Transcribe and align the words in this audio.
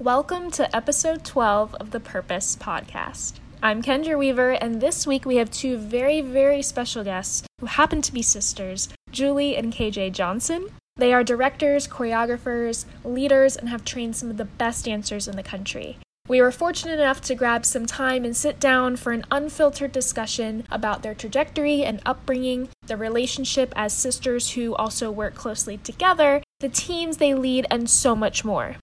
Welcome 0.00 0.50
to 0.50 0.76
episode 0.76 1.24
12 1.24 1.74
of 1.76 1.90
the 1.90 2.00
Purpose 2.00 2.54
Podcast. 2.54 3.36
I'm 3.62 3.82
Kendra 3.82 4.18
Weaver, 4.18 4.50
and 4.50 4.78
this 4.78 5.06
week 5.06 5.24
we 5.24 5.36
have 5.36 5.50
two 5.50 5.78
very, 5.78 6.20
very 6.20 6.60
special 6.60 7.02
guests 7.02 7.46
who 7.60 7.66
happen 7.66 8.02
to 8.02 8.12
be 8.12 8.20
sisters, 8.20 8.90
Julie 9.10 9.56
and 9.56 9.72
KJ 9.72 10.12
Johnson. 10.12 10.68
They 10.96 11.14
are 11.14 11.24
directors, 11.24 11.88
choreographers, 11.88 12.84
leaders, 13.04 13.56
and 13.56 13.70
have 13.70 13.86
trained 13.86 14.16
some 14.16 14.28
of 14.28 14.36
the 14.36 14.44
best 14.44 14.84
dancers 14.84 15.28
in 15.28 15.34
the 15.34 15.42
country. 15.42 15.96
We 16.28 16.42
were 16.42 16.52
fortunate 16.52 17.00
enough 17.00 17.22
to 17.22 17.34
grab 17.34 17.64
some 17.64 17.86
time 17.86 18.26
and 18.26 18.36
sit 18.36 18.60
down 18.60 18.96
for 18.96 19.12
an 19.12 19.24
unfiltered 19.30 19.92
discussion 19.92 20.66
about 20.70 21.02
their 21.02 21.14
trajectory 21.14 21.84
and 21.84 22.02
upbringing, 22.04 22.68
their 22.86 22.98
relationship 22.98 23.72
as 23.74 23.94
sisters 23.94 24.50
who 24.50 24.74
also 24.74 25.10
work 25.10 25.34
closely 25.34 25.78
together, 25.78 26.42
the 26.60 26.68
teams 26.68 27.16
they 27.16 27.32
lead, 27.32 27.66
and 27.70 27.88
so 27.88 28.14
much 28.14 28.44
more. 28.44 28.76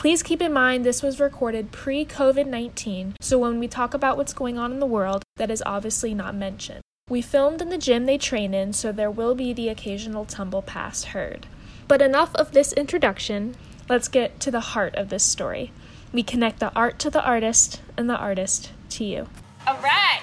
Please 0.00 0.22
keep 0.22 0.40
in 0.40 0.50
mind 0.50 0.82
this 0.82 1.02
was 1.02 1.20
recorded 1.20 1.72
pre 1.72 2.06
COVID 2.06 2.46
19, 2.46 3.16
so 3.20 3.38
when 3.38 3.60
we 3.60 3.68
talk 3.68 3.92
about 3.92 4.16
what's 4.16 4.32
going 4.32 4.58
on 4.58 4.72
in 4.72 4.80
the 4.80 4.86
world, 4.86 5.22
that 5.36 5.50
is 5.50 5.62
obviously 5.66 6.14
not 6.14 6.34
mentioned. 6.34 6.80
We 7.10 7.20
filmed 7.20 7.60
in 7.60 7.68
the 7.68 7.76
gym 7.76 8.06
they 8.06 8.16
train 8.16 8.54
in, 8.54 8.72
so 8.72 8.92
there 8.92 9.10
will 9.10 9.34
be 9.34 9.52
the 9.52 9.68
occasional 9.68 10.24
tumble 10.24 10.62
past 10.62 11.08
heard. 11.08 11.46
But 11.86 12.00
enough 12.00 12.34
of 12.36 12.52
this 12.52 12.72
introduction, 12.72 13.56
let's 13.90 14.08
get 14.08 14.40
to 14.40 14.50
the 14.50 14.72
heart 14.72 14.94
of 14.94 15.10
this 15.10 15.22
story. 15.22 15.70
We 16.14 16.22
connect 16.22 16.60
the 16.60 16.72
art 16.72 16.98
to 17.00 17.10
the 17.10 17.22
artist 17.22 17.82
and 17.98 18.08
the 18.08 18.16
artist 18.16 18.70
to 18.96 19.04
you. 19.04 19.28
All 19.66 19.76
right. 19.82 20.22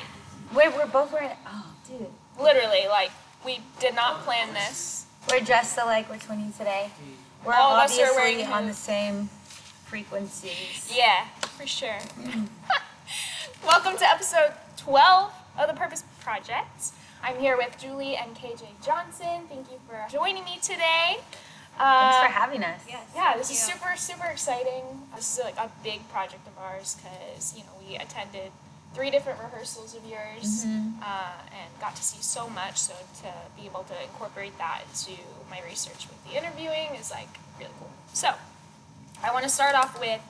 Wait, 0.56 0.76
we're 0.76 0.88
both 0.88 1.14
wearing. 1.14 1.30
Oh, 1.46 1.76
dude. 1.88 2.08
Literally, 2.42 2.88
like, 2.88 3.12
we 3.46 3.60
did 3.80 3.94
not 3.94 4.24
plan 4.24 4.56
this. 4.56 5.06
We're 5.30 5.42
dressed 5.42 5.78
alike. 5.78 6.10
We're 6.10 6.16
twinning 6.16 6.58
today. 6.58 6.90
We're 7.46 7.54
All 7.54 7.76
of 7.76 7.84
us 7.84 8.00
are 8.00 8.06
obviously 8.06 8.38
wearing 8.38 8.52
on 8.52 8.64
the 8.64 8.70
hoops. 8.70 8.80
same 8.80 9.30
frequencies. 9.88 10.92
Yeah, 10.94 11.26
for 11.58 11.66
sure. 11.66 11.98
Welcome 13.66 13.98
to 13.98 14.04
episode 14.04 14.52
12 14.76 15.32
of 15.58 15.68
the 15.70 15.74
Purpose 15.74 16.04
Project. 16.20 16.92
I'm 17.24 17.40
here 17.40 17.56
with 17.56 17.78
Julie 17.80 18.18
and 18.18 18.36
KJ 18.36 18.66
Johnson. 18.86 19.48
Thank 19.48 19.72
you 19.72 19.80
for 19.88 20.06
joining 20.12 20.44
me 20.44 20.60
today. 20.62 21.20
Uh, 21.80 22.12
Thanks 22.12 22.28
for 22.28 22.40
having 22.40 22.64
us. 22.66 22.82
Yeah, 23.16 23.38
this 23.38 23.50
is 23.50 23.60
super, 23.60 23.94
super 23.96 24.28
exciting. 24.28 24.84
This 25.16 25.38
is 25.38 25.46
like 25.46 25.56
a 25.58 25.72
big 25.86 26.08
project 26.10 26.46
of 26.48 26.58
ours 26.62 26.98
because, 27.02 27.56
you 27.56 27.64
know, 27.64 27.72
we 27.88 27.96
attended 27.96 28.52
three 28.94 29.10
different 29.10 29.40
rehearsals 29.40 29.96
of 29.96 30.06
yours 30.06 30.66
uh, 31.02 31.32
and 31.54 31.80
got 31.80 31.96
to 31.96 32.04
see 32.04 32.22
so 32.22 32.50
much. 32.50 32.78
So 32.78 32.94
to 33.22 33.32
be 33.56 33.66
able 33.66 33.84
to 33.84 34.04
incorporate 34.04 34.58
that 34.58 34.82
into 34.90 35.22
my 35.50 35.62
research 35.66 36.08
with 36.10 36.22
the 36.26 36.38
interviewing 36.38 36.96
is 37.00 37.10
like 37.10 37.30
really 37.58 37.72
cool. 37.80 37.92
So 38.12 38.34
I 39.24 39.32
want 39.32 39.44
to 39.44 39.50
start 39.50 39.76
off 39.76 40.00
with 40.00 40.22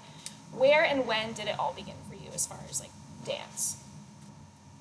where 0.53 0.83
and 0.83 1.07
when 1.07 1.33
did 1.33 1.47
it 1.47 1.59
all 1.59 1.73
begin 1.73 1.95
for 2.09 2.15
you 2.15 2.29
as 2.33 2.45
far 2.47 2.59
as 2.69 2.79
like 2.79 2.91
dance? 3.25 3.83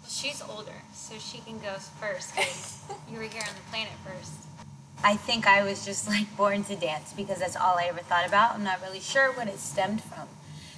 She's 0.08 0.42
older, 0.42 0.82
so 0.94 1.16
she 1.18 1.38
can 1.38 1.58
go 1.58 1.74
first 2.00 2.34
because 2.34 2.82
you 3.10 3.18
were 3.18 3.24
here 3.24 3.42
on 3.42 3.54
the 3.54 3.70
planet 3.70 3.92
first. 4.04 4.32
I 5.04 5.16
think 5.16 5.46
I 5.46 5.62
was 5.62 5.84
just 5.84 6.08
like 6.08 6.34
born 6.36 6.64
to 6.64 6.76
dance 6.76 7.12
because 7.12 7.38
that's 7.38 7.56
all 7.56 7.76
I 7.78 7.84
ever 7.88 8.00
thought 8.00 8.26
about. 8.26 8.54
I'm 8.54 8.64
not 8.64 8.80
really 8.80 9.00
sure 9.00 9.32
what 9.32 9.48
it 9.48 9.58
stemmed 9.58 10.02
from. 10.02 10.28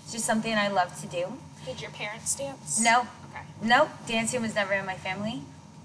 It's 0.02 0.12
just 0.12 0.24
something 0.24 0.54
I 0.54 0.68
love 0.68 0.98
to 1.00 1.06
do. 1.06 1.34
Did 1.64 1.80
your 1.80 1.90
parents 1.90 2.34
dance? 2.34 2.80
No, 2.80 3.06
Okay. 3.30 3.44
Nope, 3.62 3.88
dancing 4.06 4.42
was 4.42 4.54
never 4.54 4.72
in 4.72 4.86
my 4.86 4.94
family. 4.94 5.42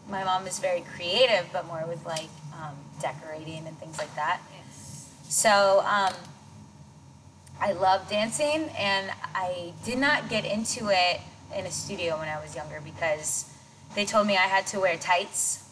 My 0.10 0.24
mom 0.24 0.48
is 0.48 0.60
very 0.60 0.82
creative, 0.96 1.50
but 1.52 1.66
more 1.68 1.84
with 1.88 2.06
like 2.06 2.30
um, 2.54 2.76
decorating 3.02 3.68
and 3.68 3.78
things 3.80 3.98
like 3.98 4.14
that. 4.16 4.42
Yes. 4.58 5.10
So 5.30 5.84
um, 5.86 6.14
I 7.62 7.72
love 7.74 8.10
dancing, 8.10 8.70
and 8.78 9.12
I 9.34 9.74
did 9.86 9.98
not 9.98 10.30
get 10.30 10.44
into 10.46 10.90
it 10.90 11.22
in 11.56 11.66
a 11.66 11.72
studio 11.72 12.18
when 12.18 12.28
I 12.28 12.42
was 12.42 12.56
younger 12.56 12.82
because 12.84 13.50
they 13.96 14.06
told 14.06 14.28
me 14.28 14.36
I 14.36 14.48
had 14.48 14.68
to 14.68 14.80
wear 14.80 14.98
tights 14.98 15.64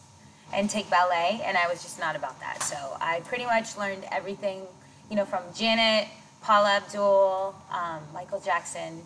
and 0.53 0.69
take 0.69 0.89
ballet, 0.89 1.41
and 1.43 1.57
I 1.57 1.67
was 1.67 1.81
just 1.81 1.99
not 1.99 2.15
about 2.15 2.39
that. 2.39 2.61
So 2.63 2.75
I 3.01 3.21
pretty 3.21 3.45
much 3.45 3.77
learned 3.77 4.03
everything, 4.11 4.63
you 5.09 5.15
know, 5.15 5.25
from 5.25 5.43
Janet, 5.55 6.07
Paula 6.41 6.77
Abdul, 6.77 7.55
um, 7.71 7.99
Michael 8.13 8.39
Jackson 8.39 9.01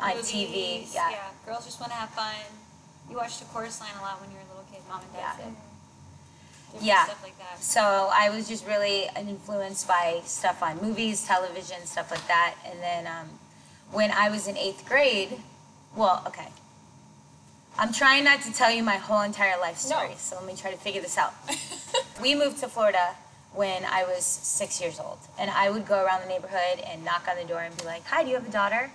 on 0.00 0.12
TV. 0.22 0.46
Movies, 0.48 0.94
Yeah. 0.94 1.12
Girls 1.44 1.64
just 1.64 1.80
want 1.80 1.92
to 1.92 1.98
have 1.98 2.10
fun. 2.10 2.34
You 3.10 3.16
watched 3.16 3.40
the 3.40 3.46
chorus 3.46 3.80
line 3.80 3.90
a 3.98 4.02
lot 4.02 4.20
when 4.20 4.30
you 4.30 4.36
were 4.36 4.42
a 4.42 4.48
little 4.48 4.64
kid. 4.72 4.80
Mom 4.88 5.00
and 5.00 5.12
dad 5.12 5.36
Yeah. 5.38 5.44
did. 5.46 5.56
Yeah. 6.80 7.04
Stuff 7.04 7.22
like 7.22 7.38
that. 7.38 7.62
So 7.62 8.10
I 8.12 8.30
was 8.30 8.48
just 8.48 8.66
really 8.66 9.08
influenced 9.18 9.86
by 9.86 10.20
stuff 10.24 10.62
on 10.62 10.80
movies, 10.80 11.24
television, 11.26 11.84
stuff 11.86 12.10
like 12.10 12.26
that. 12.28 12.54
And 12.66 12.80
then 12.80 13.06
um, 13.06 13.28
when 13.90 14.10
I 14.10 14.30
was 14.30 14.46
in 14.48 14.56
eighth 14.56 14.86
grade, 14.88 15.38
well, 15.94 16.22
okay. 16.26 16.48
I'm 17.78 17.92
trying 17.92 18.24
not 18.24 18.42
to 18.42 18.52
tell 18.52 18.70
you 18.70 18.82
my 18.82 18.96
whole 18.96 19.22
entire 19.22 19.58
life 19.58 19.78
story, 19.78 20.10
No. 20.10 20.14
so 20.16 20.36
let 20.36 20.46
me 20.46 20.54
try 20.54 20.70
to 20.70 20.76
figure 20.76 21.00
this 21.00 21.16
out. 21.16 21.32
we 22.22 22.34
moved 22.34 22.58
to 22.58 22.68
Florida 22.68 23.14
when 23.54 23.84
I 23.84 24.04
was 24.04 24.24
six 24.24 24.80
years 24.80 24.98
old, 25.00 25.18
and 25.38 25.50
I 25.50 25.70
would 25.70 25.86
go 25.86 26.02
around 26.04 26.22
the 26.22 26.28
neighborhood 26.28 26.80
and 26.86 27.04
knock 27.04 27.26
on 27.30 27.36
the 27.36 27.44
door 27.44 27.60
and 27.60 27.74
be 27.76 27.84
like, 27.84 28.04
"Hi, 28.06 28.22
do 28.24 28.28
you 28.28 28.34
have 28.36 28.46
a 28.46 28.52
daughter?" 28.52 28.90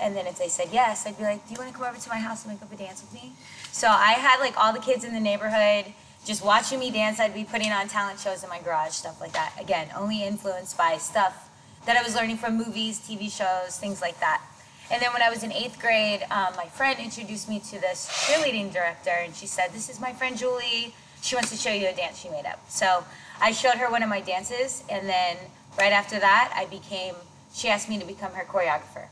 And 0.00 0.14
then 0.16 0.26
if 0.26 0.38
they 0.38 0.48
said 0.48 0.68
yes, 0.72 1.06
I'd 1.06 1.18
be 1.18 1.24
like, 1.24 1.46
"Do 1.48 1.54
you 1.54 1.60
want 1.60 1.70
to 1.72 1.78
come 1.78 1.86
over 1.88 1.98
to 1.98 2.08
my 2.08 2.18
house 2.18 2.44
and 2.44 2.52
make 2.52 2.62
up 2.62 2.72
a 2.72 2.76
dance 2.76 3.02
with 3.02 3.12
me?" 3.12 3.32
So 3.72 3.88
I 3.88 4.12
had 4.12 4.40
like 4.40 4.56
all 4.56 4.72
the 4.72 4.78
kids 4.80 5.04
in 5.04 5.12
the 5.12 5.20
neighborhood 5.20 5.92
just 6.24 6.44
watching 6.44 6.78
me 6.78 6.90
dance. 6.90 7.20
I'd 7.20 7.34
be 7.34 7.44
putting 7.44 7.72
on 7.72 7.88
talent 7.88 8.20
shows 8.20 8.42
in 8.42 8.48
my 8.48 8.60
garage, 8.60 8.92
stuff 8.92 9.20
like 9.20 9.32
that. 9.32 9.52
Again, 9.60 9.88
only 9.96 10.24
influenced 10.24 10.76
by 10.76 10.96
stuff 10.98 11.48
that 11.86 11.96
I 11.96 12.02
was 12.02 12.14
learning 12.14 12.36
from 12.36 12.56
movies, 12.56 13.00
TV 13.00 13.30
shows, 13.30 13.78
things 13.78 14.00
like 14.00 14.20
that. 14.20 14.42
And 14.90 15.02
then 15.02 15.12
when 15.12 15.22
I 15.22 15.30
was 15.30 15.42
in 15.42 15.52
eighth 15.52 15.78
grade, 15.80 16.22
um, 16.30 16.54
my 16.56 16.66
friend 16.66 16.98
introduced 16.98 17.48
me 17.48 17.60
to 17.60 17.80
this 17.80 18.08
cheerleading 18.08 18.72
director, 18.72 19.10
and 19.10 19.34
she 19.34 19.46
said, 19.46 19.72
"This 19.72 19.88
is 19.88 20.00
my 20.00 20.12
friend 20.12 20.36
Julie. 20.36 20.94
She 21.20 21.34
wants 21.34 21.50
to 21.50 21.56
show 21.56 21.72
you 21.72 21.88
a 21.88 21.92
dance 21.92 22.18
she 22.18 22.28
made 22.30 22.46
up." 22.46 22.58
So 22.68 23.04
I 23.40 23.52
showed 23.52 23.74
her 23.74 23.90
one 23.90 24.02
of 24.02 24.08
my 24.08 24.20
dances, 24.20 24.82
and 24.88 25.08
then 25.08 25.36
right 25.78 25.92
after 25.92 26.18
that, 26.18 26.52
I 26.56 26.64
became. 26.64 27.14
She 27.52 27.68
asked 27.68 27.88
me 27.88 27.98
to 27.98 28.06
become 28.06 28.32
her 28.32 28.44
choreographer. 28.44 29.08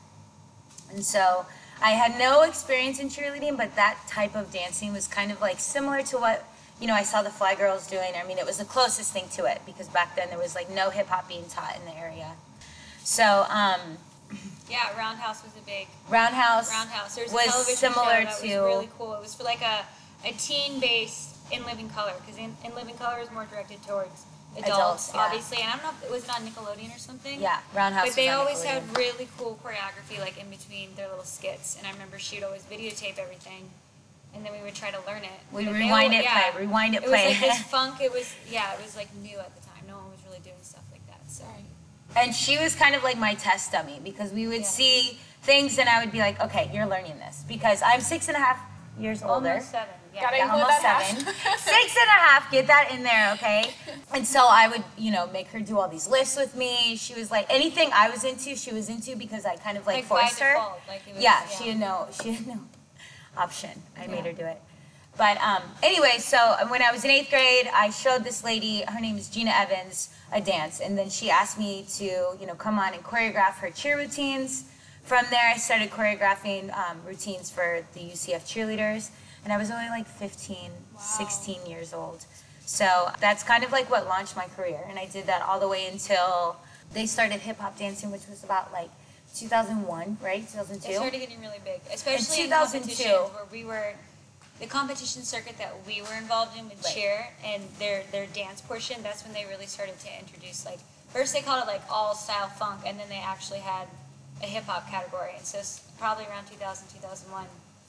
And 0.91 1.05
so 1.05 1.47
I 1.83 1.91
had 1.91 2.19
no 2.19 2.43
experience 2.43 2.99
in 2.99 3.09
cheerleading, 3.11 3.57
but 3.57 3.77
that 3.77 3.99
type 4.09 4.35
of 4.35 4.53
dancing 4.53 4.93
was 4.93 5.07
kind 5.07 5.31
of 5.31 5.41
like 5.41 5.61
similar 5.61 6.03
to 6.05 6.17
what 6.19 6.45
you 6.81 6.87
know 6.87 6.95
I 6.95 7.03
saw 7.03 7.23
the 7.23 7.31
Fly 7.31 7.55
Girls 7.55 7.87
doing. 7.87 8.13
I 8.17 8.27
mean, 8.27 8.39
it 8.39 8.47
was 8.47 8.59
the 8.59 8.65
closest 8.65 9.13
thing 9.13 9.29
to 9.33 9.45
it 9.47 9.61
because 9.67 9.89
back 9.89 10.17
then 10.17 10.29
there 10.29 10.39
was 10.39 10.55
like 10.55 10.71
no 10.71 10.91
hip 10.91 11.09
hop 11.09 11.29
being 11.29 11.47
taught 11.49 11.77
in 11.77 11.85
the 11.85 11.97
area. 11.97 12.33
So 13.05 13.47
um, 13.49 13.99
Yeah, 14.69 14.97
Roundhouse 14.99 15.45
was 15.45 15.53
a 15.57 15.65
big 15.65 15.87
Roundhouse, 16.09 16.73
Roundhouse. 16.73 17.15
There 17.15 17.25
was, 17.25 17.33
was 17.33 17.47
a 17.47 17.51
television 17.51 17.77
similar 17.77 18.17
show 18.17 18.25
that 18.25 18.41
to 18.41 18.61
was 18.61 18.75
really 18.75 18.89
cool. 18.99 19.15
It 19.15 19.23
was 19.23 19.35
for 19.35 19.45
like 19.45 19.63
a, 19.63 19.85
a 20.25 20.33
teen 20.33 20.81
based 20.81 21.37
in 21.53 21.65
Living 21.65 21.89
Color 21.91 22.15
because 22.21 22.39
in, 22.39 22.57
in 22.65 22.75
Living 22.75 22.97
Color 22.97 23.21
is 23.21 23.31
more 23.31 23.45
directed 23.45 23.83
towards 23.87 24.27
adults, 24.57 24.69
Adults, 24.69 25.11
yeah. 25.15 25.21
obviously. 25.21 25.59
And 25.59 25.69
I 25.69 25.73
don't 25.77 25.83
know 25.85 25.91
if 25.91 26.05
it 26.05 26.11
was 26.11 26.29
on 26.29 26.47
Nickelodeon 26.47 26.95
or 26.95 26.99
something. 26.99 27.41
yeah, 27.41 27.61
Roundhouse. 27.75 28.09
But 28.09 28.17
they 28.17 28.29
always 28.31 28.63
had 28.65 28.83
really 28.97 29.29
cool 29.39 29.59
choreography, 29.63 30.19
like 30.19 30.41
in 30.41 30.51
between 30.51 30.95
their 30.97 31.09
little 31.09 31.25
skits. 31.25 31.77
And 31.77 31.87
I 31.87 31.93
remember 31.93 32.19
she'd 32.19 32.43
always 32.43 32.63
videotape 32.63 33.19
everything, 33.19 33.71
and 34.37 34.45
then 34.45 34.53
we 34.53 34.61
would 34.63 34.75
try 34.75 34.91
to 34.91 34.99
learn 35.07 35.25
it. 35.25 35.31
We 35.53 35.65
But 35.65 35.73
they 35.73 35.79
rewind 35.81 36.13
al- 36.15 36.21
it, 36.21 36.25
yeah. 36.25 36.51
play, 36.53 36.61
rewind 36.63 36.95
it, 36.95 37.05
play 37.05 37.25
It 37.25 37.29
was 37.29 37.41
like 37.41 37.51
this 37.51 37.63
funk. 37.75 38.01
It 38.01 38.13
was 38.13 38.35
yeah, 38.51 38.75
it 38.75 38.83
was 38.85 38.95
like 38.97 39.09
new 39.17 39.39
at 39.39 39.55
the 39.57 39.67
time. 39.67 39.85
No 39.89 39.97
one 39.97 40.11
was 40.11 40.21
really 40.27 40.41
doing 40.45 40.57
stuff 40.63 40.85
like 40.93 41.05
that. 41.09 41.21
So 41.31 41.45
And 42.17 42.35
she 42.35 42.59
was 42.59 42.75
kind 42.75 42.95
of 42.95 43.03
like 43.03 43.19
my 43.19 43.35
test 43.35 43.73
dummy 43.73 44.01
because 44.05 44.33
we 44.33 44.47
would 44.47 44.61
Yeah. 44.63 44.67
see 44.79 45.19
things 45.43 45.79
and 45.79 45.89
I 45.89 46.01
would 46.01 46.13
be 46.13 46.19
like, 46.19 46.41
okay, 46.41 46.71
you're 46.73 46.87
learning 46.87 47.19
this 47.19 47.45
because 47.49 47.81
I'm 47.83 48.01
six 48.01 48.29
and 48.29 48.37
a 48.37 48.41
half 48.41 48.59
years 48.99 49.23
older. 49.23 49.49
almost 49.51 49.71
seven. 49.71 49.89
Yeah. 50.15 50.23
Gotta 50.23 50.37
Yeah, 50.39 50.45
include 50.45 50.63
almost 50.63 50.81
seven. 50.83 51.35
Six 51.59 51.97
and 52.01 52.09
a 52.09 52.21
half, 52.27 52.51
get 52.51 52.67
that 52.69 52.89
in 52.91 53.03
there, 53.03 53.33
okay? 53.35 53.75
And 54.15 54.27
so 54.27 54.47
I 54.49 54.67
would, 54.67 54.83
you 54.97 55.13
know, 55.13 55.27
make 55.27 55.49
her 55.49 55.61
do 55.61 55.79
all 55.79 55.89
these 55.89 56.09
lifts 56.09 56.37
with 56.39 56.57
me. 56.57 56.97
She 56.97 57.13
was 57.13 57.31
like 57.31 57.45
anything 57.51 57.91
I 57.93 58.09
was 58.09 58.25
into, 58.25 58.57
she 58.57 58.73
was 58.73 58.89
into 58.89 59.15
because 59.15 59.45
I 59.45 59.57
kind 59.57 59.77
of 59.77 59.87
like, 59.87 59.97
Like 59.97 60.09
by 60.09 60.21
forced 60.21 60.41
her. 60.41 60.55
default, 60.55 60.81
like 60.89 61.03
it 61.07 61.15
was- 61.17 61.23
yeah, 61.23 61.43
yeah. 61.43 61.59
she 61.59 61.69
had 61.69 61.79
no, 61.79 62.09
she 62.23 62.33
had 62.33 62.47
no 62.47 62.61
option. 63.37 63.83
I 63.99 64.07
made 64.07 64.25
her 64.25 64.33
do 64.33 64.45
it. 64.45 64.61
But 65.17 65.39
um, 65.39 65.63
anyway, 65.83 66.17
so 66.19 66.57
when 66.69 66.83
I 66.83 66.93
was 66.93 67.05
in 67.05 67.11
eighth 67.11 67.31
grade, 67.31 67.71
I 67.73 67.91
showed 67.91 68.23
this 68.23 68.45
lady, 68.45 68.83
her 68.87 69.01
name 69.01 69.17
is 69.17 69.29
Gina 69.29 69.51
Evans, 69.51 70.11
a 70.31 70.41
dance, 70.41 70.81
and 70.81 70.99
then 70.99 71.09
she 71.09 71.31
asked 71.31 71.59
me 71.59 71.87
to, 71.97 72.05
you 72.05 72.47
know, 72.47 72.55
come 72.55 72.79
on 72.79 72.93
and 72.93 73.03
choreograph 73.03 73.55
her 73.59 73.71
cheer 73.71 73.97
routines. 73.97 74.65
From 75.05 75.25
there, 75.31 75.49
I 75.49 75.57
started 75.57 75.91
choreographing 75.91 76.77
um, 76.77 76.99
routines 77.07 77.51
for 77.51 77.83
the 77.95 78.01
UCF 78.01 78.43
cheerleaders, 78.43 79.11
and 79.45 79.53
I 79.53 79.57
was 79.57 79.71
only 79.71 79.89
like 79.89 80.07
15, 80.07 80.71
16 80.99 81.67
years 81.67 81.95
old. 81.95 82.27
So 82.67 83.11
that's 83.21 83.43
kind 83.43 83.65
of 83.65 83.73
like 83.73 83.89
what 83.91 84.07
launched 84.07 84.37
my 84.37 84.47
career, 84.49 84.85
and 84.89 84.99
I 84.99 85.07
did 85.07 85.27
that 85.29 85.41
all 85.43 85.61
the 85.61 85.69
way 85.69 85.87
until 85.87 86.57
they 86.93 87.07
started 87.07 87.41
hip 87.41 87.59
hop 87.59 87.79
dancing, 87.79 88.11
which 88.11 88.27
was 88.29 88.45
about 88.45 88.73
like 88.73 88.91
2001, 89.39 90.19
right? 90.23 90.41
2002. 90.41 90.91
It 90.91 90.97
started 90.97 91.19
getting 91.19 91.41
really 91.41 91.61
big, 91.65 91.81
especially 91.93 92.43
in, 92.43 92.49
2002. 92.49 93.05
competitions 93.05 93.35
where 93.35 93.47
we 93.53 93.65
were 93.65 93.93
the 94.59 94.67
competition 94.67 95.23
circuit 95.23 95.59
that 95.59 95.75
we 95.87 96.01
were 96.01 96.15
involved 96.17 96.57
in 96.59 96.69
with 96.69 96.83
Right. 96.85 96.95
cheer 96.95 97.29
and 97.45 97.63
their 97.79 98.03
their 98.13 98.27
dance 98.27 98.61
portion. 98.61 99.03
That's 99.03 99.23
when 99.25 99.33
they 99.35 99.45
really 99.45 99.67
started 99.67 99.99
to 100.01 100.09
introduce 100.19 100.65
like 100.65 100.79
first 101.13 101.33
they 101.35 101.43
called 101.43 101.63
it 101.63 101.67
like 101.67 101.83
all 101.91 102.15
style 102.15 102.49
funk, 102.49 102.81
and 102.87 102.99
then 102.99 103.09
they 103.09 103.19
actually 103.21 103.61
had 103.61 103.87
a 104.43 104.47
hip 104.47 104.65
hop 104.65 104.89
category, 104.91 105.33
and 105.37 105.45
so 105.45 105.59
it's 105.59 105.81
probably 105.99 106.25
around 106.27 106.47
2000, 106.47 106.89
2001. 106.89 107.47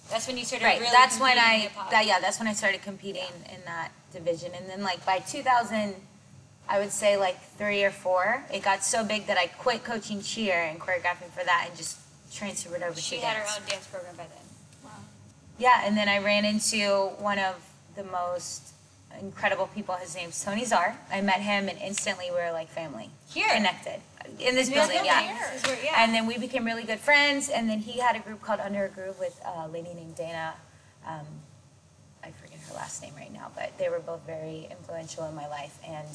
That's 0.09 0.27
when 0.27 0.37
you 0.37 0.45
started 0.45 0.65
Right. 0.65 0.79
really 0.79 0.91
that's 0.91 1.19
when 1.19 1.33
in 1.33 1.39
I 1.39 1.69
that 1.91 2.05
yeah, 2.05 2.19
that's 2.19 2.39
when 2.39 2.47
I 2.47 2.53
started 2.53 2.81
competing 2.81 3.31
in 3.53 3.61
that 3.65 3.91
division. 4.11 4.51
And 4.53 4.69
then 4.69 4.83
like 4.83 5.05
by 5.05 5.19
2000 5.19 5.95
I 6.69 6.79
would 6.79 6.91
say 6.91 7.17
like 7.17 7.41
3 7.57 7.83
or 7.83 7.91
4, 7.91 8.45
it 8.53 8.63
got 8.63 8.83
so 8.83 9.03
big 9.03 9.27
that 9.27 9.37
I 9.37 9.47
quit 9.47 9.83
coaching 9.83 10.21
cheer 10.21 10.63
and 10.63 10.79
choreographing 10.79 11.29
for 11.31 11.43
that 11.45 11.65
and 11.67 11.77
just 11.77 11.97
transferred 12.33 12.83
over 12.83 12.99
She 12.99 13.19
to 13.19 13.25
had 13.25 13.37
dance. 13.37 13.55
her 13.55 13.61
own 13.61 13.69
dance 13.69 13.87
program 13.87 14.15
by 14.15 14.23
then. 14.23 14.45
Wow. 14.83 14.91
Yeah, 15.57 15.81
and 15.85 15.95
then 15.95 16.09
I 16.09 16.19
ran 16.19 16.43
into 16.45 17.11
one 17.19 17.39
of 17.39 17.55
the 17.95 18.03
most 18.03 18.73
incredible 19.19 19.67
people. 19.67 19.95
His 19.95 20.15
name's 20.15 20.43
Tony 20.43 20.65
Czar. 20.65 20.97
I 21.11 21.21
met 21.21 21.41
him 21.41 21.69
and 21.69 21.77
instantly 21.79 22.25
we 22.29 22.37
were 22.37 22.51
like 22.51 22.69
family. 22.69 23.09
Here. 23.29 23.47
Connected. 23.49 24.01
In 24.39 24.55
this 24.55 24.69
building, 24.69 25.05
yeah. 25.05 25.35
where, 25.65 25.77
yeah. 25.83 26.03
And 26.03 26.13
then 26.13 26.27
we 26.27 26.37
became 26.37 26.65
really 26.65 26.83
good 26.83 26.99
friends. 26.99 27.49
And 27.49 27.69
then 27.69 27.79
he 27.79 27.99
had 27.99 28.15
a 28.15 28.19
group 28.19 28.41
called 28.41 28.59
Under 28.59 28.83
a 28.85 28.89
Groove 28.89 29.17
with 29.19 29.39
a 29.45 29.67
lady 29.69 29.93
named 29.93 30.15
Dana. 30.15 30.53
Um, 31.07 31.25
I 32.23 32.31
forget 32.31 32.59
her 32.67 32.75
last 32.75 33.01
name 33.01 33.13
right 33.15 33.31
now, 33.31 33.51
but 33.55 33.77
they 33.77 33.87
were 33.87 33.99
both 33.99 34.25
very 34.25 34.67
influential 34.69 35.25
in 35.25 35.33
my 35.33 35.47
life. 35.47 35.79
And 35.87 36.07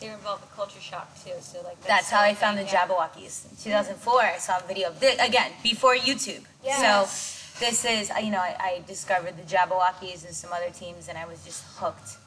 they 0.00 0.08
were 0.08 0.14
involved 0.14 0.42
with 0.42 0.52
culture 0.54 0.80
shock 0.80 1.14
too. 1.24 1.32
So 1.40 1.62
like 1.62 1.80
that's 1.82 2.10
how 2.10 2.20
I 2.20 2.34
found 2.34 2.58
the 2.58 2.62
yeah. 2.62 2.86
Jabbawockeez. 2.86 3.50
In 3.50 3.56
2004, 3.56 4.20
I 4.20 4.38
saw 4.38 4.58
a 4.58 4.66
video 4.66 4.88
of 4.88 5.00
this, 5.00 5.18
again, 5.20 5.52
before 5.62 5.96
YouTube. 5.96 6.44
Yes. 6.64 6.80
So 6.80 7.60
this 7.60 7.84
is, 7.84 8.10
you 8.22 8.30
know, 8.30 8.38
I, 8.38 8.56
I 8.60 8.82
discovered 8.86 9.36
the 9.36 9.42
Jabbawockeez 9.42 10.24
and 10.24 10.34
some 10.34 10.52
other 10.52 10.70
teams, 10.70 11.08
and 11.08 11.16
I 11.16 11.26
was 11.26 11.44
just 11.44 11.64
hooked. 11.76 12.18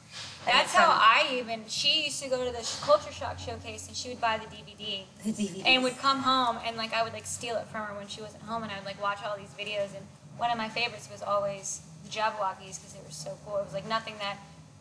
And 0.46 0.56
That's 0.56 0.72
from 0.72 0.84
how 0.84 0.90
I 0.92 1.28
even. 1.34 1.64
She 1.68 2.04
used 2.04 2.22
to 2.22 2.30
go 2.30 2.42
to 2.44 2.50
the 2.50 2.66
Culture 2.80 3.12
Shock 3.12 3.38
showcase, 3.38 3.86
and 3.88 3.96
she 3.96 4.08
would 4.08 4.20
buy 4.20 4.38
the 4.38 4.46
DVD. 4.46 5.02
the 5.24 5.32
DVDs. 5.32 5.62
and 5.66 5.82
would 5.82 5.98
come 5.98 6.20
home 6.20 6.58
and 6.64 6.76
like 6.76 6.94
I 6.94 7.02
would 7.02 7.12
like 7.12 7.26
steal 7.26 7.56
it 7.56 7.66
from 7.66 7.82
her 7.82 7.94
when 7.94 8.08
she 8.08 8.22
wasn't 8.22 8.42
home 8.44 8.62
and 8.62 8.72
I 8.72 8.76
would 8.76 8.86
like 8.86 9.02
watch 9.02 9.18
all 9.24 9.36
these 9.36 9.50
videos 9.58 9.94
and 9.94 10.06
one 10.38 10.50
of 10.50 10.56
my 10.56 10.68
favorites 10.68 11.08
was 11.12 11.22
always 11.22 11.82
the 12.04 12.10
Jabbawockeez 12.10 12.78
because 12.78 12.94
they 12.94 13.00
were 13.04 13.10
so 13.10 13.36
cool. 13.44 13.58
It 13.58 13.64
was 13.64 13.74
like 13.74 13.88
nothing 13.88 14.14
that 14.20 14.38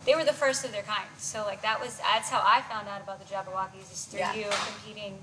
they 0.07 0.15
were 0.15 0.23
the 0.23 0.33
first 0.33 0.65
of 0.65 0.71
their 0.71 0.83
kind. 0.83 1.05
So 1.19 1.43
like 1.43 1.61
that 1.61 1.79
was 1.79 1.99
that's 1.99 2.29
how 2.29 2.41
I 2.43 2.61
found 2.61 2.87
out 2.87 3.01
about 3.01 3.19
the 3.19 3.31
Jabbawockeez 3.31 3.91
is 3.91 4.05
through 4.05 4.21
Yeah. 4.21 4.31
Mm-hmm. 4.31 4.39
you 4.39 4.45
competing 4.49 5.17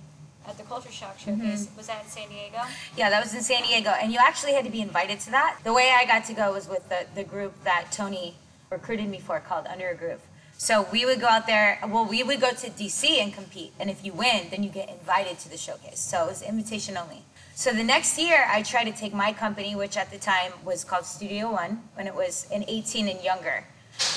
at 0.46 0.58
the 0.58 0.62
Culture 0.64 0.92
Shock 0.92 1.18
showcase. 1.18 1.68
Was 1.76 1.86
that 1.86 2.04
in 2.04 2.10
San 2.10 2.28
Diego? 2.28 2.58
Yeah, 2.96 3.08
that 3.08 3.24
was 3.24 3.34
in 3.34 3.42
San 3.42 3.62
Diego, 3.62 3.90
and 3.90 4.12
you 4.12 4.18
actually 4.20 4.52
had 4.52 4.64
to 4.66 4.70
be 4.70 4.82
invited 4.82 5.18
to 5.20 5.30
that. 5.30 5.58
The 5.64 5.72
way 5.72 5.90
I 5.96 6.04
got 6.04 6.26
to 6.26 6.34
go 6.34 6.52
was 6.52 6.68
with 6.68 6.86
the, 6.90 7.06
the 7.14 7.24
group 7.24 7.54
that 7.64 7.90
Tony 7.90 8.34
recruited 8.70 9.08
me 9.08 9.18
for 9.20 9.40
called 9.40 9.66
Under 9.66 9.88
a 9.88 9.94
Groove. 9.94 10.20
So 10.58 10.86
we 10.92 11.06
would 11.06 11.18
go 11.18 11.28
out 11.28 11.46
there, 11.46 11.80
well, 11.88 12.04
we 12.04 12.22
would 12.22 12.42
go 12.42 12.50
to 12.50 12.70
DC 12.70 13.18
and 13.22 13.32
compete, 13.32 13.72
and 13.80 13.88
if 13.88 14.04
you 14.04 14.12
win, 14.12 14.48
then 14.50 14.62
you 14.62 14.68
get 14.68 14.90
invited 14.90 15.38
to 15.40 15.48
the 15.48 15.56
showcase. 15.56 15.98
So 15.98 16.24
it 16.24 16.28
was 16.28 16.42
invitation 16.42 16.96
only. 16.98 17.22
So 17.54 17.72
the 17.72 17.82
next 17.84 18.18
year, 18.18 18.46
I 18.48 18.62
tried 18.62 18.84
to 18.84 18.92
take 18.92 19.14
my 19.14 19.32
company, 19.32 19.74
which 19.74 19.96
at 19.96 20.10
the 20.10 20.18
time 20.18 20.52
was 20.64 20.84
called 20.84 21.06
Studio 21.06 21.50
One, 21.52 21.82
when 21.94 22.06
it 22.06 22.14
was 22.14 22.46
an 22.52 22.64
18 22.68 23.08
and 23.08 23.22
younger. 23.22 23.64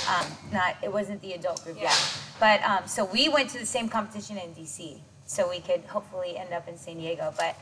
Um, 0.07 0.25
not, 0.53 0.77
it 0.81 0.91
wasn't 0.91 1.21
the 1.21 1.33
adult 1.33 1.63
group 1.63 1.77
Yeah. 1.77 1.83
yet. 1.83 2.17
But 2.39 2.63
um, 2.63 2.87
so 2.87 3.05
we 3.05 3.29
went 3.29 3.49
to 3.51 3.59
the 3.59 3.65
same 3.65 3.89
competition 3.89 4.37
in 4.37 4.53
DC, 4.53 4.99
so 5.25 5.49
we 5.49 5.59
could 5.59 5.81
hopefully 5.85 6.37
end 6.37 6.53
up 6.53 6.67
in 6.67 6.77
San 6.77 6.95
Diego. 6.97 7.33
But 7.37 7.55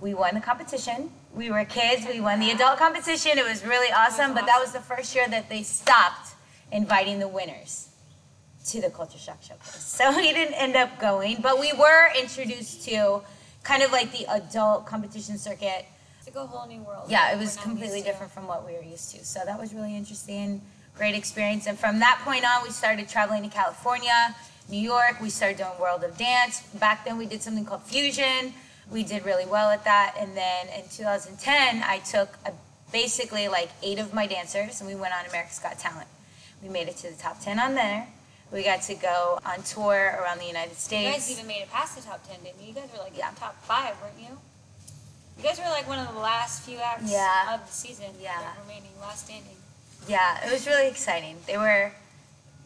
we 0.00 0.12
won 0.14 0.34
the 0.34 0.40
competition. 0.40 1.10
We 1.34 1.50
were 1.50 1.64
kids. 1.64 2.06
We 2.06 2.20
won 2.20 2.40
the 2.40 2.50
adult 2.50 2.78
competition. 2.78 3.38
It 3.38 3.44
was 3.44 3.64
really 3.64 3.92
awesome. 3.92 4.34
But 4.34 4.46
that 4.46 4.58
was 4.60 4.72
the 4.72 4.80
first 4.80 5.14
year 5.14 5.26
that 5.28 5.48
they 5.48 5.62
stopped 5.62 6.34
inviting 6.70 7.18
the 7.18 7.28
winners 7.28 7.88
to 8.66 8.80
the 8.80 8.90
Culture 8.90 9.18
Shock 9.18 9.42
Showcase. 9.42 9.82
So 9.96 10.14
we 10.14 10.32
didn't 10.32 10.54
end 10.54 10.76
up 10.76 10.98
going, 10.98 11.38
but 11.40 11.58
we 11.58 11.72
were 11.72 12.08
introduced 12.20 12.84
to 12.86 13.22
kind 13.62 13.82
of 13.82 13.92
like 13.92 14.12
the 14.12 14.26
adult 14.30 14.86
competition 14.86 15.38
circuit. 15.38 15.86
It's 16.18 16.26
like 16.26 16.44
a 16.44 16.46
whole 16.46 16.66
new 16.68 16.82
world. 16.82 17.08
Yeah, 17.08 17.32
it 17.32 17.38
was 17.38 17.56
completely 17.56 18.02
different 18.02 18.32
from 18.32 18.46
what 18.46 18.66
we 18.66 18.72
were 18.74 18.82
used 18.82 19.14
to. 19.14 19.24
So 19.24 19.40
that 19.46 19.58
was 19.58 19.72
really 19.72 19.96
interesting, 19.96 20.60
great 20.96 21.14
experience. 21.14 21.66
And 21.66 21.78
from 21.78 21.98
that 22.00 22.20
point 22.24 22.44
on, 22.44 22.62
we 22.62 22.70
started 22.70 23.08
traveling 23.08 23.42
to 23.42 23.48
California, 23.48 24.34
New 24.68 24.78
York. 24.80 25.20
We 25.20 25.30
started 25.30 25.58
doing 25.58 25.70
World 25.80 26.02
of 26.04 26.16
Dance. 26.16 26.62
Back 26.74 27.04
then, 27.04 27.18
we 27.18 27.26
did 27.26 27.42
something 27.42 27.64
called 27.64 27.82
Fusion. 27.82 28.54
We 28.90 29.02
did 29.02 29.24
really 29.24 29.46
well 29.46 29.70
at 29.70 29.84
that. 29.84 30.14
And 30.18 30.36
then 30.36 30.68
in 30.68 30.88
2010, 30.88 31.82
I 31.82 31.98
took 31.98 32.30
a, 32.46 32.52
basically 32.92 33.48
like 33.48 33.68
eight 33.82 33.98
of 33.98 34.14
my 34.14 34.26
dancers, 34.26 34.80
and 34.80 34.88
we 34.88 34.94
went 34.94 35.12
on 35.14 35.26
America's 35.26 35.58
Got 35.58 35.78
Talent. 35.78 36.08
We 36.62 36.68
made 36.68 36.88
it 36.88 36.96
to 36.98 37.10
the 37.10 37.16
top 37.16 37.40
10 37.40 37.58
on 37.58 37.74
there. 37.74 38.08
We 38.52 38.62
got 38.62 38.82
to 38.82 38.94
go 38.94 39.40
on 39.44 39.62
tour 39.64 40.18
around 40.22 40.38
the 40.38 40.46
United 40.46 40.76
States. 40.76 41.04
You 41.04 41.12
guys 41.12 41.30
even 41.32 41.46
made 41.48 41.62
it 41.62 41.70
past 41.70 41.96
the 41.96 42.02
top 42.02 42.22
ten, 42.28 42.36
didn't 42.44 42.60
you? 42.62 42.68
You 42.68 42.74
guys 42.74 42.88
were 42.92 43.02
like 43.02 43.18
Yeah. 43.18 43.30
top 43.36 43.60
five, 43.64 44.00
weren't 44.00 44.20
you? 44.20 44.38
You 45.36 45.42
guys 45.42 45.58
were 45.58 45.64
like 45.64 45.88
one 45.88 45.98
of 45.98 46.14
the 46.14 46.20
last 46.20 46.62
few 46.62 46.78
acts 46.78 47.10
Yeah. 47.10 47.54
of 47.54 47.66
the 47.66 47.72
season. 47.72 48.06
Yeah. 48.22 48.38
remaining, 48.62 48.92
last 49.00 49.26
standing. 49.26 49.55
Yeah, 50.08 50.46
it 50.46 50.52
was 50.52 50.66
really 50.66 50.88
exciting. 50.88 51.36
They 51.46 51.56
were, 51.56 51.92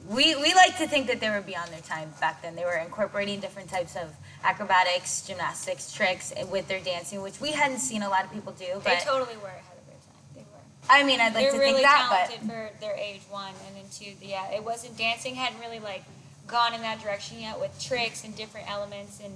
we, 0.09 0.35
we 0.37 0.55
like 0.55 0.77
to 0.79 0.87
think 0.87 1.07
that 1.07 1.21
they 1.21 1.31
were 1.31 1.41
beyond 1.41 1.71
their 1.71 1.81
time 1.81 2.13
back 2.21 2.43
then. 2.43 2.55
They 2.57 2.65
were 2.65 2.77
incorporating 2.77 3.41
different 3.41 3.71
types 3.71 3.97
of 3.97 4.15
acrobatics, 4.45 5.23
gymnastics, 5.27 5.93
tricks 5.93 6.33
with 6.51 6.69
their 6.69 6.81
dancing, 6.81 7.23
which 7.23 7.41
we 7.41 7.53
hadn't 7.53 7.79
seen 7.79 8.03
a 8.03 8.09
lot 8.09 8.25
of 8.25 8.33
people 8.33 8.53
do. 8.53 8.67
But 8.75 8.85
They 8.85 8.97
totally 9.05 9.37
were 9.37 9.49
ahead 9.49 9.77
of 9.79 9.87
their 9.87 9.97
time. 9.97 10.25
They 10.35 10.41
were. 10.41 10.91
I 10.91 11.03
mean, 11.05 11.21
I'd 11.21 11.35
like 11.35 11.45
They're 11.45 11.53
to 11.53 11.59
really 11.59 11.73
think 11.75 11.87
that, 11.87 12.29
talented 12.29 12.49
but 12.49 12.55
for 12.55 12.81
their 12.81 12.97
age, 12.97 13.23
one, 13.31 13.53
and 13.67 13.77
then 13.77 13.85
two. 13.93 14.13
Yeah, 14.23 14.51
it 14.53 14.65
wasn't 14.65 14.97
dancing 14.97 15.35
hadn't 15.35 15.61
really 15.61 15.81
like 15.81 16.05
gone 16.47 16.75
in 16.75 16.81
that 16.83 17.01
direction 17.03 17.39
yet 17.41 17.61
with 17.61 17.79
tricks 17.81 18.25
and 18.25 18.37
different 18.37 18.69
elements, 18.71 19.21
and 19.23 19.35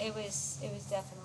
it 0.00 0.14
was 0.14 0.58
it 0.62 0.72
was 0.72 0.84
definitely. 0.84 1.24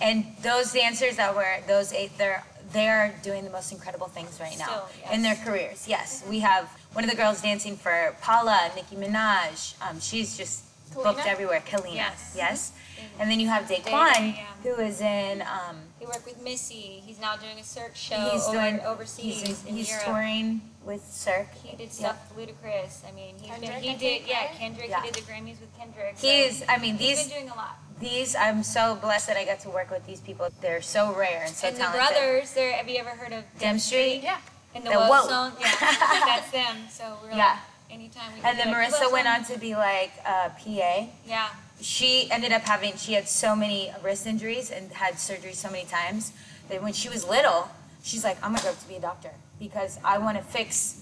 and 0.00 0.24
those 0.42 0.72
dancers 0.72 1.16
that 1.16 1.34
were 1.36 1.58
those 1.66 1.92
eight, 1.92 2.16
they're 2.16 2.44
they're 2.72 3.14
doing 3.22 3.44
the 3.44 3.50
most 3.50 3.72
incredible 3.72 4.06
things 4.08 4.38
right 4.40 4.58
now 4.58 4.64
Still, 4.66 4.88
yes. 5.02 5.14
in 5.14 5.22
their 5.22 5.34
careers. 5.36 5.86
Yes, 5.88 6.24
we 6.28 6.40
have 6.40 6.68
one 6.92 7.04
of 7.04 7.10
the 7.10 7.16
girls 7.16 7.42
dancing 7.42 7.76
for 7.76 8.14
Paula, 8.20 8.70
Nicki 8.74 8.96
Minaj. 8.96 9.74
Um, 9.88 10.00
she's 10.00 10.36
just 10.36 10.64
booked 10.94 11.26
everywhere. 11.26 11.62
Kalina, 11.66 11.94
Yes. 11.94 12.34
yes. 12.36 12.72
And 13.18 13.30
then 13.30 13.40
you 13.40 13.48
have 13.48 13.64
Daquan, 13.64 13.84
Daquan, 14.12 14.36
yeah. 14.36 14.46
who 14.62 14.74
is 14.82 15.00
in. 15.00 15.40
Um, 15.42 15.76
He 15.98 16.04
worked 16.06 16.26
with 16.26 16.42
Missy. 16.42 17.02
He's 17.06 17.18
now 17.18 17.34
doing 17.36 17.58
a 17.58 17.64
Cirque 17.64 17.96
show 17.96 18.16
he's 18.30 18.44
over, 18.46 18.52
doing 18.58 18.80
overseas 18.80 19.40
He's, 19.40 19.64
in 19.64 19.76
he's 19.76 19.88
Europe. 19.88 20.04
touring 20.04 20.60
with 20.84 21.02
Cirque. 21.10 21.54
He 21.64 21.76
did 21.76 21.92
stuff 21.92 22.30
with 22.36 22.48
Ludacris. 22.48 23.08
I 23.08 23.12
mean, 23.12 23.36
he's 23.40 23.50
Kendrick, 23.50 23.70
been, 23.72 23.82
he 23.82 23.90
I 23.90 23.96
did 23.96 24.22
yeah? 24.28 24.46
Kendrick. 24.52 24.90
Yeah. 24.90 25.02
He 25.02 25.10
did 25.10 25.22
the 25.24 25.32
Grammys 25.32 25.60
with 25.60 25.74
Kendrick. 25.78 26.18
so 26.18 26.26
He's. 26.26 26.62
I 26.68 26.76
mean, 26.78 26.96
he's 26.96 27.18
these 27.18 27.28
been 27.28 27.40
doing 27.40 27.50
a 27.50 27.56
lot. 27.56 27.78
These. 28.00 28.34
I'm 28.34 28.62
so 28.62 28.96
blessed 28.96 29.28
that 29.28 29.36
I 29.36 29.44
got 29.44 29.60
to 29.60 29.68
work 29.70 29.90
with 29.90 30.04
these 30.06 30.20
people. 30.20 30.48
They're 30.60 30.82
so 30.82 31.14
rare 31.14 31.42
and 31.46 31.54
so 31.54 31.68
and 31.68 31.76
the 31.76 31.80
talented. 31.80 32.00
brothers, 32.14 32.52
there. 32.54 32.72
Have 32.72 32.88
you 32.88 32.98
ever 32.98 33.10
heard 33.10 33.32
of 33.32 33.44
Dem 33.58 33.78
Street. 33.78 34.20
Yeah. 34.22 34.38
And 34.74 34.84
the, 34.84 34.90
The 34.90 34.98
Woe? 34.98 35.52
Yeah, 35.60 35.70
that's 35.80 36.50
them. 36.50 36.76
So 36.90 37.16
we're 37.22 37.30
Yeah. 37.30 37.36
like, 37.36 37.58
anytime 37.90 38.32
we. 38.34 38.40
And 38.48 38.58
then. 38.58 38.68
Marissa 38.68 39.10
went 39.12 39.28
on 39.28 39.44
to 39.44 39.58
be 39.58 39.74
like 39.74 40.12
uh, 40.26 40.48
a 40.48 40.50
PA. 40.50 41.06
Yeah. 41.26 41.48
She 41.80 42.30
ended 42.30 42.52
up 42.52 42.62
having. 42.62 42.96
She 42.96 43.12
had 43.14 43.28
so 43.28 43.54
many 43.54 43.92
wrist 44.02 44.26
injuries 44.26 44.70
and 44.70 44.90
had 44.92 45.18
surgery 45.18 45.52
so 45.52 45.70
many 45.70 45.84
times 45.84 46.32
that 46.68 46.82
when 46.82 46.92
she 46.92 47.08
was 47.08 47.26
little, 47.28 47.68
she's 48.02 48.24
like, 48.24 48.36
I'm 48.44 48.52
gonna 48.52 48.62
grow 48.62 48.70
up 48.72 48.80
to 48.80 48.88
be 48.88 48.96
a 48.96 49.00
doctor 49.00 49.30
because 49.58 49.98
I 50.04 50.18
want 50.18 50.38
to 50.38 50.42
fix. 50.44 50.96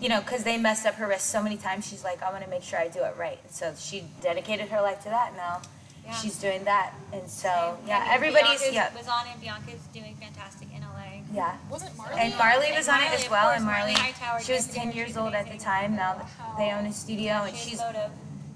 You 0.00 0.08
know, 0.08 0.20
because 0.20 0.42
they 0.42 0.58
messed 0.58 0.84
up 0.84 0.94
her 0.96 1.06
wrist 1.06 1.26
so 1.30 1.40
many 1.40 1.56
times, 1.56 1.86
she's 1.86 2.02
like, 2.02 2.22
I 2.24 2.32
want 2.32 2.42
to 2.42 2.50
make 2.50 2.64
sure 2.64 2.76
I 2.76 2.88
do 2.88 3.04
it 3.04 3.14
right. 3.16 3.38
So 3.52 3.72
she 3.78 4.02
dedicated 4.20 4.68
her 4.70 4.80
life 4.82 4.98
to 5.04 5.10
that. 5.10 5.36
Now 5.36 5.60
Yeah. 6.04 6.12
she's 6.14 6.36
doing 6.38 6.64
that, 6.64 6.94
and 7.12 7.28
so 7.30 7.48
And- 7.78 7.88
yeah, 7.88 8.02
and 8.02 8.10
everybody's 8.10 8.58
Bianca's 8.60 8.74
yeah, 8.74 8.94
was 8.96 9.06
on 9.08 9.26
it. 9.28 9.40
Bianca's 9.40 9.80
doing 9.94 10.16
fantastic 10.20 10.68
in 10.74 10.82
LA. 10.82 11.22
yeah. 11.32 11.56
Wasn't 11.70 11.96
Marley? 11.96 12.20
And 12.20 12.36
Marley 12.36 12.66
And 12.66 12.76
was 12.76 12.88
on 12.88 13.00
it 13.02 13.12
as 13.12 13.28
well, 13.30 13.44
course, 13.44 13.56
and 13.58 13.64
Marley, 13.64 13.94
Marley 13.94 14.44
she 14.44 14.52
was 14.52 14.66
10 14.66 14.92
years 14.92 15.16
old 15.16 15.32
at 15.34 15.50
the 15.50 15.58
time. 15.58 15.94
Now 15.94 16.26
they 16.58 16.72
own 16.72 16.86
a 16.86 16.92
studio, 16.92 17.44
and 17.44 17.56
She's 17.56 17.78
she's 17.78 17.80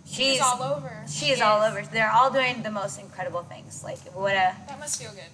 she's 0.06 0.16
She's 0.16 0.40
all 0.40 0.62
over. 0.62 1.04
she 1.08 1.26
is 1.30 1.40
all 1.40 1.62
over. 1.62 1.82
They're 1.82 2.10
all 2.10 2.30
doing 2.32 2.62
the 2.62 2.70
most 2.70 2.98
incredible 2.98 3.42
things. 3.44 3.82
Like 3.84 3.98
what 4.12 4.32
a 4.34 4.54
That 4.66 4.78
must 4.80 5.00
feel 5.00 5.12
good. 5.12 5.30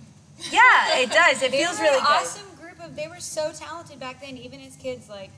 yeah, 0.50 0.99
it 0.99 1.11
does. 1.11 1.42
It 1.42 1.50
feels 1.50 1.81
really 1.81 1.97
an 1.99 2.02
good. 2.04 2.11
awesome 2.12 2.47
group 2.61 2.78
of. 2.85 2.95
They 2.95 3.09
were 3.09 3.21
so 3.21 3.52
talented 3.52 3.99
back 4.00 4.21
then, 4.21 4.37
even 4.37 4.61
as 4.61 4.76
kids. 4.76 5.09
Like, 5.09 5.31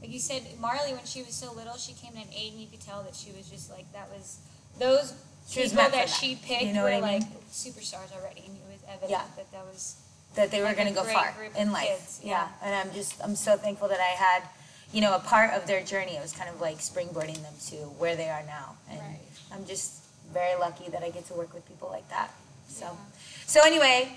like 0.00 0.10
you 0.12 0.20
said, 0.20 0.42
Marley 0.60 0.92
when 0.94 1.04
she 1.06 1.22
was 1.22 1.34
so 1.34 1.52
little, 1.52 1.74
she 1.76 1.92
came 1.92 2.12
in 2.12 2.20
at 2.22 2.28
eight, 2.36 2.52
and 2.52 2.60
you 2.60 2.68
could 2.68 2.80
tell 2.80 3.02
that 3.02 3.14
she 3.16 3.32
was 3.32 3.48
just 3.50 3.68
like 3.70 3.90
that 3.92 4.08
was 4.10 4.38
those 4.78 5.12
She 5.50 5.60
was 5.62 5.70
people 5.72 5.84
that 5.84 5.92
that. 5.92 6.08
she 6.08 6.36
picked 6.36 6.62
You 6.62 6.72
know 6.72 6.84
were 6.84 6.90
I 6.90 7.00
mean? 7.00 7.02
like 7.02 7.22
superstars 7.50 8.14
already, 8.16 8.42
and 8.46 8.56
it 8.56 8.62
was 8.70 8.80
evident 8.88 9.10
Yeah. 9.10 9.22
that 9.36 9.50
that 9.52 9.64
was. 9.66 9.96
that 10.36 10.50
they 10.50 10.60
were 10.60 10.66
like 10.66 10.76
going 10.76 10.88
to 10.88 10.94
go 10.94 11.02
far 11.04 11.34
in 11.58 11.72
life. 11.72 11.88
kids, 11.88 12.20
yeah. 12.22 12.30
yeah. 12.30 12.48
and 12.66 12.74
I'm 12.88 12.94
just 12.94 13.14
I'm 13.22 13.34
so 13.34 13.56
thankful 13.56 13.88
that 13.88 13.98
I 14.00 14.14
had, 14.26 14.42
you 14.92 15.00
know, 15.00 15.14
a 15.14 15.18
part 15.20 15.52
of 15.54 15.66
their 15.66 15.82
journey. 15.82 16.12
It 16.16 16.22
was 16.22 16.32
kind 16.32 16.48
of 16.48 16.60
like 16.60 16.78
springboarding 16.78 17.42
them 17.42 17.54
to 17.70 17.76
where 17.98 18.14
they 18.16 18.28
are 18.28 18.44
now, 18.46 18.76
and 18.88 19.00
Right. 19.00 19.18
I'm 19.52 19.64
just 19.66 20.04
very 20.32 20.56
lucky 20.58 20.88
that 20.90 21.02
I 21.02 21.10
get 21.10 21.26
to 21.26 21.34
work 21.34 21.52
with 21.52 21.66
people 21.66 21.88
like 21.90 22.08
that. 22.10 22.30
So, 22.68 22.96
so 23.46 23.60
anyway. 23.64 24.16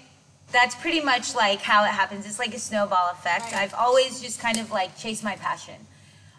That's 0.52 0.76
pretty 0.76 1.00
much 1.02 1.34
like 1.34 1.62
how 1.62 1.84
it 1.86 1.92
happens. 1.92 2.28
It's 2.28 2.38
like 2.38 2.54
a 2.54 2.60
snowball 2.60 3.10
effect. 3.12 3.46
Right. 3.46 3.62
I've 3.64 3.74
always 3.74 4.22
just 4.22 4.40
kind 4.40 4.60
of 4.60 4.70
like 4.70 4.96
chased 4.98 5.24
my 5.24 5.36
passion. 5.38 5.88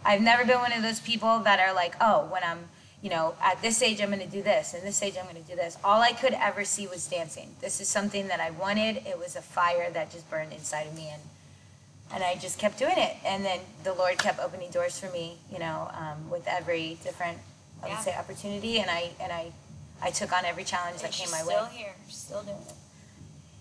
I've 0.04 0.20
never 0.20 0.44
been 0.44 0.58
one 0.60 0.72
of 0.72 0.82
those 0.82 1.00
people 1.00 1.40
that 1.40 1.58
are 1.58 1.74
like, 1.74 1.94
oh, 2.00 2.26
when 2.30 2.44
I'm, 2.44 2.68
you 3.04 3.10
know, 3.10 3.34
at 3.42 3.60
this 3.60 3.82
age 3.82 4.00
I'm 4.00 4.08
going 4.08 4.20
to 4.20 4.26
do 4.26 4.42
this, 4.42 4.72
and 4.72 4.82
this 4.82 5.02
age 5.02 5.16
I'm 5.18 5.24
going 5.30 5.36
to 5.36 5.50
do 5.50 5.54
this. 5.54 5.76
All 5.84 6.00
I 6.00 6.12
could 6.12 6.32
ever 6.32 6.64
see 6.64 6.86
was 6.86 7.06
dancing. 7.06 7.50
This 7.60 7.78
is 7.78 7.86
something 7.86 8.28
that 8.28 8.40
I 8.40 8.50
wanted. 8.50 8.96
It 9.06 9.18
was 9.18 9.36
a 9.36 9.42
fire 9.42 9.90
that 9.90 10.10
just 10.10 10.28
burned 10.30 10.54
inside 10.54 10.86
of 10.86 10.94
me, 10.96 11.10
and 11.12 11.20
and 12.14 12.24
I 12.24 12.34
just 12.36 12.58
kept 12.58 12.78
doing 12.78 12.96
it. 12.96 13.14
And 13.26 13.44
then 13.44 13.60
the 13.82 13.92
Lord 13.92 14.16
kept 14.18 14.38
opening 14.40 14.70
doors 14.70 14.98
for 14.98 15.10
me, 15.12 15.36
you 15.52 15.58
know, 15.58 15.90
um, 15.92 16.30
with 16.30 16.46
every 16.48 16.96
different, 17.04 17.38
I 17.82 17.88
would 17.88 17.92
Yeah. 17.92 18.00
say, 18.00 18.16
opportunity, 18.16 18.78
and 18.80 18.90
I 18.90 19.10
and 19.20 19.30
I 19.30 19.52
I 20.00 20.10
took 20.10 20.32
on 20.32 20.46
every 20.46 20.64
challenge 20.64 21.02
that 21.02 21.12
came 21.12 21.30
my 21.30 21.38
still 21.42 21.48
way. 21.48 21.54
Still 21.54 21.66
here, 21.78 21.94
still 22.08 22.42
doing 22.42 22.56
it. 22.56 22.74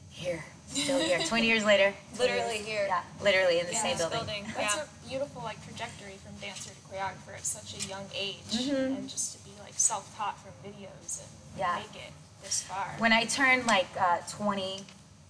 Here, 0.10 0.46
still 0.70 1.00
here. 1.00 1.20
Twenty 1.28 1.48
years 1.48 1.66
later. 1.66 1.94
20 2.16 2.32
Literally 2.32 2.56
years- 2.60 2.66
here. 2.68 2.86
Yeah, 2.88 3.02
literally 3.22 3.60
in 3.60 3.66
the 3.66 3.74
Yeah, 3.74 3.82
same 3.82 3.98
this 3.98 4.08
building. 4.08 4.46
That's 4.56 4.76
yeah. 4.78 4.84
a 4.84 5.10
beautiful 5.10 5.42
like 5.44 5.60
trajectory 5.66 6.16
from 6.24 6.34
dancer 6.40 6.70
to 6.70 6.83
choreographer 6.98 7.34
at 7.36 7.46
such 7.46 7.84
a 7.84 7.88
young 7.88 8.06
age, 8.16 8.38
Mhm. 8.52 8.98
and 8.98 9.10
just 9.10 9.34
to 9.34 9.44
be 9.44 9.52
like 9.62 9.74
self-taught 9.78 10.38
from 10.40 10.52
videos 10.64 11.20
and 11.20 11.30
Yeah. 11.58 11.76
make 11.76 11.96
it 11.96 12.12
this 12.44 12.62
far. 12.64 12.96
When 12.98 13.14
I 13.14 13.26
turned 13.26 13.66
like 13.68 13.88
uh, 14.00 14.20
20, 14.30 14.86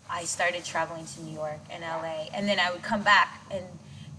I 0.09 0.25
started 0.25 0.65
traveling 0.65 1.05
to 1.07 1.21
New 1.21 1.33
York 1.33 1.59
and 1.69 1.83
LA, 1.83 2.29
and 2.33 2.47
then 2.47 2.59
I 2.59 2.71
would 2.71 2.83
come 2.83 3.01
back 3.03 3.41
and 3.49 3.65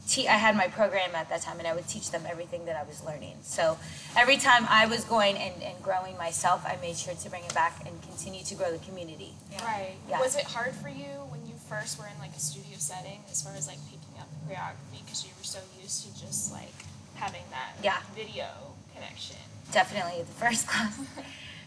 te- 0.08 0.28
I 0.28 0.36
had 0.36 0.56
my 0.56 0.68
program 0.68 1.14
at 1.14 1.28
that 1.28 1.42
time, 1.42 1.58
and 1.58 1.68
I 1.68 1.74
would 1.74 1.88
teach 1.88 2.10
them 2.10 2.26
everything 2.26 2.64
that 2.66 2.76
I 2.76 2.82
was 2.82 3.02
learning. 3.02 3.38
So 3.42 3.78
every 4.16 4.36
time 4.36 4.66
I 4.68 4.86
was 4.86 5.04
going 5.04 5.36
and, 5.38 5.62
and 5.62 5.82
growing 5.82 6.16
myself, 6.18 6.64
I 6.66 6.76
made 6.76 6.96
sure 6.96 7.14
to 7.14 7.30
bring 7.30 7.44
it 7.44 7.54
back 7.54 7.86
and 7.86 8.00
continue 8.02 8.44
to 8.44 8.54
grow 8.54 8.70
the 8.72 8.78
community. 8.84 9.34
Right. 9.62 9.96
Yeah. 10.08 10.20
Was 10.20 10.36
it 10.36 10.44
hard 10.44 10.74
for 10.74 10.88
you 10.88 11.24
when 11.30 11.46
you 11.46 11.54
first 11.68 11.98
were 11.98 12.06
in 12.06 12.18
like 12.18 12.34
a 12.36 12.40
studio 12.40 12.76
setting, 12.78 13.24
as 13.30 13.42
far 13.42 13.54
as 13.54 13.66
like 13.66 13.78
picking 13.86 14.18
up 14.20 14.28
the 14.30 14.54
choreography, 14.54 15.04
because 15.04 15.24
you 15.24 15.30
were 15.38 15.44
so 15.44 15.60
used 15.80 16.04
to 16.04 16.20
just 16.26 16.52
like 16.52 16.83
having 17.14 17.42
that 17.50 17.72
Yeah. 17.82 17.98
video 18.14 18.46
connection? 18.94 19.36
Definitely 19.72 20.22
the 20.22 20.32
first 20.32 20.66
class. 20.70 20.98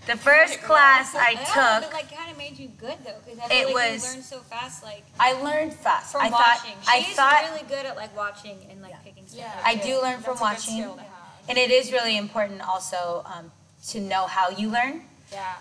The 0.06 0.16
first 0.16 0.62
class 0.62 1.14
I 1.16 1.32
Yeah, 1.32 1.40
took, 1.80 1.90
but 1.90 1.94
like 1.94 2.16
kind 2.16 2.32
of 2.32 2.38
made 2.38 2.58
you 2.58 2.70
good 2.70 2.96
though, 3.04 3.18
because 3.26 3.40
I 3.40 3.54
It 3.54 3.66
like 3.66 3.74
was- 3.76 4.06
you 4.06 4.12
learned 4.14 4.24
so 4.24 4.40
fast, 4.40 4.82
like 4.82 5.04
I 5.20 5.34
learned 5.34 5.74
fast. 5.74 6.14
from 6.14 6.22
I 6.22 6.30
thought, 6.30 6.60
watching. 6.64 6.78
I 6.88 7.02
She's 7.02 7.16
thought, 7.18 7.44
really 7.52 7.68
good 7.68 7.86
at 7.86 7.98
like 7.98 8.16
watching 8.16 8.58
and 8.72 8.82
like 8.82 8.92
Yeah. 8.92 8.98
picking 9.04 9.28
stuff. 9.28 9.40
Yeah. 9.42 9.48
up, 9.60 9.68
I 9.68 9.76
too. 9.76 9.84
do 9.84 10.02
learn 10.02 10.22
from 10.22 10.22
That's 10.22 10.28
a 10.28 10.32
good 10.32 10.40
watching, 10.42 10.74
skill 10.82 10.96
to 10.96 11.02
have. 11.02 11.10
and 11.50 11.58
it 11.58 11.72
is 11.72 11.92
really 11.92 12.16
important 12.16 12.62
also 12.62 13.24
um, 13.26 13.52
to 13.90 14.00
know 14.00 14.28
how 14.28 14.48
you 14.50 14.70
learn. 14.70 15.04
Yeah. 15.30 15.56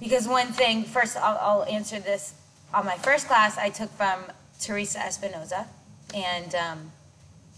Because 0.00 0.26
one 0.26 0.54
thing, 0.54 0.84
first, 0.84 1.18
I'll, 1.18 1.36
I'll 1.38 1.64
answer 1.64 2.00
this. 2.00 2.32
On 2.72 2.86
my 2.86 2.96
first 2.96 3.26
class, 3.28 3.58
I 3.58 3.68
took 3.68 3.94
from 3.98 4.24
Teresa 4.62 5.00
Espinosa, 5.00 5.66
and 6.14 6.54
um, 6.54 6.92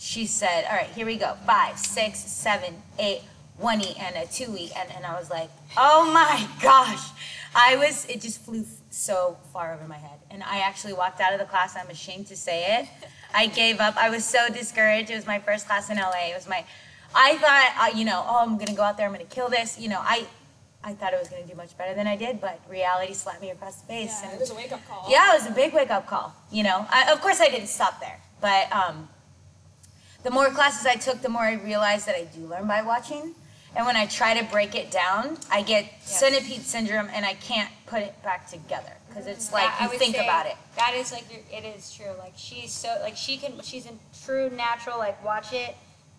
she 0.02 0.26
said, 0.26 0.64
"All 0.68 0.74
right, 0.76 0.88
here 0.88 1.06
we 1.06 1.16
go. 1.16 1.34
Five, 1.46 1.78
six, 1.78 2.18
seven, 2.18 2.82
eight, 2.98 3.22
one 3.56 3.80
e 3.80 3.94
and 4.00 4.16
a 4.16 4.26
two 4.26 4.56
e," 4.58 4.70
and 4.76 4.90
and 4.90 5.06
I 5.06 5.14
was 5.18 5.30
like, 5.30 5.48
"Oh 5.76 6.10
my 6.12 6.48
gosh!" 6.62 7.04
I 7.54 7.76
was. 7.76 8.04
It 8.06 8.20
just 8.20 8.40
flew 8.42 8.64
so 8.90 9.36
far 9.52 9.72
over 9.74 9.86
my 9.86 9.98
head, 9.98 10.18
and 10.30 10.42
I 10.42 10.58
actually 10.58 10.94
walked 10.94 11.20
out 11.20 11.32
of 11.32 11.38
the 11.38 11.44
class. 11.46 11.76
I'm 11.76 11.88
ashamed 11.88 12.26
to 12.28 12.36
say 12.36 12.80
it. 12.80 12.88
I 13.32 13.46
gave 13.46 13.80
up. 13.80 13.96
I 13.96 14.10
was 14.10 14.24
so 14.24 14.48
discouraged. 14.48 15.10
It 15.10 15.16
was 15.16 15.26
my 15.26 15.38
first 15.38 15.66
class 15.68 15.88
in 15.88 15.96
LA. 15.98 16.30
It 16.30 16.34
was 16.34 16.48
my. 16.48 16.64
I 17.14 17.36
thought, 17.36 17.70
uh, 17.94 17.96
you 17.96 18.04
know, 18.04 18.24
oh, 18.26 18.42
I'm 18.42 18.58
gonna 18.58 18.74
go 18.74 18.82
out 18.82 18.96
there. 18.96 19.06
I'm 19.06 19.12
gonna 19.12 19.24
kill 19.24 19.48
this. 19.48 19.78
You 19.78 19.88
know, 19.88 20.00
I. 20.02 20.26
I 20.84 20.94
thought 20.94 21.14
I 21.14 21.18
was 21.20 21.28
going 21.28 21.44
to 21.44 21.48
do 21.48 21.54
much 21.54 21.78
better 21.78 21.94
than 21.94 22.08
I 22.08 22.16
did, 22.16 22.40
but 22.40 22.58
reality 22.68 23.14
slapped 23.14 23.40
me 23.40 23.50
across 23.50 23.76
the 23.82 23.86
face. 23.86 24.18
Yeah. 24.20 24.30
and 24.30 24.34
It 24.34 24.40
was 24.40 24.50
a 24.50 24.54
wake-up 24.56 24.80
call. 24.88 25.06
yeah, 25.08 25.30
it 25.32 25.38
was 25.40 25.46
a 25.46 25.52
big 25.54 25.72
wake 25.72 25.92
up 25.92 26.08
call. 26.08 26.34
You 26.50 26.64
know, 26.64 26.84
I, 26.90 27.12
of 27.12 27.20
course 27.20 27.40
I 27.40 27.48
didn't 27.50 27.68
stop 27.68 28.00
there, 28.00 28.18
but 28.40 28.66
um, 28.72 29.08
the 30.22 30.30
more 30.30 30.48
classes 30.50 30.86
I 30.86 30.94
took, 30.94 31.20
the 31.22 31.28
more 31.28 31.42
I 31.42 31.54
realized 31.54 32.06
that 32.06 32.14
I 32.14 32.24
do 32.24 32.40
learn 32.46 32.66
by 32.66 32.82
watching. 32.82 33.34
And 33.74 33.86
when 33.86 33.96
I 33.96 34.06
try 34.06 34.38
to 34.38 34.44
break 34.50 34.74
it 34.74 34.90
down, 34.90 35.38
I 35.50 35.62
get 35.62 35.86
centipede 36.02 36.62
syndrome, 36.62 37.08
and 37.12 37.24
I 37.24 37.34
can't 37.34 37.70
put 37.86 38.02
it 38.02 38.22
back 38.22 38.48
together 38.50 38.92
because 39.08 39.26
it's 39.26 39.46
mm-hmm. 39.46 39.54
like 39.54 39.78
That- 39.78 39.88
I 39.88 39.92
you 39.92 39.98
think 39.98 40.16
about 40.16 40.46
it. 40.46 40.56
That 40.76 40.94
is 40.94 41.12
like 41.12 41.24
your, 41.30 41.40
it 41.50 41.64
is 41.64 41.92
true. 41.94 42.12
Like 42.18 42.34
she's 42.36 42.72
so 42.72 42.98
like 43.02 43.16
she 43.16 43.36
can 43.36 43.60
she's 43.62 43.86
a 43.86 43.92
true 44.24 44.50
natural 44.50 44.98
like 44.98 45.22
watch 45.24 45.52
it 45.52 45.74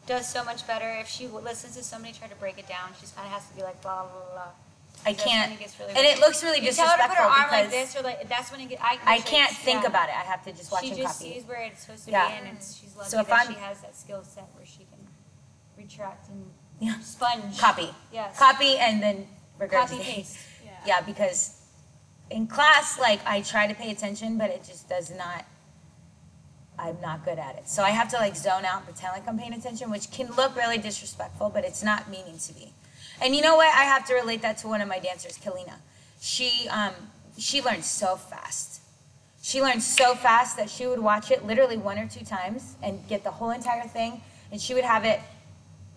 does 0.05 0.27
so 0.27 0.43
much 0.43 0.65
better 0.67 0.89
if 0.99 1.07
she 1.07 1.25
w- 1.25 1.43
listens 1.43 1.75
to 1.75 1.83
somebody 1.83 2.13
try 2.13 2.27
to 2.27 2.35
break 2.35 2.57
it 2.57 2.67
down. 2.67 2.89
She's 2.99 3.11
kind 3.11 3.25
of 3.27 3.33
has 3.33 3.47
to 3.49 3.55
be 3.55 3.61
like 3.61 3.81
blah 3.81 4.03
blah 4.03 4.33
blah. 4.33 4.51
I 5.05 5.11
That's 5.13 5.23
can't, 5.23 5.51
it 5.53 5.59
gets 5.59 5.77
really 5.79 5.91
and 5.91 5.99
it 5.99 6.03
weird. 6.15 6.19
looks 6.19 6.43
really 6.43 6.59
You 6.65 6.71
tell 6.71 6.87
her 6.87 6.97
to 6.97 7.07
put 7.07 7.17
her 7.17 7.23
disrespectful 7.25 7.41
arm 7.43 7.51
like 7.51 7.69
because 7.71 7.93
this 7.93 7.99
or 7.99 8.03
like 8.03 8.29
that's 8.29 8.51
when 8.51 8.61
it 8.61 8.69
get. 8.69 8.79
I, 8.81 8.97
I 9.05 9.19
can't 9.19 9.51
think 9.51 9.85
about 9.85 10.07
it. 10.09 10.15
I 10.15 10.23
have 10.23 10.43
to 10.45 10.51
just 10.53 10.71
watch 10.71 10.83
She 10.83 10.89
and 10.91 10.97
just 10.97 11.19
copy. 11.19 11.33
sees 11.33 11.43
where 11.45 11.61
it's 11.61 11.81
supposed 11.81 12.05
to 12.05 12.11
Yeah. 12.11 12.27
be, 12.29 12.47
and 12.47 12.57
it's, 12.57 12.75
she's 12.77 12.95
lucky 12.95 13.09
So 13.09 13.19
if 13.19 13.27
that 13.27 13.39
I'm- 13.39 13.53
she 13.53 13.59
has 13.59 13.81
that 13.81 13.95
skill 13.97 14.23
set 14.23 14.47
where 14.55 14.65
she 14.65 14.85
can 14.91 15.07
retract 15.77 16.29
and 16.29 16.49
Yeah. 16.79 16.99
sponge. 17.01 17.57
Copy, 17.59 17.89
Yes. 18.11 18.37
copy, 18.39 18.77
and 18.77 19.01
then 19.03 19.27
regurgitate. 19.59 19.71
Copy 19.71 19.97
paste. 19.99 20.37
Yeah. 20.63 20.71
Yeah, 20.85 21.01
because 21.01 21.59
in 22.29 22.47
class, 22.47 22.97
like 22.99 23.19
I 23.25 23.41
try 23.41 23.67
to 23.67 23.73
pay 23.75 23.91
attention, 23.91 24.37
but 24.37 24.49
it 24.49 24.63
just 24.63 24.87
does 24.89 25.09
not. 25.11 25.45
I'm 26.79 26.99
not 27.01 27.23
good 27.23 27.37
at 27.37 27.55
it, 27.57 27.69
so 27.69 27.83
I 27.83 27.91
have 27.91 28.09
to 28.09 28.17
like 28.17 28.35
zone 28.35 28.65
out 28.65 28.77
and 28.77 28.85
pretend 28.85 29.13
like 29.13 29.27
I'm 29.27 29.37
paying 29.37 29.53
attention, 29.53 29.91
which 29.91 30.09
can 30.11 30.27
look 30.31 30.55
really 30.55 30.79
disrespectful, 30.79 31.49
but 31.51 31.63
it's 31.63 31.83
not 31.83 32.09
meaning 32.09 32.39
to 32.39 32.53
be. 32.53 32.73
And 33.23 33.33
you 33.33 33.41
know 33.41 33.55
what? 33.55 33.73
I 33.73 33.85
have 33.85 34.05
to 34.07 34.13
relate 34.13 34.41
that 34.41 34.57
to 34.59 34.67
one 34.67 34.81
of 34.81 34.89
my 34.89 34.99
dancers, 34.99 35.37
Kalina. 35.37 35.75
She 36.19 36.67
um 36.69 36.93
she 37.37 37.61
learned 37.61 37.85
so 37.85 38.17
fast. 38.17 38.81
She 39.41 39.61
learned 39.61 39.81
so 39.81 40.13
fast 40.13 40.57
that 40.57 40.69
she 40.69 40.85
would 40.85 40.99
watch 40.99 41.31
it 41.31 41.45
literally 41.45 41.77
one 41.77 41.97
or 41.97 42.07
two 42.07 42.23
times 42.25 42.75
and 42.83 43.05
get 43.07 43.23
the 43.23 43.31
whole 43.31 43.51
entire 43.51 43.87
thing, 43.87 44.21
and 44.51 44.61
she 44.61 44.73
would 44.73 44.83
have 44.83 45.05
it 45.05 45.21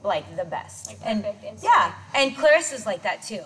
like 0.04 0.36
the 0.36 0.44
best. 0.44 0.86
Like 0.86 0.98
and 1.04 1.24
yeah, 1.62 1.94
and 2.14 2.36
Clarissa's 2.36 2.86
like 2.86 3.02
that 3.02 3.22
too. 3.22 3.42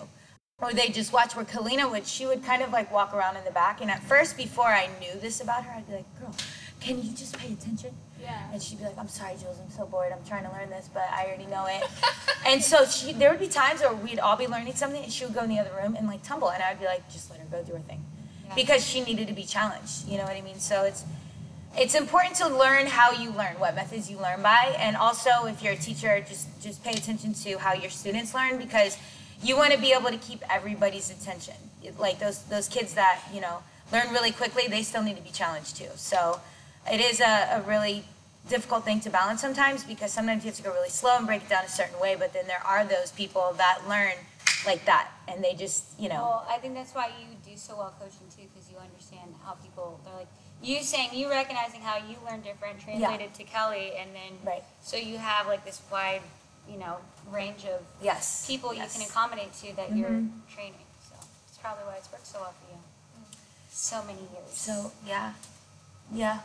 Or 0.59 0.73
they 0.73 0.89
just 0.89 1.11
watch 1.11 1.35
where 1.35 1.43
Kalina 1.43 1.89
would, 1.89 2.05
she 2.05 2.27
would 2.27 2.43
kind 2.43 2.61
of 2.61 2.71
like 2.71 2.91
walk 2.91 3.15
around 3.15 3.35
in 3.35 3.43
the 3.43 3.51
back. 3.51 3.81
And 3.81 3.89
at 3.89 4.03
first, 4.03 4.37
before 4.37 4.67
I 4.67 4.89
knew 4.99 5.19
this 5.19 5.41
about 5.41 5.65
her, 5.65 5.71
I'd 5.71 5.87
be 5.87 5.95
like, 5.95 6.19
girl, 6.19 6.35
can 6.81 7.01
you 7.01 7.11
just 7.11 7.37
pay 7.37 7.53
attention? 7.53 7.91
Yeah. 8.21 8.51
And 8.51 8.61
she'd 8.61 8.79
be 8.79 8.85
like, 8.85 8.97
I'm 8.97 9.07
sorry, 9.07 9.35
Jules, 9.39 9.57
I'm 9.63 9.71
so 9.71 9.85
bored. 9.85 10.11
I'm 10.11 10.23
trying 10.27 10.43
to 10.43 10.51
learn 10.51 10.69
this, 10.69 10.89
but 10.93 11.07
I 11.11 11.25
already 11.25 11.45
know 11.45 11.65
it. 11.67 11.83
and 12.45 12.61
so 12.61 12.85
she, 12.85 13.13
there 13.13 13.29
would 13.29 13.39
be 13.39 13.47
times 13.47 13.81
where 13.81 13.93
we'd 13.93 14.19
all 14.19 14.35
be 14.35 14.47
learning 14.47 14.73
something 14.75 15.03
and 15.03 15.11
she 15.11 15.25
would 15.25 15.33
go 15.33 15.43
in 15.43 15.49
the 15.49 15.59
other 15.59 15.71
room 15.81 15.95
and 15.95 16.07
like 16.07 16.23
tumble. 16.23 16.49
And 16.49 16.61
I'd 16.61 16.79
be 16.79 16.85
like, 16.85 17.09
just 17.11 17.29
let 17.29 17.39
her 17.39 17.45
go 17.49 17.63
do 17.63 17.73
her 17.73 17.79
thing. 17.79 18.03
Yeah. 18.47 18.55
Because 18.55 18.85
she 18.85 19.01
needed 19.01 19.27
to 19.27 19.33
be 19.33 19.43
challenged. 19.43 20.07
You 20.07 20.17
know 20.17 20.23
what 20.23 20.35
I 20.35 20.41
mean? 20.41 20.59
So 20.59 20.83
it's, 20.83 21.05
it's 21.77 21.95
important 21.95 22.35
to 22.35 22.47
learn 22.49 22.87
how 22.87 23.11
you 23.11 23.31
learn, 23.31 23.57
what 23.57 23.75
methods 23.75 24.09
you 24.11 24.17
learn 24.17 24.41
by, 24.41 24.75
and 24.77 24.97
also 24.97 25.45
if 25.45 25.63
you're 25.63 25.73
a 25.73 25.77
teacher, 25.77 26.23
just 26.27 26.61
just 26.61 26.83
pay 26.83 26.91
attention 26.91 27.33
to 27.33 27.57
how 27.59 27.73
your 27.73 27.89
students 27.89 28.33
learn 28.33 28.57
because 28.57 28.97
you 29.41 29.55
want 29.55 29.73
to 29.73 29.79
be 29.79 29.93
able 29.93 30.09
to 30.09 30.17
keep 30.17 30.43
everybody's 30.51 31.09
attention. 31.09 31.55
Like 31.97 32.19
those 32.19 32.43
those 32.43 32.67
kids 32.67 32.93
that 32.95 33.21
you 33.33 33.39
know 33.39 33.59
learn 33.93 34.09
really 34.11 34.31
quickly, 34.31 34.67
they 34.67 34.83
still 34.83 35.01
need 35.01 35.15
to 35.15 35.23
be 35.23 35.29
challenged 35.29 35.77
too. 35.77 35.87
So 35.95 36.41
it 36.89 36.99
is 37.01 37.19
a, 37.19 37.57
a 37.59 37.61
really 37.67 38.03
difficult 38.49 38.83
thing 38.83 38.99
to 39.01 39.09
balance 39.09 39.41
sometimes 39.41 39.83
because 39.83 40.11
sometimes 40.11 40.43
you 40.43 40.49
have 40.49 40.57
to 40.57 40.63
go 40.63 40.71
really 40.73 40.89
slow 40.89 41.15
and 41.17 41.27
break 41.27 41.43
it 41.43 41.49
down 41.49 41.63
a 41.63 41.69
certain 41.69 41.99
way, 41.99 42.15
but 42.17 42.33
then 42.33 42.47
there 42.47 42.63
are 42.65 42.83
those 42.85 43.11
people 43.11 43.53
that 43.57 43.79
learn 43.87 44.13
like 44.65 44.85
that 44.85 45.09
and 45.27 45.43
they 45.43 45.53
just 45.55 45.85
you 45.99 46.07
know 46.09 46.15
Well, 46.21 46.47
I 46.49 46.57
think 46.57 46.75
that's 46.75 46.93
why 46.93 47.07
you 47.19 47.25
do 47.49 47.57
so 47.57 47.75
well 47.77 47.93
coaching 47.99 48.27
too, 48.35 48.47
because 48.53 48.69
you 48.69 48.77
understand 48.77 49.33
how 49.43 49.53
people. 49.53 49.99
They're 50.05 50.13
like 50.15 50.27
you 50.61 50.83
saying 50.83 51.09
you 51.13 51.29
recognizing 51.29 51.81
how 51.81 51.97
you 51.97 52.15
learn 52.27 52.41
different, 52.41 52.79
translated 52.79 53.33
to 53.35 53.43
Kelly, 53.43 53.93
and 53.97 54.13
then 54.13 54.37
Right. 54.45 54.63
so 54.83 54.97
you 54.97 55.17
have 55.17 55.47
like 55.47 55.65
this 55.65 55.81
wide, 55.91 56.21
you 56.69 56.77
know, 56.77 56.97
range 57.31 57.65
of 57.65 57.81
yes 58.03 58.45
people 58.47 58.73
yes. 58.73 58.93
you 58.95 59.01
can 59.01 59.09
accommodate 59.09 59.53
to 59.61 59.75
that 59.75 59.95
you're 59.95 60.09
Mhm. 60.09 60.29
training. 60.53 60.85
So 61.09 61.15
it's 61.47 61.57
probably 61.57 61.83
why 61.85 61.95
it's 61.97 62.11
worked 62.11 62.27
so 62.27 62.39
well 62.41 62.53
for 62.59 62.71
you. 62.73 62.79
So 63.71 64.03
many 64.03 64.19
years. 64.33 64.49
So 64.51 64.91
yeah, 65.07 65.33
yeah. 66.11 66.39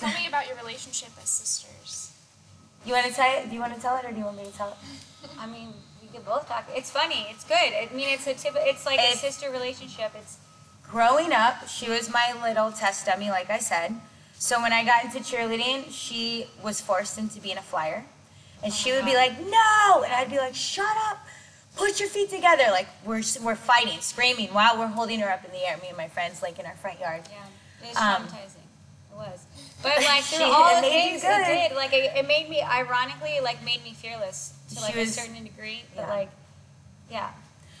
Tell 0.00 0.12
me 0.20 0.26
about 0.26 0.46
your 0.48 0.56
relationship 0.56 1.10
as 1.22 1.28
sisters. 1.28 2.12
You 2.86 2.94
want 2.94 3.06
to 3.06 3.12
tell 3.12 3.38
it? 3.38 3.48
Do 3.48 3.54
you 3.54 3.60
want 3.60 3.74
to 3.74 3.80
tell 3.80 3.96
it, 3.98 4.04
or 4.06 4.10
do 4.12 4.18
you 4.18 4.24
want 4.24 4.36
me 4.38 4.44
to 4.44 4.52
tell 4.52 4.68
it? 4.70 5.30
I 5.38 5.46
mean, 5.46 5.74
we 6.02 6.08
could 6.08 6.24
both 6.24 6.48
talk. 6.48 6.64
It's 6.74 6.90
funny. 6.90 7.26
It's 7.30 7.44
good. 7.44 7.54
I 7.56 7.88
mean, 7.94 8.08
it's 8.08 8.26
a 8.26 8.34
tip. 8.34 8.54
It's 8.56 8.86
like 8.86 8.98
a 8.98 9.14
sister 9.16 9.50
relationship. 9.50 10.12
It's 10.16 10.38
Growing 10.90 11.32
up, 11.32 11.68
she 11.68 11.88
was 11.88 12.10
my 12.12 12.34
little 12.42 12.72
test 12.72 13.06
dummy, 13.06 13.30
like 13.30 13.48
I 13.48 13.58
said. 13.58 13.94
So 14.34 14.60
when 14.60 14.72
I 14.72 14.82
got 14.84 15.04
into 15.04 15.18
cheerleading, 15.18 15.84
she 15.90 16.46
was 16.64 16.80
forced 16.80 17.16
into 17.18 17.40
being 17.40 17.58
a 17.58 17.62
flyer, 17.62 18.04
and 18.64 18.72
she 18.72 18.90
would 18.92 19.04
be 19.04 19.14
like, 19.14 19.38
"No," 19.38 20.02
and 20.02 20.12
I'd 20.12 20.30
be 20.30 20.38
like, 20.38 20.54
"Shut 20.54 20.96
up." 21.10 21.18
Put 21.76 22.00
your 22.00 22.08
feet 22.08 22.30
together, 22.30 22.64
like 22.72 22.88
we're 23.04 23.22
we're 23.42 23.54
fighting, 23.54 24.00
screaming 24.00 24.48
while 24.52 24.76
we're 24.78 24.88
holding 24.88 25.20
her 25.20 25.30
up 25.30 25.44
in 25.44 25.52
the 25.52 25.64
air. 25.68 25.76
Me 25.76 25.88
and 25.88 25.96
my 25.96 26.08
friends, 26.08 26.42
like 26.42 26.58
in 26.58 26.66
our 26.66 26.74
front 26.76 26.98
yard. 26.98 27.22
yeah. 27.30 27.86
It 27.86 27.88
was 27.94 27.96
Um, 27.96 28.26
traumatizing. 28.26 28.66
It 29.12 29.16
was. 29.16 29.40
But 29.82 29.96
like 30.04 30.22
She- 30.22 30.36
through 30.36 30.46
all 30.46 30.74
the 30.76 30.82
things 30.88 31.22
it 31.24 31.26
good. 31.26 31.46
did, 31.46 31.76
like 31.76 31.92
it, 31.92 32.12
it 32.16 32.26
made 32.26 32.48
me 32.48 32.60
ironically 32.62 33.38
like 33.42 33.64
made 33.64 33.82
me 33.84 33.92
fearless 33.94 34.52
to 34.74 34.80
like 34.80 34.94
was- 34.94 35.16
a 35.16 35.20
certain 35.20 35.42
degree. 35.44 35.82
But 35.94 36.02
yeah. 36.02 36.14
like, 36.14 36.30
yeah. 37.10 37.30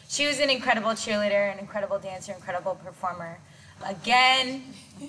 She 0.08 0.26
was 0.26 0.40
an 0.40 0.50
incredible 0.50 0.90
cheerleader, 0.90 1.52
an 1.52 1.58
incredible 1.60 1.98
dancer, 1.98 2.32
incredible 2.32 2.74
performer. 2.74 3.38
Again, 3.86 4.62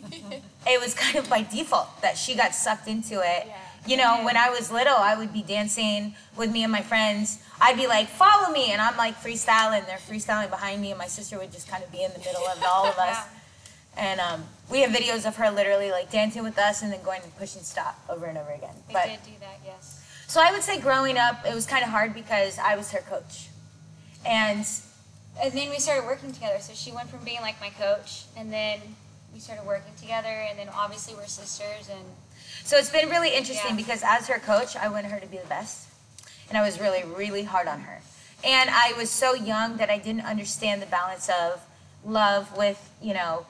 it 0.67 0.79
was 0.79 0.93
kind 0.93 1.15
of 1.17 1.27
by 1.29 1.41
default 1.43 2.01
that 2.01 2.17
she 2.17 2.35
got 2.35 2.53
sucked 2.53 2.87
into 2.87 3.15
it. 3.15 3.47
Yeah. 3.47 3.57
You 3.87 3.97
know, 3.97 4.21
when 4.23 4.37
I 4.37 4.51
was 4.51 4.71
little, 4.71 4.95
I 4.95 5.15
would 5.17 5.33
be 5.33 5.41
dancing 5.41 6.13
with 6.37 6.51
me 6.51 6.61
and 6.63 6.71
my 6.71 6.83
friends. 6.83 7.39
I'd 7.59 7.77
be 7.77 7.87
like, 7.87 8.07
"Follow 8.09 8.51
me," 8.53 8.71
and 8.71 8.79
I'm 8.79 8.95
like 8.95 9.19
freestyling. 9.21 9.87
They're 9.87 9.97
freestyling 9.97 10.51
behind 10.51 10.81
me, 10.83 10.91
and 10.91 10.99
my 10.99 11.07
sister 11.07 11.39
would 11.39 11.51
just 11.51 11.67
kind 11.67 11.83
of 11.83 11.91
be 11.91 12.03
in 12.03 12.11
the 12.13 12.19
middle 12.19 12.45
of 12.47 12.63
all 12.63 12.85
of 12.85 12.95
us. 12.99 13.17
And 13.97 14.19
um, 14.19 14.43
we 14.71 14.81
have 14.81 14.91
videos 14.91 15.25
of 15.27 15.35
her 15.35 15.51
literally 15.51 15.91
like 15.91 16.09
dancing 16.11 16.43
with 16.43 16.57
us 16.57 16.81
and 16.81 16.91
then 16.91 17.01
going 17.03 17.21
and 17.23 17.35
pushing 17.37 17.61
stop 17.61 17.99
over 18.09 18.25
and 18.25 18.37
over 18.37 18.51
again. 18.51 18.73
They 18.87 18.93
But 18.93 19.05
did 19.05 19.23
do 19.25 19.31
that, 19.41 19.59
yes. 19.65 20.01
so 20.27 20.41
I 20.41 20.51
would 20.51 20.63
say 20.63 20.79
growing 20.79 21.17
up, 21.17 21.45
it 21.45 21.53
was 21.53 21.65
kind 21.65 21.83
of 21.83 21.89
hard 21.89 22.13
because 22.13 22.57
I 22.57 22.75
was 22.75 22.91
her 22.91 23.01
coach, 23.01 23.49
and 24.25 24.65
And 25.41 25.53
then 25.53 25.69
we 25.69 25.77
started 25.79 26.05
working 26.05 26.31
together. 26.33 26.59
So 26.59 26.73
she 26.73 26.91
went 26.91 27.09
from 27.09 27.23
being 27.23 27.41
like 27.41 27.59
my 27.61 27.69
coach, 27.69 28.25
and 28.37 28.51
then 28.51 28.79
we 29.33 29.39
started 29.39 29.65
working 29.65 29.93
together, 29.99 30.27
and 30.27 30.59
then 30.59 30.67
obviously 30.75 31.15
we're 31.15 31.25
sisters, 31.25 31.89
and 31.89 32.05
So 32.63 32.77
it's 32.77 32.89
been 32.91 33.09
really 33.09 33.33
interesting 33.33 33.71
Yeah. 33.71 33.83
because 33.83 34.03
as 34.05 34.27
her 34.27 34.39
coach, 34.39 34.75
I 34.75 34.87
wanted 34.89 35.09
her 35.11 35.19
to 35.19 35.25
be 35.27 35.37
the 35.37 35.47
best. 35.47 35.87
And 36.49 36.57
I 36.57 36.61
was 36.61 36.79
really, 36.79 37.03
really 37.03 37.43
hard 37.43 37.67
on 37.67 37.79
her. 37.81 38.01
And 38.43 38.69
I 38.69 38.93
was 38.97 39.09
so 39.09 39.33
young 39.33 39.77
that 39.77 39.89
I 39.89 39.97
didn't 39.97 40.25
understand 40.25 40.81
the 40.81 40.85
balance 40.85 41.29
of 41.29 41.61
love 42.03 42.55
with, 42.57 42.77
you 43.01 43.13
know, 43.13 43.45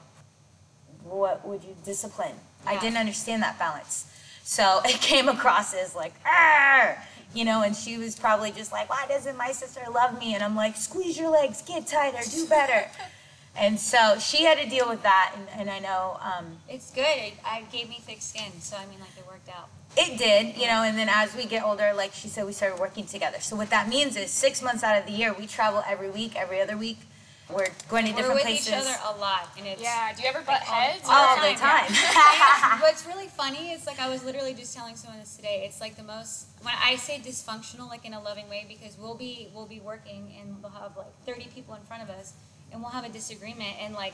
what 1.12 1.46
would 1.48 1.64
you 1.64 1.76
discipline? 1.84 2.36
I 2.66 2.80
didn't 2.80 2.98
understand 2.98 3.44
that 3.44 3.60
balance. 3.60 4.08
So 4.44 4.82
it 4.86 5.02
came 5.02 5.30
across 5.30 5.74
as 5.74 5.96
like, 5.96 6.14
"Arr!" 6.26 6.98
you 7.34 7.46
know, 7.46 7.62
and 7.62 7.76
she 7.76 7.98
was 7.98 8.16
probably 8.16 8.52
just 8.52 8.72
like, 8.72 8.90
why 8.90 9.06
doesn't 9.08 9.38
my 9.38 9.52
sister 9.52 9.82
love 9.94 10.20
me? 10.20 10.34
And 10.36 10.44
I'm 10.44 10.56
like, 10.56 10.76
squeeze 10.76 11.18
your 11.18 11.30
legs, 11.30 11.62
get 11.62 11.88
tighter, 11.88 12.18
do 12.30 12.46
better. 12.48 12.90
and 13.56 13.80
so 13.80 14.18
she 14.20 14.44
had 14.44 14.58
to 14.58 14.70
deal 14.70 14.88
with 14.88 15.02
that. 15.04 15.34
And, 15.36 15.48
and 15.62 15.70
I 15.70 15.80
know, 15.80 16.20
um, 16.22 16.58
it's 16.68 16.92
good. 16.92 17.06
It, 17.06 17.34
I 17.46 17.64
gave 17.72 17.90
me 17.90 18.00
thick 18.02 18.22
skin, 18.22 18.52
so 18.60 18.76
I 18.78 18.86
mean, 18.88 19.00
like 19.00 19.18
it 19.18 19.26
worked 19.28 19.50
out. 19.50 19.70
It 19.98 20.18
did, 20.18 20.58
you 20.58 20.68
know, 20.68 20.84
and 20.84 20.98
then 20.98 21.10
as 21.10 21.36
we 21.36 21.46
get 21.46 21.64
older, 21.64 21.94
like 21.96 22.14
she 22.14 22.28
said, 22.28 22.46
we 22.46 22.54
started 22.54 22.80
working 22.80 23.06
together. 23.06 23.40
So 23.40 23.56
what 23.56 23.70
that 23.70 23.90
means 23.90 24.16
is 24.16 24.32
six 24.32 24.62
months 24.62 24.84
out 24.84 24.98
of 24.98 25.06
the 25.06 25.12
year, 25.12 25.34
we 25.38 25.48
travel 25.48 25.84
every 25.88 26.10
week, 26.10 26.36
every 26.36 26.62
other 26.62 26.78
week. 26.78 27.00
We're 27.54 27.68
going 27.90 28.06
to 28.06 28.12
We're 28.12 28.18
different 28.18 28.36
with 28.36 28.44
places 28.44 28.68
each 28.68 28.74
other 28.74 28.96
a 29.06 29.20
lot, 29.20 29.50
and 29.58 29.68
it's 29.68 29.82
Yeah. 29.82 30.14
Do 30.16 30.24
you 30.24 30.30
ever 30.30 30.42
butt 30.42 30.62
heads? 30.62 31.04
all 31.06 31.14
all 31.14 31.36
the 31.36 31.54
the 31.54 31.60
time. 31.60 31.92
What's 32.82 33.06
really 33.06 33.28
funny 33.28 33.72
is 33.72 33.86
like 33.86 34.00
I 34.00 34.10
was 34.10 34.24
literally 34.24 34.54
just 34.54 34.76
telling 34.76 34.96
someone 34.96 35.20
this 35.20 35.36
today. 35.36 35.64
It's 35.68 35.82
like 35.82 35.96
the 35.96 36.04
most 36.04 36.48
when 36.62 36.74
I 36.82 36.96
say 36.96 37.20
dysfunctional, 37.20 37.90
like 37.90 38.06
in 38.06 38.14
a 38.14 38.22
loving 38.22 38.48
way, 38.50 38.66
because 38.68 38.98
we'll 38.98 39.16
be 39.16 39.50
we'll 39.54 39.68
be 39.68 39.80
working 39.80 40.34
and 40.40 40.62
we'll 40.62 40.72
have 40.72 40.96
like 40.98 41.14
thirty 41.26 41.48
people 41.54 41.76
in 41.76 41.82
front 41.82 42.04
of 42.04 42.10
us, 42.10 42.34
and 42.72 42.82
we'll 42.82 42.92
have 42.92 43.06
a 43.06 43.10
disagreement, 43.10 43.76
and 43.82 43.94
like 43.94 44.14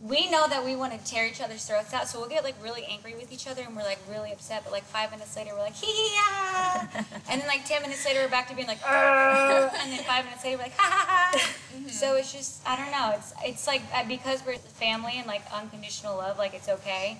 we 0.00 0.30
know 0.30 0.46
that 0.48 0.64
we 0.64 0.76
want 0.76 0.92
to 0.92 1.10
tear 1.10 1.26
each 1.26 1.40
other's 1.40 1.64
throats 1.64 1.92
out, 1.92 2.06
so 2.06 2.20
we'll 2.20 2.28
get 2.28 2.44
like 2.44 2.54
really 2.62 2.84
angry 2.88 3.14
with 3.14 3.32
each 3.32 3.48
other, 3.48 3.62
and 3.62 3.74
we're 3.74 3.82
like 3.82 3.98
really 4.08 4.30
upset. 4.32 4.62
But 4.64 4.72
like 4.72 4.84
five 4.84 5.10
minutes 5.10 5.36
later, 5.36 5.50
we're 5.54 5.60
like 5.60 5.74
hee 5.74 5.86
hee 5.86 6.14
ha, 6.14 6.88
and 7.30 7.40
then 7.40 7.48
like 7.48 7.64
ten 7.64 7.82
minutes 7.82 8.04
later, 8.04 8.20
we're 8.20 8.28
back 8.28 8.48
to 8.48 8.54
being 8.54 8.68
like, 8.68 8.80
"Arr," 8.86 9.70
and 9.82 9.92
then 9.92 10.04
five 10.04 10.24
minutes 10.24 10.44
later, 10.44 10.56
we're 10.58 10.64
like 10.64 10.76
ha 10.76 10.88
ha 10.88 11.06
ha. 11.32 11.88
So 11.88 12.16
it's 12.16 12.32
just 12.32 12.66
I 12.66 12.76
don't 12.76 12.92
know. 12.92 13.12
It's 13.16 13.32
it's 13.42 13.66
like 13.66 13.82
uh, 13.92 14.04
because 14.06 14.44
we're 14.46 14.56
family 14.56 15.14
and 15.16 15.26
like 15.26 15.42
unconditional 15.52 16.16
love, 16.16 16.38
like 16.38 16.54
it's 16.54 16.68
okay. 16.68 17.18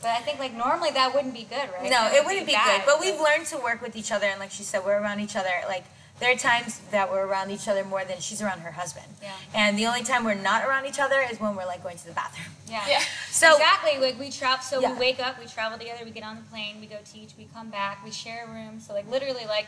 But 0.00 0.10
I 0.10 0.20
think 0.20 0.38
like 0.38 0.54
normally 0.54 0.90
that 0.92 1.14
wouldn't 1.14 1.34
be 1.34 1.44
good, 1.44 1.68
right? 1.78 1.90
no, 1.90 2.06
it 2.06 2.24
would 2.24 2.26
wouldn't 2.26 2.46
be 2.46 2.52
bad, 2.52 2.84
good. 2.84 2.86
But 2.86 3.00
we've 3.00 3.20
learned 3.20 3.46
to 3.46 3.58
work 3.58 3.82
with 3.82 3.96
each 3.96 4.12
other, 4.12 4.26
and 4.26 4.38
like 4.38 4.50
she 4.50 4.62
said, 4.62 4.84
we're 4.84 4.98
around 5.00 5.20
each 5.20 5.36
other. 5.36 5.50
Like 5.66 5.84
there 6.20 6.32
are 6.32 6.36
times 6.36 6.80
that 6.90 7.10
we're 7.10 7.26
around 7.26 7.50
each 7.50 7.66
other 7.66 7.82
more 7.84 8.04
than 8.04 8.20
she's 8.20 8.40
around 8.42 8.60
her 8.60 8.70
husband. 8.72 9.06
Yeah. 9.22 9.32
And 9.54 9.78
the 9.78 9.86
only 9.86 10.02
time 10.02 10.24
we're 10.24 10.34
not 10.34 10.64
around 10.66 10.86
each 10.86 11.00
other 11.00 11.18
is 11.30 11.40
when 11.40 11.56
we're 11.56 11.66
like 11.66 11.82
going 11.82 11.96
to 11.98 12.06
the 12.06 12.12
bathroom. 12.12 12.54
Yeah. 12.68 12.84
Yeah. 12.88 13.02
So 13.30 13.52
exactly. 13.52 13.98
Like 13.98 14.18
we 14.18 14.30
travel, 14.30 14.62
so 14.62 14.80
Yeah. 14.80 14.92
we 14.92 14.98
wake 14.98 15.18
up, 15.20 15.38
we 15.40 15.46
travel 15.46 15.78
together, 15.78 16.04
we 16.04 16.10
get 16.10 16.22
on 16.24 16.36
the 16.36 16.42
plane, 16.42 16.80
we 16.80 16.86
go 16.86 16.98
teach, 17.10 17.30
we 17.38 17.48
come 17.54 17.70
back, 17.70 18.04
we 18.04 18.10
share 18.10 18.46
a 18.46 18.50
room. 18.52 18.80
So 18.80 18.92
like 18.92 19.08
literally, 19.10 19.46
like 19.46 19.66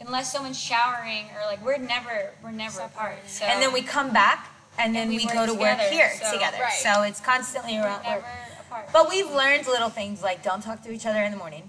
unless 0.00 0.32
someone's 0.32 0.58
showering 0.60 1.26
or 1.36 1.44
like 1.46 1.64
we're 1.64 1.78
never 1.78 2.30
we're 2.44 2.52
never 2.52 2.80
apart. 2.80 3.18
So 3.26 3.44
and 3.44 3.60
then 3.60 3.72
we 3.72 3.82
come 3.82 4.12
back, 4.12 4.48
and 4.78 4.94
then 4.94 5.08
And 5.08 5.10
we 5.10 5.18
we, 5.18 5.26
go 5.26 5.46
to 5.46 5.54
work 5.54 5.78
here 5.80 6.12
so- 6.22 6.32
together. 6.32 6.58
Right. 6.60 6.72
So 6.74 7.02
it's 7.02 7.20
constantly 7.20 7.74
we're 7.74 7.82
around. 7.86 8.02
never 8.04 8.20
We're, 8.22 8.60
apart. 8.60 8.88
But 8.92 9.08
we've 9.10 9.28
learned 9.30 9.66
little 9.66 9.88
things 9.90 10.22
like 10.22 10.44
don't 10.44 10.62
talk 10.62 10.82
to 10.84 10.92
each 10.92 11.06
other 11.06 11.20
in 11.20 11.32
the 11.32 11.38
morning. 11.38 11.68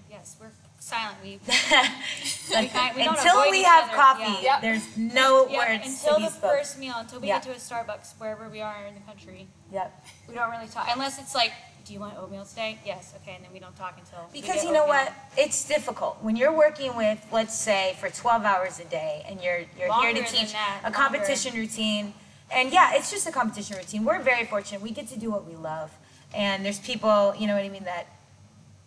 Yes, 0.90 1.16
we're. 1.24 1.40
We 2.50 2.56
Like, 2.56 2.74
kind- 2.74 2.96
we 2.96 3.04
don't 3.04 3.18
until 3.18 3.50
we 3.52 3.64
have 3.64 3.86
other, 3.90 3.96
coffee, 3.96 4.44
yeah. 4.44 4.60
Yep. 4.60 4.62
there's 4.62 4.98
no 4.98 5.48
yeah, 5.48 5.58
words 5.58 5.88
until 5.88 6.16
to 6.16 6.20
be 6.20 6.26
the 6.26 6.32
spoken. 6.32 6.58
first 6.58 6.80
meal, 6.80 6.96
until 6.98 7.20
we 7.20 7.28
Yeah. 7.28 7.36
get 7.40 7.44
to 7.44 7.52
a 7.52 7.56
Starbucks 7.56 8.14
wherever 8.18 8.50
we 8.50 8.60
are 8.62 8.86
in 8.88 8.96
the 8.96 9.02
country. 9.02 9.48
Yep. 9.72 10.06
We 10.28 10.34
don't 10.36 10.50
really 10.50 10.68
talk 10.68 10.88
unless 10.92 11.20
it's 11.20 11.36
like, 11.36 11.52
do 11.86 11.94
you 11.94 12.00
want 12.00 12.18
oatmeal 12.18 12.46
today? 12.46 12.80
Yes. 12.86 13.14
Okay, 13.22 13.36
and 13.36 13.44
then 13.46 13.52
we 13.54 13.60
don't 13.60 13.76
talk 13.76 13.96
until 14.00 14.20
we 14.34 14.42
Because 14.42 14.56
get 14.56 14.66
you 14.66 14.74
know 14.74 14.82
oatmeal. 14.84 15.06
what? 15.06 15.14
It's 15.38 15.64
difficult 15.68 16.18
when 16.22 16.36
you're 16.36 16.52
working 16.56 16.96
with, 16.96 17.20
let's 17.32 17.56
say, 17.56 17.96
for 18.00 18.10
12 18.10 18.44
hours 18.44 18.80
a 18.80 18.86
day, 18.86 19.24
and 19.28 19.42
you're 19.42 19.62
you're 19.78 19.94
here 20.02 20.14
to 20.14 20.24
teach 20.24 20.52
that, 20.54 20.82
a 20.84 20.92
competition 20.92 21.56
routine. 21.56 22.14
And 22.52 22.72
yeah, 22.74 22.94
it's 22.96 23.12
just 23.12 23.28
a 23.28 23.32
competition 23.32 23.78
routine. 23.78 24.04
We're 24.06 24.20
very 24.22 24.46
fortunate. 24.46 24.82
We 24.82 24.92
get 24.92 25.08
to 25.10 25.20
do 25.20 25.30
what 25.32 25.46
we 25.48 25.56
love, 25.56 25.92
and 26.34 26.66
there's 26.66 26.80
people, 26.80 27.36
you 27.38 27.46
know 27.48 27.54
what 27.56 27.64
I 27.64 27.70
mean, 27.70 27.84
that 27.86 28.08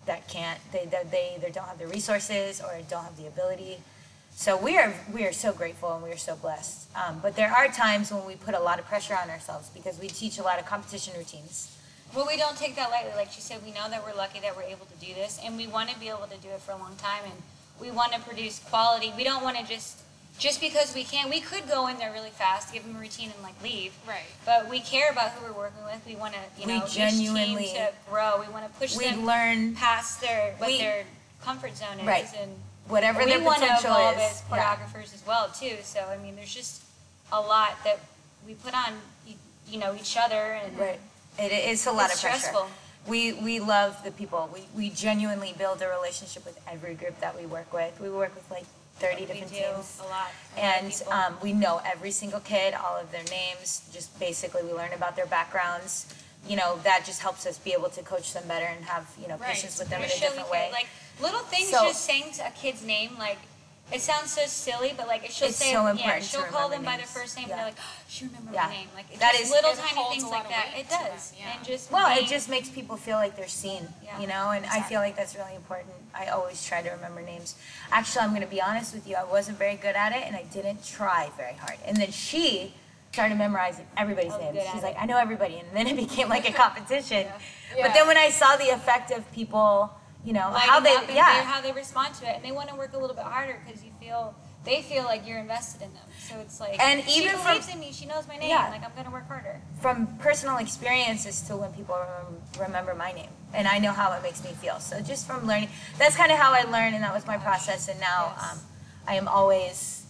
that 0.06 0.28
can't. 0.28 0.58
They 0.72 0.86
that 0.86 1.10
they 1.10 1.34
either 1.36 1.50
don't 1.50 1.66
have 1.66 1.78
the 1.78 1.86
resources 1.86 2.60
or 2.60 2.78
don't 2.88 3.04
have 3.04 3.16
the 3.16 3.26
ability. 3.26 3.78
So 4.34 4.56
we 4.56 4.78
are 4.78 4.94
we 5.12 5.24
are 5.24 5.32
so 5.32 5.52
grateful 5.52 5.92
and 5.94 6.02
we 6.02 6.10
are 6.10 6.16
so 6.16 6.36
blessed. 6.36 6.88
Um, 6.96 7.20
but 7.22 7.36
there 7.36 7.50
are 7.50 7.68
times 7.68 8.10
when 8.10 8.24
we 8.26 8.34
put 8.34 8.54
a 8.54 8.60
lot 8.60 8.78
of 8.78 8.86
pressure 8.86 9.14
on 9.14 9.30
ourselves 9.30 9.70
because 9.70 10.00
we 10.00 10.08
teach 10.08 10.38
a 10.38 10.42
lot 10.42 10.58
of 10.58 10.66
competition 10.66 11.14
routines. 11.16 11.76
Well, 12.14 12.26
we 12.26 12.36
don't 12.36 12.56
take 12.56 12.76
that 12.76 12.90
lightly. 12.90 13.12
Like 13.16 13.32
she 13.32 13.40
said, 13.40 13.60
we 13.64 13.72
know 13.72 13.88
that 13.88 14.04
we're 14.04 14.14
lucky 14.14 14.40
that 14.40 14.54
we're 14.54 14.64
able 14.64 14.84
to 14.84 15.06
do 15.06 15.14
this, 15.14 15.40
and 15.42 15.56
we 15.56 15.66
want 15.66 15.88
to 15.88 15.98
be 15.98 16.08
able 16.08 16.26
to 16.30 16.36
do 16.38 16.48
it 16.48 16.60
for 16.60 16.72
a 16.72 16.76
long 16.76 16.94
time, 16.96 17.22
and 17.24 17.34
we 17.80 17.90
want 17.90 18.12
to 18.12 18.20
produce 18.20 18.58
quality. 18.58 19.12
We 19.16 19.24
don't 19.24 19.42
want 19.42 19.56
to 19.56 19.64
just 19.64 20.02
just 20.42 20.61
because 20.61 20.92
we 20.92 21.05
can. 21.05 21.31
We 21.31 21.40
could 21.40 21.68
go 21.68 21.87
in 21.87 21.98
there 21.98 22.12
really 22.12 22.31
fast, 22.31 22.72
give 22.72 22.83
them 22.85 22.96
a 22.96 22.98
routine, 22.98 23.31
and 23.35 23.42
like 23.44 23.55
leave. 23.62 23.92
Right. 24.07 24.26
But 24.44 24.68
we 24.68 24.81
care 24.81 25.11
about 25.12 25.31
who 25.31 25.46
we're 25.46 25.57
working 25.57 25.85
with. 25.85 26.00
We 26.05 26.16
want 26.16 26.35
to, 26.35 26.40
you 26.61 26.66
We 26.66 26.78
know, 26.78 26.85
each 26.85 26.94
team 26.94 27.57
to 27.59 27.92
grow. 28.11 28.40
We 28.44 28.52
want 28.52 28.66
to 28.66 28.78
push 28.78 28.96
We 28.96 29.05
them 29.09 29.24
learn 29.24 29.76
past 29.76 30.20
their 30.20 30.55
what 30.59 30.66
we- 30.70 30.78
their 30.78 31.05
comfort 31.44 31.76
zone 31.76 32.00
is, 32.00 32.07
Right. 32.07 32.26
and 32.40 32.50
whatever 32.88 33.20
we 33.24 33.31
their 33.31 33.40
want 33.40 33.61
to 33.62 33.66
potential 33.68 33.92
evolve 33.92 34.16
is. 34.16 34.22
as 34.22 34.42
Yeah. 34.50 34.57
choreographers 34.76 35.14
as 35.14 35.22
well 35.24 35.48
too. 35.48 35.78
So 35.85 36.00
I 36.09 36.16
mean, 36.16 36.35
there's 36.35 36.52
just 36.52 36.83
a 37.31 37.40
lot 37.40 37.72
that 37.85 38.00
we 38.44 38.55
put 38.55 38.74
on, 38.74 39.00
you, 39.24 39.37
you 39.68 39.78
know, 39.78 39.94
each 39.94 40.16
other, 40.16 40.55
and 40.55 40.76
Right. 40.76 41.00
It 41.38 41.52
is 41.52 41.87
a 41.87 41.92
lot 41.92 42.11
It's 42.11 42.14
of 42.16 42.20
pressure. 42.28 42.38
stressful. 42.38 42.68
We 43.07 43.33
we 43.33 43.61
love 43.61 44.02
the 44.05 44.11
people. 44.11 44.50
We 44.52 44.66
we 44.74 44.90
genuinely 44.90 45.52
build 45.52 45.81
a 45.83 45.88
relationship 45.88 46.44
with 46.44 46.59
every 46.68 46.94
group 46.94 47.20
that 47.20 47.35
we 47.38 47.46
work 47.46 47.72
with. 47.72 47.98
We 48.00 48.11
work 48.11 48.35
with 48.35 48.48
like 48.50 48.66
30 49.02 49.20
we 49.20 49.26
different 49.26 49.52
do 49.52 49.58
teams. 49.58 49.98
a 50.00 50.02
lot. 50.04 50.08
a 50.08 50.10
lot 50.10 50.30
of 50.30 50.58
And 50.82 50.92
people. 50.92 51.12
um, 51.12 51.36
we 51.42 51.52
know 51.52 51.80
every 51.84 52.10
single 52.12 52.40
kid, 52.40 52.74
all 52.74 52.96
of 52.96 53.10
their 53.10 53.24
names. 53.24 53.82
Just 53.92 54.18
basically, 54.20 54.62
we 54.62 54.72
learn 54.72 54.92
about 54.92 55.16
their 55.16 55.26
backgrounds. 55.26 56.06
You 56.48 56.56
know, 56.56 56.78
that 56.82 57.04
just 57.04 57.20
helps 57.20 57.46
us 57.46 57.58
be 57.58 57.72
able 57.72 57.88
to 57.90 58.02
coach 58.02 58.32
them 58.32 58.44
better 58.48 58.66
and 58.66 58.84
have 58.84 59.06
you 59.20 59.28
know 59.28 59.36
Right. 59.36 59.50
patience 59.54 59.78
with 59.78 59.88
them 59.90 60.00
We 60.00 60.06
in 60.06 60.12
a 60.12 60.20
different 60.20 60.50
way. 60.50 60.64
can- 60.70 60.72
Like 60.72 60.88
little 61.20 61.40
things, 61.46 61.70
So- 61.70 61.84
just 61.84 62.04
saying 62.04 62.34
a 62.44 62.50
kid's 62.50 62.82
name, 62.82 63.16
like 63.18 63.38
it 63.92 64.00
sounds 64.00 64.32
so 64.32 64.46
silly, 64.46 64.94
but 64.96 65.06
like 65.06 65.28
she'll 65.30 65.48
It's 65.48 65.56
say, 65.58 65.72
so 65.72 65.82
yeah, 65.84 65.90
important 65.90 66.24
to 66.24 66.28
she'll 66.30 66.40
call 66.44 66.70
remember 66.70 66.74
them 66.76 66.84
by 66.84 66.90
their 66.92 66.98
names. 67.06 67.10
first 67.12 67.36
name, 67.36 67.46
Yeah. 67.48 67.52
and 67.52 67.58
they're 67.60 67.66
like, 67.66 67.78
oh, 67.78 68.02
she 68.08 68.24
remembered 68.26 68.54
Yeah. 68.54 68.66
my 68.66 68.72
name. 68.72 68.88
Like 68.94 69.06
it's 69.10 69.18
That 69.20 69.32
just 69.32 69.44
is- 69.44 69.50
little 69.50 69.70
It 69.70 69.78
tiny 69.78 69.94
holds 69.94 70.10
things 70.16 70.22
a 70.24 70.28
like 70.28 70.44
of 70.44 70.50
that. 70.50 70.66
weight 70.72 70.80
It 70.80 70.84
to 70.84 70.88
them, 70.90 71.06
does, 71.12 71.32
yeah. 71.38 71.52
and 71.56 71.64
just 71.66 71.90
Well, 71.92 72.10
it 72.10 72.14
being- 72.16 72.28
just 72.28 72.48
makes 72.48 72.68
people 72.70 72.96
feel 72.96 73.16
like 73.18 73.36
they're 73.36 73.48
seen, 73.48 73.92
Yeah. 74.02 74.18
you 74.18 74.26
know, 74.26 74.50
and 74.50 74.64
I 74.66 74.80
feel 74.82 75.00
like 75.00 75.14
that's 75.14 75.34
really 75.36 75.54
important. 75.54 75.94
I 76.14 76.27
always 76.27 76.64
try 76.64 76.83
to 76.83 76.90
remember 76.90 77.22
names. 77.22 77.55
Actually, 77.90 78.22
I'm 78.22 78.31
going 78.31 78.42
to 78.42 78.48
be 78.48 78.61
honest 78.61 78.94
with 78.94 79.07
you, 79.07 79.16
I 79.16 79.25
wasn't 79.25 79.59
very 79.59 79.77
good 79.77 79.94
at 79.94 80.12
it 80.12 80.22
and 80.27 80.37
I 80.37 80.44
didn't 80.44 80.85
try 80.85 81.31
very 81.37 81.55
hard. 81.55 81.79
And 81.87 81.96
then 81.96 82.11
she 82.11 82.75
started 83.12 83.37
memorizing 83.37 83.87
everybody's 83.96 84.33
I 84.33 84.53
names. 84.53 84.59
She's 84.72 84.83
it. 84.83 84.87
like, 84.87 84.96
I 84.98 85.07
know 85.07 85.18
everybody. 85.18 85.59
And 85.59 85.68
then 85.75 85.87
it 85.87 85.96
became 86.09 86.29
like 86.29 86.48
a 86.48 86.53
competition. 86.64 87.27
Yeah. 87.77 87.87
But 87.87 87.94
then 87.94 88.07
when 88.07 88.16
I 88.16 88.31
saw 88.31 88.57
the 88.57 88.70
effect 88.70 89.11
of 89.11 89.31
people, 89.33 89.90
you 90.25 90.33
know, 90.33 90.51
lighting 90.53 90.70
how 90.70 90.81
they, 90.81 91.14
yeah. 91.14 91.42
how 91.42 91.61
they 91.61 91.72
respond 91.72 92.14
to 92.16 92.29
it, 92.29 92.37
and 92.37 92.44
they 92.44 92.53
want 92.53 92.68
to 92.68 92.77
work 92.77 92.92
a 92.92 92.98
little 92.98 93.16
bit 93.16 93.25
harder 93.25 93.61
because 93.64 93.83
you 93.83 93.90
feel 94.01 94.35
they 94.64 94.83
feel 94.83 95.03
like 95.05 95.27
you're 95.27 95.38
invested 95.38 95.83
in 95.83 95.92
them. 95.92 96.05
So 96.29 96.38
it's 96.38 96.61
like, 96.61 96.79
And 96.81 97.03
she 97.05 97.25
even 97.25 97.37
from- 97.37 97.46
believes 97.59 97.68
in 97.75 97.81
me. 97.81 97.90
She 97.92 98.07
knows 98.07 98.29
my 98.29 98.37
name. 98.37 98.48
Yeah. 98.51 98.68
Like 98.70 98.85
I'm 98.85 98.92
gonna 98.94 99.11
work 99.11 99.27
harder. 99.27 99.61
from 99.81 100.07
personal 100.18 100.59
experiences 100.59 101.40
to 101.42 101.57
when 101.57 101.72
people 101.72 101.96
remember 102.61 102.94
my 102.94 103.11
name 103.12 103.31
and 103.55 103.66
i 103.66 103.79
know 103.79 103.90
how 103.92 104.12
it 104.12 104.22
makes 104.22 104.42
me 104.44 104.51
feel 104.62 104.79
so 104.81 105.01
just 105.01 105.27
from 105.27 105.44
learning 105.46 105.68
that's 105.98 106.16
kind 106.16 106.31
of 106.33 106.38
how 106.38 106.53
i 106.53 106.62
learned 106.70 106.94
and 106.94 107.03
that 107.05 107.12
was 107.12 107.27
my 107.27 107.37
process 107.37 107.88
and 107.88 107.98
now 108.01 108.33
Yes. 108.37 108.53
um, 108.53 108.59
i 109.09 109.14
am 109.16 109.27
always 109.29 110.05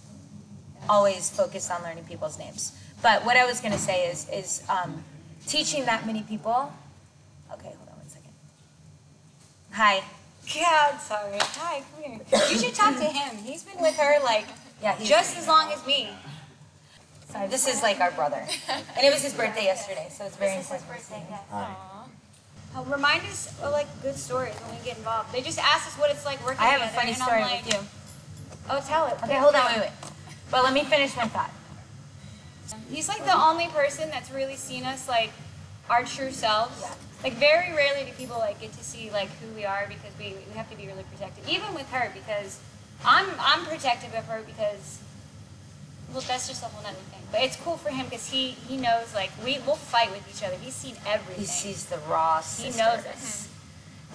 always 0.89 1.31
focused 1.31 1.71
on 1.71 1.83
learning 1.83 2.05
people's 2.05 2.39
names 2.39 2.73
but 3.01 3.25
what 3.25 3.37
i 3.37 3.45
was 3.47 3.61
going 3.61 3.73
to 3.73 3.79
say 3.79 4.07
is 4.11 4.29
is 4.31 4.63
um, 4.69 5.03
teaching 5.47 5.87
that 5.87 6.07
many 6.07 6.23
people 6.23 6.73
okay 7.55 7.73
hold 7.79 7.89
on 7.93 7.97
one 7.97 8.09
second 8.09 8.33
hi 9.73 10.03
Yeah, 10.47 10.91
I'm 10.93 10.99
sorry. 10.99 11.39
Hi, 11.41 11.83
come 11.95 12.13
here. 12.13 12.21
You 12.51 12.59
should 12.59 12.75
talk 12.75 12.97
to 12.97 13.05
him. 13.05 13.37
He's 13.39 13.63
been 13.63 13.81
with 13.81 13.97
her 13.97 14.23
like 14.25 14.47
yeah 14.83 14.99
just 15.03 15.39
as 15.39 15.47
long 15.47 15.73
as 15.73 15.87
me. 15.87 16.09
sorry, 17.29 17.49
this 17.49 17.69
is 17.69 17.83
like 17.83 18.01
our 18.01 18.11
brother 18.11 18.45
and 18.69 19.07
it 19.07 19.13
was 19.13 19.23
his 19.23 19.33
birthday 19.33 19.65
yesterday 19.65 20.09
so 20.11 20.25
it's 20.25 20.37
very 20.37 20.57
important 20.57 20.89
birthday. 20.89 21.23
Hi. 21.51 21.75
uh, 22.77 22.83
remind 22.85 23.23
us 23.27 23.49
of 23.63 23.73
like 23.73 23.87
good 24.03 24.17
stories 24.17 24.55
when 24.55 24.79
we 24.79 24.85
get 24.85 24.99
involved. 24.99 25.33
They 25.33 25.41
just 25.41 25.59
ask 25.59 25.87
us 25.87 25.95
what 25.99 26.11
it's 26.11 26.25
like 26.25 26.45
working 26.45 26.61
I 26.61 26.67
have 26.67 26.83
a 26.83 26.93
funny 26.93 27.15
story 27.15 27.43
like, 27.43 27.65
with 27.65 27.75
you. 27.75 27.81
Oh, 28.69 28.83
tell 28.87 29.07
it. 29.07 29.15
Okay, 29.23 29.39
hold 29.39 29.55
on, 29.55 29.67
wait, 29.67 29.81
wait. 29.81 29.91
But 30.51 30.65
let 30.65 30.75
me 30.75 30.85
finish 30.85 31.17
my 31.17 31.27
thought. 31.27 31.51
He's 32.91 33.09
like 33.09 33.25
the 33.25 33.37
only 33.37 33.69
person 33.69 34.11
that's 34.11 34.31
really 34.31 34.57
seen 34.57 34.85
us 34.85 35.09
like 35.09 35.31
our 35.89 36.05
true 36.05 36.31
selves. 36.31 36.81
Yeah. 36.81 36.95
Like 37.23 37.35
very 37.35 37.73
rarely 37.75 38.05
do 38.05 38.13
people 38.13 38.39
like 38.39 38.61
get 38.61 38.73
to 38.73 38.85
see 38.85 39.11
like 39.11 39.29
who 39.39 39.55
we 39.55 39.65
are 39.65 39.87
because 39.89 40.11
we, 40.19 40.35
we 40.49 40.57
have 40.57 40.69
to 40.71 40.77
be 40.77 40.87
really 40.87 41.05
protective. 41.05 41.49
Even 41.49 41.75
with 41.75 41.89
her 41.91 42.11
because 42.13 42.59
I'm 43.05 43.27
I'm 43.39 43.65
protective 43.65 44.15
of 44.15 44.25
her 44.27 44.43
because 44.47 44.99
well 46.13 46.23
that's 46.27 46.49
just 46.49 46.63
a 46.63 46.67
whole 46.67 46.85
other 46.85 46.97
thing. 46.97 47.23
But 47.31 47.43
it's 47.43 47.57
cool 47.57 47.77
for 47.77 47.91
him 47.91 48.07
because 48.07 48.29
he 48.31 48.51
he 48.69 48.77
knows 48.77 49.15
like 49.15 49.31
we 49.45 49.59
we'll 49.67 49.77
fight 49.77 50.11
with 50.11 50.29
each 50.29 50.47
other. 50.47 50.57
He's 50.57 50.75
seen 50.75 50.97
everything. 51.07 51.41
He 51.41 51.47
sees 51.47 51.87
the 51.87 51.99
raw 52.09 52.43
He 52.43 52.71
knows 52.71 53.07
us. 53.07 53.49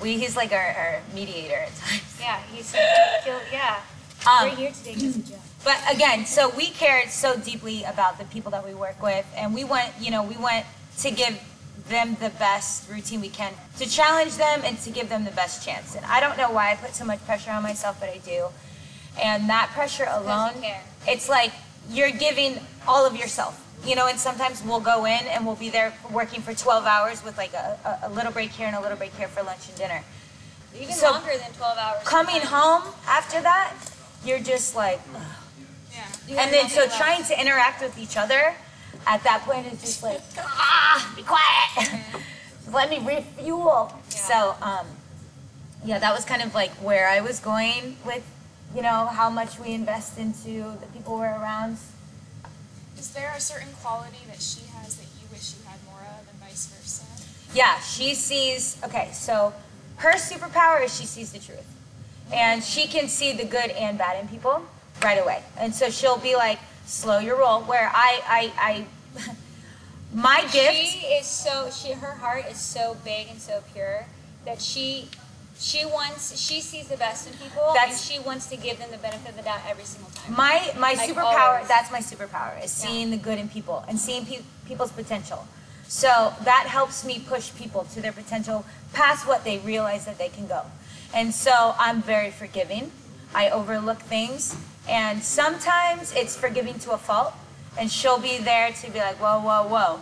We, 0.02 0.20
he's 0.20 0.36
like 0.36 0.52
our, 0.52 0.60
our 0.60 1.02
mediator 1.16 1.56
at 1.56 1.76
times. 1.76 2.18
Yeah, 2.20 2.40
he's 2.52 2.68
so 2.68 2.78
kill 3.24 3.40
yeah. 3.52 3.80
Um, 4.28 4.50
We're 4.50 4.56
here 4.56 4.72
today 4.72 4.94
because 4.94 5.16
of 5.16 5.30
Joe. 5.30 5.36
But 5.64 5.80
again, 5.92 6.26
so 6.26 6.50
we 6.50 6.70
cared 6.70 7.10
so 7.10 7.38
deeply 7.38 7.84
about 7.84 8.20
the 8.20 8.26
people 8.26 8.52
that 8.52 8.66
we 8.66 8.74
work 8.74 9.02
with, 9.02 9.26
and 9.36 9.54
we 9.54 9.64
want, 9.64 9.90
you 10.00 10.12
know, 10.12 10.24
we 10.24 10.38
want 10.38 10.66
to 11.00 11.12
give 11.12 11.40
them 11.90 12.18
the 12.20 12.30
best 12.32 12.90
routine 12.90 13.22
we 13.22 13.30
can, 13.30 13.54
to 13.78 13.90
challenge 13.90 14.36
them 14.38 14.62
and 14.64 14.78
to 14.80 14.90
give 14.90 15.10
them 15.10 15.26
the 15.26 15.32
best 15.32 15.66
chance. 15.66 15.96
And 15.96 16.06
I 16.06 16.20
don't 16.20 16.38
know 16.38 16.52
why 16.52 16.72
I 16.72 16.76
put 16.76 16.96
so 16.96 17.06
much 17.06 17.24
pressure 17.26 17.52
on 17.52 17.64
myself, 17.64 18.00
but 18.00 18.10
I 18.10 18.18
do. 18.20 18.48
And 19.22 19.50
that 19.50 19.70
pressure 19.74 20.08
alone, 20.10 20.54
it's 21.08 21.28
like 21.30 21.52
you're 21.90 22.12
giving 22.12 22.60
all 22.88 23.06
of 23.06 23.16
yourself. 23.16 23.64
You 23.86 23.96
know, 23.96 24.08
and 24.08 24.20
sometimes 24.20 24.64
we'll 24.64 24.80
go 24.80 25.06
in 25.06 25.26
and 25.28 25.46
we'll 25.46 25.56
be 25.56 25.70
there 25.70 25.94
working 26.12 26.42
for 26.42 26.54
12 26.54 26.86
hours 26.86 27.24
with 27.24 27.38
like 27.38 27.54
a, 27.54 28.00
a, 28.04 28.10
little 28.10 28.32
break 28.32 28.50
here 28.50 28.66
and 28.68 28.76
a 28.76 28.82
little 28.82 28.98
break 28.98 29.14
here 29.16 29.28
for 29.28 29.44
lunch 29.44 29.70
and 29.70 29.78
dinner. 29.78 30.04
Even 30.76 30.94
So, 30.94 31.12
longer 31.12 31.38
than 31.38 31.52
twelve 31.54 31.78
hours. 31.78 32.04
Coming 32.04 32.42
sometimes. 32.42 32.84
home 32.84 32.94
after 33.08 33.42
that, 33.42 33.74
you're 34.26 34.40
just 34.40 34.76
like, 34.76 35.00
Yeah. 36.28 36.42
And 36.42 36.52
then 36.52 36.70
so 36.70 36.88
trying 36.98 37.24
to 37.26 37.40
interact 37.40 37.82
with 37.82 37.98
each 37.98 38.18
other 38.18 38.56
at 39.08 39.24
that 39.24 39.42
point 39.44 39.66
it's 39.68 39.82
just 39.82 40.04
like, 40.04 40.22
ah, 40.38 41.14
be 41.16 41.24
quiet. 41.24 42.04
Let 42.72 42.90
me 42.90 43.00
refuel. 43.00 43.98
So, 44.10 44.56
um, 44.62 44.86
yeah, 45.86 46.00
that 46.00 46.14
was 46.14 46.26
kind 46.26 46.42
of 46.42 46.54
like 46.54 46.72
where 46.84 47.08
I 47.08 47.22
was 47.22 47.40
going 47.40 47.96
with, 48.06 48.24
you 48.76 48.82
know, 48.82 49.06
how 49.06 49.30
much 49.30 49.58
we 49.58 49.74
invest 49.74 50.20
into 50.20 50.74
the 50.82 50.88
people 50.94 51.18
we're 51.18 51.40
around. 51.40 51.78
Is 53.00 53.12
there 53.14 53.34
a 53.36 53.40
certain 53.40 53.72
quality 53.82 54.18
that 54.28 54.42
she 54.42 54.62
has 54.76 54.98
that 54.98 55.08
you 55.22 55.28
wish 55.32 55.54
you 55.56 55.66
had 55.66 55.80
more 55.86 56.02
of, 56.02 56.28
and 56.30 56.40
vice 56.40 56.68
versa? 56.68 57.06
Yeah, 57.54 57.80
she 57.80 58.14
sees, 58.14 58.78
okay, 58.84 59.10
so 59.14 59.54
her 59.98 60.14
superpower 60.14 60.84
is 60.84 60.96
she 61.00 61.06
sees 61.06 61.32
the 61.32 61.40
truth. 61.40 61.66
And 62.34 62.62
she 62.62 62.88
can 62.88 63.08
see 63.08 63.32
the 63.32 63.46
good 63.46 63.70
and 63.72 63.98
bad 63.98 64.22
in 64.22 64.28
people 64.28 64.62
right 65.02 65.18
away. 65.18 65.44
And 65.58 65.74
so 65.74 65.90
she'll 65.90 66.18
be 66.18 66.36
like, 66.36 66.60
slow 66.86 67.20
your 67.20 67.38
roll. 67.40 67.62
Where 67.62 67.90
I, 67.94 68.22
I, 68.26 68.54
I, 68.58 68.86
my 70.14 70.42
gift. 70.52 70.74
She 70.76 71.00
is 71.08 71.26
so 71.28 71.70
she 71.72 71.94
her 71.94 72.14
heart 72.14 72.46
is 72.50 72.60
so 72.60 72.96
big 73.04 73.28
and 73.30 73.40
so 73.42 73.64
pure 73.74 74.06
that 74.46 74.62
she 74.62 75.10
she 75.60 75.86
wants 75.86 76.38
she 76.40 76.62
sees 76.62 76.88
the 76.88 76.98
best 76.98 77.28
in 77.28 77.34
people 77.34 77.64
and 77.68 77.76
That's- 77.76 78.04
she 78.06 78.20
wants 78.20 78.46
to 78.48 78.58
give 78.58 78.78
them 78.80 78.92
the 78.92 78.98
benefit 78.98 79.30
of 79.32 79.36
the 79.38 79.42
doubt 79.44 79.62
every 79.68 79.84
single 79.86 80.12
time. 80.12 80.34
My 80.36 80.72
my 80.78 80.94
Like 80.94 81.10
superpower. 81.10 81.54
always. 81.56 81.68
That's 81.68 81.92
my 81.92 82.00
superpower 82.00 82.64
is 82.64 82.72
seeing 82.72 83.10
the 83.12 83.18
good 83.18 83.38
in 83.40 83.50
people 83.50 83.84
and 83.88 84.00
seeing 84.00 84.26
pe- 84.26 84.44
people's 84.68 84.92
potential. 84.92 85.48
So 85.90 86.34
that 86.44 86.66
helps 86.68 87.06
me 87.06 87.20
push 87.20 87.54
people 87.56 87.86
to 87.94 88.02
their 88.02 88.12
potential 88.12 88.66
past 88.94 89.26
what 89.26 89.44
they 89.46 89.58
realize 89.60 90.06
that 90.06 90.18
they 90.18 90.28
can 90.30 90.46
go. 90.48 90.64
And 91.14 91.34
so 91.34 91.76
I'm 91.80 92.02
very 92.02 92.30
forgiving. 92.30 92.92
I 93.34 93.50
overlook 93.50 94.00
things, 94.00 94.56
and 94.90 95.24
sometimes 95.24 96.14
it's 96.14 96.36
forgiving 96.36 96.78
to 96.80 96.92
a 96.92 96.98
fault. 96.98 97.34
And 97.78 97.92
she'll 97.92 98.20
be 98.20 98.38
there 98.38 98.72
to 98.72 98.92
be 98.92 99.00
like, 99.00 99.16
whoa, 99.16 99.40
whoa, 99.40 99.68
whoa. 99.68 100.00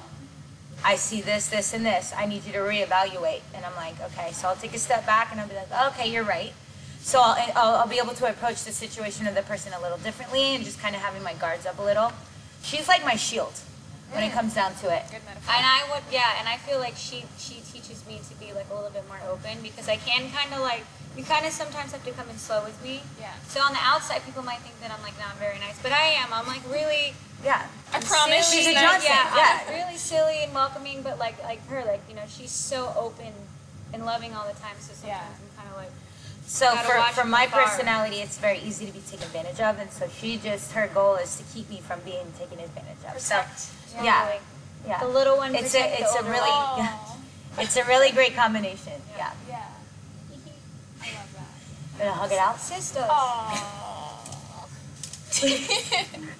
I 0.83 0.95
see 0.95 1.21
this, 1.21 1.47
this, 1.47 1.73
and 1.73 1.85
this. 1.85 2.13
I 2.15 2.25
need 2.25 2.45
you 2.45 2.53
to 2.53 2.59
reevaluate. 2.59 3.41
And 3.53 3.65
I'm 3.65 3.75
like, 3.75 3.99
okay. 4.01 4.31
So 4.31 4.47
I'll 4.47 4.55
take 4.55 4.73
a 4.73 4.79
step 4.79 5.05
back 5.05 5.29
and 5.31 5.41
I'll 5.41 5.47
be 5.47 5.55
like, 5.55 5.93
okay, 5.93 6.11
you're 6.11 6.23
right. 6.23 6.53
So 6.99 7.19
I'll, 7.21 7.37
I'll, 7.55 7.75
I'll 7.81 7.87
be 7.87 7.99
able 7.99 8.13
to 8.13 8.29
approach 8.29 8.63
the 8.63 8.71
situation 8.71 9.27
of 9.27 9.35
the 9.35 9.43
person 9.43 9.73
a 9.73 9.81
little 9.81 9.97
differently 9.99 10.55
and 10.55 10.63
just 10.63 10.79
kind 10.79 10.95
of 10.95 11.01
having 11.01 11.21
my 11.21 11.33
guards 11.33 11.65
up 11.65 11.77
a 11.79 11.81
little. 11.81 12.11
She's 12.63 12.87
like 12.87 13.03
my 13.03 13.15
shield 13.15 13.53
when 14.11 14.23
it 14.23 14.31
mm. 14.31 14.33
comes 14.33 14.55
down 14.55 14.73
to 14.81 14.89
it. 14.89 15.03
Good 15.11 15.21
metaphor. 15.25 15.53
And 15.53 15.65
I 15.65 15.85
would 15.91 16.03
yeah, 16.11 16.39
and 16.39 16.47
I 16.47 16.57
feel 16.57 16.79
like 16.79 16.95
she 16.95 17.25
she 17.37 17.61
teaches 17.61 18.05
me 18.07 18.19
to 18.29 18.33
be 18.41 18.53
like 18.53 18.65
a 18.71 18.75
little 18.75 18.89
bit 18.89 19.07
more 19.07 19.21
open 19.29 19.61
because 19.61 19.87
I 19.87 19.97
can 19.97 20.31
kind 20.31 20.53
of 20.53 20.61
like 20.61 20.83
you 21.17 21.23
kind 21.23 21.45
of 21.45 21.51
sometimes 21.51 21.91
have 21.91 22.03
to 22.05 22.11
come 22.11 22.29
in 22.29 22.37
slow 22.37 22.63
with 22.63 22.81
me. 22.83 23.01
Yeah. 23.19 23.33
So 23.47 23.61
on 23.61 23.73
the 23.73 23.81
outside, 23.81 24.25
people 24.25 24.43
might 24.43 24.59
think 24.59 24.79
that 24.81 24.91
I'm 24.91 25.01
like 25.01 25.17
not 25.19 25.37
very 25.37 25.59
nice, 25.59 25.77
but 25.81 25.91
I 25.91 26.17
am. 26.17 26.33
I'm 26.33 26.47
like 26.47 26.61
really 26.69 27.13
Yeah. 27.45 27.61
I 27.93 27.99
promise 28.01 28.47
silly. 28.47 28.63
she's 28.63 28.71
a 28.71 28.73
that- 28.73 28.81
Johnson. 28.93 29.11
Yeah, 29.11 29.35
yeah. 29.37 29.61
I'm 29.67 29.85
really 29.85 29.97
silly 29.97 30.43
and 30.43 30.53
welcoming, 30.53 31.01
but 31.03 31.19
like 31.19 31.41
like 31.43 31.65
her, 31.67 31.83
like 31.85 32.01
you 32.09 32.15
know, 32.15 32.23
she's 32.27 32.51
so 32.51 32.91
open 32.97 33.31
and 33.93 34.03
loving 34.05 34.33
all 34.33 34.47
the 34.47 34.59
time. 34.59 34.75
So 34.79 34.93
sometimes 34.93 35.07
Yeah. 35.07 35.21
I'm 35.21 35.49
kind 35.55 35.69
of 35.69 35.77
like, 35.77 35.91
So 36.47 36.75
for, 36.77 36.99
for 37.21 37.25
my 37.27 37.43
afar. 37.45 37.63
personality, 37.63 38.17
it's 38.17 38.37
very 38.37 38.59
easy 38.59 38.85
to 38.87 38.91
be 38.91 38.99
taken 39.01 39.25
advantage 39.27 39.59
of. 39.61 39.77
And 39.79 39.91
so 39.91 40.07
she 40.09 40.37
just, 40.37 40.71
her 40.73 40.87
goal 40.93 41.15
is 41.15 41.37
to 41.37 41.43
keep 41.53 41.69
me 41.69 41.79
from 41.81 41.99
being 42.01 42.25
taken 42.37 42.59
advantage 42.59 43.03
of. 43.07 43.19
So, 43.21 43.35
Protect. 43.37 43.67
yeah. 44.03 44.25
like, 44.29 44.41
yeah. 44.87 44.99
the 44.99 45.07
little 45.07 45.37
one. 45.37 45.53
It's 45.55 45.73
a- 45.75 46.01
it's 46.01 46.13
a 46.15 46.23
really- 46.23 46.49
one. 46.49 46.89
It's 47.57 47.77
a 47.77 47.85
really 47.85 48.11
great 48.11 48.35
combination. 48.35 48.99
Yeah. 49.15 49.31
Yeah. 49.47 49.63
I 51.01 51.05
love 51.13 51.31
that. 51.37 51.99
Gonna 51.99 52.11
hug 52.11 52.31
it 52.33 52.37
out? 52.39 52.59
sisters. 52.59 53.05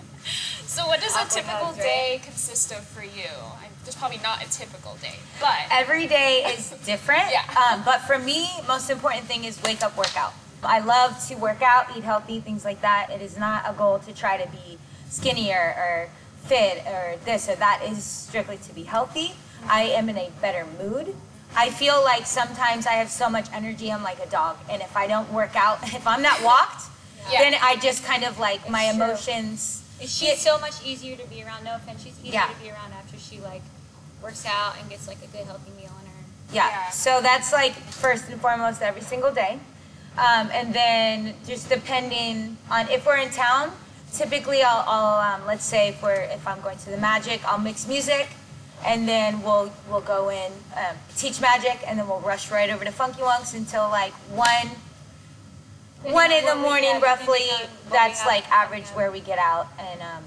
So, 0.75 0.85
what 0.87 0.99
does 0.99 1.15
a 1.15 1.23
typical 1.33 1.71
right? 1.71 1.77
day 1.77 2.21
consist 2.21 2.73
of 2.73 2.79
for 2.79 3.01
you? 3.01 3.29
I, 3.63 3.67
there's 3.85 3.95
probably 3.95 4.17
not 4.17 4.45
a 4.45 4.49
typical 4.49 4.97
day, 5.01 5.15
but 5.39 5.55
Every 5.71 6.05
day 6.05 6.43
is 6.57 6.71
different. 6.85 7.23
Yeah. 7.31 7.43
Um, 7.71 7.81
but 7.85 8.01
for 8.01 8.19
me, 8.19 8.49
most 8.67 8.89
important 8.89 9.23
thing 9.23 9.45
is 9.45 9.61
wake 9.63 9.81
up, 9.81 9.95
workout. 9.97 10.33
I 10.63 10.79
love 10.79 11.25
to 11.29 11.35
work 11.35 11.61
out, 11.61 11.95
eat 11.95 12.03
healthy, 12.03 12.41
things 12.41 12.65
like 12.65 12.81
that. 12.81 13.07
It 13.09 13.21
is 13.21 13.37
not 13.37 13.63
a 13.65 13.71
goal 13.71 13.99
to 13.99 14.11
try 14.13 14.35
to 14.35 14.49
be 14.51 14.77
skinnier 15.09 15.75
or 15.77 16.09
fit 16.43 16.83
or 16.87 17.15
this 17.23 17.47
or 17.47 17.55
that. 17.55 17.79
It 17.81 17.93
is 17.93 18.03
strictly 18.03 18.57
to 18.57 18.73
be 18.75 18.83
healthy. 18.83 19.31
I 19.69 19.83
am 19.83 20.09
in 20.09 20.17
a 20.17 20.29
better 20.41 20.67
mood. 20.77 21.15
I 21.55 21.69
feel 21.69 22.03
like 22.03 22.25
sometimes 22.25 22.85
I 22.85 22.93
have 22.93 23.09
so 23.09 23.29
much 23.29 23.47
energy, 23.53 23.89
I'm 23.93 24.03
like 24.03 24.19
a 24.19 24.29
dog. 24.29 24.57
And 24.69 24.81
if 24.81 24.97
I 24.97 25.07
don't 25.07 25.31
work 25.31 25.55
out, 25.55 25.79
if 25.83 26.05
I'm 26.05 26.21
not 26.21 26.43
walked, 26.43 26.83
Yeah. 27.31 27.39
then 27.39 27.55
I 27.61 27.77
just 27.77 28.03
kind 28.03 28.25
of 28.25 28.39
like 28.39 28.69
my 28.69 28.83
emotions. 28.93 29.77
true. 29.77 29.84
Emotions. 29.99 30.17
She's 30.17 30.41
so 30.41 30.57
much 30.59 30.73
easier 30.85 31.15
to 31.17 31.27
be 31.27 31.43
around. 31.43 31.63
No 31.63 31.75
offense, 31.75 32.03
she's 32.03 32.17
easier 32.19 32.33
Yeah. 32.33 32.47
to 32.47 32.55
be 32.61 32.69
around 32.69 32.93
after 32.93 33.17
she 33.17 33.39
like 33.39 33.61
works 34.21 34.45
out 34.45 34.75
and 34.79 34.89
gets 34.89 35.07
like 35.07 35.17
a 35.23 35.27
good 35.27 35.45
healthy 35.45 35.71
meal 35.71 35.91
in 36.01 36.07
her. 36.07 36.23
Yeah. 36.51 36.69
Yeah. 36.69 36.89
So 36.91 37.21
that's 37.21 37.51
like 37.53 37.73
first 37.73 38.29
and 38.29 38.39
foremost 38.41 38.81
every 38.81 39.01
single 39.01 39.31
day. 39.33 39.59
Um, 40.17 40.49
and 40.53 40.73
then 40.73 41.35
just 41.45 41.69
depending 41.69 42.57
on 42.71 42.87
if 42.89 43.05
we're 43.05 43.17
in 43.17 43.29
town, 43.31 43.71
typically 44.13 44.63
I'll, 44.63 44.83
I'll 44.87 45.35
um, 45.41 45.45
let's 45.45 45.65
say 45.65 45.89
if 45.89 46.01
we're 46.01 46.13
if 46.31 46.47
I'm 46.47 46.61
going 46.61 46.77
to 46.77 46.89
the 46.89 46.97
Magic, 46.97 47.41
I'll 47.45 47.59
mix 47.59 47.85
music, 47.85 48.29
and 48.85 49.05
then 49.09 49.41
we'll 49.43 49.73
we'll 49.89 49.99
go 49.99 50.29
in 50.29 50.51
um, 50.77 50.95
teach 51.17 51.41
Magic, 51.41 51.79
and 51.85 51.99
then 51.99 52.07
we'll 52.07 52.21
rush 52.21 52.49
right 52.49 52.69
over 52.69 52.85
to 52.85 52.91
Funky 52.91 53.21
Wonks 53.23 53.53
until 53.55 53.89
like 53.89 54.13
one 54.31 54.69
one 56.11 56.31
in 56.31 56.45
the 56.45 56.55
morning 56.55 56.99
roughly. 57.01 57.39
depending 57.39 57.51
on 57.51 57.59
what 57.59 57.85
we 57.85 57.91
That's 57.91 58.25
like 58.25 58.49
average 58.51 58.85
where 58.89 59.11
we 59.11 59.19
get 59.19 59.39
out, 59.39 59.67
and 59.79 60.01
um, 60.01 60.23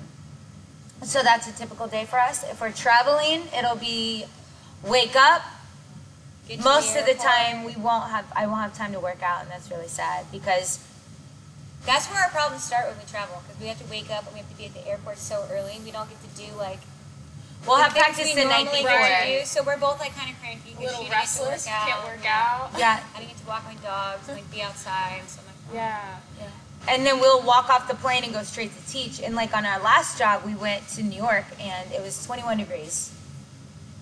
so 1.03 1.23
that's 1.23 1.47
a 1.49 1.53
typical 1.53 1.87
day 1.87 2.05
for 2.05 2.19
us. 2.19 2.45
If 2.45 2.61
we're 2.61 2.73
traveling, 2.73 3.43
it'll 3.57 3.77
be 3.77 4.25
wake 4.85 5.17
up, 5.17 5.43
most 6.65 6.97
of 6.97 7.05
the 7.07 7.15
time 7.15 7.65
we 7.65 7.75
won't 7.77 8.09
have 8.11 8.25
i 8.35 8.47
won't 8.47 8.61
have 8.63 8.73
time 8.73 8.93
to 8.93 9.01
work 9.01 9.23
out 9.23 9.43
and 9.43 9.51
that's 9.51 9.71
really 9.71 9.89
sad 9.89 10.25
because 10.33 10.79
That's 11.85 12.07
where 12.09 12.23
our 12.25 12.31
problems 12.31 12.65
start 12.65 12.89
when 12.89 12.97
we 12.99 13.05
travel 13.05 13.43
because 13.45 13.61
we 13.61 13.69
have 13.69 13.79
to 13.85 13.89
wake 13.91 14.11
up 14.11 14.25
and 14.25 14.33
we 14.35 14.41
have 14.41 14.49
to 14.51 14.57
be 14.57 14.65
at 14.67 14.75
the 14.75 14.87
airport 14.89 15.19
so 15.19 15.45
early. 15.53 15.77
and 15.77 15.85
We 15.85 15.91
don't 15.93 16.09
get 16.09 16.19
to 16.25 16.33
do 16.37 16.49
like 16.57 16.81
we'll 17.67 17.77
have 17.77 17.93
practice 17.93 18.33
we 18.35 18.41
the 18.41 18.49
night 18.49 18.65
before 18.71 18.97
to 18.97 19.41
do. 19.41 19.45
So 19.45 19.63
we're 19.63 19.77
both 19.79 20.01
like 20.01 20.15
kind 20.17 20.31
of 20.33 20.37
cranky. 20.41 20.73
a 20.73 20.75
'cause 20.75 20.85
little 20.85 21.05
she 21.05 21.11
didn't 21.11 21.21
get 21.21 21.29
to 21.29 21.45
restless, 21.45 21.67
work 21.67 21.75
out. 21.75 21.87
can't 21.89 22.05
work 22.05 22.21
yeah. 22.25 22.45
out. 22.49 22.79
yeah 22.79 23.01
I 23.15 23.19
didn't 23.21 23.31
get 23.37 23.41
to 23.45 23.49
walk 23.49 23.63
my 23.65 23.77
dogs 23.85 24.25
and 24.29 24.37
like 24.41 24.49
be 24.51 24.63
outside. 24.63 25.23
So 25.29 25.41
Oh, 25.71 25.75
Yeah. 25.75 26.19
and 26.89 27.05
then 27.05 27.21
we'll 27.21 27.43
walk 27.43 27.69
off 27.69 27.87
the 27.89 27.95
plane 27.95 28.25
and 28.25 28.33
go 28.33 28.43
straight 28.43 28.71
to 28.75 28.91
teach. 28.93 29.21
And 29.21 29.35
like 29.35 29.57
on 29.57 29.65
our 29.67 29.81
last 29.81 30.19
job 30.19 30.43
we 30.45 30.55
went 30.55 30.87
to 30.91 31.03
new 31.03 31.17
york 31.17 31.45
and 31.61 31.93
it 31.93 32.01
was 32.03 32.25
21 32.27 32.59
degrees. 32.59 33.13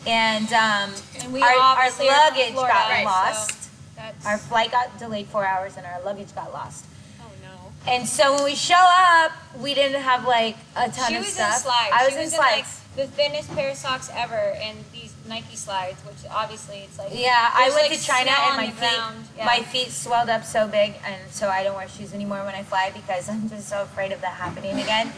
And 0.06 0.46
um, 0.52 0.90
And 1.20 1.32
we 1.32 1.42
our, 1.42 1.48
our 1.48 1.58
obviously 1.78 2.08
are 2.08 2.12
from 2.28 2.36
luggage 2.36 2.52
Florida, 2.52 2.72
got 2.74 2.90
right, 2.90 3.04
lost. 3.04 3.70
That's 3.96 4.26
our 4.26 4.38
flight 4.38 4.70
got 4.70 4.98
delayed 4.98 5.26
four 5.26 5.44
hours 5.44 5.76
and 5.76 5.84
our 5.86 6.00
luggage 6.02 6.32
got 6.34 6.52
lost. 6.52 6.84
Oh 7.20 7.24
no. 7.42 7.72
and 7.90 8.06
so 8.06 8.34
when 8.34 8.44
we 8.44 8.54
show 8.54 8.74
up 9.18 9.32
we 9.60 9.74
didn't 9.74 10.02
have 10.02 10.26
like 10.26 10.56
a 10.76 10.88
ton 10.90 11.08
she 11.08 11.16
of 11.16 11.22
was 11.24 11.32
stuff. 11.32 11.54
in 11.56 11.60
slides. 11.62 11.92
i 11.92 12.04
was 12.04 12.12
she 12.12 12.18
in 12.18 12.24
was 12.24 12.34
slides. 12.34 12.80
like 12.96 12.96
the 12.96 13.06
thinnest 13.16 13.50
pair 13.54 13.70
of 13.72 13.76
socks 13.76 14.08
ever, 14.14 14.34
and 14.62 14.78
these 14.92 15.05
Nike 15.28 15.56
slides, 15.56 16.00
which 16.04 16.30
obviously 16.30 16.78
it's 16.78 16.98
like 16.98 17.10
Yeah, 17.12 17.50
I 17.52 17.70
went 17.70 17.90
like, 17.90 17.98
to 17.98 18.04
China 18.04 18.30
and 18.30 18.56
my 18.56 18.70
feet. 18.70 19.26
Yeah. 19.36 19.46
my 19.46 19.62
feet 19.62 19.90
swelled 19.90 20.28
up 20.28 20.44
so 20.44 20.66
big, 20.66 20.94
and 21.04 21.30
so 21.30 21.48
I 21.48 21.62
don't 21.62 21.76
wear 21.76 21.88
shoes 21.88 22.14
anymore 22.14 22.38
when 22.44 22.54
I 22.54 22.62
fly 22.62 22.90
because 22.94 23.28
I'm 23.30 23.48
just 23.48 23.68
so 23.68 23.82
afraid 23.82 24.12
of 24.12 24.20
that 24.20 24.34
happening 24.34 24.78
again. 24.78 25.12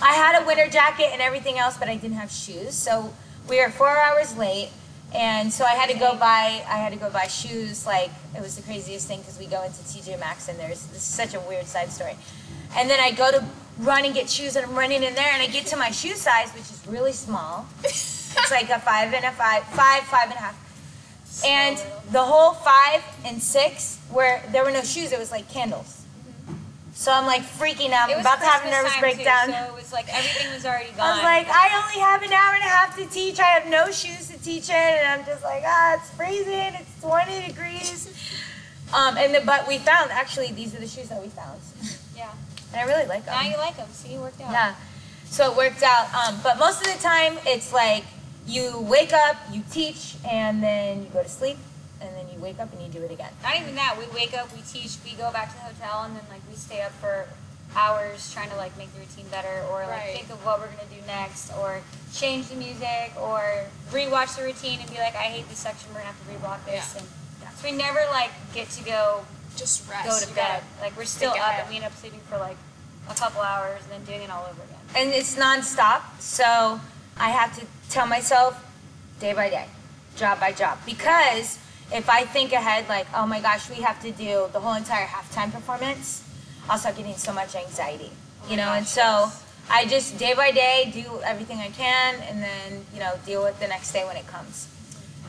I 0.00 0.12
had 0.14 0.40
a 0.42 0.46
winter 0.46 0.68
jacket 0.68 1.08
and 1.12 1.20
everything 1.20 1.58
else, 1.58 1.76
but 1.76 1.88
I 1.88 1.96
didn't 1.96 2.18
have 2.18 2.30
shoes, 2.30 2.74
so 2.74 3.12
we 3.48 3.60
were 3.60 3.70
four 3.70 3.98
hours 3.98 4.36
late, 4.36 4.70
and 5.14 5.52
so 5.52 5.64
I 5.64 5.74
had 5.74 5.90
to 5.90 5.98
go 5.98 6.14
buy. 6.14 6.62
I 6.68 6.76
had 6.78 6.92
to 6.92 6.98
go 6.98 7.10
buy 7.10 7.26
shoes. 7.26 7.86
Like 7.86 8.10
it 8.36 8.40
was 8.40 8.56
the 8.56 8.62
craziest 8.62 9.08
thing 9.08 9.20
because 9.20 9.38
we 9.38 9.46
go 9.46 9.62
into 9.64 9.78
TJ 9.78 10.20
Maxx 10.20 10.48
and 10.48 10.58
there's 10.58 10.86
this 10.86 10.98
is 10.98 11.02
such 11.02 11.34
a 11.34 11.40
weird 11.40 11.66
side 11.66 11.90
story, 11.90 12.16
and 12.76 12.88
then 12.88 13.00
I 13.00 13.10
go 13.10 13.30
to 13.30 13.44
run 13.80 14.04
and 14.04 14.14
get 14.14 14.28
shoes, 14.28 14.56
and 14.56 14.66
I'm 14.66 14.74
running 14.74 15.02
in 15.02 15.14
there, 15.14 15.30
and 15.32 15.42
I 15.42 15.46
get 15.46 15.66
to 15.66 15.76
my 15.76 15.90
shoe 15.90 16.14
size, 16.14 16.50
which 16.52 16.70
is 16.70 16.82
really 16.86 17.12
small. 17.12 17.66
It's 18.36 18.50
like 18.50 18.70
a 18.70 18.78
five 18.80 19.12
and 19.12 19.24
a 19.24 19.32
five, 19.32 19.64
five, 19.64 20.02
five 20.04 20.24
and 20.24 20.34
a 20.34 20.38
half. 20.38 21.44
And 21.44 21.82
the 22.10 22.22
whole 22.22 22.52
five 22.52 23.02
and 23.24 23.42
six, 23.42 23.98
where 24.10 24.42
there 24.50 24.64
were 24.64 24.70
no 24.70 24.82
shoes, 24.82 25.12
it 25.12 25.18
was 25.18 25.30
like 25.30 25.48
candles. 25.48 25.98
So 26.98 27.12
I'm 27.12 27.26
like 27.26 27.42
freaking 27.42 27.92
out. 27.92 28.10
I'm 28.10 28.18
about 28.18 28.40
to 28.40 28.46
have 28.46 28.66
a 28.66 28.70
nervous 28.70 28.92
time, 28.92 29.00
breakdown. 29.00 29.46
Too, 29.46 29.52
so 29.52 29.64
it 29.66 29.74
was 29.74 29.92
like 29.92 30.06
everything 30.12 30.52
was 30.52 30.66
already 30.66 30.90
gone. 30.96 31.06
I 31.06 31.14
was 31.14 31.22
like, 31.22 31.46
I 31.48 31.70
only 31.78 32.00
have 32.00 32.22
an 32.24 32.32
hour 32.32 32.54
and 32.54 32.62
a 32.62 32.66
half 32.66 32.96
to 32.96 33.06
teach. 33.06 33.38
I 33.38 33.44
have 33.44 33.68
no 33.68 33.92
shoes 33.92 34.26
to 34.28 34.42
teach 34.42 34.68
in, 34.68 34.74
and 34.74 35.06
I'm 35.06 35.24
just 35.24 35.44
like, 35.44 35.62
ah, 35.64 35.94
it's 35.94 36.10
freezing. 36.10 36.74
It's 36.74 37.00
20 37.00 37.46
degrees. 37.46 38.10
Um, 38.92 39.16
and 39.16 39.32
the, 39.32 39.42
but 39.42 39.68
we 39.68 39.78
found 39.78 40.10
actually 40.10 40.50
these 40.50 40.74
are 40.74 40.80
the 40.80 40.88
shoes 40.88 41.08
that 41.10 41.22
we 41.22 41.28
found, 41.28 41.60
yeah. 42.16 42.32
and 42.72 42.80
I 42.80 42.84
really 42.92 43.06
like 43.06 43.24
them. 43.26 43.34
Now 43.34 43.48
you 43.48 43.58
like 43.58 43.76
them. 43.76 43.88
See, 43.92 44.14
it 44.14 44.20
worked 44.20 44.40
out. 44.40 44.50
Yeah. 44.50 44.74
So 45.26 45.52
it 45.52 45.56
worked 45.56 45.84
out. 45.84 46.12
Um, 46.12 46.40
but 46.42 46.58
most 46.58 46.84
of 46.84 46.92
the 46.92 47.00
time, 47.00 47.38
it's 47.46 47.72
like 47.72 48.02
you 48.48 48.80
wake 48.80 49.12
up, 49.12 49.36
you 49.52 49.62
teach, 49.70 50.16
and 50.28 50.62
then 50.62 51.02
you 51.02 51.08
go 51.10 51.22
to 51.22 51.28
sleep, 51.28 51.58
and 52.00 52.10
then 52.16 52.26
you 52.32 52.38
wake 52.40 52.58
up 52.58 52.72
and 52.72 52.80
you 52.82 52.88
do 52.88 53.04
it 53.04 53.10
again. 53.12 53.30
Not 53.42 53.56
even 53.60 53.74
that. 53.74 53.96
We 53.98 54.06
wake 54.14 54.34
up, 54.36 54.52
we 54.54 54.62
teach, 54.62 54.96
we 55.04 55.12
go 55.12 55.30
back 55.32 55.50
to 55.50 55.54
the 55.56 55.74
hotel, 55.74 56.02
and 56.04 56.16
then 56.16 56.24
like 56.30 56.40
we 56.48 56.56
stay 56.56 56.80
up 56.82 56.92
for 56.92 57.28
hours 57.76 58.32
trying 58.32 58.48
to 58.48 58.56
like 58.56 58.76
make 58.78 58.92
the 58.94 59.00
routine 59.00 59.26
better, 59.30 59.62
or 59.70 59.80
like 59.82 59.90
Right. 59.90 60.16
think 60.16 60.30
of 60.30 60.44
what 60.46 60.58
we're 60.60 60.66
gonna 60.68 60.88
do 60.90 61.04
next, 61.06 61.52
or 61.60 61.80
change 62.14 62.48
the 62.48 62.56
music, 62.56 63.12
or 63.20 63.64
rewatch 63.90 64.36
the 64.36 64.44
routine 64.44 64.80
and 64.80 64.88
be 64.90 64.96
like, 64.96 65.14
I 65.14 65.28
hate 65.28 65.48
this 65.48 65.58
section. 65.58 65.90
We're 65.92 66.00
gonna 66.00 66.12
have 66.12 66.26
to 66.26 66.32
reblock 66.32 66.64
this. 66.64 66.94
Yeah. 66.94 67.00
And 67.00 67.58
so 67.58 67.68
we 67.68 67.72
never 67.76 68.00
like 68.10 68.30
get 68.54 68.70
to 68.70 68.84
go 68.84 69.24
Just 69.56 69.88
rest. 69.90 70.08
go 70.08 70.18
to 70.18 70.28
You 70.28 70.34
bed. 70.34 70.62
Like 70.80 70.96
we're 70.96 71.04
still 71.04 71.32
up, 71.32 71.36
ahead. 71.38 71.60
and 71.62 71.68
we 71.70 71.76
end 71.76 71.84
up 71.84 71.94
sleeping 71.96 72.20
for 72.30 72.38
like 72.38 72.56
a 73.10 73.14
couple 73.14 73.42
hours, 73.42 73.82
and 73.84 73.92
then 73.92 74.04
doing 74.04 74.22
it 74.22 74.30
all 74.30 74.46
over 74.48 74.62
again. 74.62 74.78
And 74.96 75.10
it's 75.12 75.34
nonstop. 75.36 76.02
So 76.20 76.80
I 77.18 77.30
have 77.30 77.54
to 77.58 77.66
tell 77.90 78.06
myself 78.06 78.62
day 79.20 79.32
by 79.32 79.50
day, 79.50 79.66
job 80.16 80.40
by 80.40 80.52
job. 80.52 80.78
Because 80.86 81.58
if 81.92 82.08
I 82.08 82.24
think 82.24 82.52
ahead, 82.52 82.88
like, 82.88 83.06
oh 83.14 83.26
my 83.26 83.40
gosh, 83.40 83.68
we 83.70 83.76
have 83.76 84.00
to 84.02 84.10
do 84.10 84.48
the 84.52 84.60
whole 84.60 84.74
entire 84.74 85.06
halftime 85.06 85.52
performance, 85.52 86.22
I'll 86.68 86.78
start 86.78 86.96
getting 86.96 87.16
so 87.16 87.32
much 87.32 87.54
anxiety. 87.54 88.10
Oh 88.44 88.50
You 88.50 88.56
my 88.56 88.62
know, 88.62 88.72
and 88.72 88.86
so 88.86 89.00
yes. 89.00 89.44
I 89.70 89.86
just 89.86 90.18
day 90.18 90.34
by 90.34 90.50
day 90.50 90.90
do 90.92 91.04
everything 91.24 91.58
I 91.58 91.68
can 91.68 92.16
and 92.28 92.42
then, 92.42 92.84
you 92.92 93.00
know, 93.00 93.14
deal 93.24 93.42
with 93.42 93.58
the 93.60 93.68
next 93.68 93.92
day 93.92 94.04
when 94.04 94.16
it 94.16 94.26
comes. 94.26 94.68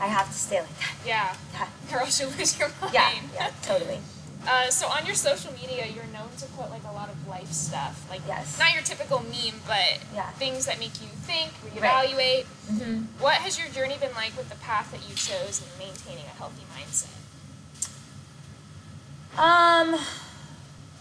I 0.00 0.06
have 0.06 0.28
to 0.28 0.34
stay 0.34 0.60
like 0.60 0.78
that. 0.78 0.94
Yeah. 1.06 1.36
Yeah. 1.52 1.96
Or 1.96 2.00
else 2.00 2.20
you'll 2.20 2.30
lose 2.30 2.58
your 2.58 2.70
mind. 2.80 2.94
Yeah, 2.94 3.12
yeah, 3.34 3.50
totally. 3.62 3.98
Uh, 4.48 4.70
so 4.70 4.86
on 4.88 5.04
your 5.06 5.14
social 5.14 5.52
media, 5.52 5.86
you're 5.86 6.06
known 6.06 6.30
to 6.38 6.46
put 6.56 6.70
like 6.70 6.82
a 6.88 6.92
lot 6.92 7.08
of 7.10 7.28
life 7.28 7.52
stuff, 7.52 8.06
like 8.08 8.22
Yes. 8.26 8.58
not 8.58 8.72
your 8.72 8.82
typical 8.82 9.20
meme, 9.20 9.60
but 9.66 10.00
Yeah. 10.14 10.30
things 10.32 10.64
that 10.66 10.78
make 10.78 11.00
you 11.00 11.08
think, 11.26 11.52
Right. 11.62 11.82
reevaluate. 12.08 12.46
hmm 12.68 13.02
What 13.18 13.34
has 13.44 13.58
your 13.58 13.68
journey 13.68 13.96
been 13.98 14.14
like 14.14 14.36
with 14.36 14.48
the 14.48 14.56
path 14.56 14.90
that 14.92 15.02
you 15.08 15.14
chose 15.14 15.60
in 15.60 15.68
maintaining 15.78 16.24
a 16.24 16.36
healthy 16.38 16.64
mindset? 16.74 17.12
Um, 19.38 19.98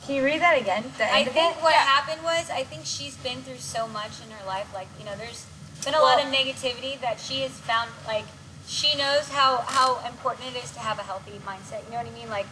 can 0.06 0.16
you 0.16 0.24
read 0.24 0.42
that 0.42 0.58
again? 0.60 0.94
The 0.98 1.06
I 1.12 1.20
of 1.20 1.34
think 1.34 1.58
it? 1.58 1.64
what 1.64 1.74
Yeah. 1.74 1.84
happened 1.86 2.24
was 2.24 2.50
I 2.50 2.64
think 2.64 2.86
she's 2.86 3.16
been 3.16 3.42
through 3.44 3.60
so 3.60 3.88
much 3.88 4.20
in 4.24 4.32
her 4.32 4.46
life. 4.46 4.68
Like 4.74 4.88
you 5.00 5.06
know, 5.06 5.16
there's 5.16 5.46
been 5.86 5.94
a 5.94 5.98
Well- 6.02 6.18
lot 6.18 6.24
of 6.26 6.32
negativity 6.32 7.00
that 7.02 7.20
she 7.20 7.42
has 7.42 7.52
found. 7.52 7.90
Like 8.06 8.26
she 8.68 8.96
knows 8.96 9.30
how 9.30 9.62
how 9.68 10.00
important 10.06 10.56
it 10.56 10.64
is 10.64 10.72
to 10.72 10.80
have 10.80 11.00
a 11.00 11.04
healthy 11.04 11.40
mindset. 11.46 11.84
You 11.86 11.92
know 11.92 11.98
what 11.98 12.08
I 12.08 12.12
mean? 12.12 12.30
Like 12.30 12.48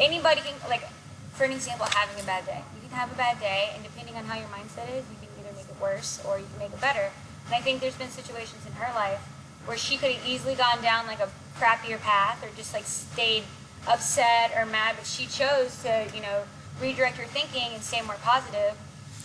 anybody 0.00 0.40
can 0.40 0.54
like, 0.68 0.84
for 1.32 1.44
an 1.44 1.52
example, 1.52 1.86
having 1.90 2.20
a 2.22 2.26
bad 2.26 2.44
day. 2.46 2.62
You 2.74 2.88
can 2.88 2.96
have 2.96 3.12
a 3.12 3.16
bad 3.16 3.40
day, 3.40 3.70
and 3.74 3.82
depending 3.82 4.16
on 4.16 4.24
how 4.24 4.38
your 4.38 4.48
mindset 4.48 4.88
is, 4.92 5.04
you 5.08 5.16
can 5.20 5.28
either 5.40 5.54
make 5.56 5.68
it 5.68 5.80
worse 5.80 6.20
or 6.26 6.38
you 6.38 6.46
can 6.52 6.58
make 6.58 6.72
it 6.72 6.80
better. 6.80 7.10
And 7.46 7.54
I 7.54 7.60
think 7.60 7.80
there's 7.80 7.96
been 7.96 8.10
situations 8.10 8.66
in 8.66 8.72
her 8.72 8.92
life 8.94 9.20
where 9.66 9.76
she 9.76 9.96
could 9.96 10.12
have 10.12 10.26
easily 10.26 10.54
gone 10.54 10.82
down 10.82 11.06
like 11.06 11.20
a 11.20 11.30
crappier 11.58 12.00
path 12.00 12.42
or 12.44 12.48
just 12.56 12.72
like 12.72 12.84
stayed 12.84 13.44
upset 13.86 14.52
or 14.56 14.66
mad, 14.66 14.96
but 14.96 15.06
she 15.06 15.26
chose 15.26 15.82
to, 15.82 16.06
you 16.14 16.20
know, 16.20 16.44
redirect 16.80 17.16
her 17.16 17.24
thinking 17.24 17.74
and 17.74 17.82
stay 17.82 18.00
more 18.02 18.16
positive. 18.22 18.76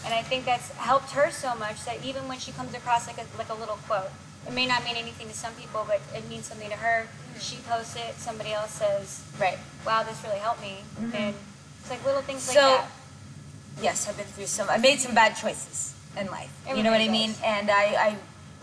And 0.05 0.13
I 0.13 0.21
think 0.21 0.45
that's 0.45 0.69
helped 0.71 1.11
her 1.11 1.31
so 1.31 1.55
much 1.55 1.85
that 1.85 2.03
even 2.03 2.27
when 2.27 2.39
she 2.39 2.51
comes 2.51 2.73
across 2.73 3.07
like 3.07 3.17
a 3.17 3.25
like 3.37 3.49
a 3.49 3.53
little 3.53 3.77
quote, 3.87 4.11
it 4.45 4.53
may 4.53 4.67
not 4.67 4.83
mean 4.83 4.95
anything 4.97 5.27
to 5.27 5.33
some 5.33 5.53
people, 5.53 5.85
but 5.87 6.01
it 6.13 6.27
means 6.27 6.45
something 6.45 6.69
to 6.69 6.75
her. 6.75 7.07
She 7.39 7.57
posts 7.67 7.95
it, 7.95 8.15
somebody 8.17 8.53
else 8.53 8.71
says, 8.71 9.21
Right. 9.39 9.57
"Wow, 9.85 10.03
this 10.03 10.21
really 10.23 10.39
helped 10.39 10.61
me," 10.61 10.77
mm-hmm. 10.99 11.15
and 11.15 11.35
it's 11.81 11.89
like 11.89 12.03
little 12.05 12.21
things 12.21 12.47
like 12.47 12.57
So- 12.57 12.77
that. 12.77 12.87
Yes, 13.81 14.07
I've 14.07 14.15
been 14.17 14.25
through 14.27 14.45
some. 14.45 14.69
I 14.69 14.77
made 14.77 14.99
some 14.99 15.15
bad 15.15 15.35
choices 15.35 15.93
in 16.15 16.27
life. 16.27 16.51
you 16.75 16.83
know 16.83 16.91
what 16.91 17.01
I 17.01 17.07
mean? 17.07 17.33
And 17.43 17.71
I, 17.71 17.83
I, 17.97 18.15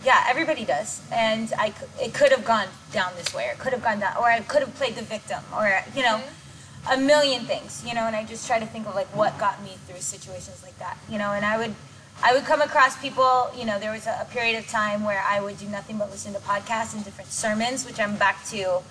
yeah, 0.05 0.23
everybody 0.27 0.63
does. 0.65 1.01
And 1.11 1.51
I, 1.57 1.73
it 2.01 2.13
could 2.13 2.31
have 2.31 2.45
gone 2.45 2.67
down 2.91 3.11
this 3.17 3.33
way, 3.33 3.49
or 3.49 3.51
it 3.51 3.59
could 3.59 3.73
have 3.73 3.83
gone 3.83 3.99
down, 3.99 4.15
or 4.17 4.25
I 4.25 4.39
could 4.39 4.61
have 4.61 4.73
played 4.75 4.95
the 4.95 5.01
victim, 5.03 5.43
or 5.55 5.81
you 5.95 6.03
know, 6.03 6.17
mm-hmm. 6.17 6.93
a 6.93 6.97
million 7.05 7.43
things. 7.43 7.83
You 7.85 7.93
know, 7.93 8.01
and 8.07 8.15
I 8.15 8.23
just 8.23 8.47
try 8.47 8.59
to 8.59 8.65
think 8.65 8.87
of 8.87 8.95
like 8.95 9.07
what 9.15 9.37
got 9.37 9.61
me 9.63 9.75
through 9.87 9.99
situations 9.99 10.61
like 10.63 10.77
that. 10.79 10.97
You 11.09 11.17
know, 11.17 11.31
and 11.33 11.45
I 11.45 11.57
would, 11.57 11.75
I 12.23 12.33
would 12.33 12.45
come 12.45 12.61
across 12.61 12.99
people. 13.01 13.49
You 13.55 13.65
know, 13.65 13.79
there 13.79 13.91
was 13.91 14.05
a, 14.05 14.19
a 14.21 14.25
period 14.25 14.57
of 14.59 14.67
time 14.67 15.03
where 15.03 15.23
I 15.27 15.41
would 15.41 15.57
do 15.57 15.67
nothing 15.67 15.97
but 15.97 16.11
listen 16.11 16.33
to 16.33 16.39
podcasts 16.39 16.93
and 16.93 17.03
different 17.03 17.31
sermons, 17.31 17.83
which 17.83 17.99
I'm 17.99 18.15
back 18.15 18.45
to. 18.49 18.81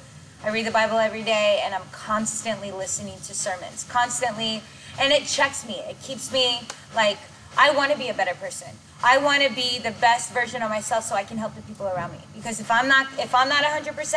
I 0.43 0.51
read 0.51 0.67
the 0.67 0.73
Bible 0.73 0.99
every 0.99 1.23
day, 1.23 1.61
and 1.65 1.75
I'm 1.75 1.89
constantly 1.93 2.73
listening 2.73 3.19
to 3.19 3.35
sermons, 3.35 3.87
constantly, 3.89 4.63
and 5.01 5.13
it 5.13 5.27
checks 5.27 5.67
me. 5.67 5.75
It 5.89 6.01
keeps 6.03 6.33
me 6.33 6.63
like 6.97 7.19
I 7.57 7.71
want 7.71 7.93
to 7.93 7.99
be 7.99 8.09
a 8.09 8.15
better 8.15 8.35
person. 8.35 8.69
I 9.05 9.19
want 9.19 9.43
to 9.45 9.55
be 9.55 9.79
the 9.79 9.93
best 9.93 10.33
version 10.33 10.63
of 10.63 10.71
myself, 10.71 11.05
so 11.05 11.15
I 11.15 11.23
can 11.23 11.39
help 11.39 11.55
the 11.55 11.63
people 11.63 11.87
around 11.87 12.13
me. 12.13 12.19
Because 12.35 12.59
if 12.59 12.71
I'm 12.71 12.89
not, 12.89 13.07
if 13.19 13.33
I'm 13.35 13.49
not 13.49 13.63
100%, 13.63 14.15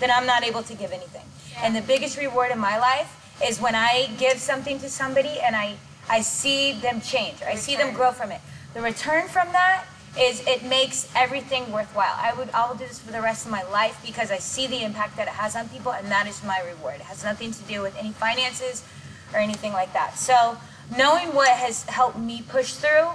then 0.00 0.10
I'm 0.10 0.26
not 0.26 0.42
able 0.42 0.62
to 0.62 0.74
give 0.74 0.90
anything. 0.92 1.26
And 1.58 1.76
the 1.76 1.82
biggest 1.82 2.16
reward 2.16 2.50
in 2.50 2.58
my 2.58 2.78
life 2.78 3.20
is 3.46 3.60
when 3.60 3.74
I 3.74 4.10
give 4.18 4.38
something 4.38 4.78
to 4.78 4.88
somebody 4.88 5.40
and 5.40 5.54
I, 5.54 5.76
I 6.08 6.22
see 6.22 6.72
them 6.72 7.00
change. 7.00 7.42
Or 7.42 7.48
I 7.48 7.56
see 7.56 7.76
them 7.76 7.92
grow 7.94 8.10
from 8.10 8.32
it. 8.32 8.40
The 8.74 8.80
return 8.80 9.28
from 9.28 9.52
that 9.52 9.84
is 10.18 10.46
it 10.46 10.64
makes 10.64 11.08
everything 11.14 11.70
worthwhile. 11.72 12.14
I 12.16 12.34
would 12.34 12.50
I 12.50 12.68
will 12.68 12.76
do 12.76 12.86
this 12.86 12.98
for 12.98 13.12
the 13.12 13.20
rest 13.20 13.46
of 13.46 13.52
my 13.52 13.62
life 13.64 14.00
because 14.04 14.30
I 14.30 14.38
see 14.38 14.66
the 14.66 14.84
impact 14.84 15.16
that 15.16 15.28
it 15.28 15.34
has 15.34 15.56
on 15.56 15.68
people 15.68 15.92
and 15.92 16.08
that 16.08 16.26
is 16.26 16.42
my 16.44 16.60
reward. 16.60 16.96
It 16.96 17.02
has 17.02 17.24
nothing 17.24 17.52
to 17.52 17.62
do 17.62 17.82
with 17.82 17.96
any 17.96 18.10
finances 18.10 18.84
or 19.32 19.38
anything 19.38 19.72
like 19.72 19.92
that. 19.92 20.18
So 20.18 20.56
knowing 20.96 21.34
what 21.34 21.50
has 21.50 21.84
helped 21.84 22.18
me 22.18 22.42
push 22.42 22.74
through, 22.74 23.10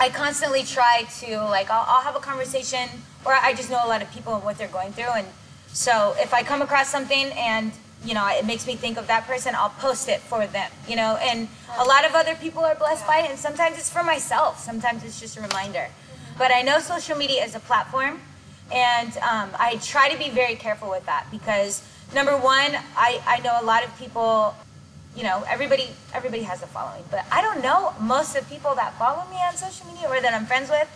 I 0.00 0.08
constantly 0.08 0.62
try 0.62 1.06
to 1.20 1.44
like 1.44 1.70
I'll, 1.70 1.84
I'll 1.88 2.02
have 2.02 2.16
a 2.16 2.20
conversation 2.20 2.88
or 3.24 3.34
I 3.34 3.54
just 3.54 3.70
know 3.70 3.80
a 3.84 3.88
lot 3.88 4.02
of 4.02 4.10
people 4.12 4.34
and 4.34 4.44
what 4.44 4.58
they're 4.58 4.68
going 4.68 4.92
through 4.92 5.12
and 5.14 5.26
so 5.68 6.14
if 6.18 6.34
I 6.34 6.42
come 6.42 6.60
across 6.60 6.88
something 6.88 7.30
and 7.32 7.72
you 8.04 8.14
know 8.14 8.26
it 8.28 8.44
makes 8.44 8.66
me 8.66 8.74
think 8.74 8.98
of 8.98 9.06
that 9.06 9.26
person 9.26 9.54
I'll 9.54 9.70
post 9.70 10.08
it 10.08 10.20
for 10.20 10.46
them 10.46 10.70
you 10.88 10.96
know 10.96 11.16
and 11.20 11.48
a 11.78 11.84
lot 11.84 12.04
of 12.04 12.14
other 12.14 12.34
people 12.34 12.64
are 12.64 12.74
blessed 12.74 13.06
by 13.06 13.18
it 13.20 13.30
and 13.30 13.38
sometimes 13.38 13.78
it's 13.78 13.90
for 13.90 14.02
myself 14.02 14.58
sometimes 14.58 15.04
it's 15.04 15.20
just 15.20 15.36
a 15.36 15.40
reminder. 15.40 15.88
But 16.38 16.50
I 16.50 16.62
know 16.62 16.78
social 16.78 17.16
media 17.16 17.44
is 17.44 17.54
a 17.54 17.60
platform 17.60 18.20
and 18.72 19.16
um, 19.18 19.50
I 19.58 19.78
try 19.82 20.08
to 20.08 20.18
be 20.18 20.30
very 20.30 20.54
careful 20.54 20.88
with 20.88 21.04
that 21.06 21.26
because 21.30 21.86
number 22.14 22.36
one 22.36 22.72
I, 22.96 23.20
I 23.26 23.40
know 23.40 23.58
a 23.60 23.64
lot 23.64 23.84
of 23.84 23.96
people 23.98 24.54
you 25.16 25.22
know 25.22 25.44
everybody 25.48 25.90
everybody 26.14 26.42
has 26.42 26.62
a 26.62 26.66
following 26.66 27.04
but 27.10 27.22
i 27.30 27.42
don't 27.42 27.62
know 27.62 27.92
most 28.00 28.34
of 28.34 28.48
the 28.48 28.54
people 28.54 28.74
that 28.74 28.98
follow 28.98 29.28
me 29.28 29.36
on 29.46 29.54
social 29.54 29.86
media 29.86 30.08
or 30.08 30.22
that 30.22 30.32
i'm 30.32 30.46
friends 30.46 30.70
with 30.70 30.88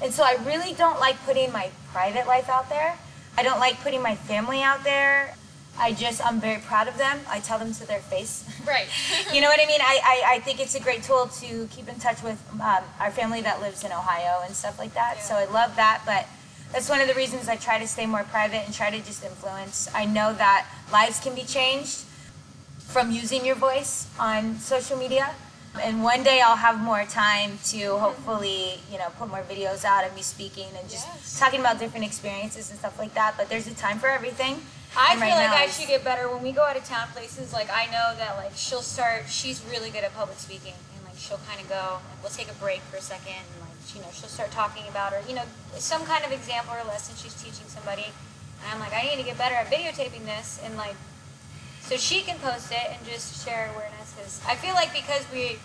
and 0.00 0.10
so 0.10 0.22
i 0.22 0.38
really 0.46 0.72
don't 0.72 0.98
like 1.00 1.22
putting 1.26 1.52
my 1.52 1.70
private 1.92 2.26
life 2.26 2.48
out 2.48 2.68
there. 2.68 2.96
I 3.36 3.42
don't 3.42 3.60
like 3.60 3.80
putting 3.80 4.02
my 4.02 4.14
family 4.14 4.62
out 4.62 4.84
there 4.84 5.34
i 5.78 5.92
just 5.92 6.24
i'm 6.26 6.40
very 6.40 6.60
proud 6.60 6.88
of 6.88 6.96
them 6.98 7.20
i 7.28 7.38
tell 7.40 7.58
them 7.58 7.72
to 7.72 7.86
their 7.86 8.00
face 8.00 8.44
Right. 8.66 8.86
you 9.32 9.40
know 9.40 9.48
what 9.48 9.58
I 9.62 9.66
mean? 9.66 9.80
I, 9.80 10.00
I, 10.04 10.34
I 10.34 10.38
think 10.40 10.60
it's 10.60 10.74
a 10.74 10.80
great 10.80 11.02
tool 11.02 11.26
to 11.40 11.66
keep 11.70 11.88
in 11.88 11.94
touch 11.98 12.22
with 12.22 12.38
um, 12.60 12.84
our 13.00 13.10
family 13.10 13.40
that 13.40 13.60
lives 13.62 13.82
in 13.82 13.92
Ohio 13.92 14.42
and 14.44 14.54
stuff 14.54 14.78
like 14.78 14.92
that. 14.92 15.22
So 15.22 15.34
I 15.36 15.46
love 15.46 15.74
that. 15.76 16.02
But 16.04 16.26
that's 16.72 16.90
one 16.90 17.00
of 17.00 17.08
the 17.08 17.14
reasons 17.14 17.48
I 17.48 17.56
try 17.56 17.78
to 17.78 17.86
stay 17.88 18.04
more 18.04 18.24
private 18.24 18.62
and 18.66 18.74
try 18.74 18.90
to 18.90 18.98
just 18.98 19.24
influence. 19.24 19.88
I 19.94 20.04
know 20.04 20.34
that 20.34 20.66
lives 20.92 21.18
can 21.20 21.34
be 21.34 21.44
changed 21.44 22.04
from 22.80 23.10
using 23.10 23.46
your 23.46 23.54
voice 23.56 24.06
on 24.18 24.56
social 24.58 24.98
media. 24.98 25.30
And 25.80 26.02
one 26.02 26.22
day 26.22 26.42
I'll 26.44 26.56
have 26.56 26.78
more 26.78 27.04
time 27.04 27.58
to 27.68 27.96
hopefully, 27.96 28.80
you 28.92 28.98
know, 28.98 29.08
put 29.18 29.28
more 29.30 29.42
videos 29.48 29.84
out 29.84 30.04
of 30.04 30.14
me 30.14 30.20
speaking 30.22 30.66
and 30.78 30.90
just 30.90 31.06
Yes. 31.06 31.38
talking 31.38 31.60
about 31.60 31.78
different 31.78 32.04
experiences 32.04 32.70
and 32.70 32.78
stuff 32.78 32.98
like 32.98 33.14
that. 33.14 33.34
But 33.38 33.48
there's 33.48 33.66
a 33.66 33.74
time 33.74 33.98
for 33.98 34.08
everything. 34.08 34.60
I 34.96 35.14
feel 35.14 35.20
right 35.20 35.50
like 35.50 35.50
I 35.50 35.66
should 35.68 35.88
get 35.88 36.04
better 36.04 36.28
when 36.28 36.42
we 36.42 36.52
go 36.52 36.62
out 36.62 36.76
of 36.76 36.84
town 36.84 37.08
places. 37.12 37.52
Like 37.52 37.68
I 37.70 37.86
know 37.86 38.16
that 38.16 38.36
like 38.36 38.52
she'll 38.54 38.82
start. 38.82 39.28
She's 39.28 39.64
really 39.70 39.90
good 39.90 40.04
at 40.04 40.14
public 40.14 40.38
speaking, 40.38 40.74
and 40.96 41.04
like 41.04 41.16
she'll 41.16 41.40
kind 41.48 41.60
of 41.60 41.68
go. 41.68 42.00
Like, 42.08 42.22
we'll 42.22 42.32
take 42.32 42.50
a 42.50 42.58
break 42.58 42.80
for 42.88 42.96
a 42.96 43.02
second, 43.02 43.36
and 43.36 43.60
like 43.60 43.76
you 43.94 44.00
know 44.00 44.08
she'll 44.12 44.28
start 44.32 44.50
talking 44.50 44.84
about 44.88 45.12
her, 45.12 45.20
you 45.28 45.34
know, 45.34 45.44
some 45.74 46.04
kind 46.04 46.24
of 46.24 46.32
example 46.32 46.74
or 46.74 46.84
lesson 46.84 47.16
she's 47.16 47.34
teaching 47.34 47.66
somebody. 47.68 48.06
And 48.62 48.66
I'm 48.72 48.80
like, 48.80 48.92
I 48.92 49.02
need 49.02 49.16
to 49.16 49.22
get 49.22 49.38
better 49.38 49.54
at 49.54 49.66
videotaping 49.70 50.24
this, 50.24 50.60
and 50.64 50.76
like, 50.76 50.96
so 51.82 51.96
she 51.96 52.22
can 52.22 52.38
post 52.38 52.72
it 52.72 52.90
and 52.90 53.06
just 53.06 53.44
share 53.44 53.70
awareness. 53.74 54.12
Because 54.16 54.40
I 54.48 54.56
feel 54.56 54.74
like 54.74 54.92
because 54.92 55.24
we 55.32 55.58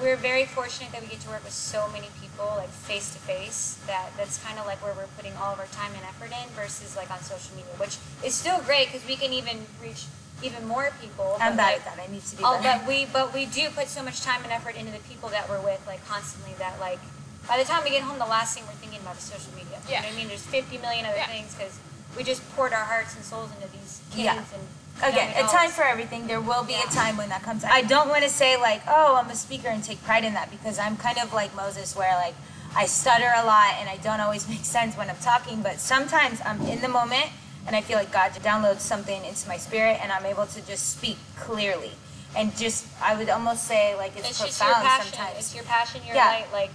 we're 0.00 0.16
very 0.16 0.44
fortunate 0.44 0.90
that 0.92 1.00
we 1.02 1.08
get 1.08 1.20
to 1.20 1.28
work 1.28 1.44
with 1.44 1.52
so 1.52 1.88
many 1.92 2.08
people 2.20 2.46
like 2.56 2.68
face 2.68 3.12
to 3.12 3.18
face 3.20 3.78
that 3.86 4.10
that's 4.16 4.38
kind 4.42 4.58
of 4.58 4.66
like 4.66 4.82
where 4.82 4.92
we're 4.94 5.06
putting 5.16 5.32
all 5.36 5.52
of 5.52 5.58
our 5.60 5.66
time 5.70 5.92
and 5.94 6.02
effort 6.04 6.30
in 6.34 6.48
versus 6.54 6.96
like 6.96 7.10
on 7.10 7.20
social 7.20 7.54
media 7.54 7.70
which 7.78 7.96
is 8.24 8.34
still 8.34 8.60
great 8.62 8.86
because 8.90 9.06
we 9.06 9.14
can 9.16 9.32
even 9.32 9.58
reach 9.82 10.06
even 10.42 10.66
more 10.66 10.90
people 11.00 11.36
I'm 11.40 11.56
bad 11.56 11.78
like, 11.78 11.86
at 11.86 11.96
that. 11.96 12.08
I 12.08 12.10
need 12.12 12.22
to 12.26 12.36
be 12.36 12.42
Oh, 12.44 12.60
better. 12.60 12.80
but 12.82 12.88
we 12.88 13.06
but 13.06 13.32
we 13.32 13.46
do 13.46 13.70
put 13.70 13.86
so 13.88 14.02
much 14.02 14.20
time 14.22 14.42
and 14.42 14.52
effort 14.52 14.74
into 14.74 14.90
the 14.90 14.98
people 15.06 15.28
that 15.30 15.48
we're 15.48 15.62
with 15.62 15.80
like 15.86 16.04
constantly 16.06 16.52
that 16.58 16.78
like 16.80 16.98
by 17.46 17.56
the 17.56 17.64
time 17.64 17.84
we 17.84 17.90
get 17.90 18.02
home 18.02 18.18
the 18.18 18.26
last 18.26 18.54
thing 18.58 18.64
we're 18.66 18.74
thinking 18.82 19.00
about 19.00 19.16
is 19.16 19.22
social 19.22 19.52
media 19.54 19.78
you 19.86 19.94
Yeah. 19.94 20.00
know 20.02 20.08
what 20.08 20.14
I 20.14 20.18
mean 20.18 20.28
there's 20.28 20.42
50 20.44 20.78
million 20.78 21.06
other 21.06 21.16
Yeah. 21.22 21.28
things 21.30 21.54
because 21.54 21.78
we 22.18 22.24
just 22.24 22.42
poured 22.56 22.72
our 22.72 22.84
hearts 22.84 23.14
and 23.14 23.24
souls 23.24 23.50
into 23.54 23.70
these 23.70 24.02
kids 24.10 24.26
Yeah. 24.26 24.42
and 24.42 24.64
Again, 25.02 25.30
a 25.36 25.46
time 25.48 25.70
for 25.70 25.82
everything. 25.82 26.26
There 26.26 26.40
will 26.40 26.64
be 26.64 26.72
Yeah. 26.74 26.84
a 26.88 26.92
time 26.92 27.16
when 27.16 27.28
that 27.28 27.42
comes. 27.42 27.64
I 27.64 27.82
don't 27.82 28.08
want 28.08 28.22
to 28.22 28.28
say 28.30 28.56
like, 28.56 28.82
oh, 28.88 29.16
I'm 29.16 29.28
a 29.30 29.34
speaker 29.36 29.68
and 29.68 29.82
take 29.82 30.02
pride 30.04 30.24
in 30.24 30.34
that 30.34 30.50
because 30.50 30.78
I'm 30.78 30.96
kind 30.96 31.18
of 31.18 31.32
like 31.32 31.54
Moses, 31.54 31.94
where 31.96 32.14
like 32.16 32.34
I 32.76 32.86
stutter 32.86 33.30
a 33.36 33.44
lot 33.44 33.74
and 33.80 33.88
I 33.88 33.96
don't 33.98 34.20
always 34.20 34.48
make 34.54 34.64
sense 34.64 34.96
when 34.96 35.10
I'm 35.10 35.16
talking. 35.16 35.62
But 35.62 35.80
sometimes 35.80 36.40
I'm 36.44 36.60
in 36.66 36.80
the 36.80 36.88
moment 36.88 37.26
and 37.66 37.74
I 37.74 37.80
feel 37.80 37.96
like 37.98 38.12
God 38.12 38.32
downloads 38.32 38.80
something 38.80 39.24
into 39.24 39.48
my 39.48 39.56
spirit 39.56 39.98
and 40.02 40.12
I'm 40.12 40.24
able 40.26 40.46
to 40.46 40.60
just 40.66 40.90
speak 40.96 41.16
clearly 41.36 41.92
and 42.36 42.54
just 42.56 42.86
I 43.00 43.14
would 43.16 43.28
almost 43.30 43.64
say 43.64 43.94
like 43.96 44.16
it's, 44.16 44.30
it's 44.30 44.38
just 44.40 44.60
your 44.60 44.68
profound 44.70 44.86
passion 44.88 45.12
sometimes. 45.12 45.38
it's 45.38 45.54
your 45.54 45.64
passion 45.64 46.00
your 46.06 46.16
Yeah. 46.16 46.26
light 46.28 46.46
like 46.52 46.70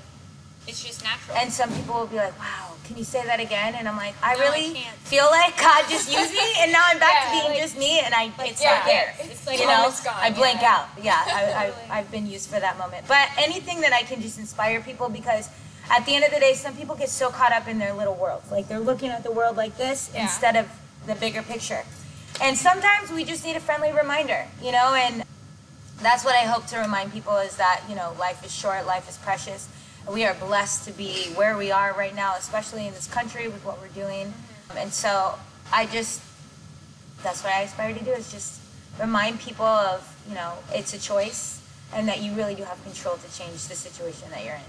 it's 0.69 0.84
just 0.84 1.03
natural 1.03 1.36
And 1.38 1.51
some 1.51 1.69
people 1.73 1.95
will 1.95 2.08
be 2.08 2.17
like, 2.17 2.38
wow, 2.39 2.73
can 2.86 2.97
you 2.97 3.03
say 3.03 3.25
that 3.25 3.39
again? 3.39 3.75
And 3.75 3.88
I'm 3.88 3.97
like, 3.97 4.15
I 4.23 4.34
No, 4.36 4.39
really 4.41 4.73
can't. 4.73 4.95
feel 4.97 5.25
like 5.29 5.58
God 5.60 5.86
just 5.89 6.12
used 6.12 6.32
me 6.34 6.47
and 6.60 6.71
now 6.71 6.84
I'm 6.86 6.99
back 6.99 7.13
Yeah, 7.13 7.25
to 7.25 7.32
being 7.39 7.51
like- 7.53 7.62
just 7.62 7.77
me 7.77 7.99
and 7.99 8.13
I 8.13 8.32
it's 8.45 8.62
yeah, 8.62 8.75
not 8.75 8.86
there. 8.86 9.13
it's 9.19 9.45
like 9.47 9.60
you 9.60 9.67
know, 9.67 9.91
I 10.15 10.32
blank 10.32 10.62
yeah. 10.62 10.75
out. 10.75 10.88
Yeah, 11.01 11.21
I, 11.25 11.73
I, 11.91 11.99
I've 11.99 12.12
been 12.12 12.27
used 12.27 12.49
for 12.49 12.60
that 12.60 12.77
moment. 12.77 13.08
But 13.08 13.27
anything 13.38 13.82
that 13.82 13.93
I 13.93 14.03
can 14.03 14.21
just 14.21 14.38
inspire 14.39 14.79
people 14.82 15.10
because 15.10 15.49
at 15.91 16.05
the 16.05 16.13
end 16.15 16.23
of 16.23 16.32
the 16.32 16.39
day, 16.39 16.53
some 16.53 16.75
people 16.75 16.95
get 16.95 17.10
so 17.10 17.29
caught 17.29 17.51
up 17.51 17.67
in 17.67 17.79
their 17.79 17.93
little 17.93 18.15
worlds. 18.15 18.51
Like 18.51 18.67
they're 18.67 18.79
looking 18.79 19.10
at 19.10 19.23
the 19.23 19.32
world 19.32 19.58
like 19.58 19.75
this 19.77 20.12
Yeah. 20.13 20.23
instead 20.23 20.55
of 20.55 20.67
the 21.08 21.15
bigger 21.15 21.41
picture. 21.41 21.84
And 22.41 22.55
sometimes 22.58 23.12
we 23.12 23.23
just 23.25 23.43
need 23.43 23.55
a 23.55 23.60
friendly 23.60 23.91
reminder, 23.91 24.45
you 24.63 24.71
know, 24.71 24.93
and 24.93 25.23
that's 26.01 26.23
what 26.23 26.36
I 26.36 26.45
hope 26.47 26.65
to 26.67 26.77
remind 26.79 27.12
people 27.12 27.36
is 27.38 27.58
that, 27.58 27.82
you 27.89 27.95
know, 27.95 28.15
life 28.19 28.45
is 28.45 28.53
short, 28.53 28.86
life 28.86 29.10
is 29.10 29.17
precious. 29.17 29.67
We 30.08 30.26
are 30.26 30.34
blessed 30.34 30.86
to 30.86 30.92
be 30.92 31.26
where 31.36 31.58
we 31.58 31.72
are 31.72 31.94
right 31.94 32.16
now, 32.16 32.36
especially 32.38 32.88
in 32.88 32.94
this 32.94 33.08
country 33.08 33.48
with 33.48 33.64
what 33.64 33.80
we're 33.80 33.88
doing. 33.90 34.34
And 34.76 34.92
so 34.94 35.36
I 35.72 35.86
just, 35.86 36.22
that's 37.24 37.44
what 37.44 37.54
I 37.54 37.62
aspire 37.62 37.94
to 37.94 38.04
do 38.04 38.12
is 38.12 38.32
just 38.32 38.60
remind 39.00 39.40
people 39.40 39.66
of, 39.66 40.02
you 40.28 40.36
know, 40.36 40.54
it's 40.74 40.94
a 40.94 41.00
choice 41.00 41.62
and 41.94 42.08
that 42.08 42.22
you 42.22 42.34
really 42.34 42.56
do 42.56 42.64
have 42.64 42.82
control 42.84 43.18
to 43.18 43.38
change 43.38 43.68
the 43.68 43.76
situation 43.76 44.30
that 44.32 44.44
you're 44.46 44.56
in. 44.56 44.62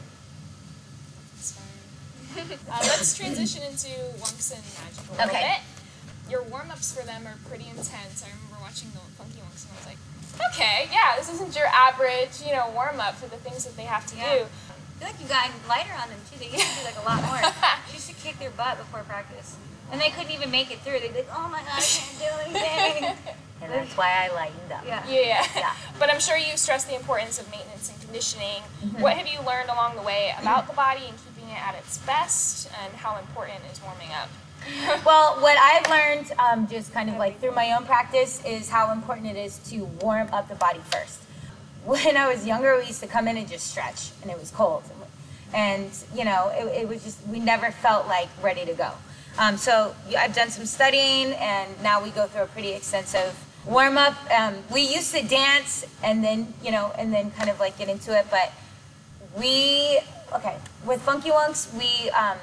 um, 2.70 2.80
let's 2.82 3.16
transition 3.16 3.62
into 3.62 3.88
Wonks 4.20 4.52
and 4.54 4.62
Magic 4.84 5.08
a 5.08 5.12
little 5.12 5.26
Okay. 5.28 5.56
bit. 5.56 6.30
Your 6.30 6.42
warm 6.44 6.70
ups 6.70 6.92
for 6.96 7.04
them 7.04 7.26
are 7.26 7.36
pretty 7.48 7.64
intense. 7.68 8.22
I 8.24 8.28
remember 8.28 8.62
watching 8.62 8.90
the 8.92 9.00
Funky 9.18 9.40
Wonks 9.40 9.64
and 9.64 9.72
I 9.72 9.76
was 9.78 9.86
like, 9.86 9.98
okay, 10.52 10.88
yeah, 10.92 11.16
this 11.16 11.28
isn't 11.32 11.56
your 11.56 11.66
average, 11.66 12.40
you 12.46 12.52
know, 12.52 12.70
warm 12.74 13.00
up 13.00 13.16
for 13.16 13.26
the 13.28 13.36
things 13.36 13.64
that 13.64 13.76
they 13.76 13.82
have 13.84 14.06
to 14.06 14.16
Yeah. 14.16 14.34
do. 14.38 14.46
I 15.00 15.04
feel 15.04 15.08
like 15.08 15.20
you 15.20 15.28
got 15.28 15.48
lighter 15.68 15.92
on 15.96 16.08
them 16.10 16.18
too. 16.30 16.38
They 16.38 16.50
used 16.52 16.60
to 16.66 16.78
do 16.80 16.84
like 16.84 16.96
a 16.98 17.06
lot 17.08 17.22
more. 17.24 17.40
They 17.88 17.94
used 17.94 18.08
to 18.08 18.14
kick 18.14 18.38
their 18.38 18.50
butt 18.50 18.78
before 18.78 19.00
practice, 19.02 19.56
and 19.90 20.00
they 20.00 20.10
couldn't 20.10 20.30
even 20.32 20.50
make 20.50 20.70
it 20.70 20.80
through. 20.80 21.00
They'd 21.00 21.12
be 21.12 21.20
like, 21.24 21.32
"Oh 21.34 21.48
my 21.48 21.60
god, 21.60 21.80
I 21.80 21.80
can't 21.80 22.18
do 22.18 22.30
anything." 22.44 23.16
And 23.62 23.70
that's 23.70 23.94
why 23.94 24.24
I 24.24 24.34
lightened 24.34 24.72
up. 24.72 24.86
yeah. 24.86 25.04
Yeah. 25.06 25.44
Yeah. 25.54 25.74
But 25.98 26.10
I'm 26.10 26.18
sure 26.18 26.34
you 26.38 26.56
stress 26.56 26.86
the 26.86 26.94
importance 26.96 27.38
of 27.38 27.44
maintenance 27.50 27.90
and 27.90 28.00
conditioning. 28.00 28.62
Mm-hmm. 28.82 29.02
What 29.02 29.18
have 29.18 29.26
you 29.28 29.38
learned 29.46 29.68
along 29.68 29.96
the 29.96 30.02
way 30.02 30.32
about 30.40 30.66
the 30.66 30.72
body 30.72 31.02
and 31.06 31.14
keeping 31.24 31.50
it 31.50 31.60
at 31.60 31.74
its 31.74 31.98
best, 31.98 32.70
and 32.82 32.94
how 32.94 33.18
important 33.18 33.58
is 33.70 33.78
warming 33.82 34.08
up? 34.16 34.30
Well, 35.04 35.40
what 35.40 35.58
I've 35.58 35.88
learned, 35.90 36.32
um, 36.38 36.68
just 36.68 36.92
kind 36.94 37.10
of 37.10 37.16
like 37.16 37.38
through 37.40 37.52
my 37.54 37.72
own 37.72 37.84
practice, 37.84 38.42
is 38.46 38.70
how 38.70 38.92
important 38.92 39.26
it 39.28 39.36
is 39.36 39.58
to 39.70 39.84
warm 40.00 40.28
up 40.32 40.48
the 40.48 40.54
body 40.54 40.80
first. 40.90 41.20
When 41.84 42.16
I 42.16 42.32
was 42.32 42.46
younger, 42.46 42.76
we 42.76 42.86
used 42.86 43.00
to 43.00 43.06
come 43.06 43.26
in 43.26 43.36
and 43.36 43.48
just 43.48 43.68
stretch, 43.68 44.10
and 44.22 44.30
it 44.30 44.38
was 44.38 44.50
cold, 44.50 44.82
and 45.54 45.90
you 46.14 46.24
know, 46.24 46.50
it, 46.54 46.82
it 46.82 46.88
was 46.88 47.02
just 47.02 47.26
we 47.26 47.40
never 47.40 47.70
felt 47.70 48.06
like 48.06 48.28
ready 48.42 48.64
to 48.66 48.74
go. 48.74 48.92
Um, 49.38 49.56
so 49.56 49.94
I've 50.16 50.34
done 50.34 50.50
some 50.50 50.66
studying, 50.66 51.32
and 51.32 51.70
now 51.82 52.02
we 52.02 52.10
go 52.10 52.26
through 52.26 52.42
a 52.42 52.46
pretty 52.46 52.72
extensive 52.72 53.34
warm 53.66 53.96
up. 53.96 54.14
Um, 54.30 54.56
we 54.70 54.82
used 54.82 55.14
to 55.14 55.22
dance, 55.26 55.86
and 56.02 56.22
then 56.22 56.52
you 56.62 56.70
know, 56.70 56.92
and 56.98 57.12
then 57.12 57.30
kind 57.32 57.48
of 57.48 57.58
like 57.58 57.78
get 57.78 57.88
into 57.88 58.16
it, 58.16 58.26
but 58.30 58.52
we 59.38 60.00
okay 60.34 60.56
with 60.84 61.00
Funky 61.02 61.30
Wonks, 61.30 61.72
we 61.74 62.10
um, 62.10 62.36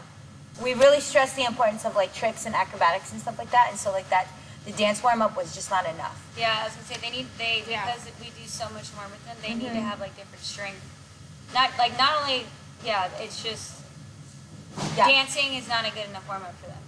we 0.63 0.73
really 0.73 0.99
stress 0.99 1.33
the 1.33 1.45
importance 1.45 1.85
of 1.85 1.95
like 1.95 2.13
tricks 2.13 2.45
and 2.45 2.55
acrobatics 2.55 3.11
and 3.11 3.21
stuff 3.21 3.37
like 3.37 3.51
that. 3.51 3.67
And 3.69 3.79
so 3.79 3.91
like 3.91 4.09
that, 4.09 4.27
the 4.67 4.73
dance 4.73 5.01
warm 5.01 5.21
up 5.21 5.37
was 5.37 5.55
just 5.55 5.71
not 5.71 5.85
enough. 5.87 6.19
Yeah, 6.37 6.59
I 6.59 6.63
was 6.65 6.73
gonna 6.75 6.87
say 6.87 6.97
they 7.01 7.09
need 7.15 7.27
they 7.37 7.63
Yeah. 7.67 7.85
because 7.85 8.03
we 8.19 8.27
do 8.31 8.45
so 8.47 8.65
much 8.75 8.91
more 8.95 9.05
with 9.09 9.23
them. 9.25 9.37
They 9.41 9.53
need 9.55 9.67
Mm-hmm. 9.71 9.75
to 9.75 9.81
have 9.81 9.99
like 10.01 10.15
different 10.17 10.43
strength. 10.43 10.83
Not 11.53 11.71
like 11.77 11.97
not 11.97 12.21
only 12.21 12.45
yeah, 12.83 13.07
it's 13.19 13.41
just 13.41 13.79
Yeah. 14.97 15.07
dancing 15.07 15.55
is 15.55 15.67
not 15.69 15.85
a 15.87 15.91
good 15.91 16.05
enough 16.09 16.27
warm 16.27 16.43
up 16.43 16.53
for 16.61 16.67
them. 16.67 16.83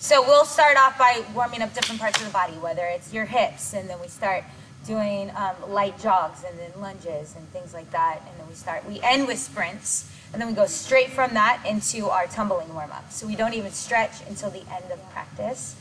So 0.00 0.22
we'll 0.22 0.44
start 0.44 0.76
off 0.76 0.98
by 0.98 1.22
warming 1.34 1.62
up 1.62 1.72
different 1.72 2.00
parts 2.00 2.18
of 2.20 2.26
the 2.26 2.32
body, 2.32 2.54
whether 2.54 2.84
it's 2.86 3.12
your 3.12 3.26
hips, 3.26 3.74
and 3.74 3.88
then 3.88 4.00
we 4.00 4.08
start 4.08 4.44
doing 4.86 5.30
um, 5.36 5.54
light 5.70 5.98
jogs, 6.00 6.42
and 6.42 6.58
then 6.58 6.72
lunges 6.80 7.36
and 7.36 7.46
things 7.52 7.72
like 7.74 7.90
that. 7.92 8.20
And 8.26 8.40
then 8.40 8.48
we 8.48 8.54
start 8.54 8.84
we 8.88 8.98
end 9.02 9.26
with 9.28 9.38
sprints, 9.38 10.10
and 10.32 10.40
then 10.42 10.48
we 10.48 10.54
go 10.54 10.66
straight 10.66 11.10
from 11.10 11.34
that 11.34 11.62
into 11.66 12.08
our 12.08 12.26
tumbling 12.26 12.72
warm 12.74 12.90
up. 12.90 13.12
So 13.12 13.26
we 13.26 13.36
don't 13.36 13.54
even 13.54 13.70
stretch 13.72 14.14
until 14.28 14.50
the 14.50 14.64
end 14.72 14.90
of 14.90 14.98
practice. 15.12 15.76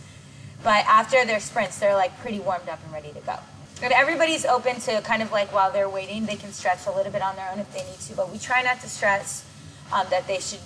But 0.63 0.85
after 0.87 1.23
their 1.25 1.39
sprints, 1.39 1.79
they're 1.79 1.95
like 1.95 2.17
pretty 2.19 2.39
warmed 2.39 2.67
up 2.69 2.79
and 2.83 2.91
ready 2.93 3.11
to 3.13 3.19
go. 3.21 3.37
And 3.81 3.93
everybody's 3.93 4.43
open 4.45 4.79
to 4.81 5.01
kind 5.01 5.21
of 5.21 5.31
like 5.31 5.53
while 5.53 5.71
they're 5.71 5.87
waiting, 5.89 6.25
they 6.25 6.35
can 6.35 6.51
stretch 6.51 6.85
a 6.85 6.91
little 6.91 7.11
bit 7.11 7.21
on 7.21 7.35
their 7.37 7.49
own 7.51 7.59
if 7.59 7.71
they 7.73 7.83
need 7.83 7.99
to. 8.07 8.13
But 8.15 8.29
we 8.29 8.37
try 8.37 8.61
not 8.61 8.81
to 8.81 8.89
stress 8.89 9.45
um, 9.93 10.05
that 10.09 10.27
they 10.27 10.39
should. 10.39 10.59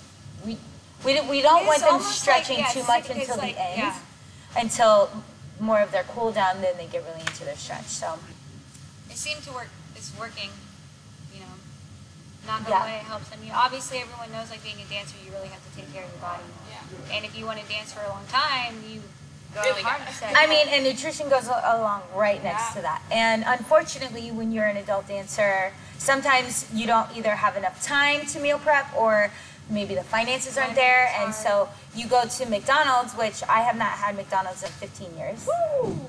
We 0.44 0.58
we, 1.04 1.12
don't- 1.14 1.28
we 1.28 1.42
don't 1.42 1.58
It's 1.62 1.66
want 1.68 1.80
them 1.80 1.88
almost 1.92 2.08
like- 2.26 2.44
stretching 2.44 2.58
yeah, 2.58 2.68
too 2.72 2.80
much 2.80 2.88
like- 2.88 3.10
it's 3.10 3.28
until 3.28 3.36
like- 3.36 3.54
the 3.54 3.60
end, 3.62 3.78
yeah. 3.78 3.98
until 4.56 5.10
more 5.60 5.80
of 5.80 5.92
their 5.92 6.04
cool 6.04 6.32
down. 6.32 6.60
Then 6.62 6.76
they 6.78 6.86
get 6.86 7.04
really 7.06 7.20
into 7.20 7.44
their 7.44 7.56
stretch. 7.56 7.86
So 7.86 8.18
It 9.10 9.16
seemed 9.18 9.42
to 9.44 9.52
work. 9.52 9.68
It's 9.94 10.10
working. 10.18 10.50
You 11.32 11.40
know, 11.40 11.54
knock 12.46 12.64
on 12.64 12.70
Yeah. 12.72 12.82
wood, 12.84 12.94
it 12.98 13.04
helps 13.06 13.28
them. 13.28 13.38
You 13.44 13.52
know, 13.52 13.58
obviously, 13.58 13.98
everyone 13.98 14.32
knows 14.32 14.50
like 14.50 14.62
being 14.64 14.80
a 14.80 14.88
dancer, 14.90 15.14
you 15.24 15.30
really 15.30 15.48
have 15.48 15.60
to 15.62 15.76
take 15.76 15.92
care 15.92 16.02
of 16.04 16.10
your 16.10 16.18
body. 16.20 16.42
Yeah. 16.72 17.14
And 17.14 17.24
if 17.24 17.36
you 17.38 17.44
want 17.46 17.60
to 17.60 17.66
dance 17.68 17.92
for 17.92 18.00
a 18.02 18.08
long 18.08 18.24
time, 18.26 18.82
you 18.88 19.02
go 19.54 19.60
Really 19.62 19.82
hard 19.82 20.00
gotta- 20.00 20.12
set. 20.14 20.36
I 20.36 20.46
mean, 20.46 20.66
and 20.68 20.84
nutrition 20.84 21.28
goes 21.28 21.46
along 21.46 22.02
right 22.14 22.42
next 22.42 22.70
Yeah. 22.70 22.74
to 22.76 22.82
that. 22.82 23.02
And 23.10 23.44
unfortunately, 23.46 24.30
when 24.30 24.52
you're 24.52 24.66
an 24.66 24.76
adult 24.76 25.08
dancer, 25.08 25.72
sometimes 25.98 26.66
you 26.72 26.86
don't 26.86 27.08
either 27.16 27.30
have 27.36 27.56
enough 27.56 27.82
time 27.82 28.26
to 28.26 28.40
meal 28.40 28.58
prep 28.58 28.86
or 28.96 29.30
maybe 29.70 29.94
the 29.94 30.04
finances 30.04 30.58
aren't 30.58 30.74
there. 30.74 31.10
And 31.18 31.34
so 31.34 31.68
you 31.94 32.06
go 32.06 32.24
to 32.26 32.46
McDonald's, 32.46 33.14
which 33.14 33.42
I 33.48 33.60
have 33.62 33.76
not 33.78 33.92
had 33.92 34.14
McDonald's 34.14 34.62
in 34.62 34.68
15 34.68 35.16
years. 35.16 35.48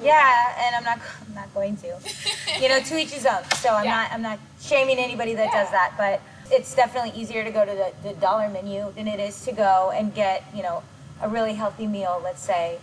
Yeah, 0.02 0.56
and 0.66 0.76
I'm 0.76 0.84
not 0.84 1.00
I'm 1.28 1.34
not 1.34 1.54
going 1.54 1.78
to. 1.78 1.98
you 2.60 2.68
know, 2.68 2.80
to 2.82 2.98
each 2.98 3.12
his 3.12 3.26
own. 3.26 3.44
So 3.58 3.70
I'm 3.70 3.86
Yeah. 3.86 3.96
not 3.96 4.12
I'm 4.12 4.22
not 4.22 4.40
shaming 4.62 4.98
anybody 4.98 5.36
that 5.36 5.52
does 5.54 5.72
that, 5.72 5.94
but 5.98 6.20
it's 6.52 6.76
definitely 6.76 7.12
easier 7.20 7.44
to 7.44 7.50
go 7.52 7.64
to 7.66 7.72
the, 7.72 7.94
the 8.10 8.14
dollar 8.16 8.50
menu 8.50 8.92
than 8.96 9.08
it 9.08 9.20
is 9.20 9.44
to 9.46 9.52
go 9.52 9.92
and 9.96 10.14
get, 10.14 10.44
you 10.54 10.62
know, 10.62 10.84
a 11.22 11.30
really 11.30 11.54
healthy 11.54 11.88
meal, 11.88 12.20
let's 12.24 12.44
say, 12.44 12.78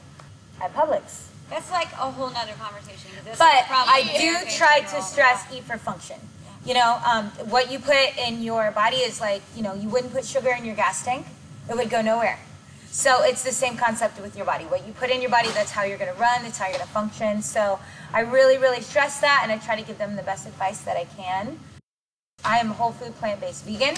at 0.60 0.74
Publix. 0.74 1.28
That's 1.50 1.70
like 1.70 1.92
a 1.92 2.10
whole 2.10 2.30
nother 2.30 2.52
conversation. 2.58 3.10
That's 3.24 3.38
But 3.38 3.64
I 3.70 4.02
do 4.18 4.50
try 4.56 4.80
to 4.80 5.02
stress 5.02 5.44
Yeah. 5.50 5.58
eat 5.58 5.64
for 5.64 5.76
function. 5.78 6.16
You 6.64 6.74
know, 6.74 7.00
um, 7.04 7.26
what 7.50 7.70
you 7.70 7.78
put 7.78 8.16
in 8.16 8.42
your 8.42 8.70
body 8.70 8.98
is 8.98 9.20
like, 9.20 9.42
you 9.56 9.62
know, 9.62 9.74
you 9.74 9.88
wouldn't 9.88 10.12
put 10.12 10.24
sugar 10.24 10.50
in 10.50 10.64
your 10.64 10.76
gas 10.76 11.04
tank, 11.04 11.26
it 11.68 11.76
would 11.76 11.90
go 11.90 12.00
nowhere. 12.00 12.38
So 12.90 13.22
it's 13.22 13.42
the 13.42 13.52
same 13.52 13.76
concept 13.76 14.20
with 14.20 14.36
your 14.36 14.44
body. 14.46 14.64
What 14.66 14.86
you 14.86 14.92
put 14.92 15.10
in 15.10 15.20
your 15.20 15.30
body, 15.30 15.48
that's 15.50 15.70
how 15.70 15.82
you're 15.82 15.98
going 15.98 16.12
to 16.12 16.20
run, 16.20 16.42
that's 16.42 16.58
how 16.58 16.66
you're 16.66 16.76
going 16.76 16.86
to 16.86 16.92
function. 16.92 17.42
So 17.42 17.80
I 18.12 18.20
really, 18.20 18.58
really 18.58 18.80
stress 18.82 19.20
that, 19.20 19.40
and 19.42 19.50
I 19.50 19.58
try 19.58 19.76
to 19.76 19.82
give 19.82 19.98
them 19.98 20.14
the 20.14 20.22
best 20.22 20.46
advice 20.46 20.82
that 20.82 20.96
I 20.96 21.06
can. 21.16 21.58
I 22.44 22.58
am 22.58 22.68
whole 22.68 22.92
food 22.92 23.14
plant 23.16 23.40
based 23.40 23.64
vegan. 23.64 23.96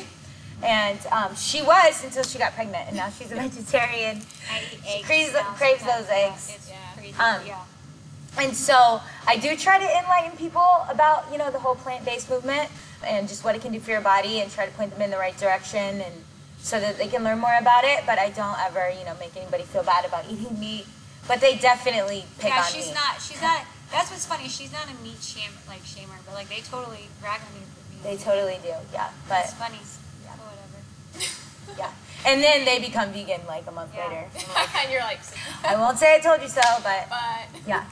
And 0.63 0.99
um, 1.13 1.35
she 1.37 1.63
was 1.63 2.03
until 2.05 2.23
she 2.23 2.39
got 2.39 2.55
pregnant, 2.55 2.89
and 2.89 2.97
now 2.97 3.11
she's 3.11 3.31
a 3.33 3.35
vegetarian. 3.37 4.23
I 4.51 4.61
eat 4.73 4.81
She 4.85 4.99
eggs 4.99 5.07
craves- 5.07 5.33
craves 5.57 5.81
sometimes. 5.81 6.07
those 6.07 6.09
eggs. 6.11 6.53
It's 6.55 6.69
Yeah. 6.71 6.77
crazy. 6.97 7.15
Um, 7.19 7.47
yeah. 7.47 7.59
And 8.39 8.57
so 8.57 9.01
I 9.29 9.37
do 9.37 9.57
try 9.57 9.79
to 9.79 9.85
enlighten 9.99 10.37
people 10.37 10.67
about, 10.89 11.31
you 11.31 11.39
know, 11.39 11.51
the 11.51 11.59
whole 11.59 11.77
plant-based 11.77 12.29
movement 12.31 12.69
and 13.07 13.29
just 13.29 13.45
what 13.45 13.55
it 13.55 13.63
can 13.63 13.73
do 13.73 13.79
for 13.79 13.91
your 13.91 14.01
body 14.01 14.41
and 14.41 14.51
try 14.51 14.65
to 14.67 14.73
point 14.73 14.91
them 14.91 15.03
in 15.03 15.11
the 15.11 15.19
right 15.19 15.37
direction 15.39 16.01
and 16.01 16.15
so 16.59 16.81
that 16.81 16.97
they 16.99 17.07
can 17.07 17.23
learn 17.23 17.39
more 17.39 17.55
about 17.61 17.85
it. 17.85 18.03
But 18.07 18.19
I 18.19 18.31
don't 18.31 18.59
ever, 18.61 18.91
you 18.91 19.05
know, 19.05 19.15
make 19.21 19.37
anybody 19.37 19.63
feel 19.65 19.83
bad 19.85 20.05
about 20.05 20.25
eating 20.31 20.59
meat. 20.59 20.87
But 21.29 21.41
they 21.41 21.57
definitely 21.57 22.25
pick 22.39 22.51
yeah, 22.51 22.61
on 22.65 22.73
she's 22.73 22.89
me. 22.89 22.95
not. 22.95 23.21
She's 23.23 23.41
not. 23.41 23.61
That's 23.93 24.11
what's 24.11 24.27
funny. 24.27 24.49
She's 24.49 24.73
not 24.73 24.87
a 24.91 24.95
meat 25.05 25.23
sham 25.23 25.53
like 25.69 25.83
shamer, 25.85 26.19
but 26.27 26.35
like 26.35 26.49
they 26.49 26.61
totally 26.61 27.07
rag 27.23 27.41
on 27.41 27.55
me 27.55 27.65
for 27.71 27.91
being. 27.91 28.03
They 28.03 28.23
totally 28.23 28.59
do, 28.63 28.75
yeah. 28.93 29.11
But 29.29 29.45
It's 29.45 29.55
funny. 29.55 29.79
Yeah. 31.79 31.91
And 32.27 32.43
then 32.43 32.65
they 32.65 32.79
become 32.81 33.13
vegan 33.13 33.43
like 33.47 33.67
a 33.67 33.71
month 33.73 33.93
Yeah. 33.95 34.07
later. 34.09 34.25
and 34.81 34.91
you're 34.91 35.03
like, 35.03 35.21
I 35.63 35.77
won't 35.77 35.99
say 35.99 36.15
I 36.17 36.21
told 36.21 36.41
you 36.41 36.49
so, 36.49 36.63
but 36.83 37.07
but 37.11 37.45
yeah. 37.67 37.85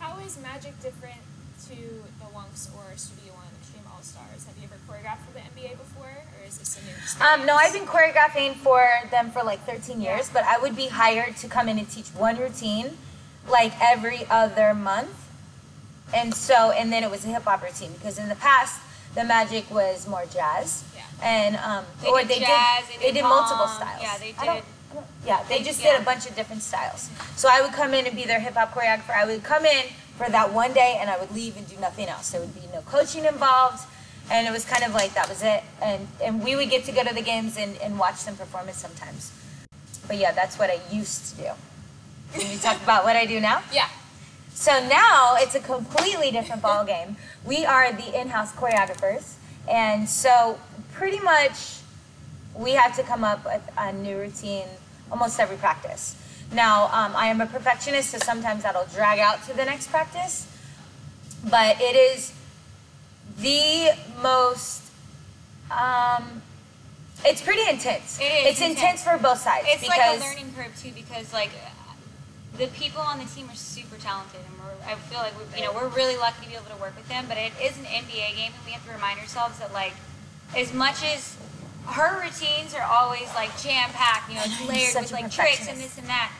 How 0.00 0.18
is 0.20 0.38
Magic 0.42 0.74
different 0.82 1.20
to 1.68 1.76
the 1.76 2.26
Wonks 2.34 2.66
or 2.74 2.96
Studio 2.96 3.34
One 3.34 3.46
Extreme 3.60 3.84
All 3.94 4.02
Stars? 4.02 4.46
Have 4.46 4.56
you 4.58 4.64
ever 4.64 4.78
choreographed 4.90 5.22
for 5.26 5.32
the 5.34 5.40
NBA 5.40 5.78
before, 5.78 6.10
or 6.10 6.46
is 6.48 6.58
this 6.58 6.78
a 6.78 6.84
new 6.84 6.90
experience? 6.96 7.40
Um, 7.40 7.46
no, 7.46 7.54
I've 7.54 7.72
been 7.72 7.86
choreographing 7.86 8.54
for 8.56 8.84
them 9.10 9.30
for 9.30 9.44
like 9.44 9.60
13 9.66 10.00
years, 10.00 10.30
but 10.32 10.42
I 10.44 10.58
would 10.58 10.74
be 10.74 10.88
hired 10.88 11.36
to 11.36 11.48
come 11.48 11.68
in 11.68 11.78
and 11.78 11.88
teach 11.88 12.08
one 12.08 12.38
routine 12.38 12.96
like 13.48 13.72
every 13.80 14.26
other 14.30 14.74
month. 14.74 15.14
And 16.12 16.34
so, 16.34 16.70
and 16.72 16.90
then 16.92 17.04
it 17.04 17.10
was 17.10 17.24
a 17.24 17.28
hip 17.28 17.42
hop 17.44 17.62
routine 17.62 17.92
because 17.92 18.18
in 18.18 18.28
the 18.28 18.34
past, 18.36 18.80
the 19.18 19.24
magic 19.24 19.68
was 19.70 20.06
more 20.06 20.24
jazz. 20.32 20.84
Yeah. 20.94 21.02
And, 21.34 21.56
um, 21.56 21.84
They 22.00 22.08
or 22.08 22.20
did 22.20 22.28
they 22.28 22.40
jazz, 22.40 22.86
did, 22.86 23.00
they 23.00 23.06
they 23.06 23.12
did 23.18 23.22
did 23.22 23.34
multiple 23.34 23.66
styles. 23.66 24.00
yeah, 24.02 24.16
they 24.22 24.32
I 24.38 24.44
don't- 24.46 24.54
did- 24.56 24.64
I 24.90 24.94
don't- 24.94 25.06
yeah, 25.26 25.42
they 25.48 25.58
they- 25.58 25.64
just 25.64 25.80
yeah. 25.82 25.92
did 25.92 26.00
a 26.02 26.04
bunch 26.04 26.24
of 26.28 26.36
different 26.36 26.62
styles. 26.62 27.10
So 27.36 27.48
I 27.50 27.60
would 27.62 27.72
come 27.72 27.92
in 27.98 28.06
and 28.06 28.14
be 28.14 28.24
their 28.24 28.38
hip 28.46 28.54
hop 28.54 28.72
choreographer. 28.74 29.14
I 29.22 29.24
would 29.26 29.42
come 29.42 29.64
in 29.66 29.84
for 30.16 30.28
that 30.30 30.52
one 30.52 30.72
day 30.72 30.98
and 31.00 31.10
I 31.10 31.18
would 31.18 31.32
leave 31.34 31.56
and 31.56 31.66
do 31.68 31.76
nothing 31.80 32.08
else. 32.08 32.30
There 32.30 32.40
would 32.40 32.54
be 32.54 32.66
no 32.72 32.80
coaching 32.82 33.24
involved. 33.24 33.82
And 34.30 34.46
it 34.46 34.52
was 34.52 34.64
kind 34.66 34.84
of 34.84 34.92
like 34.94 35.14
that 35.14 35.28
was 35.28 35.42
it. 35.42 35.62
And 35.82 36.06
and 36.22 36.44
we 36.44 36.54
would 36.54 36.70
get 36.70 36.84
to 36.84 36.92
go 36.92 37.02
to 37.02 37.14
the 37.14 37.22
games 37.32 37.56
and, 37.56 37.76
and 37.84 37.98
watch 37.98 38.24
them 38.24 38.36
perform 38.36 38.68
it 38.68 38.74
sometimes. 38.74 39.32
But 40.06 40.16
yeah, 40.18 40.32
that's 40.32 40.58
what 40.60 40.68
I 40.70 40.78
used 40.92 41.20
to 41.30 41.42
do. 41.42 41.50
Can 42.34 42.50
you 42.52 42.58
talk 42.58 42.76
about 42.82 43.04
what 43.04 43.16
I 43.16 43.24
do 43.26 43.40
now? 43.40 43.62
yeah. 43.72 43.88
So 44.58 44.72
now 44.88 45.36
it's 45.38 45.54
a 45.54 45.60
completely 45.60 46.32
different 46.32 46.62
ball 46.62 46.84
game. 46.84 47.16
We 47.44 47.64
are 47.64 47.92
the 47.92 48.20
in-house 48.20 48.52
choreographers, 48.52 49.34
and 49.70 50.08
so 50.08 50.58
pretty 50.94 51.20
much 51.20 51.78
we 52.56 52.72
have 52.72 52.96
to 52.96 53.04
come 53.04 53.22
up 53.22 53.44
with 53.44 53.62
a 53.78 53.92
new 53.92 54.18
routine 54.18 54.66
almost 55.12 55.38
every 55.38 55.58
practice. 55.58 56.16
Now 56.52 56.86
um, 56.86 57.14
I 57.14 57.28
am 57.28 57.40
a 57.40 57.46
perfectionist, 57.46 58.10
so 58.10 58.18
sometimes 58.18 58.64
that'll 58.64 58.86
drag 58.86 59.20
out 59.20 59.44
to 59.44 59.54
the 59.54 59.64
next 59.64 59.90
practice, 59.90 60.48
but 61.48 61.80
it 61.80 61.94
is 61.94 62.32
the 63.38 63.90
most. 64.20 64.82
Um, 65.70 66.42
it's 67.24 67.42
pretty 67.42 67.62
intense. 67.70 68.18
It 68.20 68.24
is 68.24 68.46
It's 68.46 68.60
intense, 68.60 68.80
intense. 68.80 69.04
for 69.04 69.18
both 69.18 69.38
sides 69.38 69.68
It's 69.70 69.82
because 69.82 69.98
like 69.98 70.20
a 70.20 70.24
learning 70.24 70.52
curve 70.56 70.76
too, 70.76 70.90
because 70.96 71.32
like 71.32 71.50
the 72.58 72.66
people 72.68 73.00
on 73.00 73.20
the 73.20 73.24
team 73.24 73.48
are 73.48 73.54
super 73.54 73.96
talented, 73.96 74.40
we're 74.58 74.74
I 74.90 74.94
feel 75.08 75.18
like 75.18 75.34
we, 75.38 75.44
you 75.60 75.64
know 75.66 75.72
we're 75.72 75.88
really 75.88 76.16
lucky 76.16 76.44
to 76.44 76.48
be 76.48 76.54
able 76.56 76.70
to 76.74 76.80
work 76.80 76.96
with 76.96 77.08
them. 77.08 77.26
But 77.28 77.36
it 77.38 77.52
is 77.62 77.78
an 77.78 77.84
NBA 77.84 78.36
game, 78.36 78.52
and 78.56 78.62
we 78.66 78.72
have 78.72 78.84
to 78.86 78.92
remind 78.92 79.18
ourselves 79.20 79.58
that 79.58 79.72
like 79.72 79.94
as 80.56 80.72
much 80.72 81.04
as 81.04 81.36
her 81.86 82.20
routines 82.20 82.74
are 82.74 82.84
always 82.84 83.28
like 83.34 83.56
jam 83.60 83.90
packed, 83.92 84.28
you 84.28 84.36
know, 84.36 84.42
it's 84.44 84.60
layered 84.68 84.94
with 84.94 85.12
like 85.12 85.30
tricks 85.30 85.68
and 85.68 85.78
this 85.78 85.96
and 85.98 86.06
that, 86.08 86.32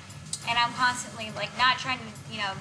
and 0.48 0.58
I'm 0.58 0.72
constantly 0.74 1.30
like 1.36 1.50
not 1.56 1.78
trying 1.78 1.98
to 1.98 2.04
you 2.30 2.38
know 2.38 2.52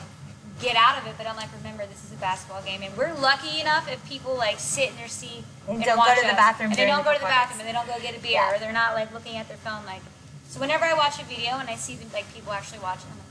get 0.60 0.76
out 0.76 0.98
of 0.98 1.06
it, 1.06 1.14
but 1.18 1.28
I'm 1.28 1.36
like 1.36 1.50
remember 1.56 1.86
this 1.86 2.04
is 2.04 2.12
a 2.12 2.20
basketball 2.20 2.64
game, 2.64 2.82
and 2.82 2.96
we're 2.98 3.14
lucky 3.14 3.62
enough 3.62 3.92
if 3.92 4.04
people 4.10 4.36
like 4.36 4.60
sit 4.60 4.90
in 4.90 4.96
their 4.98 5.08
seat 5.08 5.44
And 5.68 5.78
and, 5.78 5.84
don't 5.86 5.96
go 5.96 6.02
watch 6.02 6.20
to 6.20 6.28
the 6.28 6.34
bathroom 6.34 6.72
and 6.72 6.80
they 6.80 6.86
don't 6.86 7.04
the 7.04 7.12
go 7.12 7.14
to 7.14 7.20
the 7.20 7.26
bathroom, 7.30 7.60
and 7.60 7.68
they 7.70 7.74
don't 7.74 7.88
go 7.88 8.00
get 8.02 8.18
a 8.18 8.20
beer, 8.20 8.42
Yeah. 8.42 8.56
or 8.56 8.60
they're 8.60 8.74
not 8.74 8.94
like 8.94 9.14
looking 9.14 9.38
at 9.38 9.48
their 9.48 9.58
phone 9.58 9.86
like. 9.86 10.02
So 10.48 10.60
whenever 10.62 10.86
I 10.86 10.94
watch 10.94 11.22
a 11.22 11.26
video 11.26 11.60
and 11.60 11.70
I 11.70 11.76
see 11.76 12.00
like 12.14 12.26
people 12.34 12.54
actually 12.54 12.80
watching, 12.80 13.12
I'm 13.12 13.20
like, 13.20 13.27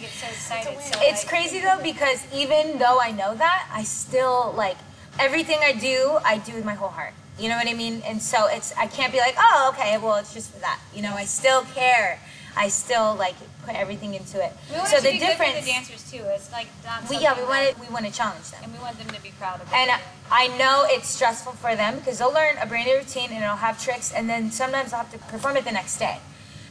get 0.00 0.10
so 0.10 0.26
excited. 0.28 0.80
So, 0.80 0.98
It's 1.02 1.24
like, 1.24 1.28
crazy 1.28 1.60
though 1.60 1.80
because 1.82 2.24
even 2.34 2.78
though 2.78 2.98
I 3.00 3.10
know 3.12 3.34
that, 3.34 3.68
I 3.72 3.82
still 3.84 4.52
like 4.56 4.76
everything 5.18 5.58
I 5.62 5.72
do. 5.72 6.18
I 6.24 6.38
do 6.38 6.54
with 6.54 6.64
my 6.64 6.74
whole 6.74 6.88
heart. 6.90 7.14
You 7.38 7.48
know 7.50 7.56
what 7.56 7.68
I 7.68 7.74
mean? 7.74 8.02
And 8.06 8.20
so 8.22 8.46
it's 8.48 8.72
I 8.76 8.86
can't 8.86 9.12
be 9.12 9.18
like, 9.18 9.34
oh, 9.38 9.72
okay, 9.74 9.98
well, 9.98 10.16
it's 10.16 10.32
just 10.32 10.52
for 10.52 10.60
that. 10.60 10.80
You 10.94 11.02
know, 11.02 11.12
I 11.14 11.24
still 11.24 11.62
care. 11.74 12.18
I 12.58 12.68
still 12.68 13.14
like 13.16 13.34
put 13.66 13.74
everything 13.74 14.14
into 14.14 14.42
it. 14.42 14.50
We 14.70 14.76
want 14.78 14.88
so 14.88 14.96
it 14.96 15.00
to 15.00 15.06
the 15.06 15.12
be 15.12 15.18
difference, 15.18 15.52
good 15.52 15.58
for 15.60 15.66
the 15.66 15.70
dancers 15.72 16.10
too. 16.10 16.22
It's 16.34 16.50
like 16.50 16.68
not 16.84 17.08
we 17.10 17.18
yeah, 17.18 17.36
we 17.36 17.44
want 17.44 17.74
to 17.74 17.80
we 17.82 17.88
want 17.92 18.06
to 18.06 18.12
challenge 18.12 18.50
them. 18.50 18.60
and 18.64 18.72
we 18.72 18.78
want 18.78 18.96
them 18.98 19.08
to 19.08 19.20
be 19.20 19.32
proud 19.38 19.60
of. 19.60 19.68
What 19.70 19.76
And 19.76 19.90
they're 19.90 20.00
I. 20.30 20.48
I 20.48 20.56
know 20.56 20.84
it's 20.88 21.08
stressful 21.08 21.52
for 21.52 21.76
them 21.76 21.96
because 21.98 22.18
they'll 22.18 22.32
learn 22.32 22.56
a 22.58 22.66
brand 22.66 22.86
new 22.86 22.96
routine 22.96 23.28
and 23.30 23.44
it'll 23.44 23.56
have 23.56 23.82
tricks, 23.82 24.10
and 24.12 24.28
then 24.28 24.50
sometimes 24.50 24.90
they'll 24.90 25.00
have 25.00 25.12
to 25.12 25.18
perform 25.18 25.56
it 25.58 25.64
the 25.66 25.72
next 25.72 25.98
day. 25.98 26.18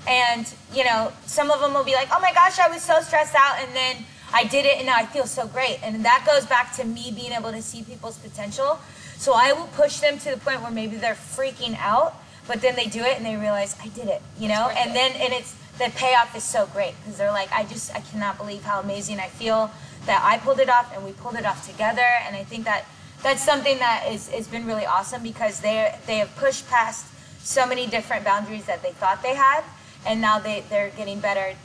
And 0.08 0.52
you 0.74 0.84
know, 0.84 1.12
some 1.26 1.52
of 1.52 1.60
them 1.62 1.74
will 1.74 1.84
be 1.84 1.96
like, 1.96 2.10
"Oh 2.12 2.20
my 2.20 2.34
gosh, 2.34 2.60
I 2.60 2.68
was 2.70 2.82
so 2.82 3.02
stressed 3.02 3.36
out," 3.36 3.60
and 3.60 3.76
then 3.76 4.06
I 4.34 4.44
did 4.44 4.66
it, 4.66 4.78
and 4.78 4.86
now 4.86 4.96
I 4.96 5.06
feel 5.06 5.28
so 5.28 5.48
great. 5.48 5.80
And 5.84 6.04
that 6.06 6.26
goes 6.28 6.46
back 6.46 6.76
to 6.76 6.84
me 6.84 7.12
being 7.16 7.32
able 7.32 7.52
to 7.52 7.62
see 7.62 7.84
people's 7.84 8.18
potential. 8.18 8.80
So 9.18 9.34
I 9.34 9.54
will 9.54 9.68
push 9.68 10.00
them 10.00 10.20
to 10.20 10.32
the 10.32 10.38
point 10.38 10.62
where 10.62 10.72
maybe 10.72 10.98
they're 10.98 11.16
freaking 11.16 11.78
out, 11.80 12.16
but 12.48 12.62
then 12.62 12.76
they 12.76 12.86
do 12.86 13.02
it 13.02 13.18
and 13.18 13.26
they 13.26 13.38
realize 13.38 13.76
I 13.82 13.88
did 13.90 14.08
it, 14.08 14.22
you 14.40 14.48
know. 14.48 14.70
And 14.70 14.92
it. 14.92 14.94
then 14.94 15.12
and 15.14 15.34
it's 15.34 15.56
the 15.78 15.92
payoff 15.96 16.36
is 16.36 16.44
so 16.44 16.68
great 16.68 16.96
because 17.02 17.18
they're 17.18 17.32
like, 17.32 17.52
I 17.52 17.64
just 17.64 17.94
I 17.96 18.02
cannot 18.02 18.38
believe 18.38 18.64
how 18.64 18.80
amazing 18.80 19.20
I 19.20 19.28
feel 19.28 19.72
that 20.06 20.22
I 20.24 20.38
pulled 20.38 20.60
it 20.60 20.70
off 20.70 20.94
and 20.94 21.04
we 21.04 21.12
pulled 21.14 21.36
it 21.36 21.46
off 21.46 21.68
together. 21.68 22.08
And 22.28 22.36
I 22.36 22.44
think 22.44 22.66
that 22.66 22.86
that's 23.24 23.44
something 23.44 23.80
that 23.80 24.06
is 24.12 24.30
has 24.30 24.48
been 24.48 24.66
really 24.66 24.86
awesome 24.86 25.24
because 25.24 25.62
they 25.62 25.98
they 26.06 26.18
have 26.18 26.36
pushed 26.36 26.68
past 26.70 27.08
so 27.40 27.66
many 27.66 27.88
different 27.88 28.26
boundaries 28.26 28.66
that 28.66 28.82
they 28.82 28.92
thought 28.92 29.22
they 29.22 29.36
had, 29.36 29.64
and 30.06 30.22
now 30.22 30.40
they 30.40 30.64
they're 30.70 30.90
getting 30.92 31.20
better. 31.20 31.56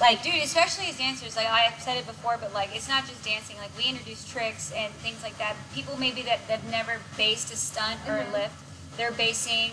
Like 0.00 0.22
Dude, 0.22 0.34
especially 0.42 0.86
as 0.88 0.98
dancers, 0.98 1.36
like 1.36 1.46
I've 1.46 1.80
said 1.80 1.96
it 1.96 2.06
before, 2.06 2.36
but 2.38 2.52
like 2.52 2.74
it's 2.76 2.88
not 2.88 3.06
just 3.06 3.24
dancing. 3.24 3.56
Like 3.56 3.70
we 3.78 3.84
introduce 3.88 4.28
tricks 4.30 4.72
and 4.76 4.92
things 4.94 5.22
like 5.22 5.38
that. 5.38 5.56
People 5.74 5.96
maybe 5.98 6.22
that 6.22 6.40
have 6.52 6.64
never 6.70 7.00
based 7.16 7.52
a 7.52 7.56
stunt 7.56 8.00
or 8.06 8.12
Mm-hmm. 8.20 8.34
a 8.34 8.38
lift, 8.38 8.54
they're 8.98 9.12
basing. 9.12 9.72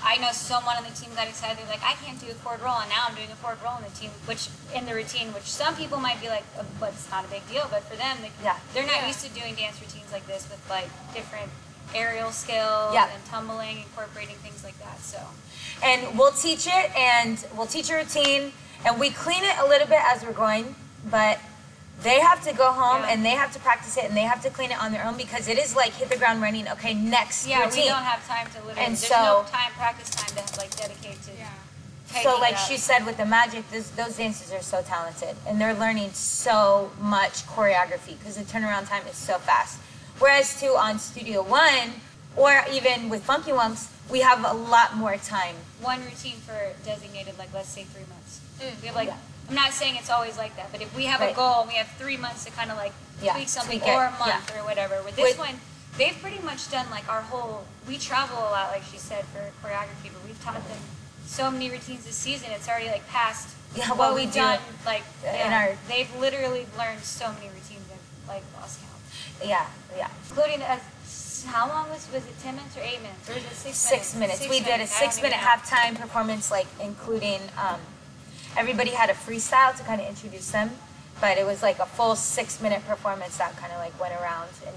I 0.00 0.16
know 0.18 0.30
someone 0.30 0.76
on 0.76 0.84
the 0.84 0.90
team 0.94 1.10
got 1.16 1.26
excited. 1.26 1.58
They're 1.58 1.66
like, 1.66 1.82
I 1.82 1.94
can't 2.04 2.20
do 2.20 2.30
a 2.30 2.34
forward 2.38 2.62
roll, 2.62 2.78
and 2.78 2.88
now 2.88 3.06
I'm 3.08 3.16
doing 3.16 3.32
a 3.32 3.34
forward 3.42 3.58
roll 3.64 3.76
in 3.78 3.82
the 3.82 3.90
team, 3.98 4.10
which 4.30 4.46
in 4.72 4.86
the 4.86 4.94
routine, 4.94 5.34
which 5.34 5.42
some 5.50 5.74
people 5.74 5.98
might 5.98 6.20
be 6.20 6.28
like, 6.28 6.44
oh, 6.56 6.64
but 6.78 6.90
it's 6.94 7.10
not 7.10 7.24
a 7.24 7.28
big 7.28 7.42
deal. 7.50 7.66
But 7.68 7.82
for 7.82 7.96
them, 7.96 8.16
they, 8.22 8.30
Yeah. 8.44 8.56
they're 8.72 8.86
not 8.86 9.02
Yeah. 9.02 9.08
used 9.10 9.26
to 9.26 9.30
doing 9.34 9.56
dance 9.56 9.80
routines 9.82 10.12
like 10.12 10.24
this 10.28 10.46
with 10.48 10.62
like 10.70 10.86
different 11.12 11.50
aerial 11.96 12.30
skills 12.30 12.94
Yeah. 12.94 13.10
and 13.10 13.20
tumbling, 13.26 13.78
incorporating 13.90 14.36
things 14.36 14.62
like 14.62 14.78
that. 14.78 15.00
So 15.02 15.18
and 15.82 16.18
we'll 16.18 16.32
teach 16.32 16.66
it 16.66 16.90
and 16.96 17.44
we'll 17.56 17.66
teach 17.66 17.90
a 17.90 17.94
routine 17.96 18.52
and 18.84 18.98
we 19.00 19.10
clean 19.10 19.42
it 19.44 19.54
a 19.60 19.66
little 19.68 19.86
bit 19.86 20.00
as 20.12 20.22
we're 20.24 20.32
going 20.32 20.74
but 21.10 21.38
they 22.02 22.20
have 22.20 22.42
to 22.44 22.52
go 22.54 22.70
home 22.70 23.02
Yeah. 23.02 23.10
and 23.12 23.24
they 23.24 23.30
have 23.42 23.52
to 23.54 23.58
practice 23.60 23.96
it 23.96 24.04
and 24.04 24.16
they 24.16 24.22
have 24.22 24.40
to 24.42 24.50
clean 24.50 24.70
it 24.70 24.80
on 24.82 24.92
their 24.92 25.04
own 25.04 25.16
because 25.16 25.48
it 25.48 25.58
is 25.58 25.74
like 25.74 25.92
hit 25.94 26.08
the 26.10 26.16
ground 26.16 26.40
running 26.42 26.68
okay 26.68 26.94
next 26.94 27.46
yeah, 27.46 27.64
routine 27.64 27.84
we 27.84 27.88
don't 27.88 28.02
have 28.02 28.26
time 28.26 28.46
to 28.46 28.58
literally. 28.66 28.78
And 28.80 28.92
there's 28.96 29.06
so- 29.06 29.42
no 29.44 29.44
time, 29.50 29.72
practice 29.72 30.10
time 30.10 30.28
to 30.36 30.58
like 30.58 30.74
dedicate 30.76 31.20
to. 31.22 31.30
Yeah. 31.36 31.48
so 32.22 32.38
like 32.40 32.54
up. 32.54 32.58
she 32.60 32.76
said 32.76 33.04
with 33.04 33.16
the 33.16 33.26
magic 33.26 33.68
those, 33.70 33.90
those 33.92 34.16
dancers 34.16 34.52
are 34.52 34.62
so 34.62 34.80
talented 34.82 35.36
and 35.46 35.60
they're 35.60 35.74
learning 35.74 36.10
so 36.12 36.90
much 37.00 37.44
choreography 37.46 38.16
because 38.18 38.36
the 38.36 38.44
turnaround 38.44 38.88
time 38.88 39.04
is 39.08 39.16
so 39.16 39.38
fast 39.38 39.78
whereas 40.20 40.58
too 40.60 40.74
on 40.78 40.98
studio 40.98 41.42
one 41.42 41.90
or 42.38 42.64
even 42.72 43.08
with 43.08 43.22
Funky 43.24 43.50
Wonks 43.50 43.88
we 44.10 44.20
have 44.20 44.42
a 44.44 44.54
lot 44.54 44.96
more 44.96 45.16
time 45.18 45.54
one 45.82 46.00
routine 46.04 46.36
for 46.46 46.58
designated, 46.84 47.36
like 47.38 47.52
let's 47.54 47.68
say 47.68 47.84
three 47.84 48.06
months. 48.08 48.40
Mm. 48.60 48.80
We 48.80 48.86
have 48.88 48.96
like, 48.96 49.08
Yeah. 49.08 49.16
I'm 49.48 49.54
not 49.54 49.72
saying 49.72 49.96
it's 49.96 50.10
always 50.10 50.36
like 50.36 50.56
that, 50.56 50.72
but 50.72 50.80
if 50.82 50.94
we 50.96 51.04
have 51.04 51.20
a 51.20 51.32
goal 51.32 51.60
and 51.60 51.68
we 51.68 51.74
have 51.76 51.88
three 51.98 52.16
months 52.16 52.44
to 52.44 52.50
kind 52.50 52.70
of 52.70 52.76
like 52.76 52.92
Yeah, 53.22 53.34
tweak 53.34 53.48
something, 53.48 53.80
tweak 53.80 53.90
or 53.92 54.04
a 54.06 54.10
month 54.18 54.50
yeah. 54.50 54.58
or 54.60 54.64
whatever. 54.64 55.02
With 55.04 55.16
this 55.16 55.36
With- 55.36 55.38
one, 55.38 55.60
they've 55.98 56.16
pretty 56.20 56.40
much 56.42 56.70
done 56.70 56.86
like 56.90 57.08
our 57.08 57.22
whole. 57.22 57.64
We 57.86 57.96
travel 57.98 58.38
a 58.38 58.50
lot, 58.50 58.70
like 58.70 58.82
she 58.90 58.98
said, 58.98 59.24
for 59.26 59.40
choreography, 59.62 60.10
but 60.12 60.22
we've 60.26 60.42
taught 60.42 60.66
them 60.68 60.80
so 61.26 61.50
many 61.50 61.70
routines 61.70 62.04
this 62.04 62.16
season. 62.16 62.50
It's 62.50 62.68
already 62.68 62.88
like 62.88 63.06
past 63.08 63.54
Yeah, 63.76 63.88
what 63.90 63.98
what 63.98 64.14
we 64.14 64.22
we've 64.24 64.32
do 64.32 64.40
done. 64.40 64.60
Like 64.86 65.04
in 65.24 65.52
our- 65.52 65.76
they've 65.88 66.10
literally 66.18 66.66
learned 66.76 67.02
so 67.02 67.30
many 67.32 67.48
routines. 67.48 67.84
I've 67.92 68.28
like 68.28 68.44
lost 68.60 68.80
count, 68.80 69.48
yeah 69.48 69.66
yeah 69.96 70.08
including 70.30 70.62
as. 70.62 70.80
How 71.44 71.68
long 71.68 71.88
was 71.90 72.06
was 72.12 72.24
it? 72.26 72.38
Ten 72.42 72.56
minutes 72.56 72.76
or 72.76 72.80
eight 72.80 73.00
minutes? 73.02 73.28
Or 73.28 73.34
was 73.34 73.42
it 73.44 73.54
six, 73.54 73.76
six 73.76 74.14
minutes. 74.14 74.38
Six 74.40 74.50
we 74.50 74.58
did 74.60 74.68
a 74.68 74.70
minutes. 74.78 74.96
I 74.96 75.00
don't 75.04 75.12
six-minute 75.12 75.38
halftime 75.38 75.94
performance, 76.00 76.50
like 76.50 76.66
including 76.80 77.40
um, 77.58 77.80
everybody 78.56 78.90
had 78.90 79.10
a 79.10 79.14
freestyle 79.14 79.76
to 79.76 79.82
kind 79.84 80.00
of 80.00 80.06
introduce 80.08 80.50
them, 80.50 80.70
but 81.20 81.38
it 81.38 81.46
was 81.46 81.62
like 81.62 81.78
a 81.78 81.86
full 81.86 82.16
six 82.16 82.60
minute 82.60 82.84
performance 82.86 83.36
that 83.38 83.56
kind 83.56 83.72
of 83.72 83.78
like 83.78 83.98
went 84.00 84.14
around 84.20 84.48
and 84.66 84.74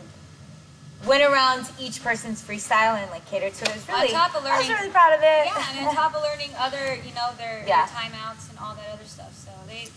went 1.08 1.24
around 1.24 1.66
each 1.80 2.04
person's 2.04 2.44
freestyle 2.44 2.94
and 3.02 3.10
like 3.10 3.26
catered 3.26 3.54
to 3.56 3.64
it. 3.66 3.70
It 3.70 3.76
was 3.76 3.90
On 3.90 3.96
really, 4.02 4.12
top 4.14 4.36
of 4.36 4.44
learning, 4.44 4.56
I 4.56 4.60
was 4.60 4.70
really 4.70 4.92
proud 4.92 5.14
of 5.14 5.20
it. 5.22 5.46
Yeah, 5.50 5.66
and 5.80 5.88
on 5.88 5.96
top 5.96 6.14
of 6.16 6.22
learning 6.22 6.52
other, 6.60 6.96
you 6.96 7.14
know, 7.16 7.32
their, 7.38 7.64
Yeah. 7.68 7.86
their 7.88 7.96
timeouts 7.96 8.50
and 8.50 8.60
all 8.60 8.76
that 8.76 8.86
other 8.94 9.06
stuff. 9.06 9.34
So 9.34 9.50
they, 9.68 9.88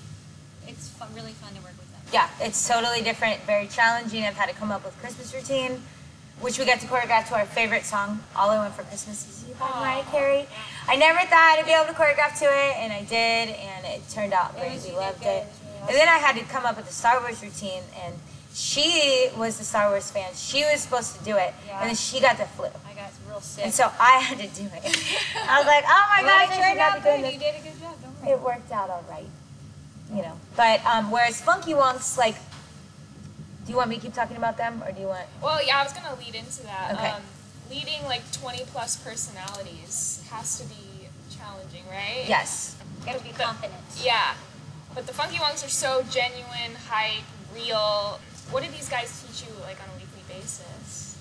it's 0.66 0.88
fun, 0.88 1.08
really 1.14 1.32
fun 1.32 1.52
to 1.54 1.60
work 1.60 1.76
with 1.76 1.90
them. 1.92 2.00
yeah, 2.10 2.30
it's 2.40 2.66
totally 2.66 3.02
different, 3.02 3.42
very 3.42 3.66
challenging. 3.66 4.24
I've 4.24 4.34
had 4.36 4.48
to 4.48 4.54
come 4.54 4.70
up 4.72 4.82
with 4.82 4.98
Christmas 4.98 5.34
routine, 5.34 5.82
which 6.40 6.58
we 6.58 6.64
got 6.64 6.80
to 6.80 6.86
choreograph 6.86 7.28
to 7.28 7.34
our 7.34 7.46
favorite 7.46 7.84
song, 7.84 8.22
"All 8.36 8.50
I 8.50 8.56
Want 8.58 8.74
for 8.74 8.82
Christmas 8.84 9.26
Is 9.28 9.44
You" 9.48 9.54
by 9.54 9.68
Mariah 9.70 10.04
Carey. 10.10 10.46
I 10.88 10.96
never 10.96 11.20
thought 11.20 11.56
I'd 11.58 11.64
be 11.64 11.72
able 11.72 11.86
to 11.86 11.92
choreograph 11.94 12.38
to 12.40 12.44
it, 12.46 12.76
and 12.76 12.92
I 12.92 13.02
did, 13.02 13.54
and 13.56 13.86
it 13.86 14.02
turned 14.10 14.32
out 14.32 14.54
great. 14.58 14.80
We 14.82 14.92
loved 14.92 15.22
it. 15.22 15.26
It 15.26 15.46
was 15.46 15.60
really 15.62 15.88
And 15.88 15.96
then 15.96 16.08
I 16.08 16.18
had 16.18 16.36
to 16.36 16.44
come 16.44 16.66
up 16.66 16.76
with 16.76 16.88
a 16.88 16.92
Star 16.92 17.20
Wars 17.20 17.42
routine, 17.42 17.82
and 18.04 18.14
she 18.52 19.28
was 19.36 19.58
the 19.58 19.64
Star 19.64 19.88
Wars 19.90 20.10
fan. 20.10 20.30
She 20.34 20.64
was 20.64 20.80
supposed 20.82 21.16
to 21.18 21.24
do 21.24 21.36
it, 21.36 21.54
Yeah. 21.66 21.80
and 21.80 21.88
then 21.88 21.96
she 21.96 22.20
got 22.20 22.36
the 22.36 22.46
flu. 22.46 22.66
I 22.66 22.94
got 22.94 23.10
real 23.28 23.40
sick. 23.40 23.64
And 23.64 23.72
so 23.74 23.90
I 23.98 24.18
had 24.18 24.38
to 24.38 24.46
do 24.48 24.64
it. 24.64 24.82
I 25.48 25.58
was 25.58 25.66
like, 25.66 25.84
oh 25.86 26.04
my 26.10 26.22
But 26.22 26.28
gosh, 26.28 26.58
it 26.58 26.62
I 26.62 26.68
should 26.70 26.78
not 26.78 26.90
out 26.90 26.94
be 26.96 27.08
doing 27.08 27.20
good. 27.22 27.24
this 27.26 27.32
You 27.34 27.40
did 27.40 27.54
a 27.54 27.62
good 27.64 27.80
job. 27.80 28.28
It 28.28 28.40
worked 28.40 28.72
out 28.72 28.90
all 28.90 29.04
right. 29.08 29.28
You 30.14 30.22
know. 30.22 30.38
But 30.56 30.84
um, 30.86 31.10
whereas 31.10 31.40
Funky 31.40 31.72
Wonks, 31.72 32.16
like, 32.18 32.36
do 33.64 33.72
you 33.72 33.76
want 33.76 33.88
me 33.88 33.96
to 33.96 34.02
keep 34.02 34.14
talking 34.14 34.36
about 34.36 34.56
them, 34.56 34.82
or 34.84 34.92
do 34.92 35.00
you 35.00 35.06
want? 35.06 35.26
Well, 35.42 35.64
yeah, 35.64 35.78
I 35.78 35.84
was 35.84 35.92
gonna 35.92 36.14
lead 36.18 36.34
into 36.34 36.62
that. 36.64 36.92
Okay. 36.94 37.08
Um, 37.08 37.22
leading 37.70 38.04
like 38.04 38.30
20 38.32 38.64
plus 38.66 38.96
personalities 38.96 40.22
has 40.30 40.58
to 40.60 40.66
be 40.68 41.08
challenging, 41.34 41.84
right? 41.90 42.24
Yes. 42.28 42.76
Gotta 43.06 43.22
be 43.22 43.30
confident. 43.30 43.74
Yeah. 44.02 44.34
But 44.94 45.06
the 45.06 45.14
Funky 45.14 45.36
Wonks 45.36 45.64
are 45.64 45.70
so 45.70 46.04
genuine, 46.10 46.76
hype, 46.88 47.24
real. 47.54 48.20
What 48.50 48.62
do 48.62 48.70
these 48.70 48.88
guys 48.88 49.24
teach 49.26 49.48
you 49.48 49.54
like 49.62 49.80
on 49.82 49.88
a 49.88 49.98
weekly 49.98 50.22
basis? 50.28 51.18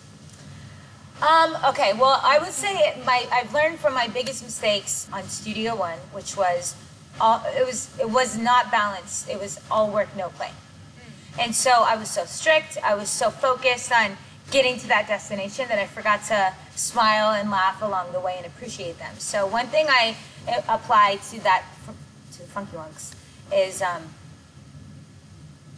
Um, 1.21 1.57
okay. 1.69 1.93
Well, 1.93 2.19
I 2.23 2.39
would 2.39 2.51
say 2.51 3.01
my 3.05 3.25
I've 3.31 3.53
learned 3.53 3.79
from 3.79 3.93
my 3.93 4.07
biggest 4.07 4.43
mistakes 4.43 5.07
on 5.13 5.23
Studio 5.23 5.75
One, 5.75 5.97
which 6.11 6.35
was 6.35 6.75
all 7.21 7.41
it 7.45 7.65
was 7.65 7.89
it 7.99 8.09
was 8.09 8.37
not 8.37 8.69
balanced. 8.69 9.29
It 9.29 9.39
was 9.39 9.59
all 9.71 9.89
work, 9.89 10.09
no 10.17 10.29
play. 10.29 10.51
And 11.39 11.55
so 11.55 11.71
I 11.71 11.95
was 11.95 12.09
so 12.09 12.25
strict. 12.25 12.77
I 12.83 12.95
was 12.95 13.09
so 13.09 13.29
focused 13.29 13.91
on 13.91 14.17
getting 14.51 14.77
to 14.79 14.87
that 14.87 15.07
destination 15.07 15.67
that 15.69 15.79
I 15.79 15.87
forgot 15.87 16.23
to 16.25 16.53
smile 16.75 17.31
and 17.31 17.49
laugh 17.49 17.81
along 17.81 18.11
the 18.11 18.19
way 18.19 18.35
and 18.37 18.45
appreciate 18.45 18.99
them. 18.99 19.15
So 19.17 19.47
one 19.47 19.67
thing 19.67 19.87
I 19.89 20.15
uh, 20.47 20.61
apply 20.69 21.17
to 21.31 21.43
that 21.43 21.63
to 22.33 22.39
the 22.39 22.47
Funky 22.47 22.77
Wonks 22.77 23.13
is 23.51 23.81
um, 23.81 24.03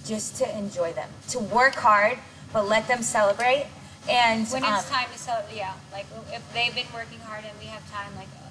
just 0.06 0.36
to 0.38 0.58
enjoy 0.58 0.94
them, 0.94 1.10
to 1.30 1.40
work 1.40 1.76
hard, 1.76 2.18
but 2.52 2.68
let 2.68 2.88
them 2.88 3.02
celebrate. 3.02 3.68
And 4.10 4.48
When 4.48 4.64
um, 4.64 4.74
it's 4.76 4.90
time 4.90 5.08
to 5.12 5.18
celebrate, 5.18 5.58
yeah, 5.58 5.74
like 5.92 6.06
if 6.32 6.42
they've 6.54 6.76
been 6.76 6.86
working 6.94 7.20
hard 7.20 7.44
and 7.44 7.58
we 7.60 7.66
have 7.66 7.90
time, 7.92 8.16
like 8.16 8.28
uh, 8.38 8.50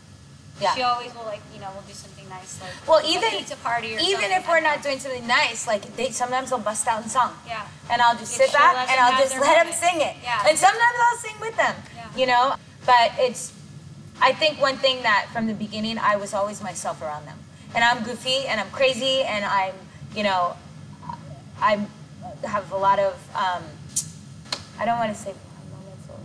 Yeah. 0.61 0.75
she 0.75 0.83
always 0.83 1.15
will, 1.15 1.25
like 1.25 1.41
you 1.55 1.61
know, 1.61 1.69
we'll 1.75 1.83
do 1.87 1.93
something 2.25 2.37
nice, 2.39 2.61
like 2.61 2.89
Well, 2.89 3.05
a 3.05 3.09
even 3.09 3.31
pizza 3.31 3.57
party 3.57 3.97
or 3.97 3.99
even 4.01 4.31
if 4.31 4.49
we're 4.49 4.61
don't 4.61 4.83
doing 4.83 4.99
something 4.99 5.27
nice, 5.27 5.67
like 5.67 5.97
they 5.97 6.11
sometimes 6.11 6.51
they'll 6.51 6.59
bust 6.59 6.87
out 6.87 7.03
in 7.03 7.09
song. 7.09 7.33
yeah, 7.47 7.67
and 7.91 8.01
I'll 8.03 8.17
just 8.17 8.39
It's 8.41 8.51
sit 8.51 8.53
back 8.53 8.89
and 8.89 9.01
I'll 9.01 9.21
just 9.21 9.39
let 9.39 9.65
them 9.65 9.73
sing 9.73 10.01
it. 10.01 10.17
Yeah. 10.23 10.47
And 10.49 10.59
sometimes 10.59 10.97
I'll 11.11 11.19
sing 11.19 11.35
with 11.41 11.57
them. 11.57 11.75
Yeah. 11.95 12.09
You 12.17 12.27
know, 12.27 12.57
but 12.87 13.13
it's. 13.19 13.53
I 14.21 14.33
think 14.33 14.61
one 14.61 14.77
thing 14.77 15.03
that 15.03 15.29
from 15.33 15.47
the 15.47 15.55
beginning 15.55 15.99
I 15.99 16.17
was 16.17 16.35
always 16.35 16.63
myself 16.63 17.03
around 17.03 17.27
them, 17.27 17.39
and 17.75 17.83
I'm 17.83 18.05
goofy 18.05 18.47
and 18.47 18.61
I'm 18.61 18.71
crazy 18.71 19.23
and 19.23 19.45
I'm 19.45 19.75
you 20.15 20.23
know, 20.23 20.57
I'm 21.61 21.89
have 22.45 22.71
a 22.73 22.77
lot 22.77 22.99
of. 22.99 23.15
Um, 23.35 23.63
I 24.79 24.85
don't 24.85 24.99
want 24.99 25.15
to 25.15 25.21
say. 25.21 25.35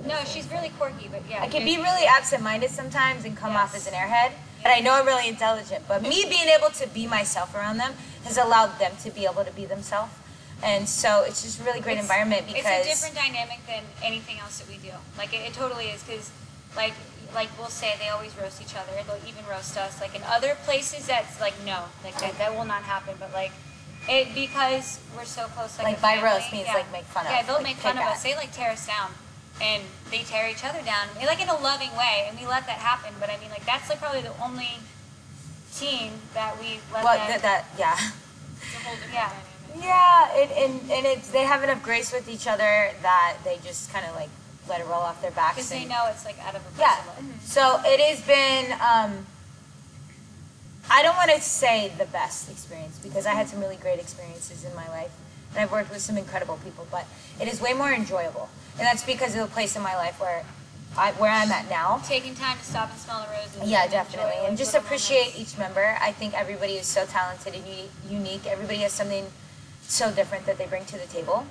no, 0.08 0.18
she's 0.26 0.50
really 0.52 0.70
quirky, 0.70 1.08
but 1.08 1.22
yeah, 1.30 1.42
I 1.42 1.48
can 1.48 1.66
be 1.66 1.78
really 1.78 2.06
absent-minded 2.06 2.70
sometimes 2.70 3.26
and 3.26 3.36
come 3.38 3.56
off 3.56 3.76
as 3.76 3.86
an 3.88 3.94
airhead. 3.94 4.32
And 4.64 4.74
I 4.74 4.80
know 4.82 4.94
I'm 4.94 5.06
really 5.06 5.28
intelligent, 5.28 5.86
but 5.88 6.02
me 6.02 6.26
being 6.30 6.48
able 6.50 6.70
to 6.72 6.88
be 6.88 7.08
myself 7.08 7.56
around 7.56 7.78
them 7.78 7.94
has 8.26 8.38
allowed 8.38 8.78
them 8.80 8.92
to 9.04 9.12
be 9.12 9.26
able 9.26 9.44
to 9.46 9.52
be 9.52 9.66
themselves. 9.66 10.12
And 10.62 10.90
so 10.90 11.24
it's 11.24 11.42
just 11.44 11.62
a 11.62 11.64
really 11.64 11.80
great 11.80 11.94
It's- 11.94 12.04
environment 12.04 12.46
because 12.48 12.66
it's 12.66 12.88
a 12.88 12.90
different 12.90 13.16
dynamic 13.16 13.60
than 13.66 13.84
anything 14.04 14.40
else 14.40 14.60
that 14.60 14.68
we 14.68 14.76
do. 14.78 14.92
Like 15.18 15.34
it, 15.34 15.38
it 15.48 15.54
totally 15.54 15.86
is 15.86 16.04
because, 16.04 16.30
like, 16.76 16.94
like 17.34 17.48
we'll 17.58 17.70
say 17.70 17.94
they 18.00 18.10
always 18.10 18.36
roast 18.36 18.62
each 18.62 18.76
other. 18.76 18.92
They'll 19.08 19.22
even 19.26 19.46
roast 19.50 19.78
us. 19.78 20.02
Like 20.02 20.14
in 20.16 20.24
other 20.24 20.56
places, 20.66 21.08
that's 21.08 21.40
like 21.40 21.54
no, 21.66 21.86
like 22.04 22.20
that, 22.20 22.38
that 22.40 22.54
will 22.56 22.66
not 22.66 22.84
happen. 22.84 23.16
But 23.20 23.34
like. 23.34 23.52
It 24.08 24.34
because 24.34 25.00
we're 25.16 25.26
so 25.26 25.46
close, 25.48 25.78
like, 25.78 25.86
Like, 25.86 26.02
by 26.02 26.16
family, 26.16 26.30
roast 26.32 26.52
means, 26.54 26.66
yeah. 26.68 26.74
like, 26.74 26.92
make 26.92 27.04
fun 27.04 27.26
of, 27.28 27.32
Yeah, 27.32 27.44
they'll 27.44 27.56
like, 27.56 27.64
make 27.64 27.78
fun 27.78 27.98
of 27.98 28.04
us. 28.06 28.24
They 28.24 28.34
like 28.34 28.52
tear 28.54 28.72
us 28.72 28.88
down, 28.88 29.12
and 29.62 29.84
they 30.12 30.20
tear 30.24 30.48
each 30.50 30.64
other 30.64 30.82
down, 30.84 31.08
like 31.26 31.42
in 31.42 31.50
a 31.50 31.58
loving 31.60 31.92
way, 31.98 32.26
and 32.28 32.40
we 32.40 32.46
let 32.48 32.66
that 32.68 32.80
happen. 32.80 33.14
But 33.20 33.30
I 33.30 33.38
mean, 33.40 33.50
like 33.50 33.66
that's 33.66 33.90
like 33.90 34.00
probably 34.00 34.22
the 34.22 34.34
only 34.44 34.80
team 35.76 36.14
that 36.34 36.60
we 36.60 36.80
let 36.94 37.04
well, 37.04 37.18
them. 37.18 37.28
that, 37.28 37.42
that 37.42 37.66
yeah, 37.78 37.94
It's 37.94 38.76
a 38.76 38.80
whole 38.84 38.96
different 38.96 39.14
Yeah. 39.14 39.30
dynamic. 39.30 39.86
yeah, 39.86 40.36
it, 40.36 40.50
and 40.70 40.92
and 40.92 41.06
it's 41.06 41.30
they 41.30 41.44
have 41.44 41.64
enough 41.64 41.84
grace 41.84 42.12
with 42.12 42.28
each 42.30 42.48
other 42.48 42.92
that 43.02 43.38
they 43.44 43.60
just 43.64 43.92
kind 43.94 44.06
of 44.06 44.16
like 44.16 44.30
let 44.68 44.82
it 44.82 44.86
roll 44.88 45.02
off 45.02 45.22
their 45.22 45.32
backs. 45.32 45.56
because 45.56 45.70
they 45.70 45.86
know 45.86 46.08
it's 46.10 46.26
like 46.26 46.38
out 46.46 46.56
of 46.56 46.62
a 46.62 46.80
Yeah. 46.80 46.96
person. 46.96 47.34
So 47.44 47.82
it 47.86 48.00
has 48.00 48.22
been. 48.22 48.72
Um, 48.82 49.26
I 50.92 51.04
don't 51.04 51.16
want 51.18 51.30
to 51.32 51.40
say 51.42 51.92
the 52.00 52.06
best 52.06 52.50
experience 52.50 52.98
because 52.98 53.28
I 53.28 53.34
had 53.34 53.48
some 53.48 53.60
really 53.60 53.76
great 53.76 54.00
experiences 54.00 54.64
in 54.66 54.74
my 54.76 54.88
life, 54.90 55.12
and 55.52 55.60
I've 55.62 55.72
worked 55.72 55.92
with 55.92 56.02
some 56.02 56.18
incredible 56.18 56.58
people. 56.64 56.88
But 56.90 57.06
it 57.40 57.48
is 57.48 57.62
way 57.62 57.74
more 57.74 57.92
enjoyable, 57.94 58.50
and 58.80 58.88
that's 58.88 59.04
because 59.04 59.36
of 59.36 59.42
the 59.42 59.54
place 59.54 59.76
in 59.76 59.84
my 59.84 59.96
life 59.96 60.20
where, 60.20 60.44
I 60.98 61.12
where 61.14 61.32
I'm 61.32 61.52
at 61.52 61.70
now. 61.70 62.02
Taking 62.06 62.34
time 62.34 62.58
to 62.58 62.64
stop 62.64 62.90
and 62.90 63.00
smell 63.00 63.22
the 63.22 63.32
roses. 63.32 63.70
Yeah, 63.70 63.84
and 63.84 63.92
definitely, 63.92 64.40
and 64.46 64.58
just 64.58 64.74
appreciate 64.74 65.38
each 65.38 65.58
member. 65.58 65.98
I 66.02 66.12
think 66.14 66.34
everybody 66.34 66.74
is 66.74 66.88
so 66.88 67.06
talented 67.06 67.54
and 67.54 67.64
unique. 68.10 68.48
Everybody 68.48 68.80
has 68.80 68.94
something 68.94 69.26
so 69.84 70.12
different 70.12 70.46
that 70.46 70.58
they 70.58 70.66
bring 70.66 70.86
to 70.86 70.98
the 70.98 71.06
table, 71.06 71.46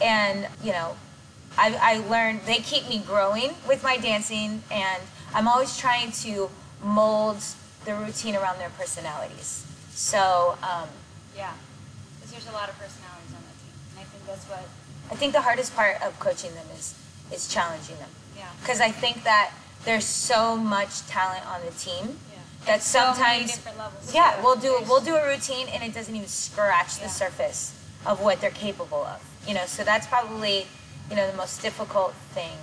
and 0.00 0.48
you 0.62 0.72
know, 0.72 0.96
I, 1.58 1.76
I 1.80 2.08
learned 2.08 2.40
they 2.46 2.58
keep 2.58 2.88
me 2.88 3.02
growing 3.06 3.54
with 3.68 3.82
my 3.82 3.96
dancing, 3.96 4.62
and 4.70 5.02
I'm 5.34 5.48
always 5.48 5.76
trying 5.76 6.12
to 6.24 6.48
mold 6.82 7.42
the 7.84 7.94
routine 7.94 8.34
around 8.36 8.58
their 8.58 8.70
personalities. 8.70 9.66
So 9.90 10.56
um, 10.62 10.88
Yeah, 11.36 11.52
because 12.16 12.32
there's 12.32 12.48
a 12.48 12.52
lot 12.52 12.68
of 12.68 12.78
personalities 12.78 13.30
on 13.34 13.42
that 13.42 13.56
team, 13.60 13.74
and 13.90 14.00
I 14.00 14.04
think 14.04 14.26
that's 14.26 14.44
what. 14.46 14.64
I 15.10 15.14
think 15.16 15.32
the 15.32 15.42
hardest 15.42 15.74
part 15.76 16.00
of 16.02 16.18
coaching 16.18 16.54
them 16.54 16.66
is 16.76 16.94
is 17.32 17.48
challenging 17.48 17.96
them 17.98 18.10
Yeah. 18.36 18.48
because 18.60 18.80
I 18.80 18.90
think 18.90 19.24
that 19.24 19.52
there's 19.84 20.04
so 20.04 20.56
much 20.56 21.06
talent 21.06 21.44
on 21.46 21.60
the 21.64 21.72
team 21.72 22.18
Yeah. 22.32 22.38
that 22.66 22.82
So 22.82 22.98
many 23.00 23.14
sometimes 23.14 23.52
different 23.56 23.78
levels. 23.78 24.14
Yeah, 24.14 24.40
we'll 24.42 24.56
do 24.56 24.82
we'll 24.88 25.00
do 25.00 25.16
a 25.16 25.26
routine 25.26 25.68
and 25.68 25.82
it 25.82 25.94
doesn't 25.94 26.14
even 26.14 26.28
scratch 26.28 26.98
the 27.00 27.08
surface 27.08 27.72
of 28.06 28.20
what 28.20 28.40
they're 28.40 28.50
capable 28.68 29.04
of. 29.04 29.20
You 29.46 29.54
know, 29.54 29.66
so 29.66 29.84
that's 29.84 30.06
probably 30.06 30.66
you 31.10 31.16
know 31.16 31.30
the 31.30 31.36
most 31.36 31.60
difficult 31.62 32.14
thing 32.32 32.56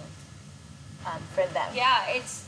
um, 1.06 1.22
for 1.34 1.46
them. 1.54 1.70
Yeah, 1.76 2.08
it's. 2.10 2.46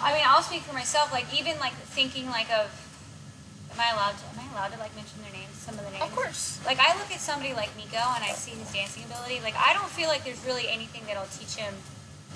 I 0.00 0.12
mean, 0.12 0.22
I'll 0.26 0.42
speak 0.42 0.62
for 0.62 0.74
myself. 0.74 1.12
Like 1.12 1.26
even 1.38 1.58
like 1.58 1.72
thinking 1.94 2.26
like 2.26 2.50
of. 2.50 2.68
Am 3.72 3.80
I 3.80 3.90
allowed 3.92 4.16
to? 4.18 4.24
Am 4.32 4.40
I 4.40 4.52
allowed 4.52 4.72
to 4.72 4.78
like 4.78 4.94
mention 4.96 5.20
their 5.22 5.32
names? 5.32 5.45
Some 5.66 5.74
of 5.78 5.84
the 5.84 5.90
names. 5.90 6.04
Of 6.04 6.14
course. 6.14 6.60
Like 6.64 6.78
I 6.78 6.96
look 6.96 7.10
at 7.10 7.20
somebody 7.20 7.52
like 7.52 7.74
Nico 7.76 7.98
and 7.98 8.22
I 8.22 8.30
see 8.38 8.52
his 8.52 8.72
dancing 8.72 9.02
ability. 9.02 9.40
Like 9.42 9.56
I 9.58 9.72
don't 9.74 9.90
feel 9.90 10.06
like 10.08 10.22
there's 10.24 10.44
really 10.46 10.68
anything 10.68 11.02
that'll 11.08 11.26
teach 11.26 11.56
him 11.56 11.74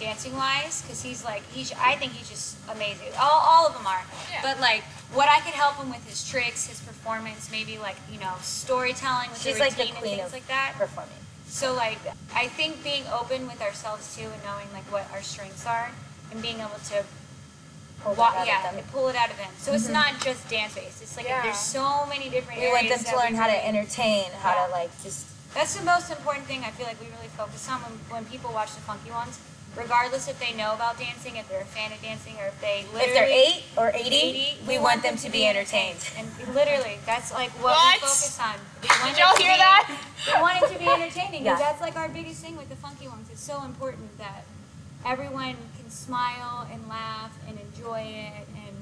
dancing 0.00 0.34
wise 0.34 0.82
because 0.82 1.02
he's 1.02 1.24
like 1.24 1.42
he's 1.52 1.72
I 1.78 1.94
think 1.94 2.12
he's 2.12 2.28
just 2.28 2.56
amazing. 2.68 3.08
All, 3.20 3.40
all 3.46 3.66
of 3.68 3.74
them 3.74 3.86
are. 3.86 4.02
Yeah. 4.32 4.42
But 4.42 4.60
like 4.60 4.82
what 5.14 5.28
I 5.28 5.38
could 5.40 5.54
help 5.54 5.76
him 5.76 5.90
with 5.90 6.04
his 6.08 6.28
tricks, 6.28 6.66
his 6.66 6.80
performance, 6.80 7.50
maybe 7.52 7.78
like 7.78 7.96
you 8.12 8.18
know 8.18 8.34
storytelling 8.42 9.30
with 9.30 9.40
She's 9.40 9.54
the 9.54 9.60
like 9.60 9.76
the 9.76 9.84
routine 9.84 9.96
and 9.96 10.04
things 10.18 10.32
like 10.32 10.48
that. 10.48 10.74
performing. 10.76 11.14
So 11.46 11.72
like 11.72 11.98
I 12.34 12.48
think 12.48 12.82
being 12.82 13.04
open 13.14 13.46
with 13.46 13.62
ourselves 13.62 14.16
too 14.16 14.26
and 14.26 14.42
knowing 14.44 14.66
like 14.72 14.90
what 14.90 15.06
our 15.12 15.22
strengths 15.22 15.66
are 15.66 15.90
and 16.32 16.42
being 16.42 16.58
able 16.58 16.80
to 16.90 17.04
Pull 18.02 18.14
that 18.14 18.18
wa- 18.18 18.26
out 18.28 18.42
of 18.42 18.46
yeah, 18.46 18.62
them. 18.62 18.78
and 18.78 18.86
pull 18.92 19.08
it 19.08 19.16
out 19.16 19.30
of 19.30 19.36
them. 19.36 19.50
So 19.58 19.72
it's 19.72 19.84
mm-hmm. 19.84 19.92
not 19.92 20.20
just 20.20 20.48
dance 20.48 20.74
based. 20.74 21.02
It's 21.02 21.16
like 21.16 21.26
Yeah. 21.26 21.42
there's 21.42 21.58
so 21.58 22.06
many 22.06 22.28
different 22.30 22.60
areas. 22.60 22.82
We 22.82 22.88
want 22.88 23.02
them 23.04 23.12
to 23.12 23.16
learn 23.18 23.34
how 23.34 23.46
to 23.46 23.66
entertain, 23.66 24.30
how 24.40 24.54
Yeah. 24.54 24.66
to 24.66 24.72
like 24.72 24.90
just 25.02 25.26
That's 25.54 25.74
the 25.74 25.84
most 25.84 26.10
important 26.10 26.46
thing 26.46 26.62
I 26.64 26.70
feel 26.70 26.86
like 26.86 27.00
we 27.00 27.06
really 27.08 27.28
focus 27.36 27.68
on 27.68 27.80
when, 27.82 27.92
when 28.10 28.24
people 28.26 28.52
watch 28.52 28.72
the 28.74 28.80
Funky 28.82 29.10
Wonks. 29.10 29.38
Regardless 29.76 30.26
if 30.26 30.38
they 30.40 30.52
know 30.54 30.74
about 30.74 30.98
dancing, 30.98 31.36
if 31.36 31.48
they're 31.48 31.60
a 31.62 31.64
fan 31.64 31.92
of 31.92 32.02
dancing, 32.02 32.34
or 32.42 32.46
if 32.46 32.60
they 32.60 32.84
literally 32.92 33.06
if 33.06 33.14
they're 33.14 33.30
eight 33.30 33.62
or 33.76 33.90
80, 33.94 34.16
80, 34.16 34.58
we, 34.66 34.78
want 34.80 35.00
them 35.04 35.16
to 35.16 35.30
be 35.30 35.46
entertained. 35.46 35.98
And 36.18 36.26
literally, 36.54 36.98
that's 37.06 37.30
like 37.32 37.50
what, 37.62 37.74
What? 37.78 37.94
we 37.94 38.00
focus 38.00 38.38
on. 38.42 38.54
We 38.82 38.88
want 39.02 39.14
Did 39.14 39.18
y'all 39.22 39.34
to 39.36 39.42
hear 39.42 39.52
be- 39.54 39.58
that? 39.58 39.84
We 40.26 40.42
want 40.42 40.58
it 40.60 40.72
to 40.72 40.78
be 40.78 40.86
entertaining 40.90 41.44
Yeah. 41.44 41.54
that's 41.56 41.80
like 41.80 41.94
our 41.94 42.08
biggest 42.08 42.42
thing 42.42 42.56
with 42.56 42.68
the 42.68 42.74
Funky 42.76 43.06
Wonks. 43.06 43.30
It's 43.30 43.40
so 43.42 43.62
important 43.62 44.18
that 44.18 44.42
everyone 45.06 45.54
smile 45.90 46.66
and 46.72 46.88
laugh 46.88 47.32
and 47.48 47.58
enjoy 47.58 48.00
it 48.00 48.46
and 48.54 48.76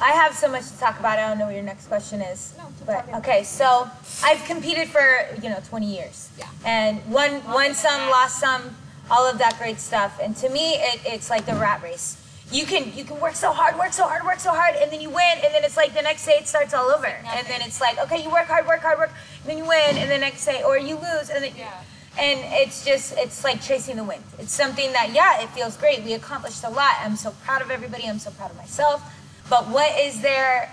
I 0.00 0.12
have 0.12 0.34
so 0.34 0.48
much 0.48 0.68
to 0.70 0.78
talk 0.78 0.98
about. 1.00 1.18
I 1.18 1.28
don't 1.28 1.38
know 1.38 1.46
what 1.46 1.54
your 1.54 1.64
next 1.64 1.88
question 1.88 2.20
is. 2.20 2.54
No, 2.56 2.64
but 2.86 2.92
talking. 2.92 3.14
okay. 3.16 3.42
So 3.42 3.90
I've 4.22 4.44
competed 4.44 4.88
for 4.88 5.26
you 5.42 5.50
know 5.50 5.58
20 5.68 5.86
years. 5.86 6.30
Yeah. 6.38 6.46
And 6.64 7.04
won 7.10 7.42
won 7.44 7.74
some, 7.74 8.08
lost 8.08 8.38
some, 8.38 8.76
all 9.10 9.28
of 9.28 9.38
that 9.38 9.58
great 9.58 9.80
stuff. 9.80 10.18
And 10.22 10.36
to 10.36 10.48
me, 10.50 10.74
it, 10.74 11.00
it's 11.04 11.30
like 11.30 11.46
the 11.46 11.54
rat 11.54 11.82
race. 11.82 12.16
You 12.50 12.64
can 12.64 12.96
you 12.96 13.04
can 13.04 13.20
work 13.20 13.34
so 13.34 13.52
hard, 13.52 13.76
work 13.76 13.92
so 13.92 14.06
hard, 14.06 14.24
work 14.24 14.38
so 14.40 14.52
hard, 14.52 14.74
and 14.76 14.90
then 14.90 15.00
you 15.00 15.10
win, 15.10 15.38
and 15.44 15.52
then 15.52 15.64
it's 15.64 15.76
like 15.76 15.94
the 15.94 16.02
next 16.02 16.24
day 16.24 16.36
it 16.38 16.46
starts 16.46 16.72
all 16.72 16.90
over, 16.90 17.06
and 17.06 17.46
then 17.46 17.60
it's 17.60 17.80
like 17.80 17.98
okay, 17.98 18.22
you 18.22 18.30
work 18.30 18.46
hard, 18.46 18.66
work 18.66 18.80
hard, 18.80 18.98
work, 18.98 19.10
and 19.42 19.50
then 19.50 19.58
you 19.58 19.66
win, 19.66 19.98
and 19.98 20.10
the 20.10 20.16
next 20.16 20.46
day, 20.46 20.62
or 20.62 20.78
you 20.78 20.94
lose, 20.94 21.28
and 21.28 21.44
then 21.44 21.52
Yeah. 21.56 21.82
And 22.18 22.40
it's 22.62 22.84
just 22.84 23.14
it's 23.16 23.44
like 23.44 23.60
chasing 23.62 23.96
the 23.96 24.04
wind. 24.04 24.22
It's 24.38 24.52
something 24.52 24.92
that 24.92 25.12
yeah, 25.12 25.40
it 25.42 25.48
feels 25.50 25.76
great. 25.76 26.02
We 26.04 26.14
accomplished 26.14 26.64
a 26.64 26.70
lot. 26.70 26.94
I'm 27.00 27.16
so 27.16 27.30
proud 27.44 27.62
of 27.62 27.70
everybody. 27.70 28.04
I'm 28.08 28.18
so 28.18 28.30
proud 28.30 28.50
of 28.50 28.56
myself. 28.56 29.02
But 29.48 29.68
what 29.68 29.98
is 29.98 30.20
there? 30.20 30.72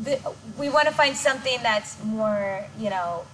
The, 0.00 0.18
we 0.58 0.68
want 0.68 0.88
to 0.88 0.94
find 0.94 1.16
something 1.16 1.58
that's 1.62 2.02
more, 2.02 2.64
you 2.78 2.90
know, 2.90 3.24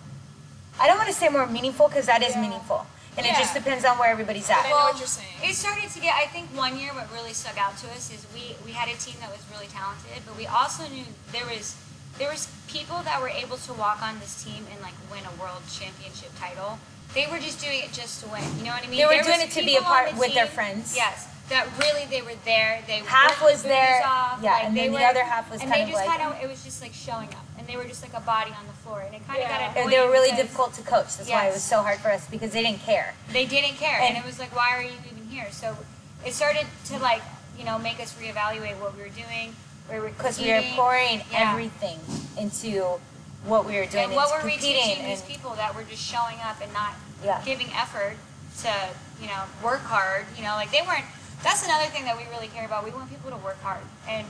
I 0.80 0.86
don't 0.86 0.96
want 0.96 1.08
to 1.08 1.14
say 1.14 1.28
more 1.28 1.46
meaningful 1.46 1.88
because 1.88 2.06
that 2.06 2.22
is 2.22 2.34
Yeah. 2.34 2.42
meaningful, 2.42 2.86
and 3.16 3.24
it 3.26 3.34
just 3.36 3.54
depends 3.54 3.84
on 3.84 3.96
where 3.98 4.10
everybody's 4.10 4.48
But 4.48 4.58
at. 4.58 4.66
I 4.66 4.70
know 4.70 4.76
what 4.76 4.98
you're 4.98 5.06
saying. 5.06 5.28
It 5.42 5.54
started 5.54 5.88
to 5.90 6.00
get. 6.00 6.14
I 6.14 6.26
think 6.26 6.48
one 6.54 6.78
year, 6.78 6.92
what 6.94 7.10
really 7.12 7.32
stuck 7.32 7.58
out 7.58 7.76
to 7.78 7.86
us 7.90 8.12
is 8.12 8.26
we 8.34 8.54
we 8.64 8.72
had 8.72 8.88
a 8.88 8.96
team 8.98 9.16
that 9.20 9.30
was 9.30 9.40
really 9.52 9.66
talented, 9.68 10.22
but 10.26 10.36
we 10.36 10.46
also 10.46 10.86
knew 10.88 11.04
there 11.32 11.46
was 11.46 11.74
there 12.18 12.28
was 12.30 12.48
people 12.68 12.98
that 13.02 13.20
were 13.20 13.28
able 13.30 13.56
to 13.56 13.72
walk 13.72 14.02
on 14.02 14.18
this 14.20 14.42
team 14.44 14.66
and 14.70 14.80
like 14.82 14.94
win 15.10 15.22
a 15.24 15.34
world 15.40 15.62
championship 15.70 16.30
title. 16.38 16.78
They 17.14 17.26
were 17.30 17.38
just 17.38 17.60
doing 17.60 17.80
it 17.82 17.92
just 17.92 18.22
to 18.22 18.28
win. 18.28 18.42
You 18.58 18.64
know 18.64 18.70
what 18.70 18.84
I 18.84 18.86
mean? 18.88 18.98
They 18.98 19.04
were 19.06 19.12
There 19.12 19.22
doing 19.24 19.40
it 19.40 19.50
to 19.52 19.64
be 19.64 19.76
a 19.76 19.80
part 19.82 20.10
the 20.12 20.18
with 20.20 20.34
their 20.34 20.46
friends. 20.46 20.94
Yes, 20.94 21.26
that 21.48 21.66
really 21.78 22.04
they 22.06 22.20
were 22.22 22.36
there. 22.44 22.82
They 22.86 22.98
Half 22.98 23.40
was 23.42 23.62
there, 23.62 24.02
Off, 24.04 24.40
yeah, 24.42 24.52
like, 24.52 24.64
and 24.64 24.76
they 24.76 24.82
then 24.82 24.92
the 24.92 24.98
were- 24.98 25.04
other 25.06 25.24
half 25.24 25.50
was 25.50 25.60
kind 25.60 25.62
of 25.62 25.62
and 25.62 25.72
kind 25.72 25.88
they 25.88 25.92
just 25.92 26.06
like- 26.06 26.18
kind 26.20 26.34
of 26.36 26.42
it 26.42 26.48
was 26.48 26.62
just 26.62 26.82
like 26.82 26.92
showing 26.92 27.28
up, 27.30 27.44
and 27.58 27.66
they 27.66 27.76
were 27.76 27.84
just 27.84 28.02
like 28.02 28.12
a 28.14 28.20
body 28.20 28.50
on 28.52 28.66
the 28.66 28.72
floor, 28.84 29.00
and 29.00 29.14
it 29.14 29.26
kind 29.26 29.38
of 29.42 29.48
Yeah. 29.48 29.58
got 29.58 29.60
And 29.68 29.76
annoying. 29.78 29.90
they 29.90 30.00
were 30.06 30.12
really 30.12 30.30
difficult 30.36 30.74
to 30.74 30.82
coach. 30.82 31.16
That's 31.16 31.30
why 31.30 31.46
it 31.46 31.54
was 31.54 31.62
so 31.64 31.82
hard 31.82 31.98
for 32.00 32.10
us 32.12 32.26
because 32.30 32.52
they 32.52 32.62
didn't 32.62 32.82
care. 32.84 33.14
They 33.32 33.46
didn't 33.46 33.76
care, 33.78 33.98
and, 34.00 34.14
And- 34.16 34.18
it 34.18 34.24
was 34.26 34.38
like, 34.38 34.54
why 34.54 34.76
are 34.76 34.82
you 34.82 34.92
even 35.10 35.26
here? 35.28 35.48
So 35.50 35.76
it 36.24 36.34
started 36.34 36.66
to 36.86 36.98
like 36.98 37.22
you 37.58 37.64
know 37.64 37.78
make 37.78 37.98
us 38.00 38.12
reevaluate 38.20 38.76
what 38.78 38.94
we 38.94 39.02
were 39.02 39.08
doing, 39.08 39.56
where 39.88 40.00
we 40.00 40.06
were 40.08 40.12
Because 40.12 40.38
we 40.38 40.52
were 40.52 40.62
pouring 40.76 41.22
Yeah. 41.32 41.50
everything 41.52 41.98
into 42.36 43.00
what 43.48 43.64
we 43.66 43.76
were 43.76 43.86
doing 43.86 44.04
and 44.04 44.14
what 44.14 44.30
were 44.30 44.44
we 44.46 44.56
teaching 44.56 45.04
these 45.04 45.22
people 45.22 45.50
that 45.56 45.74
were 45.74 45.82
just 45.84 46.02
showing 46.02 46.36
up 46.44 46.60
and 46.62 46.72
not 46.72 46.92
Yeah. 47.24 47.42
giving 47.44 47.68
effort 47.74 48.16
to 48.62 48.72
you 49.20 49.26
know 49.28 49.42
work 49.64 49.80
hard 49.82 50.26
you 50.36 50.42
know 50.44 50.54
like 50.54 50.70
they 50.70 50.82
weren't 50.82 51.04
that's 51.42 51.64
another 51.64 51.86
thing 51.86 52.04
that 52.04 52.16
we 52.16 52.24
really 52.34 52.48
care 52.48 52.66
about. 52.66 52.84
We 52.84 52.90
want 52.90 53.08
people 53.10 53.30
to 53.30 53.36
work 53.36 53.62
hard. 53.62 53.82
And 54.08 54.26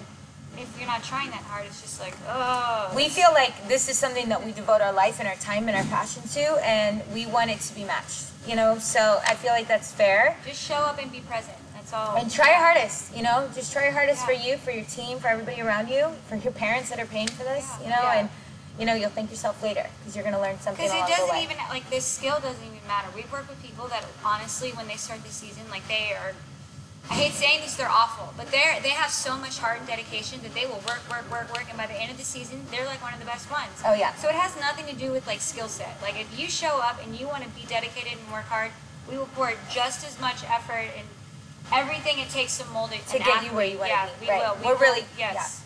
if 0.58 0.76
you're 0.78 0.86
not 0.88 1.02
trying 1.02 1.30
that 1.30 1.40
hard 1.42 1.64
it's 1.66 1.80
just 1.80 2.00
like 2.00 2.14
oh. 2.28 2.92
We 2.96 3.08
feel 3.08 3.30
like 3.32 3.68
this 3.68 3.88
is 3.88 3.96
something 3.98 4.28
that 4.28 4.44
we 4.44 4.52
devote 4.52 4.80
our 4.80 4.92
life 4.92 5.18
and 5.20 5.28
our 5.28 5.36
time 5.36 5.68
and 5.68 5.76
our 5.76 5.84
passion 5.84 6.22
to 6.34 6.40
and 6.66 7.02
we 7.14 7.26
want 7.26 7.50
it 7.50 7.60
to 7.60 7.74
be 7.74 7.84
matched 7.84 8.26
you 8.46 8.56
know? 8.56 8.78
So 8.78 9.20
i 9.26 9.34
feel 9.34 9.52
like 9.52 9.68
that's 9.68 9.92
fair. 9.92 10.36
Just 10.46 10.62
show 10.66 10.74
up 10.74 11.00
and 11.02 11.10
be 11.12 11.20
present. 11.20 11.56
That's 11.74 11.92
all. 11.92 12.16
And 12.16 12.30
try 12.30 12.48
your 12.48 12.56
hardest 12.58 13.14
you 13.16 13.22
know? 13.22 13.48
Just 13.54 13.72
try 13.72 13.84
your 13.84 13.92
hardest 13.92 14.24
for 14.26 14.32
you 14.32 14.56
for 14.56 14.70
your 14.70 14.84
team 14.84 15.18
for 15.18 15.28
everybody 15.28 15.60
around 15.62 15.88
you 15.88 16.08
for 16.28 16.36
your 16.36 16.52
parents 16.52 16.90
that 16.90 16.98
are 16.98 17.06
paying 17.06 17.28
for 17.28 17.44
this 17.44 17.66
Yeah. 17.80 17.84
you 17.84 17.90
know? 17.90 18.02
Yeah. 18.02 18.18
and 18.20 18.28
you 18.78 18.86
know 18.86 18.94
you'll 18.94 19.10
thank 19.10 19.30
yourself 19.30 19.62
later 19.62 19.86
because 20.00 20.14
you're 20.14 20.22
going 20.24 20.34
to 20.34 20.40
learn 20.40 20.58
something 20.60 20.86
because 20.86 20.96
it 20.96 21.16
doesn't 21.16 21.42
even 21.42 21.56
like 21.68 21.88
this 21.90 22.04
skill 22.04 22.38
doesn't 22.40 22.64
even 22.64 22.78
matter 22.86 23.08
we've 23.14 23.30
worked 23.32 23.48
with 23.48 23.60
people 23.62 23.88
that 23.88 24.04
honestly 24.24 24.70
when 24.72 24.86
they 24.86 24.94
start 24.96 25.22
the 25.24 25.30
season 25.30 25.62
like 25.70 25.86
they 25.88 26.12
are 26.14 26.32
I 27.10 27.14
hate 27.14 27.32
saying 27.32 27.62
this, 27.62 27.74
they're 27.74 27.88
awful, 27.88 28.34
but 28.36 28.50
they're 28.50 28.78
they 28.82 28.90
have 28.90 29.10
so 29.10 29.38
much 29.38 29.56
heart 29.58 29.78
and 29.78 29.86
dedication 29.88 30.42
that 30.42 30.52
they 30.52 30.66
will 30.66 30.82
work, 30.86 31.00
work, 31.08 31.24
work, 31.30 31.48
work, 31.54 31.64
and 31.70 31.78
by 31.78 31.86
the 31.86 31.94
end 31.94 32.10
of 32.10 32.18
the 32.18 32.24
season, 32.24 32.60
they're 32.70 32.84
like 32.84 33.00
one 33.02 33.14
of 33.14 33.18
the 33.18 33.24
best 33.24 33.50
ones. 33.50 33.72
Oh, 33.82 33.94
yeah. 33.94 34.14
So 34.16 34.28
it 34.28 34.34
has 34.34 34.54
nothing 34.60 34.84
to 34.84 34.94
do 34.94 35.10
with 35.10 35.26
like 35.26 35.40
skill 35.40 35.68
set. 35.68 35.96
Like 36.02 36.20
if 36.20 36.28
you 36.38 36.48
show 36.50 36.80
up 36.84 37.00
and 37.02 37.18
you 37.18 37.26
want 37.26 37.44
to 37.44 37.48
be 37.50 37.64
dedicated 37.66 38.12
and 38.12 38.30
work 38.30 38.44
hard, 38.44 38.72
we 39.08 39.16
will 39.16 39.30
pour 39.34 39.54
just 39.72 40.06
as 40.06 40.20
much 40.20 40.44
effort 40.44 40.92
and 40.98 41.06
everything 41.72 42.18
it 42.18 42.28
takes 42.28 42.58
to 42.58 42.66
mold 42.66 42.92
it 42.92 43.06
To 43.08 43.18
get 43.18 43.42
you 43.42 43.56
where 43.56 43.64
you 43.64 43.80
athlete. 43.80 43.88
wanna 43.88 43.88
yeah, 43.88 44.08
be, 44.20 44.26
we 44.26 44.30
right. 44.30 44.40
will. 44.44 44.56
We 44.60 44.66
We're 44.66 44.72
will. 44.74 44.80
really- 44.80 45.04
yes. 45.16 45.64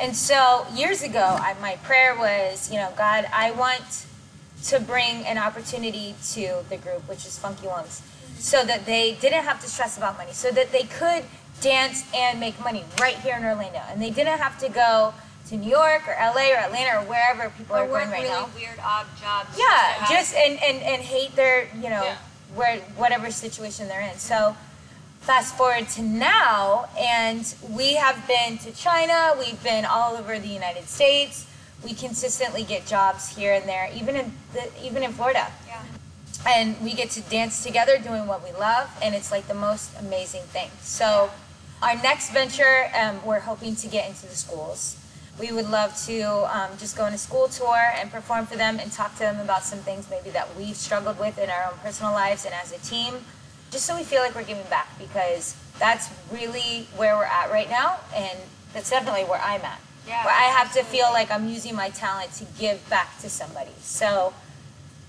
And 0.00 0.16
so 0.16 0.66
years 0.74 1.02
ago, 1.02 1.20
I, 1.40 1.54
my 1.60 1.76
prayer 1.84 2.16
was, 2.16 2.70
you 2.70 2.78
know, 2.78 2.90
God, 2.96 3.26
I 3.32 3.50
want 3.52 4.06
to 4.64 4.80
bring 4.80 5.26
an 5.26 5.36
opportunity 5.38 6.14
to 6.32 6.62
the 6.68 6.76
group, 6.78 7.06
which 7.08 7.26
is 7.26 7.38
Funky 7.38 7.66
Wonks, 7.66 8.00
so 8.38 8.64
that 8.64 8.86
they 8.86 9.16
didn't 9.20 9.44
have 9.44 9.60
to 9.62 9.68
stress 9.68 9.98
about 9.98 10.16
money, 10.16 10.32
so 10.32 10.50
that 10.50 10.72
they 10.72 10.84
could 10.84 11.24
dance 11.60 12.04
and 12.14 12.40
make 12.40 12.58
money 12.60 12.84
right 12.98 13.16
here 13.16 13.36
in 13.36 13.44
Orlando, 13.44 13.80
and 13.90 14.00
they 14.00 14.10
didn't 14.10 14.38
have 14.38 14.58
to 14.60 14.68
go 14.70 15.12
to 15.48 15.56
New 15.56 15.68
York 15.70 16.06
or 16.08 16.12
LA 16.18 16.52
or 16.52 16.56
Atlanta 16.56 16.98
or 17.00 17.04
wherever 17.04 17.50
people 17.58 17.76
Or 17.76 17.80
are 17.80 17.86
going 17.86 18.10
right 18.10 18.22
really 18.22 18.28
now. 18.28 18.48
weird 18.54 18.78
odd 18.82 19.06
jobs. 19.20 19.58
Yeah, 19.58 20.06
just 20.08 20.34
and, 20.34 20.58
and 20.62 20.78
and 20.82 21.02
hate 21.02 21.34
their 21.36 21.64
you 21.74 21.90
know 21.90 22.04
Yeah. 22.04 22.16
where 22.54 22.78
whatever 22.96 23.30
situation 23.30 23.88
they're 23.88 24.00
in. 24.00 24.16
So 24.18 24.56
fast 25.20 25.56
forward 25.56 25.88
to 25.90 26.02
now, 26.02 26.88
and 26.98 27.54
we 27.70 27.94
have 27.94 28.26
been 28.26 28.58
to 28.58 28.72
China. 28.72 29.34
We've 29.38 29.62
been 29.62 29.84
all 29.84 30.16
over 30.16 30.38
the 30.38 30.48
United 30.48 30.88
States. 30.88 31.46
We 31.84 31.94
consistently 31.94 32.64
get 32.64 32.86
jobs 32.86 33.36
here 33.36 33.54
and 33.54 33.68
there, 33.68 33.90
even 33.94 34.16
in 34.16 34.32
the, 34.52 34.68
even 34.82 35.02
in 35.02 35.12
Florida, 35.12 35.46
yeah. 35.66 35.82
and 36.46 36.80
we 36.82 36.94
get 36.94 37.10
to 37.10 37.20
dance 37.22 37.62
together 37.62 37.98
doing 37.98 38.26
what 38.26 38.42
we 38.42 38.52
love, 38.58 38.90
and 39.02 39.14
it's 39.14 39.30
like 39.30 39.46
the 39.46 39.54
most 39.54 39.90
amazing 39.98 40.42
thing. 40.42 40.70
So 40.80 41.30
our 41.82 41.94
next 42.02 42.30
venture, 42.30 42.90
um, 42.98 43.24
we're 43.24 43.40
hoping 43.40 43.76
to 43.76 43.88
get 43.88 44.08
into 44.08 44.26
the 44.26 44.36
schools. 44.36 44.96
We 45.38 45.52
would 45.52 45.70
love 45.70 45.96
to 46.04 46.22
um, 46.54 46.70
just 46.78 46.96
go 46.98 47.04
on 47.04 47.14
a 47.14 47.18
school 47.18 47.48
tour 47.48 47.92
and 47.96 48.10
perform 48.10 48.44
for 48.44 48.56
them 48.56 48.78
and 48.78 48.92
talk 48.92 49.14
to 49.14 49.20
them 49.20 49.40
about 49.40 49.64
some 49.64 49.78
things 49.78 50.06
maybe 50.10 50.28
that 50.30 50.54
we've 50.56 50.76
struggled 50.76 51.18
with 51.18 51.38
in 51.38 51.48
our 51.48 51.64
own 51.64 51.78
personal 51.82 52.12
lives 52.12 52.44
and 52.44 52.52
as 52.52 52.72
a 52.72 52.78
team, 52.78 53.14
just 53.70 53.86
so 53.86 53.96
we 53.96 54.02
feel 54.04 54.20
like 54.22 54.34
we're 54.34 54.44
giving 54.44 54.64
back 54.70 54.88
because 54.98 55.56
that's 55.78 56.10
really 56.32 56.86
where 56.96 57.16
we're 57.16 57.24
at 57.24 57.50
right 57.50 57.70
now, 57.70 57.98
and 58.14 58.38
that's 58.72 58.90
definitely 58.90 59.24
where 59.24 59.40
I'm 59.40 59.62
at. 59.62 59.80
Yeah, 60.06 60.24
where 60.24 60.34
I 60.34 60.44
have 60.44 60.72
to 60.74 60.82
feel 60.82 61.06
like 61.12 61.30
I'm 61.30 61.48
using 61.48 61.74
my 61.74 61.90
talent 61.90 62.32
to 62.34 62.44
give 62.58 62.88
back 62.88 63.18
to 63.20 63.28
somebody. 63.30 63.70
So 63.80 64.32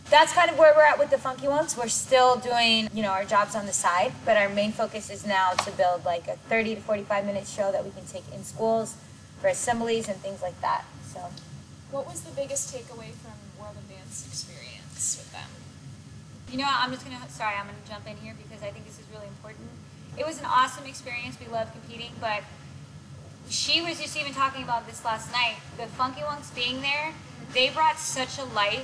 that's 0.09 0.33
kind 0.33 0.51
of 0.51 0.57
where 0.57 0.73
we're 0.75 0.83
at 0.83 0.99
with 0.99 1.09
the 1.09 1.17
Funky 1.17 1.47
Wonks 1.47 1.77
we're 1.77 1.87
still 1.87 2.35
doing 2.35 2.89
you 2.93 3.01
know 3.01 3.11
our 3.11 3.23
jobs 3.23 3.55
on 3.55 3.65
the 3.65 3.71
side 3.71 4.11
but 4.25 4.35
our 4.35 4.49
main 4.49 4.73
focus 4.73 5.09
is 5.09 5.25
now 5.25 5.51
to 5.51 5.71
build 5.71 6.03
like 6.03 6.27
a 6.27 6.35
30 6.49 6.75
to 6.75 6.81
45 6.81 7.25
minute 7.25 7.47
show 7.47 7.71
that 7.71 7.85
we 7.85 7.91
can 7.91 8.05
take 8.05 8.23
in 8.35 8.43
schools 8.43 8.95
for 9.39 9.47
assemblies 9.47 10.09
and 10.09 10.17
things 10.17 10.41
like 10.41 10.59
that 10.59 10.83
so 11.13 11.19
What 11.91 12.07
was 12.07 12.21
the 12.21 12.31
biggest 12.31 12.73
takeaway 12.75 13.11
from 13.23 13.35
World 13.59 13.77
of 13.77 13.87
Dance 13.89 14.25
experience 14.27 15.15
with 15.17 15.31
them? 15.31 15.47
You 16.51 16.57
know, 16.57 16.67
I'm 16.67 16.91
just 16.91 17.05
gonna. 17.05 17.17
Sorry, 17.29 17.55
I'm 17.55 17.65
gonna 17.65 17.87
jump 17.87 18.05
in 18.07 18.17
here 18.17 18.35
because 18.35 18.61
I 18.61 18.71
think 18.71 18.85
this 18.85 18.99
is 18.99 19.05
really 19.13 19.27
important. 19.27 19.69
It 20.17 20.25
was 20.27 20.37
an 20.37 20.45
awesome 20.45 20.85
experience. 20.85 21.39
We 21.39 21.47
love 21.47 21.71
competing, 21.71 22.11
but 22.19 22.43
she 23.47 23.81
was 23.81 23.99
just 23.99 24.17
even 24.17 24.33
talking 24.33 24.61
about 24.61 24.85
this 24.85 25.05
last 25.05 25.31
night. 25.31 25.55
The 25.77 25.87
Funky 25.87 26.19
Wonks 26.21 26.53
being 26.53 26.81
there, 26.81 27.13
they 27.53 27.69
brought 27.69 27.99
such 27.99 28.37
a 28.37 28.43
light 28.43 28.83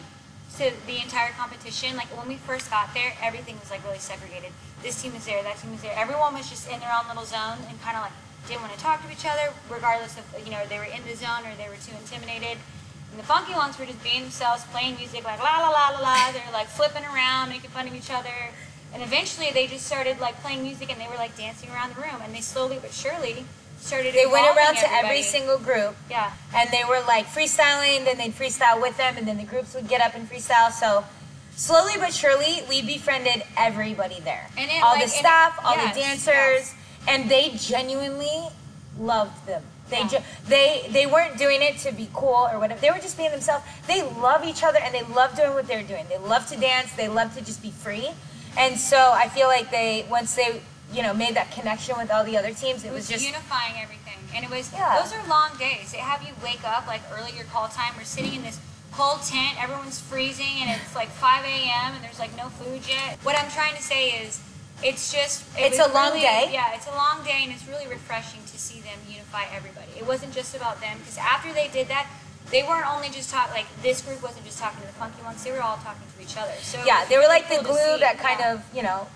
to 0.56 0.72
the 0.88 1.04
entire 1.04 1.32
competition. 1.36 1.98
Like 1.98 2.08
when 2.16 2.30
we 2.30 2.38
first 2.38 2.72
got 2.72 2.94
there, 2.94 3.12
everything 3.22 3.60
was 3.60 3.70
like 3.70 3.84
really 3.84 4.00
segregated. 4.00 4.52
This 4.82 5.02
team 5.02 5.14
was 5.14 5.26
there, 5.26 5.44
that 5.44 5.58
team 5.58 5.72
was 5.72 5.82
there. 5.82 5.94
Everyone 5.98 6.36
was 6.36 6.50
just 6.50 6.72
in 6.72 6.80
their 6.80 6.92
own 6.96 7.08
little 7.10 7.26
zone 7.26 7.60
and 7.68 7.76
kind 7.82 7.98
of 7.98 8.04
like 8.04 8.16
didn't 8.48 8.62
want 8.62 8.72
to 8.72 8.80
talk 8.80 9.04
to 9.04 9.12
each 9.12 9.28
other, 9.28 9.52
regardless 9.70 10.18
of 10.18 10.24
you 10.46 10.52
know 10.52 10.64
they 10.72 10.80
were 10.80 10.88
in 10.88 11.04
the 11.04 11.16
zone 11.20 11.44
or 11.44 11.52
they 11.60 11.68
were 11.68 11.80
too 11.84 11.92
intimidated. 12.00 12.58
And 13.18 13.24
the 13.24 13.28
Funky 13.34 13.54
Wonks 13.54 13.80
were 13.80 13.88
just 13.88 14.04
being 14.04 14.22
themselves, 14.22 14.64
playing 14.66 14.96
music 14.98 15.24
like 15.24 15.40
la 15.42 15.58
la 15.58 15.70
la 15.70 15.90
la 15.90 16.00
la. 16.02 16.32
They're 16.32 16.54
like 16.54 16.68
flipping 16.68 17.04
around, 17.04 17.50
making 17.50 17.72
fun 17.72 17.88
of 17.88 17.96
each 17.96 18.12
other. 18.12 18.30
And 18.94 19.02
eventually 19.02 19.50
they 19.52 19.66
just 19.66 19.88
started 19.88 20.20
like 20.20 20.40
playing 20.42 20.62
music 20.62 20.92
and 20.92 21.02
they 21.02 21.08
were 21.08 21.16
like 21.16 21.36
dancing 21.36 21.72
around 21.72 21.96
the 21.96 22.02
room. 22.02 22.22
And 22.24 22.32
they 22.36 22.42
slowly 22.42 22.78
but 22.80 22.92
surely 22.94 23.44
started. 23.80 24.14
they 24.14 24.28
went 24.28 24.56
around 24.56 24.76
to 24.76 24.94
every 24.94 25.24
single 25.24 25.58
group 25.58 25.96
Yeah. 26.12 26.32
and 26.56 26.70
they 26.70 26.84
were 26.88 27.00
like 27.08 27.26
freestyling 27.26 28.06
then 28.06 28.20
they'd 28.20 28.34
freestyle 28.36 28.80
with 28.80 28.98
them 28.98 29.18
and 29.18 29.28
then 29.28 29.38
the 29.38 29.44
groups 29.46 29.74
would 29.74 29.88
get 29.88 30.02
up 30.02 30.14
and 30.16 30.30
freestyle 30.30 30.72
so 30.72 31.06
slowly 31.56 31.94
but 31.98 32.12
surely 32.14 32.64
we 32.68 32.82
befriended 32.82 33.44
everybody 33.56 34.20
there 34.22 34.48
And 34.58 34.70
it, 34.72 34.82
all 34.84 34.94
like, 34.94 35.00
the 35.00 35.04
and 35.04 35.14
it- 35.14 35.16
staff 35.16 35.60
all 35.64 35.76
yes, 35.76 35.96
the 35.96 36.02
dancers 36.02 36.26
yes. 36.34 36.76
and 37.08 37.30
they 37.30 37.52
genuinely 37.56 38.48
loved 39.00 39.46
them 39.46 39.64
they 39.90 40.00
Yeah. 40.02 40.08
ju- 40.08 40.24
they 40.48 40.88
they 40.92 41.06
weren't 41.06 41.38
doing 41.38 41.62
it 41.62 41.78
to 41.80 41.92
be 41.92 42.10
cool 42.14 42.48
or 42.52 42.60
whatever 42.60 42.80
they 42.82 42.92
were 42.92 43.00
just 43.00 43.18
being 43.18 43.32
themselves 43.32 43.64
they 43.88 44.02
love 44.04 44.44
each 44.46 44.64
other 44.64 44.80
and 44.80 44.94
they 44.94 45.04
love 45.04 45.36
doing 45.36 45.54
what 45.54 45.68
they're 45.68 45.84
doing 45.84 46.06
they 46.10 46.18
love 46.18 46.48
to 46.48 46.58
dance 46.58 46.92
they 46.94 47.08
love 47.08 47.34
to 47.36 47.42
just 47.44 47.62
be 47.62 47.72
free 47.72 48.10
and 48.58 48.78
so 48.80 49.12
i 49.14 49.28
feel 49.30 49.48
like 49.48 49.70
they 49.72 50.06
once 50.10 50.36
they 50.36 50.62
you 50.94 51.02
know 51.04 51.14
made 51.14 51.36
that 51.36 51.52
connection 51.52 51.96
with 51.98 52.10
all 52.12 52.24
the 52.24 52.38
other 52.38 52.54
teams 52.54 52.84
it 52.84 52.88
It 52.88 52.92
was 52.94 53.08
was 53.08 53.10
just 53.10 53.26
unifying 53.26 53.76
everything, 53.82 54.20
and 54.34 54.44
it 54.46 54.50
was. 54.50 54.72
Yeah. 54.72 55.00
Those 55.02 55.12
are 55.14 55.24
long 55.28 55.52
days. 55.60 55.92
They 55.92 55.98
have 55.98 56.22
you 56.24 56.34
wake 56.42 56.64
up 56.64 56.88
like 56.88 57.02
early 57.12 57.32
your 57.36 57.44
call 57.46 57.68
time. 57.68 57.92
We're 57.98 58.06
sitting 58.06 58.34
in 58.36 58.44
this 58.44 58.58
cold 58.94 59.22
tent. 59.24 59.62
Everyone's 59.62 60.00
freezing, 60.00 60.56
and 60.62 60.70
it's 60.82 60.96
like 60.96 61.10
5 61.10 61.44
a.m. 61.44 61.94
and 61.96 62.02
there's 62.06 62.20
like 62.20 62.34
no 62.38 62.48
food 62.50 62.88
yet. 62.88 63.20
What 63.24 63.38
I'm 63.38 63.52
trying 63.52 63.76
to 63.76 63.82
say 63.84 64.12
is, 64.24 64.40
it's 64.84 65.12
just 65.12 65.44
it 65.58 65.72
It's 65.74 65.80
a 65.80 65.88
long 65.92 66.10
really- 66.14 66.22
day. 66.22 66.50
Yeah, 66.52 66.74
it's 66.76 66.88
a 66.88 66.92
long 66.96 67.24
day, 67.24 67.42
and 67.44 67.52
it's 67.52 67.66
really 67.68 67.88
refreshing 67.88 68.42
to 68.46 68.58
see 68.60 68.80
them 68.82 69.00
unify 69.10 69.46
everybody. 69.54 69.92
It 69.98 70.06
wasn't 70.06 70.34
just 70.34 70.56
about 70.56 70.82
them 70.82 70.98
because 71.00 71.18
after 71.18 71.52
they 71.54 71.68
did 71.68 71.88
that, 71.88 72.08
they 72.52 72.64
weren't 72.64 72.88
only 72.88 73.10
just 73.10 73.30
talking. 73.30 73.54
Like 73.54 73.68
this 73.82 74.02
group 74.02 74.22
wasn't 74.22 74.46
just 74.46 74.60
talking 74.60 74.80
to 74.82 74.88
the 74.88 74.94
Funky 74.94 75.22
Wonks; 75.24 75.44
they 75.44 75.52
were 75.52 75.62
all 75.64 75.78
talking 75.78 76.06
to 76.16 76.22
each 76.24 76.38
other. 76.38 76.54
So 76.62 76.82
Yeah, 76.86 77.06
they 77.06 77.18
were 77.18 77.28
like 77.28 77.50
the 77.50 77.56
cool 77.56 77.76
to 77.76 77.82
glue 77.84 77.98
that 78.00 78.20
kind 78.20 78.40
Yeah. 78.40 78.54
of, 78.54 78.64
you 78.74 78.84
know, 78.84 79.08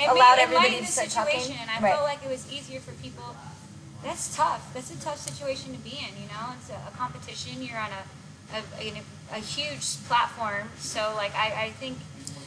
it 0.00 0.08
allowed 0.08 0.36
made, 0.36 0.42
everybody 0.42 0.76
to 0.76 0.80
the 0.82 0.86
start 0.92 1.10
talking. 1.10 1.40
situation, 1.40 1.60
and 1.62 1.70
I 1.70 1.80
Right. 1.80 1.94
felt 1.94 2.04
like 2.04 2.22
it 2.24 2.28
was 2.30 2.50
easier 2.50 2.80
for 2.80 2.92
people. 2.92 3.36
That's 4.02 4.34
tough. 4.36 4.60
That's 4.74 4.90
a 4.90 4.96
tough 5.00 5.18
situation 5.18 5.72
to 5.72 5.78
be 5.78 5.96
in. 5.96 6.20
You 6.20 6.28
know, 6.28 6.52
it's 6.60 6.68
a, 6.68 6.74
a 6.74 6.92
competition. 6.96 7.62
You're 7.62 7.78
on 7.78 7.90
a 7.92 8.02
a, 8.52 8.60
a 8.78 9.02
a 9.32 9.38
huge 9.40 10.04
platform, 10.06 10.70
so 10.78 11.14
like 11.16 11.34
I, 11.34 11.64
I 11.64 11.70
think 11.80 11.96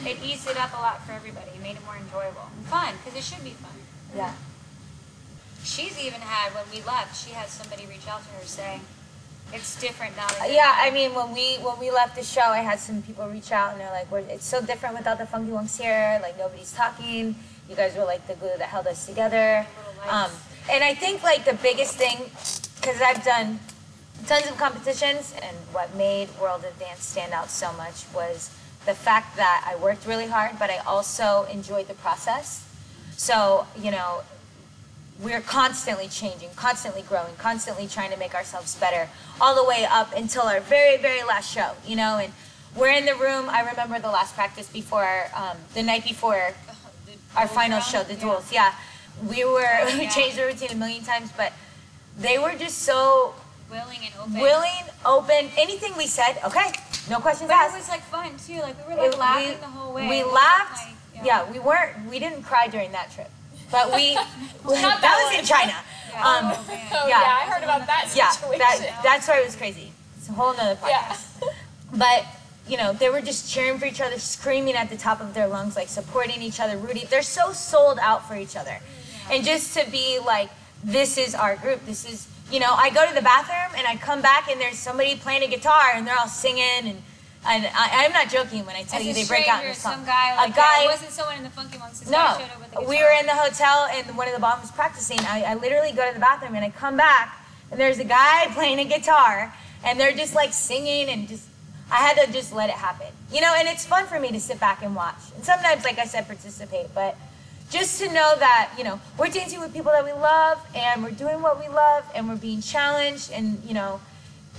it 0.05 0.17
eased 0.23 0.47
it 0.47 0.57
up 0.57 0.71
a 0.73 0.81
lot 0.81 1.05
for 1.05 1.11
everybody. 1.13 1.51
It 1.55 1.61
made 1.61 1.75
it 1.75 1.83
more 1.85 1.97
enjoyable 1.97 2.49
and 2.55 2.65
fun 2.65 2.93
because 3.03 3.17
it 3.17 3.23
should 3.23 3.43
be 3.43 3.51
fun. 3.51 3.71
yeah. 4.15 4.33
She's 5.63 5.99
even 5.99 6.21
had 6.21 6.53
when 6.53 6.63
we 6.71 6.81
left. 6.85 7.25
She 7.25 7.33
had 7.33 7.49
somebody 7.49 7.85
reach 7.87 8.07
out 8.07 8.21
to 8.23 8.29
her 8.39 8.45
saying, 8.45 8.81
"It's 9.51 9.75
different 9.81 10.15
now." 10.15 10.27
That 10.27 10.51
Yeah. 10.51 10.73
I 10.77 10.91
mean, 10.91 11.13
when 11.13 11.33
we 11.33 11.55
when 11.57 11.77
we 11.79 11.91
left 11.91 12.15
the 12.15 12.23
show, 12.23 12.41
I 12.55 12.59
had 12.59 12.79
some 12.79 13.01
people 13.01 13.27
reach 13.27 13.51
out 13.51 13.71
and 13.73 13.81
they're 13.81 13.91
like, 13.91 14.09
We're, 14.09 14.19
"It's 14.19 14.45
so 14.45 14.61
different 14.61 14.95
without 14.95 15.17
the 15.17 15.25
Funky 15.25 15.51
Wonks 15.51 15.81
here. 15.81 16.19
Like 16.21 16.37
nobody's 16.37 16.71
talking. 16.71 17.35
You 17.67 17.75
guys 17.75 17.95
were 17.97 18.05
like 18.05 18.25
the 18.27 18.35
glue 18.35 18.55
that 18.57 18.69
held 18.69 18.87
us 18.87 19.05
together." 19.05 19.65
Um, 20.09 20.31
and 20.71 20.83
I 20.83 20.93
think 20.93 21.21
like 21.23 21.43
the 21.43 21.55
biggest 21.55 21.95
thing, 21.95 22.17
because 22.79 23.01
I've 23.01 23.23
done 23.25 23.59
tons 24.25 24.47
of 24.47 24.55
competitions, 24.57 25.33
and 25.41 25.55
what 25.73 25.93
made 25.95 26.29
World 26.39 26.63
of 26.63 26.79
Dance 26.79 27.03
stand 27.03 27.33
out 27.33 27.49
so 27.49 27.73
much 27.73 28.05
was 28.13 28.51
the 28.87 28.95
fact 28.95 29.35
that 29.35 29.69
I 29.69 29.75
worked 29.75 30.07
really 30.07 30.27
hard, 30.27 30.57
but 30.57 30.71
I 30.71 30.77
also 30.77 31.45
enjoyed 31.51 31.87
the 31.87 31.93
process. 31.93 32.65
So 33.17 33.67
you 33.79 33.91
know, 33.91 34.23
we're 35.21 35.41
constantly 35.41 36.07
changing, 36.07 36.49
constantly 36.55 37.01
growing, 37.03 37.35
constantly 37.37 37.87
trying 37.87 38.11
to 38.11 38.17
make 38.17 38.33
ourselves 38.33 38.75
better, 38.75 39.09
all 39.41 39.53
the 39.55 39.67
way 39.67 39.85
up 39.89 40.15
until 40.15 40.43
our 40.43 40.61
very, 40.61 40.97
very 40.97 41.23
last 41.23 41.53
show, 41.53 41.73
you 41.85 41.95
know. 41.95 42.17
And 42.17 42.31
we're 42.75 42.93
in 42.93 43.05
the 43.05 43.15
room. 43.15 43.49
I 43.49 43.67
remember 43.69 43.99
the 43.99 44.09
last 44.09 44.35
practice 44.35 44.69
before, 44.69 45.25
um, 45.35 45.57
the 45.73 45.83
night 45.83 46.05
before 46.05 46.53
The 47.05 47.39
our 47.39 47.47
final 47.47 47.81
show, 47.81 48.03
the 48.03 48.15
duels. 48.15 48.51
Yeah, 48.51 48.73
we 49.27 49.43
were 49.43 49.85
we 49.99 50.07
changed 50.07 50.37
the 50.37 50.45
routine 50.45 50.71
a 50.71 50.75
million 50.75 51.03
times, 51.03 51.31
but 51.35 51.51
they 52.17 52.39
were 52.39 52.55
just 52.55 52.79
so 52.79 53.33
willing 53.69 53.99
and 54.03 54.13
open. 54.19 54.39
willing, 54.41 54.83
open. 55.05 55.49
Anything 55.57 55.93
we 55.97 56.07
said, 56.07 56.37
okay, 56.45 56.71
no 57.09 57.19
questions 57.19 57.47
But 57.49 57.55
asked. 57.57 57.75
it 57.75 57.79
was 57.79 57.89
like 57.89 58.01
fun 58.03 58.31
too. 58.45 58.61
Like 58.61 58.75
we 58.87 58.93
were 58.95 59.01
like 59.01 59.13
It- 59.13 59.17
laughing 59.19 59.49
we, 59.49 59.55
the 59.55 59.65
whole 59.67 59.93
way. 59.93 60.09
We 60.09 60.19
It 60.21 60.27
laughed. 60.27 60.85
like, 61.15 61.25
yeah. 61.25 61.49
we 61.51 61.59
weren't. 61.59 62.05
We 62.09 62.19
didn't 62.19 62.43
cry 62.43 62.67
during 62.67 62.91
that 62.91 63.11
trip, 63.11 63.29
but 63.71 63.93
we. 63.93 64.15
Not 64.15 64.25
that 64.65 65.01
that 65.01 65.29
was 65.31 65.39
in. 65.39 65.45
China. 65.45 65.73
Yeah. 66.11 66.27
Um, 66.27 66.45
oh, 66.45 66.65
man. 66.67 66.87
Oh 66.93 67.07
Yeah. 67.07 67.21
yeah, 67.21 67.39
I 67.41 67.45
heard 67.51 67.63
about 67.63 67.85
that 67.87 68.11
yeah, 68.15 68.29
situation. 68.29 68.59
that 68.59 68.99
that's 69.03 69.27
why 69.27 69.39
it 69.39 69.45
was 69.45 69.55
crazy. 69.55 69.91
It's 70.17 70.29
a 70.29 70.33
whole 70.33 70.53
nother 70.55 70.75
podcast. 70.75 71.41
yeah. 71.41 71.49
But 71.93 72.25
you 72.67 72.75
know, 72.77 72.91
they 72.91 73.09
were 73.09 73.21
just 73.21 73.49
cheering 73.49 73.79
for 73.79 73.85
each 73.85 74.01
other, 74.01 74.19
screaming 74.19 74.75
at 74.75 74.89
the 74.89 74.97
top 74.97 75.21
of 75.21 75.33
their 75.33 75.47
lungs, 75.47 75.75
like 75.77 75.87
supporting 75.87 76.41
each 76.41 76.59
other, 76.59 76.75
Rudy, 76.77 77.05
They're 77.05 77.21
so 77.21 77.53
sold 77.53 77.97
out 78.01 78.27
for 78.27 78.35
each 78.35 78.57
other, 78.57 78.79
and 79.31 79.45
just 79.45 79.77
to 79.77 79.89
be 79.89 80.19
like, 80.19 80.49
this 80.83 81.17
is 81.17 81.33
our 81.33 81.55
group. 81.55 81.85
This 81.85 82.03
is 82.03 82.26
you 82.51 82.59
know, 82.59 82.73
I 82.73 82.89
go 82.89 83.07
to 83.07 83.13
the 83.13 83.21
bathroom 83.21 83.77
and 83.77 83.87
I 83.87 83.95
come 83.97 84.21
back 84.21 84.49
and 84.49 84.59
there's 84.59 84.77
somebody 84.77 85.15
playing 85.15 85.43
a 85.43 85.47
guitar 85.47 85.91
and 85.93 86.05
they're 86.07 86.17
all 86.17 86.27
singing 86.27 86.63
and. 86.83 87.01
And 87.49 87.65
I, 87.67 88.03
I'm 88.03 88.11
not 88.11 88.29
joking 88.29 88.65
when 88.65 88.75
I 88.75 88.83
tell 88.83 88.99
As 88.99 89.05
you 89.05 89.13
they 89.13 89.23
break 89.23 89.47
out 89.47 89.63
in 89.63 89.73
song. 89.73 89.93
some 89.93 90.05
guy 90.05 90.35
like 90.35 90.49
a 90.49 90.53
guy. 90.53 90.83
It 90.83 90.87
wasn't 90.87 91.11
someone 91.11 91.37
in 91.37 91.43
the 91.43 91.49
Funky 91.49 91.77
Wonks. 91.77 92.03
No, 92.11 92.35
showed 92.35 92.51
up 92.51 92.59
with 92.59 92.75
a 92.75 92.89
we 92.89 92.97
were 92.97 93.13
in 93.17 93.25
the 93.25 93.35
hotel 93.35 93.87
and 93.93 94.17
one 94.17 94.27
of 94.27 94.33
the 94.33 94.39
bombs 94.41 94.63
was 94.63 94.71
practicing. 94.71 95.19
I, 95.19 95.43
I 95.47 95.53
literally 95.53 95.93
go 95.93 96.05
to 96.05 96.13
the 96.13 96.19
bathroom 96.19 96.55
and 96.55 96.65
I 96.65 96.71
come 96.71 96.97
back 96.97 97.39
and 97.71 97.79
there's 97.79 97.99
a 97.99 98.03
guy 98.03 98.47
playing 98.53 98.79
a 98.79 98.85
guitar 98.85 99.53
and 99.85 99.97
they're 99.97 100.11
just 100.11 100.35
like 100.35 100.51
singing 100.51 101.07
and 101.07 101.27
just. 101.29 101.47
I 101.89 101.97
had 101.97 102.17
to 102.25 102.33
just 102.33 102.51
let 102.51 102.69
it 102.69 102.75
happen, 102.75 103.07
you 103.31 103.39
know. 103.39 103.53
And 103.55 103.65
it's 103.65 103.85
fun 103.85 104.07
for 104.07 104.19
me 104.19 104.29
to 104.31 104.41
sit 104.41 104.59
back 104.59 104.83
and 104.83 104.93
watch. 104.93 105.15
And 105.35 105.45
sometimes, 105.45 105.85
like 105.85 105.99
I 105.99 106.05
said, 106.05 106.27
participate. 106.27 106.87
But 106.93 107.15
just 107.69 107.99
to 108.01 108.07
know 108.07 108.33
that 108.39 108.71
you 108.77 108.83
know 108.83 108.99
we're 109.17 109.27
dancing 109.29 109.59
with 109.59 109.73
people 109.73 109.91
that 109.91 110.03
we 110.05 110.13
love 110.13 110.57
and 110.75 111.03
we're 111.03 111.11
doing 111.11 111.41
what 111.41 111.59
we 111.59 111.67
love 111.67 112.05
and 112.15 112.27
we're 112.29 112.35
being 112.35 112.61
challenged 112.61 113.31
and 113.31 113.61
you 113.65 113.73
know, 113.73 113.99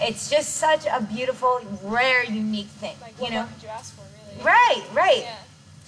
it's 0.01 0.31
just 0.31 0.57
such 0.57 0.87
a 0.87 1.03
beautiful, 1.03 1.61
rare, 1.83 2.25
unique 2.25 2.67
thing. 2.69 2.97
Like, 3.01 3.15
you 3.21 3.31
know. 3.31 3.47
could 3.55 3.63
you 3.63 3.69
ask 3.69 3.95
for, 3.97 4.03
really? 4.33 4.45
Right, 4.45 4.85
right. 4.95 5.23
Yeah. 5.23 5.37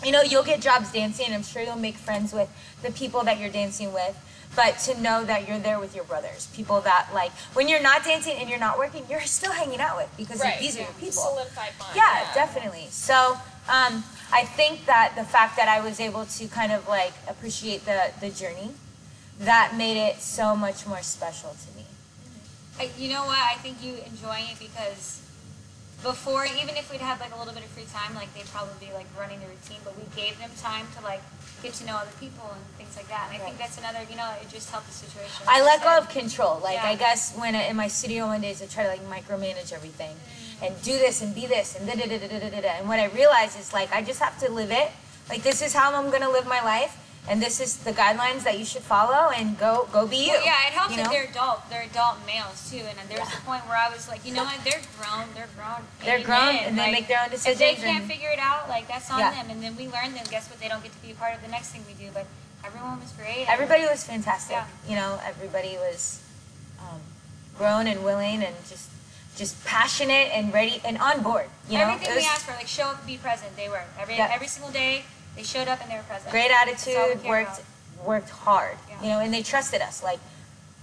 You 0.04 0.12
know, 0.12 0.22
you'll 0.22 0.44
get 0.44 0.60
jobs 0.60 0.90
dancing, 0.92 1.26
and 1.26 1.34
I'm 1.34 1.42
sure 1.42 1.62
you'll 1.62 1.76
make 1.76 1.96
friends 1.96 2.32
with 2.32 2.48
the 2.82 2.90
people 2.90 3.22
that 3.24 3.38
you're 3.38 3.50
dancing 3.50 3.92
with. 3.92 4.18
But 4.56 4.78
to 4.80 5.00
know 5.00 5.24
that 5.26 5.46
you're 5.46 5.60
there 5.60 5.78
with 5.78 5.94
your 5.94 6.02
brothers, 6.04 6.48
people 6.56 6.80
that 6.80 7.08
like 7.14 7.30
when 7.52 7.68
you're 7.68 7.82
not 7.82 8.02
dancing 8.04 8.34
and 8.36 8.50
you're 8.50 8.58
not 8.58 8.78
working, 8.78 9.04
you're 9.08 9.20
still 9.20 9.52
hanging 9.52 9.78
out 9.80 9.96
with 9.96 10.08
because 10.16 10.40
Right. 10.40 10.58
these 10.58 10.76
are 10.76 10.80
your 10.80 10.92
people. 10.94 11.22
Solidified 11.22 11.70
bond. 11.78 11.92
Yeah, 11.94 12.26
definitely. 12.34 12.88
So 12.90 13.38
um, 13.68 14.02
I 14.32 14.44
think 14.44 14.86
that 14.86 15.14
the 15.16 15.24
fact 15.24 15.56
that 15.56 15.68
I 15.68 15.80
was 15.80 15.98
able 16.00 16.24
to 16.24 16.48
kind 16.48 16.72
of 16.72 16.86
like 16.88 17.12
appreciate 17.28 17.84
the 17.84 18.12
the 18.20 18.30
journey, 18.30 18.70
that 19.40 19.74
made 19.76 19.96
it 19.96 20.20
so 20.20 20.54
much 20.54 20.86
more 20.86 21.02
special 21.02 21.50
to 21.50 21.76
me. 21.76 21.84
I, 22.78 22.90
you 22.96 23.10
know 23.12 23.24
what? 23.24 23.38
I 23.38 23.54
think 23.56 23.82
you 23.82 23.96
enjoying 24.06 24.46
it 24.52 24.58
because 24.58 25.20
before, 26.02 26.46
even 26.46 26.76
if 26.76 26.90
we'd 26.90 27.00
had 27.00 27.20
like 27.20 27.34
a 27.34 27.38
little 27.38 27.52
bit 27.52 27.64
of 27.64 27.70
free 27.70 27.84
time, 27.92 28.14
like 28.14 28.32
they'd 28.34 28.46
probably 28.46 28.86
be 28.86 28.92
like 28.92 29.06
running 29.18 29.40
the 29.40 29.46
routine, 29.46 29.78
but 29.84 29.96
we 29.96 30.04
gave 30.16 30.38
them 30.38 30.50
time 30.60 30.86
to 30.96 31.04
like 31.04 31.20
get 31.62 31.74
to 31.74 31.86
know 31.86 31.96
other 31.96 32.12
people 32.18 32.48
and 32.52 32.62
things 32.78 32.96
like 32.96 33.08
that. 33.08 33.28
And 33.28 33.42
I 33.42 33.44
think 33.44 33.58
that's 33.58 33.76
another, 33.76 34.00
you 34.08 34.16
know, 34.16 34.32
it 34.40 34.48
just 34.48 34.70
helped 34.70 34.86
the 34.86 34.94
situation. 34.94 35.44
I 35.46 35.62
let 35.62 35.82
go 35.82 35.98
of 35.98 36.08
control. 36.08 36.60
Like 36.62 36.76
Yeah. 36.76 36.88
I 36.88 36.94
guess 36.96 37.36
when 37.36 37.54
I, 37.54 37.64
in 37.64 37.76
my 37.76 37.88
studio 37.88 38.26
one 38.26 38.40
days 38.40 38.62
I 38.62 38.66
try 38.66 38.84
to 38.84 38.88
like 38.88 39.04
micromanage 39.10 39.72
everything 39.72 40.16
and 40.62 40.80
do 40.82 40.92
this 40.92 41.22
and 41.22 41.34
be 41.34 41.46
this 41.46 41.74
and 41.76 41.86
da 41.86 41.94
da 41.94 42.06
da 42.06 42.18
da 42.18 42.38
da 42.38 42.48
da 42.50 42.60
da. 42.60 42.68
And 42.78 42.88
what 42.88 42.98
I 43.00 43.06
realize 43.06 43.58
is 43.58 43.72
like 43.72 43.92
I 43.92 44.02
just 44.02 44.20
have 44.20 44.38
to 44.40 44.50
live 44.50 44.70
it. 44.70 44.90
Like 45.28 45.42
this 45.42 45.62
is 45.62 45.72
how 45.74 45.94
I'm 45.94 46.10
gonna 46.10 46.28
live 46.30 46.46
my 46.46 46.60
life, 46.64 46.96
and 47.28 47.40
this 47.40 47.60
is 47.60 47.76
the 47.78 47.92
guidelines 47.92 48.42
that 48.42 48.58
you 48.58 48.64
should 48.64 48.82
follow, 48.82 49.30
and 49.30 49.56
go 49.58 49.86
go 49.92 50.06
be 50.06 50.26
you. 50.26 50.32
Well, 50.32 50.44
yeah, 50.44 50.66
it 50.66 50.72
helps 50.74 50.90
you 50.96 51.02
that 51.02 51.10
they're 51.10 51.28
adult. 51.30 51.70
They're 51.70 51.84
adult 51.84 52.16
males 52.26 52.68
too, 52.70 52.82
and 52.82 52.98
there 53.08 53.20
was 53.20 53.32
a 53.32 53.40
point 53.42 53.62
where 53.68 53.76
I 53.78 53.88
was 53.94 54.08
like, 54.08 54.26
you 54.26 54.34
know 54.34 54.42
what? 54.44 54.58
They're 54.64 54.82
grown. 54.98 55.26
They're 55.34 55.48
grown. 55.56 55.82
They're 56.04 56.24
grown 56.24 56.56
and 56.66 56.76
they 56.76 56.90
make 56.90 57.06
their 57.06 57.22
own 57.22 57.30
decisions. 57.30 57.60
If 57.60 57.78
they 57.78 57.80
can't 57.80 58.02
and- 58.02 58.10
figure 58.10 58.30
it 58.30 58.40
out, 58.40 58.68
like 58.68 58.88
that's 58.88 59.08
on 59.10 59.20
Yeah. 59.20 59.30
them. 59.30 59.50
And 59.50 59.62
then 59.62 59.76
we 59.76 59.86
learn 59.86 60.14
them. 60.14 60.24
Guess 60.28 60.50
what? 60.50 60.58
They 60.60 60.68
don't 60.68 60.82
get 60.82 60.92
to 60.92 60.98
be 60.98 61.12
a 61.12 61.14
part 61.14 61.34
of 61.34 61.42
the 61.42 61.48
next 61.48 61.68
thing 61.70 61.84
we 61.86 61.94
do. 61.94 62.10
But 62.12 62.26
everyone 62.64 62.98
was 63.00 63.12
great. 63.12 63.46
everybody 63.48 63.84
was 63.86 64.02
fantastic. 64.04 64.56
Yeah. 64.56 64.66
You 64.88 64.96
know, 64.96 65.20
everybody 65.24 65.76
was 65.78 66.20
um, 66.80 67.00
grown 67.56 67.86
and 67.86 68.02
willing 68.04 68.42
and 68.42 68.54
just 68.68 68.90
just 69.40 69.56
passionate 69.64 70.28
and 70.36 70.52
ready 70.52 70.82
and 70.84 70.98
on 70.98 71.22
board. 71.22 71.48
You 71.70 71.78
know, 71.78 71.88
Everything 71.88 72.12
It 72.12 72.20
we 72.20 72.26
asked 72.26 72.44
for, 72.44 72.52
like 72.52 72.68
show 72.68 72.88
up, 72.92 73.06
be 73.06 73.16
present. 73.16 73.56
They 73.56 73.70
were 73.70 73.82
every 73.98 74.16
Yeah. 74.16 74.28
every 74.36 74.46
single 74.48 74.70
day. 74.70 75.04
They 75.34 75.42
showed 75.42 75.66
up 75.66 75.80
and 75.80 75.90
they 75.90 75.96
were 75.96 76.02
present. 76.12 76.30
great 76.30 76.50
That's 76.50 76.86
all 76.86 76.92
we 77.06 77.12
attitude, 77.12 77.24
worked 77.26 77.58
about. 77.60 78.06
worked 78.06 78.30
hard, 78.30 78.76
Yeah. 78.88 79.00
you 79.02 79.08
know, 79.08 79.20
and 79.20 79.32
they 79.32 79.42
trusted 79.42 79.80
us 79.80 80.02
like 80.02 80.20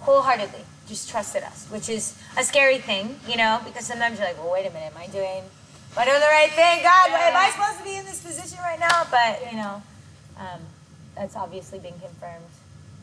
wholeheartedly, 0.01 0.63
just 0.87 1.07
trusted 1.09 1.43
us, 1.43 1.65
which 1.69 1.87
is 1.87 2.15
a 2.35 2.43
scary 2.43 2.79
thing, 2.79 3.19
you 3.27 3.37
know, 3.37 3.61
because 3.63 3.85
sometimes 3.85 4.17
you're 4.17 4.27
like, 4.27 4.37
well, 4.41 4.51
wait 4.51 4.65
a 4.65 4.71
minute, 4.71 4.91
am 4.95 4.99
I 5.01 5.05
doing, 5.07 5.43
am 5.93 5.97
I 6.01 6.05
doing 6.05 6.19
the 6.19 6.33
right 6.39 6.51
thing? 6.51 6.81
God, 6.81 7.09
am 7.11 7.35
I 7.37 7.49
supposed 7.51 7.77
to 7.77 7.83
be 7.83 7.95
in 7.95 8.05
this 8.05 8.21
position 8.21 8.57
right 8.63 8.79
now? 8.79 9.05
But 9.11 9.51
you 9.51 9.57
know, 9.57 9.83
um, 10.37 10.61
that's 11.15 11.35
obviously 11.35 11.77
been 11.77 11.99
confirmed 11.99 12.49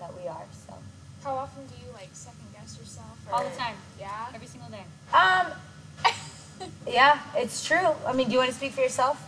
that 0.00 0.10
we 0.20 0.26
are. 0.26 0.46
So, 0.66 0.74
How 1.22 1.34
often 1.36 1.66
do 1.68 1.74
you 1.84 1.92
like 1.94 2.10
second 2.12 2.48
guess 2.54 2.76
yourself? 2.76 3.06
all 3.32 3.44
the 3.44 3.54
time, 3.56 3.76
Yeah. 4.00 4.34
every. 4.34 4.48
Um, 5.14 5.46
yeah, 6.88 7.20
it's 7.36 7.64
true. 7.64 7.94
I 8.06 8.12
mean, 8.12 8.26
do 8.26 8.32
you 8.32 8.38
want 8.38 8.50
to 8.50 8.56
speak 8.56 8.72
for 8.72 8.80
yourself? 8.80 9.22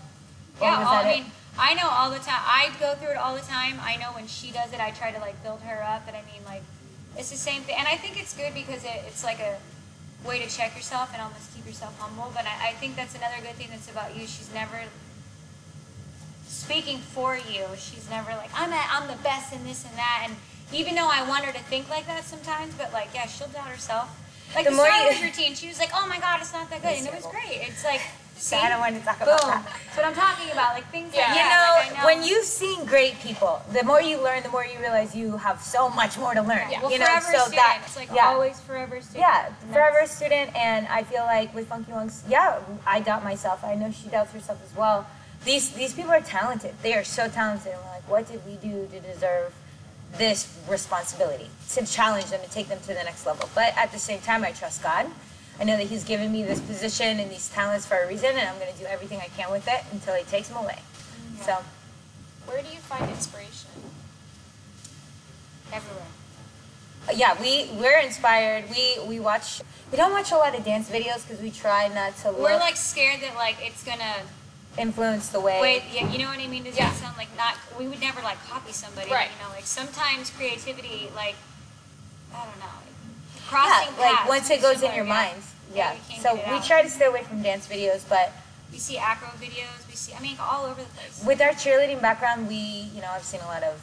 Or 0.61 0.67
Yeah, 0.67 0.85
all, 0.85 0.95
I 0.95 1.15
mean, 1.15 1.25
I 1.59 1.75
know 1.75 1.89
all 1.89 2.11
the 2.11 2.19
time. 2.19 2.43
I 2.43 2.71
go 2.81 2.95
through 2.95 3.13
it 3.13 3.17
all 3.17 3.35
the 3.35 3.47
time. 3.47 3.79
I 3.81 3.97
know 3.97 4.11
when 4.13 4.27
she 4.27 4.51
does 4.51 4.73
it, 4.73 4.81
I 4.81 4.91
try 4.91 5.13
to 5.13 5.21
like 5.21 5.41
build 5.43 5.61
her 5.61 5.83
up. 5.83 6.05
But 6.05 6.15
I 6.15 6.23
mean, 6.33 6.45
like, 6.45 6.63
it's 7.17 7.31
the 7.31 7.37
same 7.37 7.63
thing. 7.63 7.77
And 7.79 7.87
I 7.87 7.97
think 7.97 8.21
it's 8.21 8.37
good 8.37 8.53
because 8.53 8.85
it, 8.85 9.05
it's 9.07 9.23
like 9.23 9.41
a 9.41 9.57
way 10.27 10.43
to 10.43 10.49
check 10.49 10.75
yourself 10.75 11.11
and 11.13 11.23
almost 11.23 11.55
keep 11.55 11.67
yourself 11.67 11.99
humble. 12.01 12.33
But 12.35 12.47
I, 12.47 12.71
I 12.71 12.73
think 12.73 12.97
that's 12.97 13.15
another 13.15 13.37
good 13.41 13.55
thing 13.55 13.69
that's 13.71 13.91
about 13.91 14.17
you. 14.17 14.23
She's 14.27 14.53
never 14.53 14.83
speaking 16.47 16.99
for 16.99 17.37
you. 17.37 17.65
She's 17.77 18.09
never 18.11 18.31
like, 18.31 18.51
I'm 18.55 18.73
at, 18.73 18.89
I'm 18.91 19.09
the 19.09 19.23
best 19.23 19.53
in 19.53 19.65
this 19.65 19.85
and 19.85 19.97
that. 19.97 20.25
And 20.25 20.37
even 20.73 20.95
though 20.95 21.09
I 21.11 21.27
want 21.29 21.45
her 21.45 21.53
to 21.53 21.63
think 21.65 21.89
like 21.89 22.07
that 22.07 22.25
sometimes, 22.25 22.75
but 22.75 22.93
like, 22.93 23.09
yeah, 23.15 23.27
she'll 23.27 23.49
doubt 23.49 23.69
herself. 23.69 24.11
Like 24.55 24.65
The 24.65 24.71
the, 24.71 24.77
more 24.77 24.87
you- 24.89 25.23
routine, 25.25 25.55
she 25.55 25.69
was 25.69 25.79
like, 25.79 25.91
"Oh 25.95 26.07
my 26.07 26.19
God, 26.19 26.41
it's 26.41 26.53
not 26.53 26.71
that 26.71 26.83
good," 26.83 26.93
and 26.97 27.07
it 27.07 27.15
was 27.15 27.27
great. 27.27 27.61
It's 27.69 27.85
like, 27.85 28.01
I 28.53 28.69
don't 28.69 28.81
want 28.81 28.95
to 28.99 29.01
talk 29.05 29.19
boom. 29.19 29.29
about 29.29 29.41
that. 29.43 29.65
That's 29.65 29.97
what 29.97 30.07
I'm 30.07 30.15
talking 30.15 30.51
about. 30.53 30.75
Like 30.75 30.89
things 30.91 31.13
Yeah. 31.15 31.23
like 31.23 31.29
You 31.31 31.35
that. 31.43 31.89
know, 31.91 31.95
like, 31.97 32.03
I 32.03 32.07
when 32.07 32.23
you've 32.23 32.45
seen 32.45 32.85
great 32.85 33.19
people, 33.21 33.61
the 33.73 33.83
more 33.83 34.01
you 34.01 34.19
learn, 34.23 34.43
the 34.43 34.49
more 34.51 34.65
you 34.65 34.79
realize 34.79 35.15
you 35.17 35.37
have 35.39 35.61
so 35.63 35.89
much 35.89 36.17
more 36.19 36.33
to 36.35 36.43
learn. 36.43 36.71
Yeah. 36.71 36.81
well, 36.83 36.91
You 36.93 36.99
know, 36.99 37.07
forever 37.07 37.27
so 37.33 37.39
student. 37.45 37.57
that 37.57 37.83
it's 37.85 37.97
like 37.97 38.11
yeah. 38.15 38.29
always 38.29 38.61
forever 38.61 39.01
student. 39.01 39.21
Yeah, 39.27 39.49
forever 39.73 40.07
student, 40.07 40.55
and 40.55 40.87
I 40.89 41.03
feel 41.03 41.25
like 41.25 41.55
with 41.55 41.67
Funky 41.69 41.93
Wonks, 41.93 42.23
yeah, 42.29 42.59
I 42.87 43.01
doubt 43.01 43.25
myself. 43.25 43.65
I 43.65 43.75
know 43.75 43.91
she 43.91 44.09
doubts 44.09 44.33
herself 44.33 44.59
as 44.65 44.77
well, 44.77 45.07
these 45.45 45.71
these 45.71 45.93
people 45.95 46.13
are 46.13 46.21
talented. 46.21 46.75
They 46.83 46.95
are 46.95 47.05
so 47.05 47.29
talented. 47.29 47.73
And 47.73 47.81
we're 47.85 47.91
like, 47.91 48.09
what 48.09 48.29
did 48.29 48.45
we 48.47 48.55
do 48.57 48.87
to 48.93 49.01
deserve 49.01 49.53
this 50.19 50.59
responsibility 50.69 51.49
to 51.71 51.87
challenge 51.87 52.27
them 52.27 52.41
and 52.43 52.51
take 52.51 52.69
them 52.69 52.81
to 52.81 52.89
the 52.89 52.95
next 52.95 53.27
level? 53.27 53.49
But 53.55 53.77
at 53.77 53.93
the 53.93 53.99
same 53.99 54.21
time, 54.21 54.45
I 54.45 54.53
trust 54.53 54.83
God. 54.83 55.07
I 55.59 55.65
know 55.65 55.77
that 55.77 55.87
He's 55.87 56.05
given 56.05 56.33
me 56.33 56.43
this 56.43 56.61
position 56.61 57.19
and 57.19 57.31
these 57.31 57.49
talents 57.49 57.87
for 57.87 57.97
a 57.97 58.07
reason, 58.07 58.31
and 58.31 58.49
I'm 58.49 58.59
going 58.59 58.73
to 58.73 58.79
do 58.79 58.87
everything 58.87 59.21
I 59.21 59.29
can 59.37 59.51
with 59.51 59.67
it 59.69 59.85
until 59.93 60.15
He 60.15 60.25
takes 60.25 60.49
them 60.49 60.59
away. 60.59 60.79
So. 61.43 61.59
Where 62.47 62.63
do 62.63 62.69
you 62.69 62.79
find 62.79 63.11
inspiration? 63.11 63.71
Everywhere. 65.73 66.07
Uh, 67.09 67.13
yeah, 67.15 67.41
we 67.41 67.71
we're 67.79 67.99
inspired. 68.01 68.65
We 68.71 68.99
we 69.07 69.21
watch. 69.21 69.63
We 69.91 69.97
don't 69.97 70.13
watch 70.13 70.33
a 70.33 70.37
lot 70.37 70.57
of 70.57 70.65
dance 70.65 70.89
videos 70.89 71.27
because 71.27 71.41
we 71.43 71.51
try 71.51 71.89
not 71.89 72.17
to 72.19 72.31
look, 72.31 72.41
We're 72.41 72.59
like 72.59 72.77
scared 72.77 73.21
that 73.23 73.35
like 73.35 73.57
it's 73.61 73.85
gonna 73.85 74.23
influence 74.79 75.29
the 75.31 75.41
way. 75.41 75.61
wait. 75.61 75.83
Yeah, 75.93 76.11
you 76.11 76.19
know 76.19 76.29
what 76.29 76.39
I 76.39 76.47
mean? 76.47 76.65
Does 76.65 76.77
Yeah. 76.77 76.89
that 76.91 76.97
sound 76.97 77.17
like 77.17 77.29
not? 77.37 77.55
We 77.79 77.87
would 77.89 78.01
never 78.01 78.21
like 78.23 78.39
copy 78.49 78.73
somebody. 78.73 79.11
Right. 79.11 79.31
You 79.31 79.45
know, 79.45 79.51
like 79.55 79.65
sometimes 79.67 80.31
creativity, 80.31 81.11
like 81.15 81.35
I 82.35 82.45
don't 82.45 82.59
know, 82.59 82.77
crossing 83.47 83.95
yeah, 83.99 84.05
like 84.05 84.29
once 84.29 84.51
it 84.51 84.61
goes 84.61 84.83
in 84.83 84.95
your 84.95 85.05
yeah. 85.07 85.13
mind. 85.27 85.43
Yeah. 85.75 85.95
you 86.11 86.21
so 86.21 86.35
we 86.35 86.41
out. 86.43 86.65
try 86.65 86.83
to 86.83 86.89
stay 86.89 87.07
away 87.07 87.23
from 87.23 87.43
dance 87.43 87.67
videos, 87.69 88.03
but 88.09 88.33
We 88.73 88.79
see 88.79 88.99
acro 88.99 89.29
videos. 89.41 89.87
We 89.89 89.95
see. 89.95 90.13
I 90.15 90.21
mean, 90.21 90.37
all 90.41 90.65
over 90.67 90.81
the 90.83 90.89
place. 90.91 91.23
with 91.25 91.41
our 91.41 91.51
cheerleading 91.53 92.01
background, 92.03 92.49
we 92.49 92.91
you 92.95 93.01
know 93.01 93.11
I've 93.11 93.25
seen 93.25 93.41
a 93.41 93.47
lot 93.47 93.63
of 93.63 93.81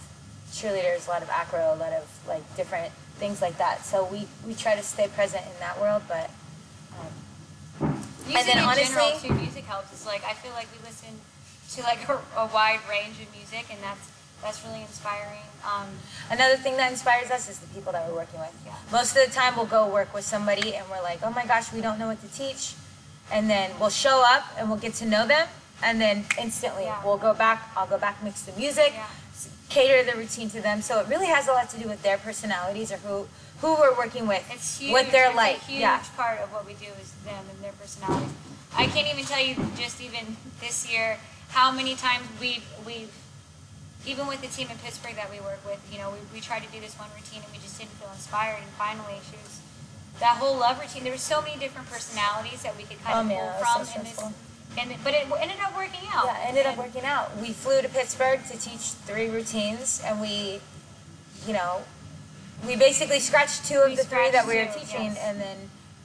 cheerleaders, 0.51 1.07
a 1.07 1.09
lot 1.09 1.23
of 1.23 1.29
acro, 1.29 1.73
a 1.73 1.77
lot 1.77 1.93
of 1.93 2.05
like 2.27 2.43
different 2.55 2.91
things 3.17 3.41
like 3.41 3.57
that. 3.57 3.85
So 3.85 4.05
we 4.05 4.27
we 4.45 4.53
try 4.53 4.75
to 4.75 4.83
stay 4.83 5.07
present 5.07 5.45
in 5.45 5.59
that 5.59 5.79
world, 5.81 6.03
but. 6.07 6.29
Music 8.27 8.45
then 8.47 8.57
in 8.57 8.63
honestly- 8.63 8.95
general 8.95 9.19
too. 9.19 9.33
Music 9.33 9.65
helps. 9.65 9.91
It's 9.91 10.05
like 10.05 10.23
I 10.25 10.33
feel 10.33 10.51
like 10.53 10.67
we 10.71 10.79
listen 10.87 11.09
to 11.75 11.81
like 11.83 12.07
a, 12.07 12.19
a 12.39 12.45
wide 12.53 12.79
range 12.89 13.19
of 13.21 13.27
music, 13.35 13.65
and 13.71 13.79
that's 13.83 14.09
that's 14.43 14.63
really 14.65 14.81
inspiring. 14.81 15.39
Um, 15.63 15.87
Another 16.29 16.57
thing 16.57 16.75
that 16.77 16.91
inspires 16.91 17.31
us 17.31 17.49
is 17.49 17.59
the 17.59 17.67
people 17.73 17.93
that 17.93 18.07
we're 18.09 18.15
working 18.15 18.39
with. 18.41 18.53
Yeah. 18.65 18.73
Most 18.91 19.15
of 19.15 19.25
the 19.25 19.31
time, 19.31 19.55
we'll 19.55 19.65
go 19.65 19.87
work 19.87 20.13
with 20.13 20.25
somebody 20.25 20.75
and 20.75 20.83
we're 20.89 21.01
like, 21.01 21.19
oh 21.23 21.31
my 21.31 21.45
gosh, 21.45 21.71
we 21.71 21.79
don't 21.79 21.97
know 21.97 22.07
what 22.07 22.19
to 22.21 22.27
teach. 22.37 22.73
And 23.31 23.49
then 23.49 23.71
we'll 23.79 23.89
show 23.89 24.21
up 24.25 24.43
and 24.57 24.67
we'll 24.69 24.79
get 24.79 24.95
to 24.95 25.05
know 25.05 25.25
them. 25.25 25.47
And 25.81 26.01
then 26.01 26.25
instantly, 26.37 26.83
Yeah. 26.83 27.01
we'll 27.05 27.17
go 27.17 27.33
back, 27.33 27.71
I'll 27.77 27.87
go 27.87 27.97
back, 27.97 28.21
mix 28.21 28.41
the 28.41 28.51
music, 28.59 28.91
Yeah. 28.93 29.05
cater 29.69 30.03
the 30.11 30.17
routine 30.17 30.49
to 30.49 30.59
them. 30.59 30.81
So 30.81 30.99
it 30.99 31.07
really 31.07 31.27
has 31.27 31.47
a 31.47 31.53
lot 31.53 31.69
to 31.69 31.79
do 31.79 31.87
with 31.87 32.03
their 32.03 32.17
personalities 32.17 32.91
or 32.91 32.97
who, 32.97 33.27
who 33.63 33.79
we're 33.79 33.95
working 33.95 34.27
with, 34.27 34.43
It's 34.51 34.77
huge. 34.77 34.91
what 34.91 35.07
they're 35.11 35.27
it's 35.31 35.35
like. 35.39 35.55
A 35.55 35.65
huge 35.71 35.79
yeah. 35.81 36.03
part 36.17 36.39
of 36.43 36.51
what 36.51 36.65
we 36.67 36.73
do 36.73 36.91
is 37.01 37.13
them 37.23 37.45
and 37.49 37.63
their 37.63 37.71
personalities. 37.79 38.27
I 38.75 38.87
can't 38.87 39.07
even 39.07 39.23
tell 39.23 39.39
you 39.39 39.55
just 39.79 40.01
even 40.01 40.35
this 40.59 40.91
year 40.91 41.17
how 41.49 41.71
many 41.71 41.95
times 41.95 42.25
we've 42.41 42.65
we've 42.85 43.13
even 44.05 44.27
with 44.27 44.41
the 44.41 44.47
team 44.47 44.67
in 44.69 44.77
Pittsburgh 44.79 45.15
that 45.15 45.31
we 45.31 45.39
work 45.39 45.63
with, 45.65 45.79
you 45.89 45.97
know, 45.97 46.11
we, 46.11 46.17
we 46.33 46.41
tried 46.41 46.61
to 46.63 46.69
do 46.75 46.79
this 46.81 46.99
one 46.99 47.07
routine 47.15 47.39
and 47.41 47.51
we 47.53 47.59
just 47.59 47.79
didn't 47.79 47.91
feel 48.03 48.11
inspired 48.11 48.59
and 48.59 48.67
finally 48.75 49.15
she 49.31 49.37
was 49.37 49.61
that 50.19 50.35
whole 50.37 50.57
love 50.57 50.77
routine, 50.81 51.03
there 51.03 51.13
were 51.13 51.17
so 51.17 51.41
many 51.41 51.57
different 51.57 51.89
personalities 51.89 52.61
that 52.63 52.75
we 52.75 52.83
could 52.83 53.01
kind 53.01 53.15
Oh, 53.15 53.21
of 53.21 53.27
pull 53.39 53.47
that 53.47 53.79
was 53.79 53.87
so 53.87 53.93
from 53.93 54.01
in 54.01 54.11
this 54.11 54.23
and 54.77 54.91
it, 54.91 54.97
but 55.03 55.13
it 55.13 55.27
ended 55.39 55.57
up 55.63 55.75
working 55.75 56.07
out. 56.11 56.25
Yeah, 56.25 56.45
ended 56.47 56.65
up 56.65 56.77
working 56.77 57.03
out. 57.05 57.37
We 57.37 57.53
flew 57.53 57.81
to 57.81 57.87
Pittsburgh 57.89 58.43
to 58.51 58.57
teach 58.57 58.97
three 59.05 59.29
routines, 59.29 60.01
and 60.03 60.19
we, 60.19 60.59
you 61.45 61.53
know, 61.53 61.81
we 62.65 62.75
basically 62.75 63.19
scratched 63.19 63.65
two 63.65 63.79
of 63.79 63.89
We 63.89 63.95
the 63.95 64.03
three 64.03 64.31
that 64.31 64.47
we 64.47 64.55
were 64.57 64.65
two, 64.65 64.79
teaching, 64.79 65.03
yes. 65.15 65.17
and 65.21 65.39
then 65.41 65.57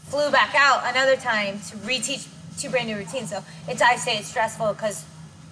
flew 0.06 0.30
back 0.30 0.54
out 0.56 0.82
another 0.84 1.16
time 1.16 1.60
to 1.70 1.76
reteach 1.78 2.28
two 2.58 2.70
brand 2.70 2.88
new 2.88 2.96
routines. 2.96 3.30
So 3.30 3.44
it's 3.68 3.82
I 3.82 3.96
say 3.96 4.18
it's 4.18 4.28
stressful 4.28 4.72
because 4.72 5.04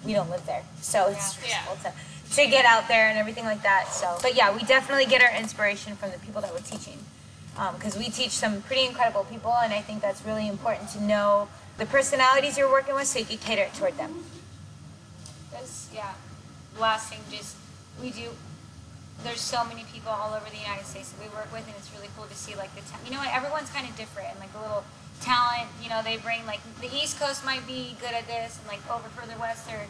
we 0.05 0.13
don't 0.13 0.29
live 0.29 0.45
there, 0.45 0.63
so 0.81 1.07
it's 1.07 1.37
Yeah. 1.37 1.63
stressful 1.63 1.77
to 1.83 1.93
to 2.35 2.45
get 2.49 2.65
out 2.65 2.87
there 2.89 3.07
and 3.07 3.17
everything 3.17 3.45
like 3.45 3.63
that. 3.63 3.87
So, 3.93 4.17
but 4.21 4.35
yeah, 4.35 4.53
we 4.53 4.61
definitely 4.63 5.05
get 5.05 5.21
our 5.23 5.33
inspiration 5.33 5.95
from 5.95 6.11
the 6.11 6.19
people 6.19 6.41
that 6.41 6.51
we're 6.53 6.59
teaching 6.59 6.99
um, 7.57 7.75
because 7.75 7.97
we 7.97 8.09
teach 8.09 8.31
some 8.31 8.61
pretty 8.63 8.85
incredible 8.85 9.23
people, 9.23 9.53
and 9.63 9.71
I 9.73 9.81
think 9.81 10.01
that's 10.01 10.21
really 10.25 10.47
important 10.47 10.89
to 10.89 11.01
know 11.01 11.47
the 11.77 11.85
personalities 11.85 12.57
you're 12.57 12.69
working 12.69 12.95
with 12.95 13.07
so 13.07 13.19
you 13.19 13.25
can 13.25 13.37
cater 13.37 13.61
it 13.63 13.73
toward 13.75 13.97
them. 13.97 14.25
That's 15.51 15.87
yeah. 15.93 16.13
Last 16.77 17.09
thing, 17.09 17.19
just 17.31 17.55
we 18.01 18.11
do. 18.11 18.29
There's 19.23 19.41
so 19.41 19.65
many 19.65 19.83
people 19.91 20.11
all 20.11 20.33
over 20.33 20.45
the 20.49 20.57
United 20.61 20.85
States 20.85 21.11
that 21.11 21.19
we 21.19 21.27
work 21.35 21.51
with, 21.51 21.65
and 21.65 21.75
it's 21.77 21.89
really 21.93 22.09
cool 22.15 22.25
to 22.25 22.35
see 22.35 22.55
like 22.55 22.73
the 22.75 22.81
ta- 22.81 23.01
you 23.05 23.11
know 23.11 23.19
what 23.19 23.33
everyone's 23.33 23.69
kind 23.71 23.87
of 23.89 23.95
different 23.97 24.29
and 24.31 24.39
like 24.39 24.53
a 24.55 24.61
little 24.61 24.83
talent. 25.21 25.67
You 25.81 25.89
know, 25.89 26.01
they 26.03 26.17
bring 26.17 26.45
like 26.45 26.61
the 26.81 26.87
East 26.93 27.19
Coast 27.19 27.43
might 27.43 27.65
be 27.65 27.97
good 27.99 28.13
at 28.13 28.27
this, 28.27 28.59
and 28.61 28.67
like 28.67 28.79
over 28.89 29.09
further 29.09 29.33
west 29.39 29.65
they're. 29.67 29.87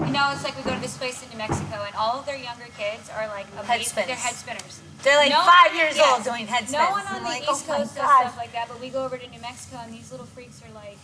You 0.00 0.08
know, 0.10 0.30
it's 0.32 0.42
like 0.42 0.56
we 0.56 0.62
go 0.64 0.72
to 0.74 0.80
this 0.80 0.96
place 0.96 1.22
in 1.22 1.28
New 1.28 1.36
Mexico, 1.36 1.84
and 1.84 1.94
all 1.94 2.18
of 2.18 2.24
their 2.24 2.36
younger 2.40 2.64
kids 2.78 3.10
are 3.12 3.28
like 3.28 3.44
Head 3.60 3.76
amazing. 3.76 4.06
They're 4.08 4.16
head 4.16 4.34
spinners. 4.34 4.80
They're 5.04 5.18
like 5.20 5.30
No 5.30 5.42
five 5.44 5.68
one- 5.68 5.76
years 5.76 5.96
yes. 5.96 6.08
old 6.16 6.24
doing 6.24 6.46
head 6.48 6.64
spins. 6.66 6.72
No 6.72 6.90
one 6.90 7.06
on 7.06 7.22
the 7.22 7.28
like, 7.28 7.42
East 7.42 7.68
oh 7.68 7.76
Coast 7.76 7.94
does 7.94 8.08
stuff 8.08 8.36
like 8.38 8.52
that, 8.52 8.68
but 8.68 8.80
we 8.80 8.88
go 8.88 9.04
over 9.04 9.18
to 9.18 9.28
New 9.28 9.40
Mexico, 9.40 9.80
and 9.84 9.92
these 9.92 10.10
little 10.10 10.24
freaks 10.26 10.62
are 10.64 10.72
like 10.72 10.96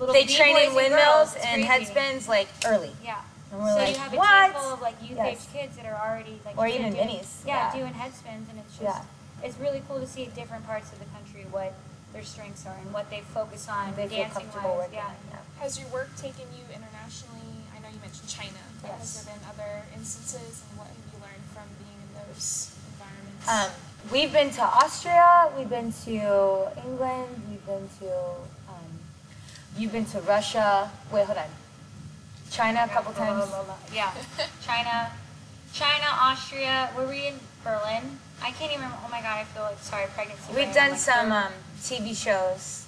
little. 0.00 0.12
They 0.12 0.26
train 0.26 0.56
in 0.58 0.74
windmills 0.74 1.36
and 1.36 1.62
crazy. 1.62 1.66
head 1.70 1.86
spins 1.86 2.28
like 2.28 2.48
early. 2.66 2.90
Yeah. 3.04 3.22
And 3.52 3.60
we're 3.62 3.70
so 3.72 3.78
like, 3.78 3.88
you 3.94 4.00
have 4.00 4.12
a 4.12 4.16
what? 4.16 4.52
team 4.52 4.60
full 4.60 4.72
of 4.74 4.80
like 4.80 4.96
youth 5.02 5.20
age 5.20 5.38
kids 5.52 5.76
that 5.76 5.86
are 5.86 5.94
already 5.94 6.40
like 6.44 6.58
Or 6.58 6.66
even 6.66 6.92
doing, 6.92 7.08
minis, 7.08 7.46
Yeah, 7.46 7.70
yeah. 7.72 7.80
doing 7.80 7.94
head 7.94 8.12
spins, 8.14 8.48
and 8.50 8.58
it's 8.58 8.72
just 8.78 8.82
Yeah. 8.82 9.02
it's 9.46 9.56
really 9.58 9.82
cool 9.88 10.00
to 10.00 10.06
see 10.06 10.24
at 10.26 10.34
different 10.34 10.66
parts 10.66 10.92
of 10.92 10.98
the 10.98 11.06
country 11.06 11.46
what 11.50 11.72
their 12.12 12.24
strengths 12.24 12.66
are 12.66 12.74
and 12.80 12.92
what 12.92 13.08
they 13.10 13.20
focus 13.34 13.68
on 13.68 13.94
They 13.94 14.08
feel 14.08 14.18
dancing 14.24 14.42
comfortable 14.50 14.70
wise. 14.70 14.78
working. 14.90 14.98
Yeah. 14.98 15.12
Yeah. 15.30 15.62
Has 15.62 15.78
your 15.78 15.88
work 15.88 16.10
taken 16.16 16.46
you 16.56 16.64
internationally? 16.74 17.62
I 17.74 17.78
know 17.80 17.88
you 17.92 18.00
mentioned 18.00 18.28
China. 18.28 18.58
Yes. 18.82 18.98
Has 18.98 19.24
there 19.24 19.34
been 19.34 19.42
other 19.48 19.82
instances, 19.94 20.62
and 20.68 20.78
what 20.78 20.88
have 20.88 20.96
you 21.12 21.18
learned 21.22 21.44
from 21.54 21.66
being 21.78 21.98
in 22.02 22.10
those 22.18 22.74
environments? 22.92 23.46
Um, 23.48 23.70
we've 24.10 24.32
been 24.32 24.50
to 24.58 24.62
Austria. 24.62 25.50
We've 25.56 25.68
been 25.70 25.92
to 26.04 26.72
England. 26.84 27.42
We've 27.50 27.66
been 27.66 27.88
to. 28.00 28.10
Um, 28.68 28.90
you've 29.78 29.92
been 29.92 30.06
to 30.06 30.20
Russia. 30.22 30.90
Wait, 31.12 31.26
hold 31.26 31.38
on. 31.38 31.50
China 32.50 32.84
a 32.84 32.88
couple 32.88 33.12
times. 33.12 33.50
Yeah. 33.92 34.12
China, 34.66 35.12
China, 35.72 36.06
Austria. 36.12 36.90
Were 36.96 37.06
we 37.06 37.28
in 37.28 37.34
Berlin? 37.64 38.18
I 38.42 38.50
can't 38.52 38.70
even 38.72 38.84
remember. 38.84 38.98
Oh 39.04 39.08
my 39.10 39.20
god, 39.20 39.40
I 39.40 39.44
feel 39.44 39.62
like 39.62 39.78
sorry, 39.80 40.06
pregnancy. 40.14 40.52
We've 40.54 40.72
done 40.72 40.90
like, 40.90 41.00
some 41.00 41.32
um, 41.32 41.52
TV 41.80 42.16
shows. 42.16 42.86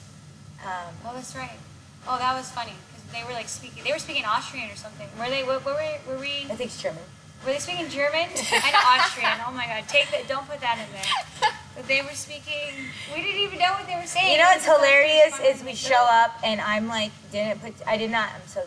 Um, 0.64 0.94
Oh, 1.06 1.12
that's 1.14 1.34
right. 1.36 1.58
Oh, 2.06 2.18
that 2.18 2.34
was 2.34 2.50
funny 2.50 2.72
because 2.88 3.04
they 3.12 3.24
were 3.26 3.32
like 3.32 3.48
speaking. 3.48 3.84
They 3.84 3.92
were 3.92 3.98
speaking 3.98 4.24
Austrian 4.24 4.70
or 4.70 4.76
something. 4.76 5.08
Were 5.18 5.28
they? 5.28 5.42
Were, 5.44 5.58
were 5.60 5.76
we? 5.76 6.12
Were 6.12 6.20
we? 6.20 6.46
I 6.50 6.56
think 6.56 6.70
it's 6.70 6.82
German. 6.82 7.02
Were 7.44 7.52
they 7.52 7.58
speaking 7.58 7.88
German? 7.88 8.28
I 8.52 8.70
know 8.72 8.82
Austrian. 8.98 9.38
Oh 9.46 9.52
my 9.52 9.66
god, 9.66 9.88
take 9.88 10.10
that. 10.10 10.28
Don't 10.28 10.48
put 10.48 10.60
that 10.60 10.78
in 10.78 10.92
there. 10.92 11.52
But 11.76 11.86
they 11.86 12.02
were 12.02 12.14
speaking. 12.14 12.90
We 13.14 13.22
didn't 13.22 13.40
even 13.40 13.58
know 13.60 13.72
what 13.72 13.86
they 13.86 13.94
were 13.94 14.06
saying. 14.06 14.32
You 14.32 14.38
know 14.38 14.50
what's 14.50 14.66
It 14.66 14.70
was 14.70 14.80
like 14.80 14.90
hilarious 14.90 15.38
is 15.40 15.64
we 15.64 15.74
show 15.74 16.04
up 16.10 16.34
and 16.42 16.60
I'm 16.60 16.88
like 16.88 17.12
didn't 17.30 17.62
put 17.62 17.74
I 17.86 17.96
did 17.96 18.10
not 18.10 18.30
I'm 18.34 18.46
so 18.48 18.64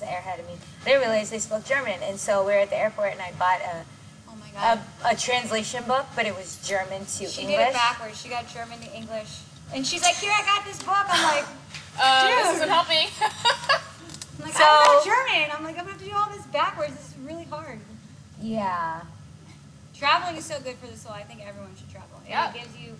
dumb. 0.00 0.08
This 0.10 0.16
is 0.18 0.24
the 0.24 0.30
airhead 0.30 0.40
of 0.40 0.46
me. 0.46 0.54
I 0.82 0.84
didn't 0.84 1.00
realize 1.02 1.30
they 1.30 1.38
spoke 1.38 1.64
German 1.64 2.00
and 2.02 2.18
so 2.18 2.40
we 2.44 2.52
were 2.52 2.58
at 2.58 2.70
the 2.70 2.76
airport 2.78 3.12
and 3.12 3.20
I 3.20 3.32
bought 3.38 3.60
a 3.60 3.84
Oh 4.30 4.36
my 4.36 4.48
god. 4.52 4.80
a 5.04 5.16
translation 5.16 5.84
book, 5.84 6.06
but 6.14 6.26
it 6.26 6.34
was 6.34 6.58
German 6.66 7.00
to 7.04 7.26
she 7.26 7.42
English. 7.42 7.56
did 7.56 7.68
it 7.68 7.72
backwards. 7.74 8.20
She 8.20 8.28
got 8.28 8.46
German 8.48 8.78
to 8.80 8.92
English, 8.94 9.40
and 9.74 9.86
she's 9.86 10.02
like, 10.02 10.14
"Here, 10.16 10.32
I 10.32 10.42
got 10.44 10.64
this 10.66 10.78
book." 10.82 10.94
I'm 11.08 11.22
like, 11.22 11.46
uh, 12.00 12.28
dude. 12.28 12.38
this 12.38 12.56
isn't 12.56 12.68
helping. 12.68 13.08
I'm 13.20 14.44
like, 14.44 14.52
So- 14.52 14.62
I 14.64 14.84
don't 14.84 15.06
know 15.06 15.12
German. 15.12 15.50
I'm 15.56 15.64
like, 15.64 15.78
I'm 15.78 15.84
gonna 15.86 15.92
have 15.92 15.98
to 15.98 16.04
do 16.04 16.12
all 16.14 16.28
this 16.30 16.46
backwards. 16.48 16.92
This 16.94 17.08
is 17.10 17.18
really 17.26 17.44
hard. 17.44 17.80
Yeah. 18.40 19.00
Traveling 19.96 20.36
is 20.36 20.44
so 20.44 20.60
good 20.60 20.76
for 20.76 20.86
the 20.86 20.96
soul. 20.96 21.12
I 21.12 21.22
think 21.24 21.40
everyone 21.44 21.74
should 21.76 21.90
travel. 21.90 22.18
And 22.20 22.28
Yeah. 22.28 22.50
It 22.50 22.54
gives 22.60 22.76
you 22.78 22.94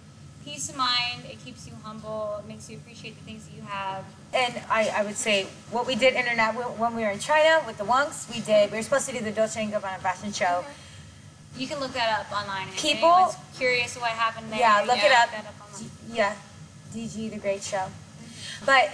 peace 0.44 0.68
of 0.70 0.76
mind. 0.76 1.22
It 1.30 1.44
keeps 1.44 1.66
you 1.66 1.74
humble. 1.84 2.40
It 2.42 2.48
makes 2.48 2.68
you 2.68 2.76
appreciate 2.78 3.16
the 3.18 3.24
things 3.24 3.46
that 3.46 3.54
you 3.54 3.62
have. 3.62 4.04
And 4.34 4.60
I, 4.68 4.88
I 4.94 5.04
would 5.04 5.16
say 5.16 5.46
what 5.70 5.86
we 5.86 5.94
did 5.94 6.14
internet 6.14 6.54
when 6.54 6.94
we 6.94 7.02
were 7.02 7.10
in 7.10 7.18
China 7.18 7.62
with 7.66 7.78
the 7.78 7.84
Wonks, 7.84 8.32
we 8.32 8.40
did 8.40 8.70
we 8.70 8.76
were 8.76 8.82
supposed 8.82 9.08
to 9.08 9.12
do 9.12 9.24
the 9.24 9.32
Dolce 9.32 9.62
and 9.62 9.72
Gabbana 9.72 9.98
fashion 9.98 10.32
show. 10.32 10.64
You 11.56 11.66
can 11.66 11.80
look 11.80 11.92
that 11.94 12.20
up 12.20 12.32
online. 12.32 12.68
People- 12.76 13.34
curious 13.56 13.96
what 13.96 14.10
happened 14.10 14.52
there. 14.52 14.60
Yeah, 14.60 14.84
look 14.86 14.96
can 14.98 15.10
it 15.10 15.12
up. 15.12 15.46
up. 15.46 15.82
Yeah, 16.12 16.34
DG, 16.94 17.30
the 17.30 17.38
great 17.38 17.62
show. 17.62 17.86
But 18.64 18.90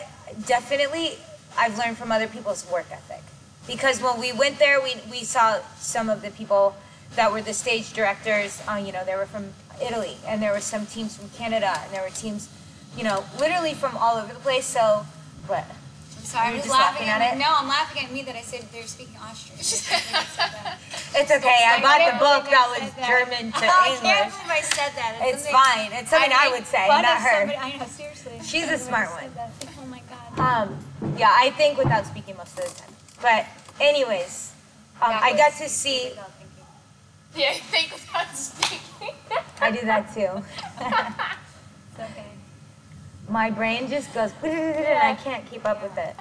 definitely, 0.46 1.18
I've 1.58 1.76
learned 1.78 1.98
from 1.98 2.10
other 2.12 2.26
people's 2.26 2.66
work 2.70 2.86
ethic. 2.90 3.22
Because 3.66 4.00
when 4.00 4.20
we 4.20 4.32
went 4.32 4.58
there, 4.58 4.80
we, 4.80 4.94
we 5.10 5.24
saw 5.24 5.58
some 5.78 6.08
of 6.08 6.22
the 6.22 6.30
people 6.30 6.74
that 7.16 7.32
were 7.32 7.40
the 7.40 7.54
stage 7.54 7.92
directors. 7.92 8.62
Uh, 8.68 8.74
you 8.74 8.92
know, 8.92 9.04
they 9.04 9.16
were 9.16 9.26
from 9.26 9.50
Italy, 9.82 10.16
and 10.26 10.42
there 10.42 10.52
were 10.52 10.60
some 10.60 10.86
teams 10.86 11.16
from 11.16 11.30
Canada, 11.30 11.72
and 11.82 11.92
there 11.92 12.02
were 12.02 12.10
teams, 12.10 12.48
you 12.96 13.04
know, 13.04 13.24
literally 13.38 13.74
from 13.74 13.96
all 13.96 14.16
over 14.16 14.32
the 14.32 14.40
place. 14.40 14.66
So, 14.66 15.06
what? 15.46 15.64
I'm 15.64 16.24
sorry, 16.24 16.48
I'm 16.48 16.56
just 16.56 16.68
laughing, 16.70 17.06
laughing 17.06 17.08
at, 17.08 17.36
me. 17.36 17.42
it? 17.42 17.44
No, 17.44 17.54
I'm 17.56 17.68
laughing 17.68 18.04
at 18.04 18.10
me 18.12 18.22
that 18.22 18.34
I 18.36 18.42
said 18.42 18.66
they're 18.72 18.86
speaking 18.86 19.16
Austrian. 19.20 19.58
I 19.58 19.62
think 19.62 20.16
I 20.16 20.24
said 20.24 20.50
that. 20.56 20.78
It's 21.14 21.30
okay. 21.30 21.58
I 21.68 21.76
I 21.78 21.82
bought 21.84 22.02
the 22.10 22.18
book 22.18 22.50
that 22.50 22.64
I 22.64 22.68
was 22.80 22.90
that. 22.94 23.06
German 23.06 23.52
to 23.52 23.58
I 23.58 23.68
can't 23.68 24.02
English. 24.02 24.34
believe 24.34 24.50
I 24.50 24.60
said 24.62 24.92
that. 24.96 25.12
It's 25.22 25.44
something- 25.44 25.52
fine. 25.52 25.90
It's 25.92 26.10
something 26.10 26.32
I, 26.32 26.44
make 26.48 26.54
would 26.58 26.66
say, 26.66 26.88
not 26.88 27.04
her. 27.06 27.38
somebody- 27.40 27.58
I 27.58 27.76
know, 27.78 27.86
seriously. 27.86 28.40
She's 28.42 28.68
a 28.68 28.78
smart 28.78 29.10
one. 29.12 29.30
Oh 29.78 29.86
my 29.86 30.00
god. 30.10 30.68
Um, 30.68 31.14
yeah, 31.16 31.30
I 31.30 31.50
think 31.50 31.78
without 31.78 32.06
speaking 32.06 32.36
most 32.36 32.58
of 32.58 32.64
the 32.64 32.80
time. 32.80 32.90
But 33.22 33.46
anyways, 33.80 34.52
um, 35.02 35.12
I 35.12 35.36
got 35.36 35.52
to 35.60 35.68
see. 35.68 36.12
Yeah, 37.36 37.52
think 37.70 37.92
without 37.92 38.34
speaking. 38.34 39.14
I 39.60 39.70
do 39.70 39.84
that 39.86 40.12
too. 40.14 40.42
It's 41.96 42.10
okay. 42.10 42.26
My 43.34 43.50
brain 43.50 43.88
just 43.90 44.14
goes, 44.14 44.30
and 44.44 44.98
I 45.12 45.14
can't 45.16 45.44
keep 45.50 45.66
up 45.66 45.82
with 45.82 45.98
it. 45.98 46.14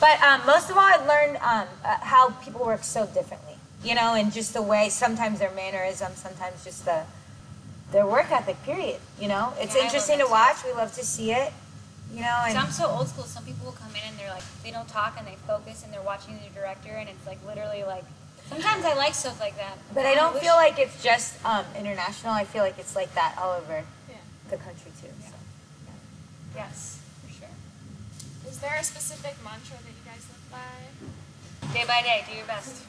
But 0.00 0.22
um, 0.22 0.40
most 0.46 0.70
of 0.70 0.76
all, 0.78 0.82
I 0.82 0.96
learned 1.06 1.36
um, 1.36 1.68
uh, 1.84 1.98
how 2.00 2.30
people 2.44 2.64
work 2.64 2.82
so 2.82 3.04
differently. 3.04 3.56
You 3.84 3.94
know, 3.94 4.14
and 4.14 4.32
just 4.32 4.54
the 4.54 4.62
way 4.62 4.88
sometimes 4.88 5.38
their 5.38 5.50
mannerisms, 5.50 6.16
sometimes 6.16 6.64
just 6.64 6.86
the 6.86 7.02
their 7.92 8.06
work 8.06 8.32
ethic. 8.32 8.56
Period. 8.64 9.00
You 9.20 9.28
know, 9.28 9.52
it's 9.60 9.76
Yeah, 9.76 9.84
interesting 9.84 10.16
to 10.20 10.24
too. 10.24 10.30
watch. 10.30 10.64
We 10.64 10.72
love 10.72 10.94
to 10.94 11.04
see 11.04 11.30
it. 11.32 11.52
You 12.14 12.22
know, 12.22 12.38
So 12.44 12.48
and 12.48 12.58
I'm 12.58 12.70
so 12.72 12.86
old 12.88 13.08
school. 13.08 13.24
Some 13.24 13.44
people 13.44 13.66
will 13.66 13.72
come 13.84 13.90
in 13.94 14.00
and 14.08 14.18
they're 14.18 14.30
like, 14.30 14.44
they 14.64 14.70
don't 14.70 14.88
talk 14.88 15.16
and 15.18 15.26
they 15.26 15.36
focus 15.46 15.84
and 15.84 15.92
they're 15.92 16.00
watching 16.12 16.38
the 16.42 16.48
director 16.58 16.88
and 17.00 17.06
it's 17.10 17.26
like 17.26 17.38
literally 17.46 17.84
like. 17.84 18.04
Sometimes 18.48 18.82
I 18.86 18.94
like 18.94 19.12
stuff 19.14 19.38
like 19.40 19.56
that. 19.58 19.76
but 19.92 20.06
I 20.06 20.14
don't 20.14 20.32
wish- 20.32 20.42
feel 20.42 20.54
like 20.54 20.78
it's 20.78 21.02
just 21.02 21.36
um, 21.44 21.66
international. 21.78 22.32
I 22.32 22.44
feel 22.44 22.62
like 22.62 22.78
it's 22.78 22.96
like 22.96 23.12
that 23.14 23.36
all 23.38 23.52
over 23.60 23.84
Yeah. 24.08 24.16
the 24.48 24.56
country 24.56 24.90
too. 24.92 24.93
Yes, 26.54 27.00
for 27.26 27.32
sure. 27.32 27.48
Is 28.48 28.58
there 28.58 28.76
a 28.78 28.84
specific 28.84 29.34
mantra 29.42 29.76
that 29.76 29.90
you 29.90 30.04
guys 30.04 30.24
live 30.30 30.50
by? 30.52 31.68
Day 31.72 31.84
by 31.86 32.02
day, 32.02 32.24
do 32.30 32.36
your 32.36 32.46
best. 32.46 32.82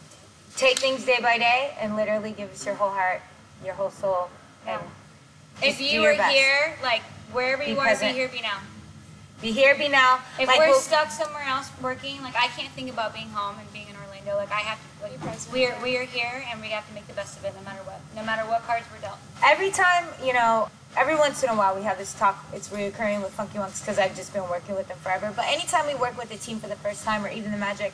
Take 0.56 0.80
things 0.80 1.06
day 1.06 1.18
by 1.22 1.38
day 1.38 1.76
and 1.80 1.96
literally 1.96 2.32
give 2.32 2.52
us 2.52 2.66
your 2.66 2.76
whole 2.76 2.92
heart, 2.92 3.22
your 3.64 3.74
whole 3.74 3.90
soul, 3.92 4.30
and 4.68 4.80
If 5.62 5.82
you 5.82 6.02
were 6.02 6.16
best. 6.16 6.34
here, 6.34 6.76
like 6.84 7.02
wherever 7.32 7.64
Be 7.64 7.72
you 7.72 7.80
are, 7.80 7.86
present. 7.86 8.14
be 8.14 8.20
here, 8.20 8.28
be 8.30 8.42
now. 8.42 8.60
be 9.42 9.52
here, 9.52 9.76
be 9.76 9.90
now. 9.90 10.20
If 10.40 10.48
like 10.48 10.60
we're 10.60 10.70
we'll- 10.70 10.80
stuck 10.80 11.10
somewhere 11.12 11.44
else 11.44 11.70
working, 11.82 12.22
like 12.22 12.36
I 12.36 12.48
can't 12.48 12.72
think 12.74 12.90
about 12.92 13.14
being 13.14 13.30
home 13.30 13.58
and 13.60 13.72
being 13.74 13.88
in 13.90 13.96
Orlando. 13.96 14.36
Like 14.38 14.52
I 14.52 14.62
have 14.62 14.78
to. 14.80 15.04
Like, 15.04 15.20
Be 15.20 15.28
present, 15.28 15.54
we're 15.54 15.70
yeah. 15.70 15.84
we 15.84 15.98
are 15.98 16.04
here 16.06 16.44
and 16.50 16.60
we 16.62 16.70
have 16.70 16.88
to 16.88 16.94
make 16.96 17.06
the 17.08 17.14
best 17.14 17.38
of 17.38 17.46
it, 17.46 17.54
no 17.56 17.62
matter 17.64 17.82
what. 17.84 18.00
No 18.16 18.24
matter 18.24 18.42
what 18.50 18.64
cards 18.66 18.86
we're 18.94 19.02
dealt. 19.02 19.18
every 19.44 19.70
time, 19.72 20.06
you 20.24 20.34
know, 20.34 20.68
every 20.98 21.16
once 21.16 21.44
in 21.44 21.50
a 21.50 21.56
while 21.56 21.76
we 21.76 21.84
have 21.84 21.98
this 21.98 22.14
talk. 22.14 22.46
It's 22.54 22.70
reoccurring 22.70 23.22
with 23.22 23.34
Funky 23.34 23.58
Wonks 23.58 23.82
because 23.82 24.00
I've 24.00 24.16
just 24.16 24.34
been 24.34 24.48
working 24.50 24.76
with 24.76 24.88
them 24.88 24.98
forever. 24.98 25.32
But 25.36 25.46
anytime 25.48 25.88
we 25.88 25.96
work 25.96 26.18
with 26.18 26.32
a 26.32 26.38
team 26.38 26.60
for 26.60 26.68
the 26.68 26.76
first 26.76 27.04
time, 27.04 27.26
or 27.26 27.30
even 27.30 27.52
the 27.52 27.58
Magic, 27.58 27.94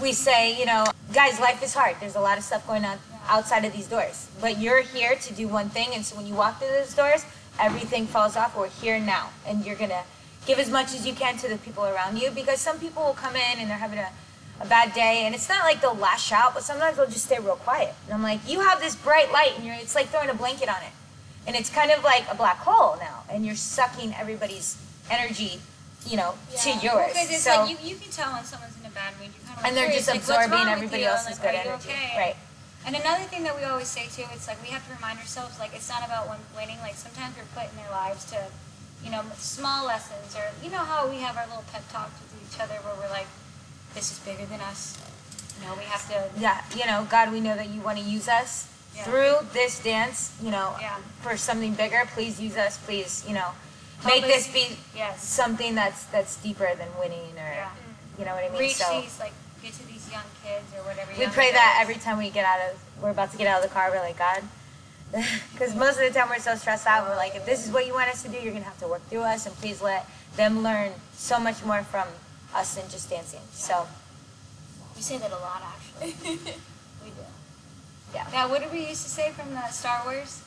we 0.00 0.12
say, 0.12 0.58
you 0.58 0.66
know, 0.66 0.86
guys, 1.12 1.40
life 1.40 1.62
is 1.62 1.74
hard. 1.74 1.96
There's 2.00 2.16
a 2.16 2.20
lot 2.20 2.38
of 2.38 2.44
stuff 2.44 2.66
going 2.66 2.84
on 2.84 2.98
outside 3.28 3.64
of 3.64 3.72
these 3.72 3.86
doors. 3.86 4.28
But 4.40 4.58
you're 4.58 4.82
here 4.82 5.16
to 5.16 5.34
do 5.34 5.48
one 5.48 5.68
thing, 5.68 5.88
and 5.94 6.04
so 6.04 6.16
when 6.16 6.26
you 6.26 6.34
walk 6.34 6.58
through 6.58 6.68
those 6.68 6.94
doors, 6.94 7.24
everything 7.58 8.06
falls 8.06 8.36
off. 8.36 8.56
We're 8.56 8.68
here 8.68 8.98
now, 8.98 9.30
and 9.46 9.64
you're 9.64 9.76
gonna 9.76 10.02
give 10.46 10.58
as 10.58 10.70
much 10.70 10.94
as 10.94 11.06
you 11.06 11.14
can 11.14 11.36
to 11.38 11.48
the 11.48 11.58
people 11.58 11.84
around 11.84 12.20
you 12.20 12.30
because 12.30 12.60
some 12.60 12.78
people 12.78 13.04
will 13.04 13.14
come 13.14 13.36
in 13.36 13.58
and 13.58 13.70
they're 13.70 13.78
having 13.78 13.98
a 13.98 14.08
a 14.60 14.66
bad 14.66 14.92
day 14.94 15.22
and 15.24 15.34
it's 15.34 15.48
not 15.48 15.64
like 15.64 15.80
they'll 15.80 15.94
lash 15.94 16.30
out 16.30 16.54
but 16.54 16.62
sometimes 16.62 16.96
they'll 16.96 17.06
just 17.06 17.24
stay 17.24 17.38
real 17.38 17.56
quiet 17.56 17.94
and 18.04 18.14
i'm 18.14 18.22
like 18.22 18.38
you 18.46 18.60
have 18.60 18.80
this 18.80 18.94
bright 18.94 19.32
light 19.32 19.52
and 19.56 19.64
you're 19.64 19.74
it's 19.74 19.94
like 19.94 20.06
throwing 20.08 20.28
a 20.28 20.34
blanket 20.34 20.68
on 20.68 20.80
it 20.82 20.92
and 21.46 21.56
it's 21.56 21.70
kind 21.70 21.90
of 21.90 22.02
like 22.04 22.24
a 22.30 22.34
black 22.34 22.58
hole 22.58 22.96
now 23.00 23.24
and 23.30 23.44
you're 23.46 23.54
sucking 23.56 24.14
everybody's 24.14 24.76
energy 25.10 25.60
you 26.06 26.16
know 26.16 26.34
to 26.62 26.70
Yeah. 26.70 26.82
yours 26.82 27.12
Because 27.12 27.30
it's 27.30 27.42
so 27.42 27.62
like 27.62 27.70
you, 27.70 27.76
you 27.90 27.96
can 27.96 28.10
tell 28.10 28.32
when 28.32 28.44
someone's 28.44 28.76
in 28.80 28.86
a 28.86 28.90
bad 28.94 29.14
mood. 29.18 29.28
You 29.34 29.40
kind 29.46 29.58
of 29.58 29.64
and 29.64 29.76
they're 29.76 29.90
just 29.92 30.08
absorbing 30.08 30.66
everybody 30.68 31.04
else's 31.04 31.38
good 31.38 31.54
like, 31.54 31.64
you 31.64 31.70
energy 31.70 31.88
okay? 31.90 32.14
right 32.18 32.36
And 32.84 32.96
another 32.96 33.22
thing 33.30 33.44
that 33.46 33.54
we 33.54 33.62
always 33.62 33.86
say 33.86 34.06
too, 34.10 34.26
it's 34.34 34.48
like 34.50 34.58
we 34.62 34.70
have 34.74 34.82
to 34.88 34.94
remind 34.94 35.18
ourselves, 35.22 35.54
like 35.62 35.70
it's 35.72 35.88
not 35.88 36.02
about 36.04 36.26
one 36.26 36.42
winning. 36.58 36.78
Like 36.82 36.96
sometimes 36.98 37.36
we're 37.38 37.46
put 37.54 37.70
in 37.70 37.76
their 37.78 37.90
lives 37.94 38.24
to, 38.34 38.38
you 39.04 39.10
know, 39.14 39.22
small 39.38 39.86
lessons, 39.86 40.34
or 40.34 40.50
you 40.64 40.68
know 40.70 40.82
how 40.82 41.06
we 41.06 41.18
have 41.22 41.36
our 41.38 41.46
little 41.46 41.62
pep 41.72 41.86
talks 41.94 42.18
with 42.18 42.34
each 42.42 42.58
other, 42.58 42.74
where 42.82 42.94
we're 42.98 43.14
like, 43.14 43.30
"This 43.94 44.10
is 44.10 44.18
bigger 44.26 44.46
than 44.46 44.60
us." 44.60 44.98
You 45.60 45.68
know, 45.68 45.74
we 45.78 45.84
have 45.84 46.02
to. 46.10 46.26
yeah 46.40 46.58
you 46.74 46.84
know 46.90 47.06
god 47.08 47.30
we 47.30 47.38
know 47.38 47.54
that 47.54 47.68
you 47.70 47.80
want 47.80 47.98
to 47.98 48.04
use 48.04 48.26
us 48.26 48.66
Yeah. 48.94 49.04
through 49.04 49.34
this 49.52 49.80
dance 49.82 50.32
you 50.42 50.50
know 50.50 50.76
Yeah. 50.80 50.96
for 51.22 51.36
something 51.36 51.74
bigger 51.74 52.02
please 52.14 52.40
use 52.40 52.56
us 52.56 52.78
please 52.78 53.24
you 53.26 53.34
know 53.34 53.48
make 54.04 54.22
this 54.22 54.48
be 54.52 54.76
Yes. 54.94 55.22
something 55.24 55.74
that's 55.74 56.04
that's 56.06 56.36
deeper 56.36 56.74
than 56.76 56.88
winning 56.98 57.32
or 57.36 57.52
Yeah. 57.54 57.70
you 58.18 58.24
know 58.24 58.34
what 58.34 58.44
i 58.44 58.48
mean 58.50 58.58
Reach 58.60 58.74
so 58.76 59.00
these 59.00 59.18
like 59.18 59.32
get 59.62 59.72
to 59.74 59.86
these 59.86 60.10
young 60.10 60.26
kids 60.42 60.66
or 60.76 60.82
whatever. 60.82 61.12
We 61.16 61.26
pray 61.26 61.52
that 61.52 61.78
every 61.80 61.94
time 61.94 62.18
we 62.18 62.30
get 62.30 62.44
out 62.44 62.58
of, 62.68 62.76
we're 63.00 63.10
about 63.10 63.30
to 63.30 63.38
get 63.38 63.46
out 63.46 63.62
of 63.62 63.68
the 63.68 63.72
car, 63.72 63.90
we're 63.92 64.00
like, 64.00 64.18
God, 64.18 64.42
because 65.52 65.72
most 65.76 66.00
of 66.00 66.12
the 66.12 66.18
time 66.18 66.28
we're 66.30 66.40
so 66.40 66.56
stressed 66.56 66.84
out, 66.84 67.08
we're 67.08 67.14
like, 67.14 67.36
if 67.36 67.46
this 67.46 67.64
is 67.64 67.72
what 67.72 67.86
you 67.86 67.92
want 67.94 68.08
us 68.10 68.22
to 68.24 68.28
do, 68.28 68.34
you're 68.38 68.50
going 68.50 68.64
to 68.64 68.68
have 68.68 68.80
to 68.80 68.88
work 68.88 69.06
through 69.08 69.20
us, 69.22 69.46
and 69.46 69.54
please 69.56 69.80
let 69.80 70.04
them 70.36 70.64
learn 70.64 70.90
so 71.14 71.38
much 71.38 71.64
more 71.64 71.84
from 71.84 72.08
us 72.52 72.74
than 72.74 72.90
just 72.90 73.08
dancing. 73.08 73.38
So, 73.52 73.86
We 74.96 75.02
say 75.02 75.18
that 75.18 75.30
a 75.30 75.36
lot, 75.38 75.62
actually. 75.62 76.38
Yeah. 78.14 78.26
Now, 78.32 78.48
what 78.48 78.60
did 78.62 78.72
we 78.72 78.88
used 78.88 79.02
to 79.04 79.10
say 79.10 79.30
from 79.32 79.54
the 79.54 79.66
Star 79.68 80.02
Wars? 80.04 80.42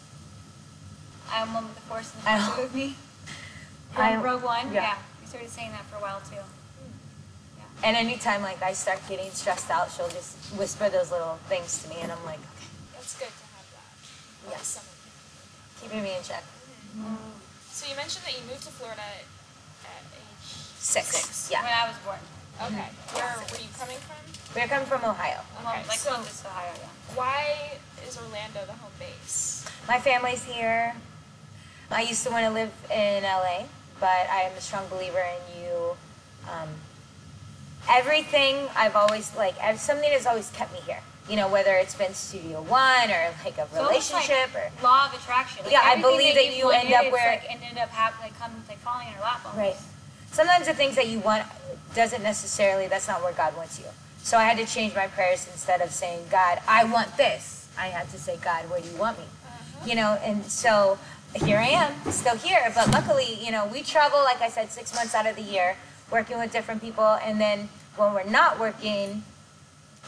I 1.32 1.42
am 1.42 1.54
one 1.54 1.66
with 1.66 1.76
the 1.76 1.82
Force 1.82 2.14
and 2.14 2.42
the 2.42 2.46
Force 2.46 2.58
is 2.58 2.64
with 2.64 2.76
me. 2.76 2.96
From 3.94 4.22
Rogue 4.22 4.44
One. 4.44 4.74
yeah. 4.74 4.82
Yeah. 4.82 4.98
We 5.22 5.28
started 5.28 5.50
saying 5.50 5.72
that 5.72 5.86
for 5.86 5.96
a 5.98 6.02
while 6.02 6.20
too. 6.22 6.44
and 7.84 7.96
anytime 7.96 8.42
like 8.42 8.62
I 8.62 8.74
start 8.74 9.00
getting 9.08 9.32
stressed 9.32 9.72
out, 9.72 9.90
she'll 9.90 10.10
just 10.10 10.36
whisper 10.60 10.90
those 10.90 11.12
little 11.12 11.40
things 11.48 11.82
to 11.84 11.90
me, 11.90 11.98
and 12.02 12.12
I'm 12.12 12.24
like, 12.26 12.40
okay. 12.40 12.68
That's 12.94 13.18
good 13.18 13.32
to 13.32 13.46
have 13.56 13.68
that. 13.72 14.52
Yes. 14.52 14.84
You. 15.82 15.88
keeping 15.90 16.04
me 16.04 16.16
in 16.18 16.24
check. 16.24 16.44
Mm-hmm. 16.98 17.16
So 17.72 17.88
you 17.90 17.96
mentioned 17.96 18.26
that 18.26 18.34
you 18.36 18.44
moved 18.48 18.64
to 18.64 18.72
Florida 18.72 19.02
at 19.02 20.04
age 20.12 20.48
Six. 20.78 21.08
Six. 21.08 21.50
Yeah. 21.52 21.64
When 21.64 21.72
I 21.72 21.88
was 21.88 21.98
born. 22.06 22.20
Okay. 22.62 22.88
Where 23.14 23.36
were 23.52 23.58
you 23.58 23.70
coming 23.78 23.98
from? 23.98 24.16
We're 24.56 24.68
coming 24.68 24.88
from 24.88 25.04
Ohio. 25.04 25.42
Well, 25.64 25.74
Okay, 25.74 25.88
like 25.88 25.98
so- 26.00 26.10
Columbus, 26.12 26.44
Ohio, 26.46 26.72
yeah. 26.80 27.16
Why 27.16 27.78
is 28.08 28.18
Orlando 28.18 28.66
the 28.66 28.74
home 28.74 28.92
base? 29.00 29.66
My 29.88 30.00
family's 30.00 30.44
here. 30.44 30.96
I 31.92 32.02
used 32.02 32.24
to 32.26 32.32
want 32.32 32.46
to 32.46 32.52
live 32.52 32.72
in 32.92 33.24
LA, 33.24 33.66
but 34.00 34.28
I 34.32 34.42
am 34.50 34.54
a 34.58 34.62
strong 34.62 34.88
believer 34.88 35.20
in 35.22 35.62
you. 35.64 35.96
Um, 36.52 36.70
everything 37.90 38.68
I've 38.76 38.96
always 38.96 39.36
like, 39.36 39.56
ev- 39.64 39.80
something 39.80 40.10
has 40.12 40.26
always 40.26 40.50
kept 40.52 40.74
me 40.74 40.80
here. 40.86 41.00
You 41.30 41.36
know, 41.38 41.48
whether 41.48 41.74
it's 41.76 41.96
been 41.96 42.14
Studio 42.14 42.62
One 42.62 43.10
or 43.10 43.34
like 43.44 43.58
a 43.58 43.64
It's 43.64 43.76
almost 43.78 44.14
like 44.14 44.28
relationship 44.30 44.56
or 44.56 44.84
law 44.84 45.08
of 45.08 45.14
attraction. 45.16 45.64
Like 45.64 45.72
Yeah, 45.74 45.82
I 45.84 46.00
believe 46.00 46.36
that 46.36 46.46
you've 46.46 46.56
you 46.58 46.70
end 46.70 46.94
up 46.94 47.04
it's 47.06 47.12
where- 47.14 47.32
like 47.42 47.46
ended 47.52 47.78
up 47.80 47.90
hap- 47.90 48.20
like 48.22 48.38
come 48.40 48.52
like 48.70 48.78
falling 48.80 49.08
in 49.08 49.14
your 49.14 49.24
lap. 49.24 49.42
Almost. 49.46 49.58
right. 49.58 49.76
Sometimes 50.36 50.68
the 50.68 50.74
things 50.74 50.98
that 50.98 51.08
you 51.08 51.20
want 51.20 51.44
doesn't 51.96 52.22
necessarily. 52.22 52.88
That's 52.88 53.08
not 53.08 53.24
where 53.24 53.32
God 53.32 53.56
wants 53.56 53.80
you. 53.80 53.86
So 54.22 54.38
I 54.38 54.44
had 54.44 54.58
to 54.58 54.66
change 54.66 54.94
my 54.94 55.08
prayers 55.08 55.48
instead 55.50 55.80
of 55.80 55.92
saying, 55.92 56.26
God, 56.30 56.60
I 56.68 56.84
want 56.84 57.16
this. 57.16 57.70
I 57.78 57.88
had 57.88 58.10
to 58.10 58.18
say, 58.20 58.36
God, 58.44 58.70
where 58.70 58.82
do 58.82 58.90
you 58.90 58.98
want 58.98 59.18
me? 59.18 59.24
Uh-huh. 59.24 59.86
you 59.90 59.96
know 59.96 60.18
and 60.24 60.44
so 60.46 60.98
here 61.36 61.58
i 61.58 61.68
am 61.68 61.94
still 62.12 62.36
here 62.38 62.72
but 62.76 62.90
luckily 62.92 63.38
you 63.44 63.52
know 63.52 63.66
we 63.68 63.82
travel 63.82 64.20
like 64.24 64.42
i 64.42 64.50
said 64.50 64.72
six 64.72 64.94
months 64.96 65.14
out 65.14 65.26
of 65.26 65.36
the 65.36 65.42
year 65.42 65.76
working 66.12 66.38
with 66.40 66.52
different 66.52 66.82
people 66.82 67.04
and 67.24 67.40
then 67.40 67.70
when 67.98 68.14
we're 68.14 68.24
not 68.24 68.60
working 68.60 69.24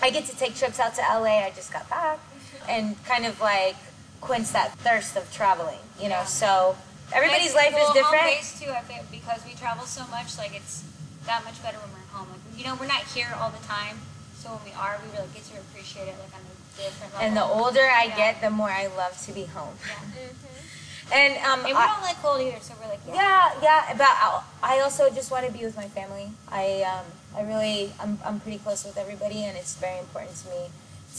i 0.01 0.09
get 0.09 0.25
to 0.25 0.35
take 0.37 0.55
trips 0.55 0.79
out 0.79 0.93
to 0.95 1.01
la 1.01 1.23
i 1.25 1.51
just 1.55 1.71
got 1.73 1.87
back 1.89 2.17
mm-hmm. 2.17 2.69
and 2.69 3.05
kind 3.05 3.25
of 3.25 3.39
like 3.41 3.75
quench 4.21 4.51
that 4.51 4.71
thirst 4.79 5.15
of 5.17 5.31
traveling 5.33 5.79
you 5.99 6.09
know 6.09 6.23
Yeah. 6.23 6.25
so 6.25 6.77
everybody's 7.13 7.55
life 7.55 7.73
well, 7.73 7.87
is 7.89 7.93
different 7.93 8.23
Home 8.23 8.35
base 8.35 8.59
too, 8.59 8.71
I 8.71 8.81
feel, 8.81 9.03
because 9.11 9.45
we 9.45 9.53
travel 9.53 9.85
so 9.85 10.05
much. 10.07 10.37
Like 10.37 10.55
it's 10.55 10.83
that 11.25 11.43
much 11.43 11.61
better 11.63 11.77
when 11.79 11.91
we're 11.93 12.09
home. 12.15 12.27
Like 12.31 12.43
you 12.57 12.65
know, 12.65 12.75
we're 12.79 12.87
not 12.87 13.03
here 13.15 13.29
all 13.39 13.49
the 13.51 13.63
time, 13.67 13.99
so 14.35 14.49
when 14.55 14.63
we 14.65 14.73
are, 14.73 14.99
we 15.03 15.11
really 15.15 15.29
get 15.33 15.43
to 15.51 15.59
appreciate 15.59 16.07
it 16.07 16.15
like 16.19 16.33
on 16.35 16.41
a 16.43 16.55
different 16.77 17.13
level. 17.13 17.25
and 17.27 17.35
the 17.35 17.43
older 17.43 17.81
i 17.81 18.05
Yeah. 18.05 18.15
get 18.15 18.41
the 18.41 18.51
more 18.51 18.69
i 18.69 18.85
love 18.85 19.17
to 19.25 19.31
be 19.33 19.45
home 19.45 19.73
Yeah. 19.81 21.17
and 21.17 21.33
um 21.43 21.65
And 21.65 21.73
we 21.73 21.73
I- 21.73 21.87
don't 21.87 22.01
like 22.03 22.21
cold 22.21 22.39
either, 22.41 22.59
so 22.61 22.73
we're 22.79 22.87
like, 22.89 22.99
yeah. 23.07 23.15
Yeah, 23.15 23.53
yeah, 23.63 23.93
but 23.97 24.07
I- 24.07 24.43
I 24.61 24.79
also 24.81 25.09
just 25.09 25.31
want 25.31 25.45
to 25.47 25.51
be 25.51 25.65
with 25.65 25.75
my 25.75 25.87
family. 25.89 26.29
I 26.51 26.83
um, 26.83 27.05
I 27.35 27.41
really, 27.43 27.93
I'm, 27.99 28.19
I'm 28.25 28.39
pretty 28.39 28.57
close 28.59 28.83
with 28.85 28.97
everybody, 28.97 29.43
and 29.45 29.57
it's 29.57 29.75
very 29.75 29.97
important 29.99 30.35
to 30.41 30.49
me 30.49 30.61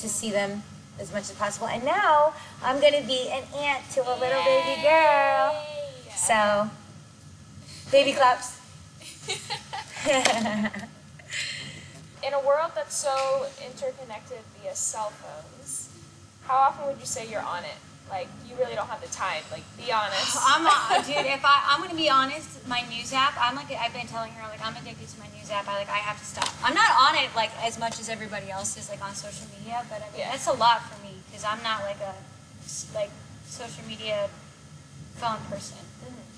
to 0.00 0.08
see 0.08 0.30
them 0.30 0.62
as 1.00 1.12
much 1.12 1.22
as 1.30 1.32
possible. 1.32 1.66
And 1.68 1.82
now 1.84 2.34
I'm 2.62 2.80
gonna 2.80 3.02
be 3.02 3.28
an 3.30 3.44
aunt 3.54 3.82
to 3.94 4.00
a 4.02 4.14
little 4.18 4.42
baby 4.44 4.82
girl. 4.82 5.54
Yay! 6.18 6.26
So, 6.26 6.70
baby 7.90 8.12
claps. 8.12 8.58
In 12.26 12.32
a 12.34 12.40
world 12.40 12.72
that's 12.74 12.96
so 12.96 13.46
interconnected 13.64 14.38
via 14.60 14.74
cell 14.74 15.10
phones, 15.10 15.88
how 16.46 16.56
often 16.56 16.86
would 16.86 16.98
you 16.98 17.06
say 17.06 17.28
you're 17.30 17.42
on 17.42 17.62
it? 17.64 17.76
Like 18.10 18.28
you 18.48 18.56
really 18.56 18.74
don't 18.74 18.88
have 18.88 19.00
the 19.02 19.08
time. 19.08 19.42
Like 19.52 19.62
be 19.76 19.92
honest. 19.92 20.36
I'm 20.40 20.64
a, 20.66 21.02
dude. 21.06 21.26
If 21.26 21.44
I, 21.44 21.62
I'm 21.68 21.80
gonna 21.82 21.94
be 21.94 22.08
honest, 22.10 22.66
my 22.66 22.82
news 22.88 23.12
app. 23.12 23.34
I'm 23.38 23.54
like, 23.54 23.70
I've 23.70 23.92
been 23.92 24.06
telling 24.06 24.32
her 24.32 24.48
like 24.48 24.64
I'm 24.64 24.74
addicted 24.76 25.08
to 25.08 25.20
my 25.20 25.28
news 25.36 25.50
app. 25.50 25.68
I 25.68 25.76
like, 25.78 25.88
I 25.90 25.98
have 25.98 26.18
to 26.18 26.24
stop. 26.24 26.48
I'm 26.64 26.74
not 26.74 26.90
on 26.98 27.14
it 27.22 27.28
like 27.36 27.50
as 27.62 27.78
much 27.78 28.00
as 28.00 28.08
everybody 28.08 28.50
else 28.50 28.76
is 28.76 28.88
like 28.88 29.04
on 29.04 29.14
social 29.14 29.46
media, 29.58 29.84
but 29.88 30.00
I 30.02 30.08
mean, 30.10 30.20
Yeah. 30.24 30.30
that's 30.32 30.46
a 30.46 30.52
lot 30.52 30.82
for 30.88 30.96
me 31.04 31.14
because 31.28 31.44
I'm 31.44 31.62
not 31.62 31.82
like 31.82 32.00
a 32.00 32.14
like 32.94 33.10
social 33.46 33.84
media 33.86 34.28
phone 35.16 35.38
person. 35.50 35.78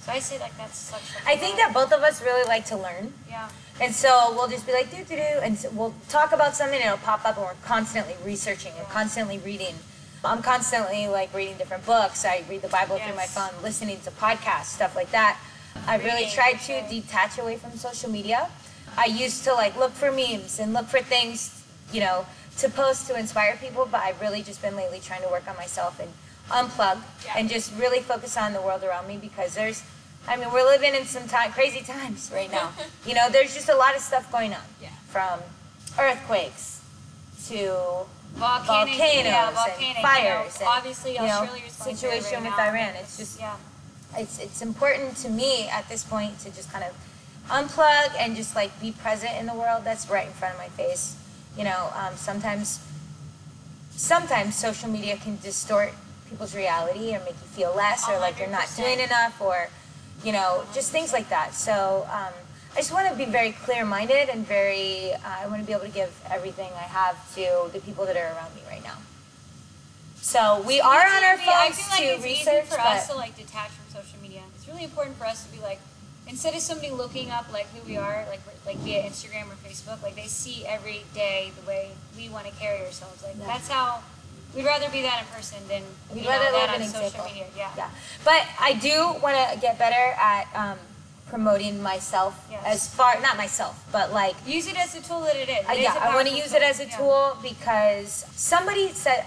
So 0.00 0.12
I 0.12 0.18
say 0.18 0.38
like 0.38 0.56
that's 0.56 0.76
such. 0.76 1.02
a 1.24 1.28
I 1.28 1.36
think 1.36 1.56
that 1.56 1.74
both 1.74 1.92
of 1.92 2.00
us 2.02 2.22
really 2.22 2.44
like 2.44 2.64
to 2.66 2.76
learn. 2.76 3.12
Yeah. 3.28 3.48
And 3.80 3.94
so 3.94 4.32
we'll 4.34 4.48
just 4.48 4.66
be 4.66 4.72
like, 4.72 4.90
do, 4.90 4.98
do, 4.98 5.16
do, 5.16 5.40
and 5.42 5.58
so 5.58 5.70
we'll 5.70 5.94
talk 6.08 6.32
about 6.32 6.54
something 6.54 6.78
and 6.78 6.86
it'll 6.86 6.98
pop 6.98 7.24
up 7.24 7.36
and 7.36 7.46
we're 7.46 7.54
constantly 7.64 8.14
researching 8.24 8.72
and 8.78 8.86
constantly 8.88 9.38
reading. 9.38 9.74
I'm 10.22 10.42
constantly 10.42 11.08
like 11.08 11.32
reading 11.32 11.56
different 11.56 11.86
books. 11.86 12.26
I 12.26 12.44
read 12.48 12.60
the 12.60 12.68
Bible 12.68 12.98
through 12.98 13.16
my 13.16 13.24
phone, 13.24 13.50
listening 13.62 14.00
to 14.00 14.10
podcasts, 14.10 14.66
stuff 14.66 14.94
like 14.94 15.10
that. 15.12 15.38
I 15.86 15.96
really 15.96 16.26
tried 16.26 16.60
to 16.66 16.82
detach 16.88 17.38
away 17.38 17.56
from 17.56 17.72
social 17.72 18.10
media. 18.10 18.50
I 18.98 19.06
used 19.06 19.44
to 19.44 19.54
like 19.54 19.78
look 19.78 19.92
for 19.92 20.12
memes 20.12 20.58
and 20.58 20.74
look 20.74 20.86
for 20.86 21.00
things, 21.00 21.64
you 21.92 22.00
know, 22.00 22.26
to 22.58 22.68
post 22.68 23.06
to 23.06 23.18
inspire 23.18 23.56
people, 23.56 23.88
but 23.90 24.00
I've 24.02 24.20
really 24.20 24.42
just 24.42 24.60
been 24.60 24.76
lately 24.76 25.00
trying 25.00 25.22
to 25.22 25.28
work 25.28 25.48
on 25.48 25.56
myself 25.56 25.98
and 26.00 26.10
unplug 26.50 26.98
Yeah. 27.24 27.34
and 27.36 27.48
just 27.48 27.72
really 27.78 28.00
focus 28.00 28.36
on 28.36 28.52
the 28.52 28.60
world 28.60 28.82
around 28.84 29.06
me 29.08 29.16
because 29.16 29.54
there's 29.54 29.82
I 30.28 30.36
mean, 30.36 30.52
we're 30.52 30.64
living 30.68 30.94
in 30.94 31.06
some 31.06 31.26
time, 31.26 31.50
crazy 31.50 31.80
times 31.80 32.30
right 32.32 32.52
now. 32.52 32.72
you 33.06 33.14
know, 33.14 33.30
there's 33.30 33.54
just 33.54 33.70
a 33.70 33.74
lot 33.74 33.96
of 33.96 34.02
stuff 34.02 34.30
going 34.30 34.52
on. 34.52 34.60
Yeah. 34.80 34.90
From 35.08 35.40
earthquakes 35.98 36.82
to 37.48 38.04
Volcanoes, 38.34 38.66
volcanoes 38.66 39.24
yeah, 39.26 39.48
and 39.48 39.96
fires 39.96 40.58
You 40.58 40.64
know, 40.64 40.70
and, 40.70 40.78
obviously, 40.78 41.12
you 41.14 41.18
know, 41.18 41.24
Australia's 41.26 41.76
going 41.76 41.96
through 41.96 42.10
it 42.10 42.22
situation 42.22 42.44
right 42.44 42.50
with 42.50 42.58
now. 42.58 42.68
Iran. 42.68 42.94
It's 42.96 43.16
just 43.16 43.40
yeah. 43.40 43.56
it's 44.16 44.38
it's 44.38 44.62
important 44.62 45.16
to 45.18 45.28
me 45.28 45.68
at 45.68 45.88
this 45.88 46.04
point 46.04 46.38
to 46.40 46.50
just 46.50 46.70
kind 46.70 46.84
of 46.84 46.92
unplug 47.48 48.14
and 48.18 48.36
just 48.36 48.54
like 48.54 48.78
be 48.80 48.92
present 48.92 49.32
in 49.36 49.46
the 49.46 49.54
world 49.54 49.82
that's 49.84 50.08
right 50.08 50.26
in 50.26 50.32
front 50.32 50.54
of 50.54 50.60
my 50.60 50.68
face. 50.68 51.16
You 51.56 51.64
know, 51.64 51.90
um, 51.96 52.14
sometimes 52.16 52.78
sometimes 53.90 54.54
social 54.54 54.88
media 54.88 55.16
can 55.16 55.38
distort 55.42 55.92
people's 56.30 56.54
reality 56.54 57.14
or 57.14 57.18
make 57.20 57.30
you 57.42 57.48
feel 57.58 57.74
less 57.76 58.08
or 58.08 58.18
like 58.18 58.38
you're 58.38 58.48
not 58.48 58.68
doing 58.76 59.00
enough 59.00 59.40
or 59.40 59.68
you 60.24 60.32
know 60.32 60.64
just 60.72 60.90
things 60.92 61.12
like 61.12 61.28
that. 61.28 61.52
So 61.54 62.06
um, 62.12 62.32
I 62.74 62.76
just 62.76 62.92
want 62.92 63.08
to 63.10 63.14
be 63.16 63.24
very 63.26 63.52
clear-minded 63.52 64.28
and 64.30 64.46
very. 64.46 65.12
Uh, 65.12 65.18
I 65.42 65.46
want 65.48 65.60
to 65.60 65.66
be 65.66 65.72
able 65.72 65.84
to 65.86 65.90
give 66.02 66.12
everything 66.30 66.70
I 66.76 66.86
have 67.00 67.16
to 67.34 67.68
the 67.72 67.80
people 67.80 68.06
that 68.06 68.16
are 68.16 68.32
around 68.36 68.54
me 68.54 68.62
right 68.70 68.82
now. 68.84 68.96
So 70.22 70.62
we 70.66 70.80
are 70.80 71.06
on 71.06 71.24
our 71.24 71.36
be- 71.36 71.44
I 71.48 71.70
feel 71.72 71.86
like 71.90 71.98
to 72.00 72.04
it's 72.16 72.24
research, 72.24 72.64
easy 72.64 72.74
for 72.74 72.80
us 72.80 73.08
to 73.08 73.16
like 73.16 73.36
detach 73.36 73.70
from 73.70 74.02
social 74.02 74.18
media. 74.22 74.42
It's 74.54 74.68
really 74.68 74.84
important 74.84 75.16
for 75.16 75.24
us 75.24 75.44
to 75.46 75.50
be 75.52 75.58
like, 75.60 75.80
instead 76.28 76.54
of 76.54 76.60
somebody 76.60 76.90
looking 76.90 77.30
up 77.30 77.50
like 77.52 77.66
who 77.74 77.80
we 77.88 77.96
are, 77.96 78.24
like 78.28 78.40
like 78.66 78.76
via 78.78 79.02
Instagram 79.02 79.48
or 79.50 79.56
Facebook, 79.66 80.02
like 80.02 80.14
they 80.16 80.26
see 80.26 80.64
every 80.66 81.02
day 81.14 81.52
the 81.60 81.66
way 81.66 81.90
we 82.16 82.28
want 82.28 82.46
to 82.46 82.52
carry 82.52 82.80
ourselves. 82.84 83.22
Like 83.24 83.36
Yeah. 83.38 83.46
that's 83.46 83.68
how 83.68 84.02
we'd 84.54 84.64
rather 84.64 84.88
be 84.90 85.02
that 85.02 85.20
in 85.20 85.26
person 85.34 85.58
than 85.68 85.82
We'd 86.14 86.22
you 86.24 86.28
rather 86.28 86.46
know, 86.52 86.58
live 86.58 86.68
that 86.68 86.76
an 86.76 86.82
on 86.82 86.88
social 86.88 87.06
example. 87.06 87.30
media. 87.30 87.46
Yeah. 87.56 87.70
Yeah, 87.76 87.90
but 88.24 88.42
I 88.60 88.72
do 88.74 89.14
want 89.22 89.36
to 89.52 89.58
get 89.60 89.78
better 89.78 90.14
at 90.20 90.46
um, 90.54 90.78
promoting 91.28 91.82
myself 91.82 92.34
Yes. 92.50 92.62
as 92.66 92.88
far 92.94 93.20
not 93.20 93.36
myself, 93.36 93.82
but 93.92 94.12
like 94.12 94.34
Use 94.46 94.66
it 94.66 94.76
as 94.76 94.94
a 94.96 95.00
tool 95.00 95.20
that 95.20 95.36
it 95.36 95.48
is. 95.48 95.68
uh, 95.68 95.72
It 95.72 95.78
is 95.78 95.82
yeah, 95.84 95.96
a 95.96 96.10
I 96.10 96.14
want 96.14 96.28
to 96.28 96.34
use 96.36 96.52
it 96.52 96.62
as 96.62 96.80
a 96.80 96.86
Yeah. 96.86 96.96
tool 96.98 97.36
because 97.42 98.24
somebody 98.34 98.92
said 98.92 99.24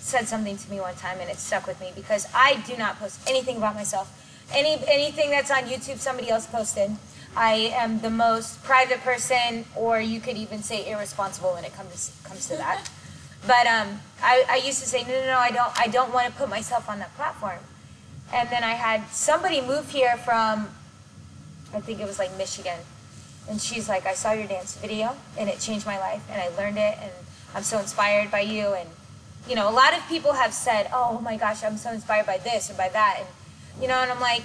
said 0.00 0.26
something 0.28 0.56
to 0.56 0.70
me 0.70 0.80
one 0.80 0.94
time 0.94 1.18
and 1.20 1.28
it 1.28 1.38
stuck 1.38 1.66
with 1.66 1.80
me 1.80 1.92
because 1.94 2.26
I 2.34 2.54
do 2.66 2.76
not 2.76 2.98
post 2.98 3.18
anything 3.28 3.56
about 3.58 3.74
myself. 3.74 4.06
Any 4.54 4.80
anything 4.88 5.30
that's 5.30 5.50
on 5.50 5.64
YouTube, 5.64 5.98
somebody 5.98 6.30
else 6.30 6.46
posted. 6.46 6.96
I 7.36 7.70
am 7.76 8.00
the 8.00 8.08
most 8.10 8.62
private 8.64 9.00
person, 9.02 9.66
or 9.76 10.00
you 10.00 10.18
could 10.20 10.36
even 10.38 10.62
say 10.62 10.90
irresponsible 10.90 11.52
when 11.52 11.64
it 11.64 11.74
comes 11.76 12.10
comes 12.24 12.48
to 12.48 12.56
that. 12.56 12.88
But 13.46 13.66
um, 13.66 14.00
I, 14.22 14.44
I 14.48 14.56
used 14.56 14.80
to 14.80 14.88
say 14.88 15.02
no, 15.02 15.10
no, 15.10 15.26
no. 15.26 15.38
I 15.38 15.50
don't. 15.50 15.80
I 15.80 15.86
don't 15.86 16.12
want 16.12 16.26
to 16.26 16.32
put 16.32 16.48
myself 16.48 16.88
on 16.88 16.98
that 16.98 17.14
platform. 17.16 17.60
And 18.32 18.48
then 18.50 18.62
I 18.62 18.72
had 18.72 19.08
somebody 19.08 19.60
move 19.60 19.90
here 19.90 20.16
from, 20.18 20.68
I 21.72 21.80
think 21.80 21.98
it 21.98 22.06
was 22.06 22.18
like 22.18 22.36
Michigan, 22.36 22.78
and 23.48 23.58
she's 23.58 23.88
like, 23.88 24.04
I 24.04 24.12
saw 24.12 24.32
your 24.32 24.46
dance 24.46 24.76
video 24.76 25.16
and 25.38 25.48
it 25.48 25.60
changed 25.60 25.86
my 25.86 25.98
life 25.98 26.22
and 26.30 26.40
I 26.40 26.48
learned 26.56 26.76
it 26.76 26.98
and 27.00 27.10
I'm 27.54 27.62
so 27.62 27.78
inspired 27.78 28.30
by 28.30 28.40
you 28.40 28.74
and 28.74 28.88
you 29.48 29.54
know, 29.54 29.68
a 29.68 29.72
lot 29.72 29.96
of 29.96 30.06
people 30.08 30.34
have 30.34 30.52
said, 30.52 30.90
"Oh 30.92 31.20
my 31.20 31.38
gosh, 31.38 31.64
I'm 31.64 31.78
so 31.78 31.90
inspired 31.90 32.26
by 32.26 32.36
this 32.36 32.70
or 32.70 32.74
by 32.74 32.90
that." 32.90 33.16
And 33.20 33.28
you 33.80 33.88
know, 33.88 33.94
and 33.94 34.12
I'm 34.12 34.20
like 34.20 34.42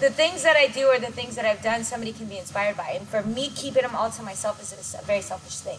the 0.00 0.10
things 0.10 0.42
that 0.42 0.56
I 0.56 0.66
do 0.66 0.86
or 0.88 0.98
the 0.98 1.12
things 1.12 1.36
that 1.36 1.44
I've 1.44 1.62
done 1.62 1.84
somebody 1.84 2.12
can 2.12 2.26
be 2.26 2.38
inspired 2.38 2.76
by. 2.76 2.90
And 2.98 3.06
for 3.06 3.22
me 3.22 3.50
keeping 3.54 3.82
them 3.82 3.94
all 3.94 4.10
to 4.10 4.22
myself 4.22 4.60
is 4.60 4.96
a 5.00 5.04
very 5.04 5.20
selfish 5.22 5.58
thing. 5.58 5.78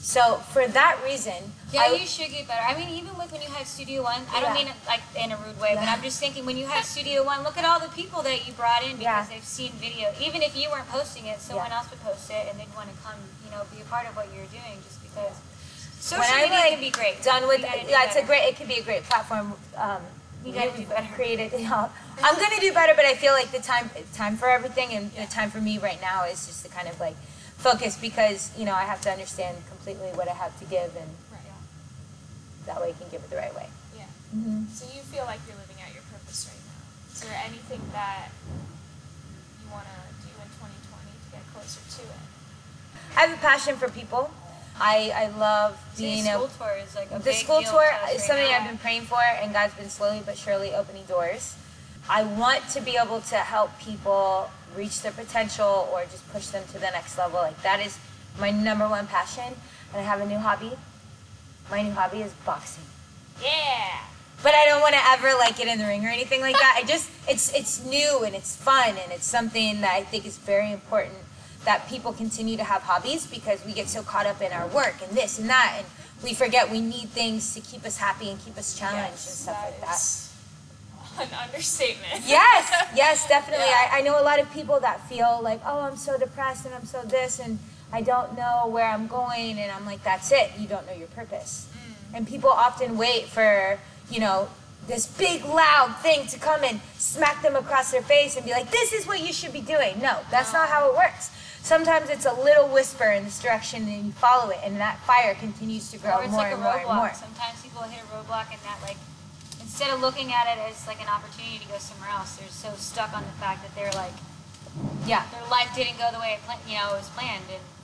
So, 0.00 0.36
for 0.52 0.66
that 0.68 0.98
reason, 1.04 1.52
Yeah, 1.72 1.82
I, 1.90 1.94
you 1.98 2.06
should 2.06 2.30
get 2.30 2.46
better. 2.46 2.62
I 2.62 2.78
mean, 2.78 2.88
even 2.90 3.16
with 3.18 3.32
when 3.32 3.42
you 3.42 3.48
had 3.48 3.66
Studio 3.66 4.02
One, 4.04 4.22
I 4.32 4.38
don't 4.40 4.50
Yeah. 4.54 4.54
mean 4.54 4.68
it 4.68 4.74
like 4.86 5.02
in 5.18 5.32
a 5.32 5.36
rude 5.36 5.58
way, 5.58 5.74
but 5.74 5.88
I'm 5.88 6.00
just 6.00 6.20
thinking 6.20 6.46
when 6.46 6.56
you 6.56 6.66
had 6.66 6.84
Studio 6.84 7.24
One, 7.24 7.42
look 7.42 7.58
at 7.58 7.64
all 7.64 7.80
the 7.80 7.88
people 7.88 8.22
that 8.22 8.46
you 8.46 8.52
brought 8.52 8.84
in 8.84 8.96
because 8.96 9.02
Yeah. 9.02 9.26
they've 9.34 9.44
seen 9.44 9.72
video. 9.72 10.14
Even 10.20 10.42
if 10.42 10.54
you 10.56 10.70
weren't 10.70 10.88
posting 10.90 11.26
it, 11.26 11.40
someone 11.42 11.66
Yeah. 11.70 11.78
else 11.78 11.90
would 11.90 12.02
post 12.04 12.30
it 12.30 12.46
and 12.48 12.60
they'd 12.60 12.72
want 12.76 12.88
to 12.94 12.96
come, 13.02 13.18
you 13.44 13.50
know, 13.50 13.64
be 13.74 13.80
a 13.82 13.84
part 13.86 14.06
of 14.06 14.14
what 14.16 14.28
you're 14.32 14.46
doing 14.46 14.78
just 14.86 15.02
because 15.02 15.34
social 15.98 16.22
when 16.22 16.42
media 16.42 16.58
like 16.60 16.70
can 16.70 16.80
be 16.80 16.90
great. 16.90 17.20
done 17.24 17.48
with 17.48 17.60
You 17.62 17.66
do 17.66 17.90
yeah, 17.90 18.04
it's 18.04 18.16
a 18.16 18.22
great. 18.22 18.44
It 18.46 18.56
could 18.56 18.68
be 18.68 18.76
a 18.78 18.82
great 18.84 19.02
platform. 19.04 19.54
Um, 19.76 20.02
You 20.44 20.52
gotta 20.52 20.70
do 20.70 20.84
better. 20.86 21.08
Created. 21.16 21.50
Yeah, 21.58 21.88
I'm 22.22 22.36
gonna 22.38 22.60
do 22.60 22.72
better, 22.72 22.94
but 22.94 23.04
I 23.04 23.14
feel 23.16 23.32
like 23.32 23.50
the 23.50 23.58
time 23.58 23.90
time 24.14 24.36
for 24.36 24.48
everything 24.48 24.92
and 24.92 25.10
the 25.14 25.26
time 25.26 25.50
for 25.50 25.60
me 25.60 25.78
right 25.78 26.00
now 26.00 26.22
is 26.24 26.46
just 26.46 26.62
to 26.64 26.70
kind 26.70 26.86
of 26.86 27.00
like 27.00 27.16
focus 27.58 27.96
because 27.96 28.50
you 28.56 28.64
know 28.64 28.74
I 28.74 28.84
have 28.84 29.00
to 29.00 29.10
understand 29.10 29.56
completely 29.86 30.10
what 30.18 30.28
I 30.28 30.32
have 30.34 30.58
to 30.58 30.64
give 30.66 30.90
and 30.98 31.10
Right. 31.30 31.46
that 32.66 32.80
way 32.80 32.90
I 32.90 32.92
can 32.92 33.08
give 33.10 33.22
it 33.22 33.30
the 33.30 33.36
right 33.36 33.54
way. 33.54 33.68
Yeah. 33.96 34.02
Mm-hmm. 34.34 34.66
So 34.74 34.84
you 34.92 35.02
feel 35.02 35.24
like 35.24 35.38
you're 35.46 35.56
living 35.56 35.76
out 35.86 35.94
your 35.94 36.02
purpose 36.10 36.50
right 36.50 36.58
now. 36.58 37.14
Is 37.14 37.20
there 37.22 37.40
anything 37.46 37.80
that 37.92 38.28
you 39.62 39.70
want 39.70 39.86
to 39.86 40.26
do 40.26 40.32
in 40.42 40.48
2020 40.58 41.06
to 41.06 41.28
get 41.30 41.42
closer 41.54 41.78
to 41.78 42.02
it? 42.02 42.22
I 43.16 43.20
have 43.30 43.38
a 43.38 43.40
passion 43.40 43.76
for 43.76 43.88
people. 43.88 44.30
I 44.78 45.12
I 45.14 45.26
love 45.38 45.78
See, 45.94 46.02
being 46.02 46.24
the 46.24 46.30
a 46.30 46.34
school 46.34 46.50
tour 46.58 46.74
is 46.82 46.94
like 46.96 47.10
a 47.12 47.18
the 47.18 47.30
big 47.30 47.34
school 47.36 47.60
deal 47.60 47.70
tour 47.70 47.86
is 47.86 48.02
right 48.02 48.20
something 48.20 48.50
now. 48.50 48.58
I've 48.58 48.68
been 48.68 48.78
praying 48.78 49.02
for, 49.06 49.22
and 49.22 49.52
God's 49.54 49.74
been 49.74 49.88
slowly 49.88 50.20
but 50.26 50.36
surely 50.36 50.74
opening 50.74 51.04
doors. 51.04 51.54
I 52.10 52.24
want 52.24 52.68
to 52.74 52.80
be 52.82 52.96
able 52.98 53.20
to 53.32 53.36
help 53.36 53.70
people 53.78 54.50
reach 54.74 55.00
their 55.02 55.12
potential 55.12 55.88
or 55.92 56.02
just 56.10 56.28
push 56.30 56.48
them 56.48 56.64
to 56.72 56.74
the 56.74 56.90
next 56.90 57.16
level. 57.16 57.40
Like 57.40 57.62
that 57.62 57.80
is 57.80 57.96
my 58.38 58.50
number 58.50 58.86
one 58.86 59.06
passion, 59.06 59.54
and 59.92 60.00
I 60.00 60.04
have 60.04 60.20
a 60.20 60.26
new 60.26 60.38
hobby. 60.38 60.72
My 61.70 61.82
new 61.82 61.92
hobby 61.92 62.22
is 62.22 62.32
boxing. 62.44 62.84
Yeah. 63.42 64.00
But 64.42 64.54
I 64.54 64.66
don't 64.66 64.80
want 64.80 64.94
to 64.94 65.00
ever 65.08 65.36
like 65.38 65.56
get 65.56 65.68
in 65.68 65.78
the 65.78 65.86
ring 65.86 66.04
or 66.04 66.08
anything 66.08 66.40
like 66.40 66.54
that. 66.56 66.80
I 66.82 66.86
just 66.86 67.10
it's 67.28 67.52
it's 67.54 67.84
new 67.84 68.22
and 68.24 68.34
it's 68.34 68.54
fun 68.54 68.90
and 68.90 69.12
it's 69.12 69.26
something 69.26 69.80
that 69.80 69.94
I 69.94 70.02
think 70.02 70.26
is 70.26 70.38
very 70.38 70.70
important 70.72 71.16
that 71.64 71.88
people 71.88 72.12
continue 72.12 72.56
to 72.56 72.64
have 72.64 72.82
hobbies 72.82 73.26
because 73.26 73.64
we 73.66 73.72
get 73.72 73.88
so 73.88 74.02
caught 74.02 74.26
up 74.26 74.40
in 74.40 74.52
our 74.52 74.68
work 74.68 74.94
and 75.02 75.16
this 75.16 75.38
and 75.38 75.48
that 75.50 75.74
and 75.78 75.86
we 76.22 76.32
forget 76.32 76.70
we 76.70 76.80
need 76.80 77.08
things 77.08 77.54
to 77.54 77.60
keep 77.60 77.84
us 77.84 77.96
happy 77.98 78.30
and 78.30 78.42
keep 78.44 78.56
us 78.56 78.78
challenged 78.78 79.10
and 79.10 79.18
stuff 79.18 79.64
like 79.64 79.80
that. 79.80 81.32
an 81.32 81.38
understatement. 81.44 82.22
Yes, 82.26 82.70
yes, 82.94 83.26
definitely. 83.34 83.66
Yeah. 83.66 83.90
I, 83.92 83.98
I 83.98 84.02
know 84.02 84.20
a 84.20 84.22
lot 84.22 84.38
of 84.38 84.50
people 84.52 84.78
that 84.80 85.06
feel 85.08 85.40
like, 85.42 85.60
oh, 85.66 85.80
I'm 85.80 85.96
so 85.96 86.18
depressed 86.18 86.66
and 86.66 86.74
I'm 86.74 86.84
so 86.84 87.02
this 87.02 87.38
and 87.38 87.58
I 87.92 88.02
don't 88.02 88.36
know 88.36 88.66
where 88.68 88.86
I'm 88.86 89.06
going 89.06 89.58
and 89.58 89.70
I'm 89.70 89.86
like, 89.86 90.02
that's 90.02 90.32
it. 90.32 90.50
You 90.58 90.66
don't 90.66 90.86
know 90.86 90.92
your 90.94 91.08
purpose. 91.08 91.68
Mm. 91.72 92.16
And 92.18 92.28
people 92.28 92.50
often 92.50 92.96
wait 92.98 93.26
for, 93.26 93.78
you 94.10 94.20
know, 94.20 94.48
this 94.86 95.06
big 95.06 95.44
loud 95.44 95.96
thing 96.02 96.26
to 96.28 96.38
come 96.38 96.62
and 96.62 96.80
smack 96.96 97.42
them 97.42 97.56
across 97.56 97.90
their 97.90 98.02
face 98.02 98.36
and 98.36 98.44
be 98.44 98.52
like, 98.52 98.70
this 98.70 98.92
is 98.92 99.06
what 99.06 99.20
you 99.20 99.32
should 99.32 99.52
be 99.52 99.60
doing. 99.60 100.00
No, 100.00 100.18
that's 100.30 100.52
not 100.52 100.68
how 100.68 100.90
it 100.90 100.96
works. 100.96 101.30
Sometimes 101.62 102.10
it's 102.10 102.26
a 102.26 102.32
little 102.32 102.68
whisper 102.68 103.10
in 103.10 103.24
this 103.24 103.40
direction 103.42 103.82
and 103.88 104.06
you 104.06 104.12
follow 104.12 104.50
it 104.50 104.58
and 104.62 104.76
that 104.76 105.00
fire 105.00 105.34
continues 105.34 105.90
to 105.90 105.98
grow 105.98 106.18
or 106.18 106.22
it's 106.22 106.30
more 106.30 106.42
like 106.42 106.52
a 106.52 106.54
and 106.54 106.62
more 106.62 106.72
roadblock. 106.74 106.88
and 106.90 106.96
more. 106.98 107.12
Sometimes 107.14 107.62
people 107.62 107.82
hit 107.82 108.02
a 108.02 108.06
roadblock 108.14 108.46
and 108.54 108.60
that 108.62 108.78
like 108.82 108.96
instead 109.60 109.90
of 109.92 110.00
looking 110.00 110.32
at 110.32 110.46
it 110.46 110.62
as 110.70 110.86
like 110.86 111.02
an 111.02 111.08
opportunity 111.08 111.58
to 111.58 111.66
go 111.66 111.78
somewhere 111.78 112.10
else, 112.10 112.36
they're 112.36 112.48
so 112.48 112.70
stuck 112.76 113.12
on 113.16 113.24
the 113.24 113.34
fact 113.42 113.62
that 113.66 113.74
they're 113.74 113.90
like 113.98 114.14
Yeah. 115.06 115.26
their 115.34 115.42
life 115.50 115.74
didn't 115.74 115.98
go 115.98 116.08
the 116.12 116.20
way 116.20 116.38
it 116.38 116.70
you 116.70 116.78
know 116.78 116.94
it 116.94 116.98
was 117.02 117.08
planned 117.10 117.50
and 117.50 117.58
I 117.58 117.58
don't 117.58 117.66
know. 117.66 117.75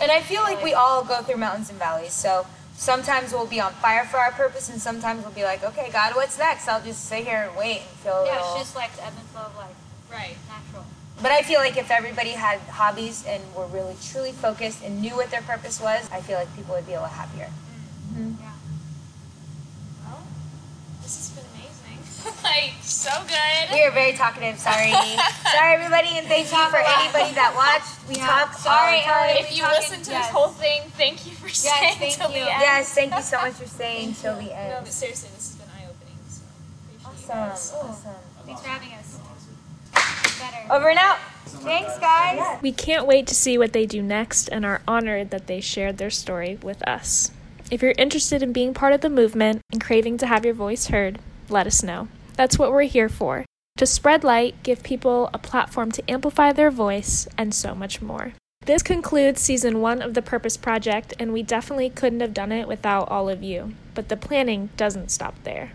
And 0.00 0.10
I 0.10 0.20
feel 0.20 0.42
like 0.42 0.62
we 0.62 0.74
all 0.74 1.04
go 1.04 1.22
through 1.22 1.36
mountains 1.36 1.70
and 1.70 1.78
valleys. 1.78 2.12
So 2.12 2.46
sometimes 2.76 3.32
we'll 3.32 3.46
be 3.46 3.60
on 3.60 3.72
fire 3.74 4.04
for 4.04 4.18
our 4.18 4.32
purpose, 4.32 4.68
and 4.68 4.80
sometimes 4.80 5.22
we'll 5.24 5.32
be 5.34 5.44
like, 5.44 5.62
okay, 5.64 5.90
God, 5.92 6.14
what's 6.16 6.38
next? 6.38 6.68
I'll 6.68 6.82
just 6.82 7.04
sit 7.06 7.24
here 7.24 7.46
and 7.48 7.56
wait 7.56 7.78
and 7.80 7.98
feel 8.02 8.24
Yeah, 8.26 8.38
it's 8.38 8.54
just 8.58 8.76
like 8.76 8.94
the 8.96 9.04
ebb 9.06 9.12
and 9.18 9.26
flow 9.28 9.42
of 9.42 9.56
life, 9.56 9.74
Right. 10.10 10.36
natural. 10.48 10.84
But 11.22 11.30
I 11.30 11.42
feel 11.42 11.60
like 11.60 11.76
if 11.76 11.90
everybody 11.90 12.30
had 12.30 12.58
hobbies 12.60 13.24
and 13.26 13.42
were 13.54 13.66
really 13.66 13.96
truly 14.02 14.32
focused 14.32 14.82
and 14.82 15.00
knew 15.00 15.14
what 15.14 15.30
their 15.30 15.42
purpose 15.42 15.80
was, 15.80 16.10
I 16.10 16.20
feel 16.20 16.38
like 16.38 16.54
people 16.56 16.74
would 16.74 16.86
be 16.86 16.94
a 16.94 17.00
lot 17.00 17.10
happier. 17.12 17.46
Mm. 18.12 18.18
Mm-hmm. 18.18 18.42
Yeah. 18.42 18.50
Well, 20.04 20.22
this 21.02 21.16
has 21.16 21.30
been 21.30 21.44
amazing. 21.54 22.04
like, 22.44 22.74
so 22.82 23.10
good. 23.28 23.72
We 23.72 23.82
are 23.84 23.90
very 23.90 24.12
talkative. 24.12 24.58
Sorry, 24.58 24.90
sorry 25.52 25.74
everybody, 25.74 26.16
and 26.18 26.26
thank 26.26 26.50
you 26.50 26.64
for 26.70 26.76
anybody 26.78 27.34
that 27.34 27.52
watched. 27.54 27.92
We 28.08 28.16
Yeah, 28.16 28.26
talk 28.26 28.54
sorry, 28.54 29.00
all 29.04 29.28
the 29.28 29.34
time. 29.34 29.36
If 29.44 29.50
we 29.50 29.56
you 29.56 29.62
talking- 29.62 29.78
listened 29.80 30.04
to 30.04 30.10
yes. 30.10 30.26
this 30.26 30.32
whole 30.34 30.48
thing, 30.48 30.82
thank 30.96 31.26
you 31.26 31.32
for 31.32 31.48
staying 31.48 31.96
thank 31.98 32.14
till 32.14 32.28
you. 32.30 32.44
the 32.44 32.52
end. 32.52 32.60
Yes, 32.62 32.92
thank 32.94 33.14
you 33.14 33.22
so 33.22 33.40
much 33.40 33.54
for 33.54 33.66
staying 33.78 34.14
till 34.14 34.36
the 34.36 34.46
No, 34.46 34.52
end. 34.52 34.84
but 34.84 34.92
seriously, 34.92 35.30
this 35.34 35.52
has 35.52 35.56
been 35.56 35.68
eye 35.76 35.88
opening. 35.88 36.18
So 36.28 36.42
appreciate 36.96 37.26
you 37.28 37.32
Awesome, 37.32 37.48
guys. 37.50 37.72
awesome. 37.74 38.22
Thanks 38.46 38.60
for 38.62 38.68
having 38.68 38.92
us. 38.94 39.18
Better. 40.40 40.72
Over 40.72 40.88
and 40.90 40.98
out. 40.98 41.18
Thanks, 41.46 41.98
guys. 41.98 42.58
We 42.62 42.72
can't 42.72 43.06
wait 43.06 43.26
to 43.28 43.34
see 43.34 43.56
what 43.56 43.72
they 43.72 43.86
do 43.86 44.02
next 44.02 44.48
and 44.48 44.64
are 44.66 44.82
honored 44.88 45.30
that 45.30 45.46
they 45.46 45.60
shared 45.60 45.96
their 45.98 46.10
story 46.10 46.58
with 46.62 46.86
us. 46.86 47.30
If 47.70 47.80
you're 47.80 47.94
interested 47.96 48.42
in 48.42 48.52
being 48.52 48.74
part 48.74 48.92
of 48.92 49.00
the 49.00 49.08
movement 49.08 49.62
and 49.72 49.82
craving 49.82 50.18
to 50.18 50.26
have 50.26 50.44
your 50.44 50.52
voice 50.54 50.88
heard, 50.88 51.18
let 51.48 51.66
us 51.66 51.82
know. 51.82 52.08
That's 52.34 52.58
what 52.58 52.72
we're 52.72 52.82
here 52.82 53.08
for 53.08 53.44
to 53.76 53.86
spread 53.86 54.22
light, 54.22 54.62
give 54.62 54.84
people 54.84 55.28
a 55.34 55.38
platform 55.38 55.90
to 55.90 56.10
amplify 56.10 56.52
their 56.52 56.70
voice, 56.70 57.26
and 57.36 57.52
so 57.52 57.74
much 57.74 58.00
more. 58.00 58.34
This 58.66 58.84
concludes 58.84 59.40
season 59.40 59.80
one 59.80 60.00
of 60.00 60.14
the 60.14 60.22
Purpose 60.22 60.56
Project, 60.56 61.12
and 61.18 61.32
we 61.32 61.42
definitely 61.42 61.90
couldn't 61.90 62.20
have 62.20 62.32
done 62.32 62.52
it 62.52 62.68
without 62.68 63.08
all 63.08 63.28
of 63.28 63.42
you. 63.42 63.74
But 63.94 64.08
the 64.08 64.16
planning 64.16 64.70
doesn't 64.76 65.10
stop 65.10 65.34
there. 65.42 65.72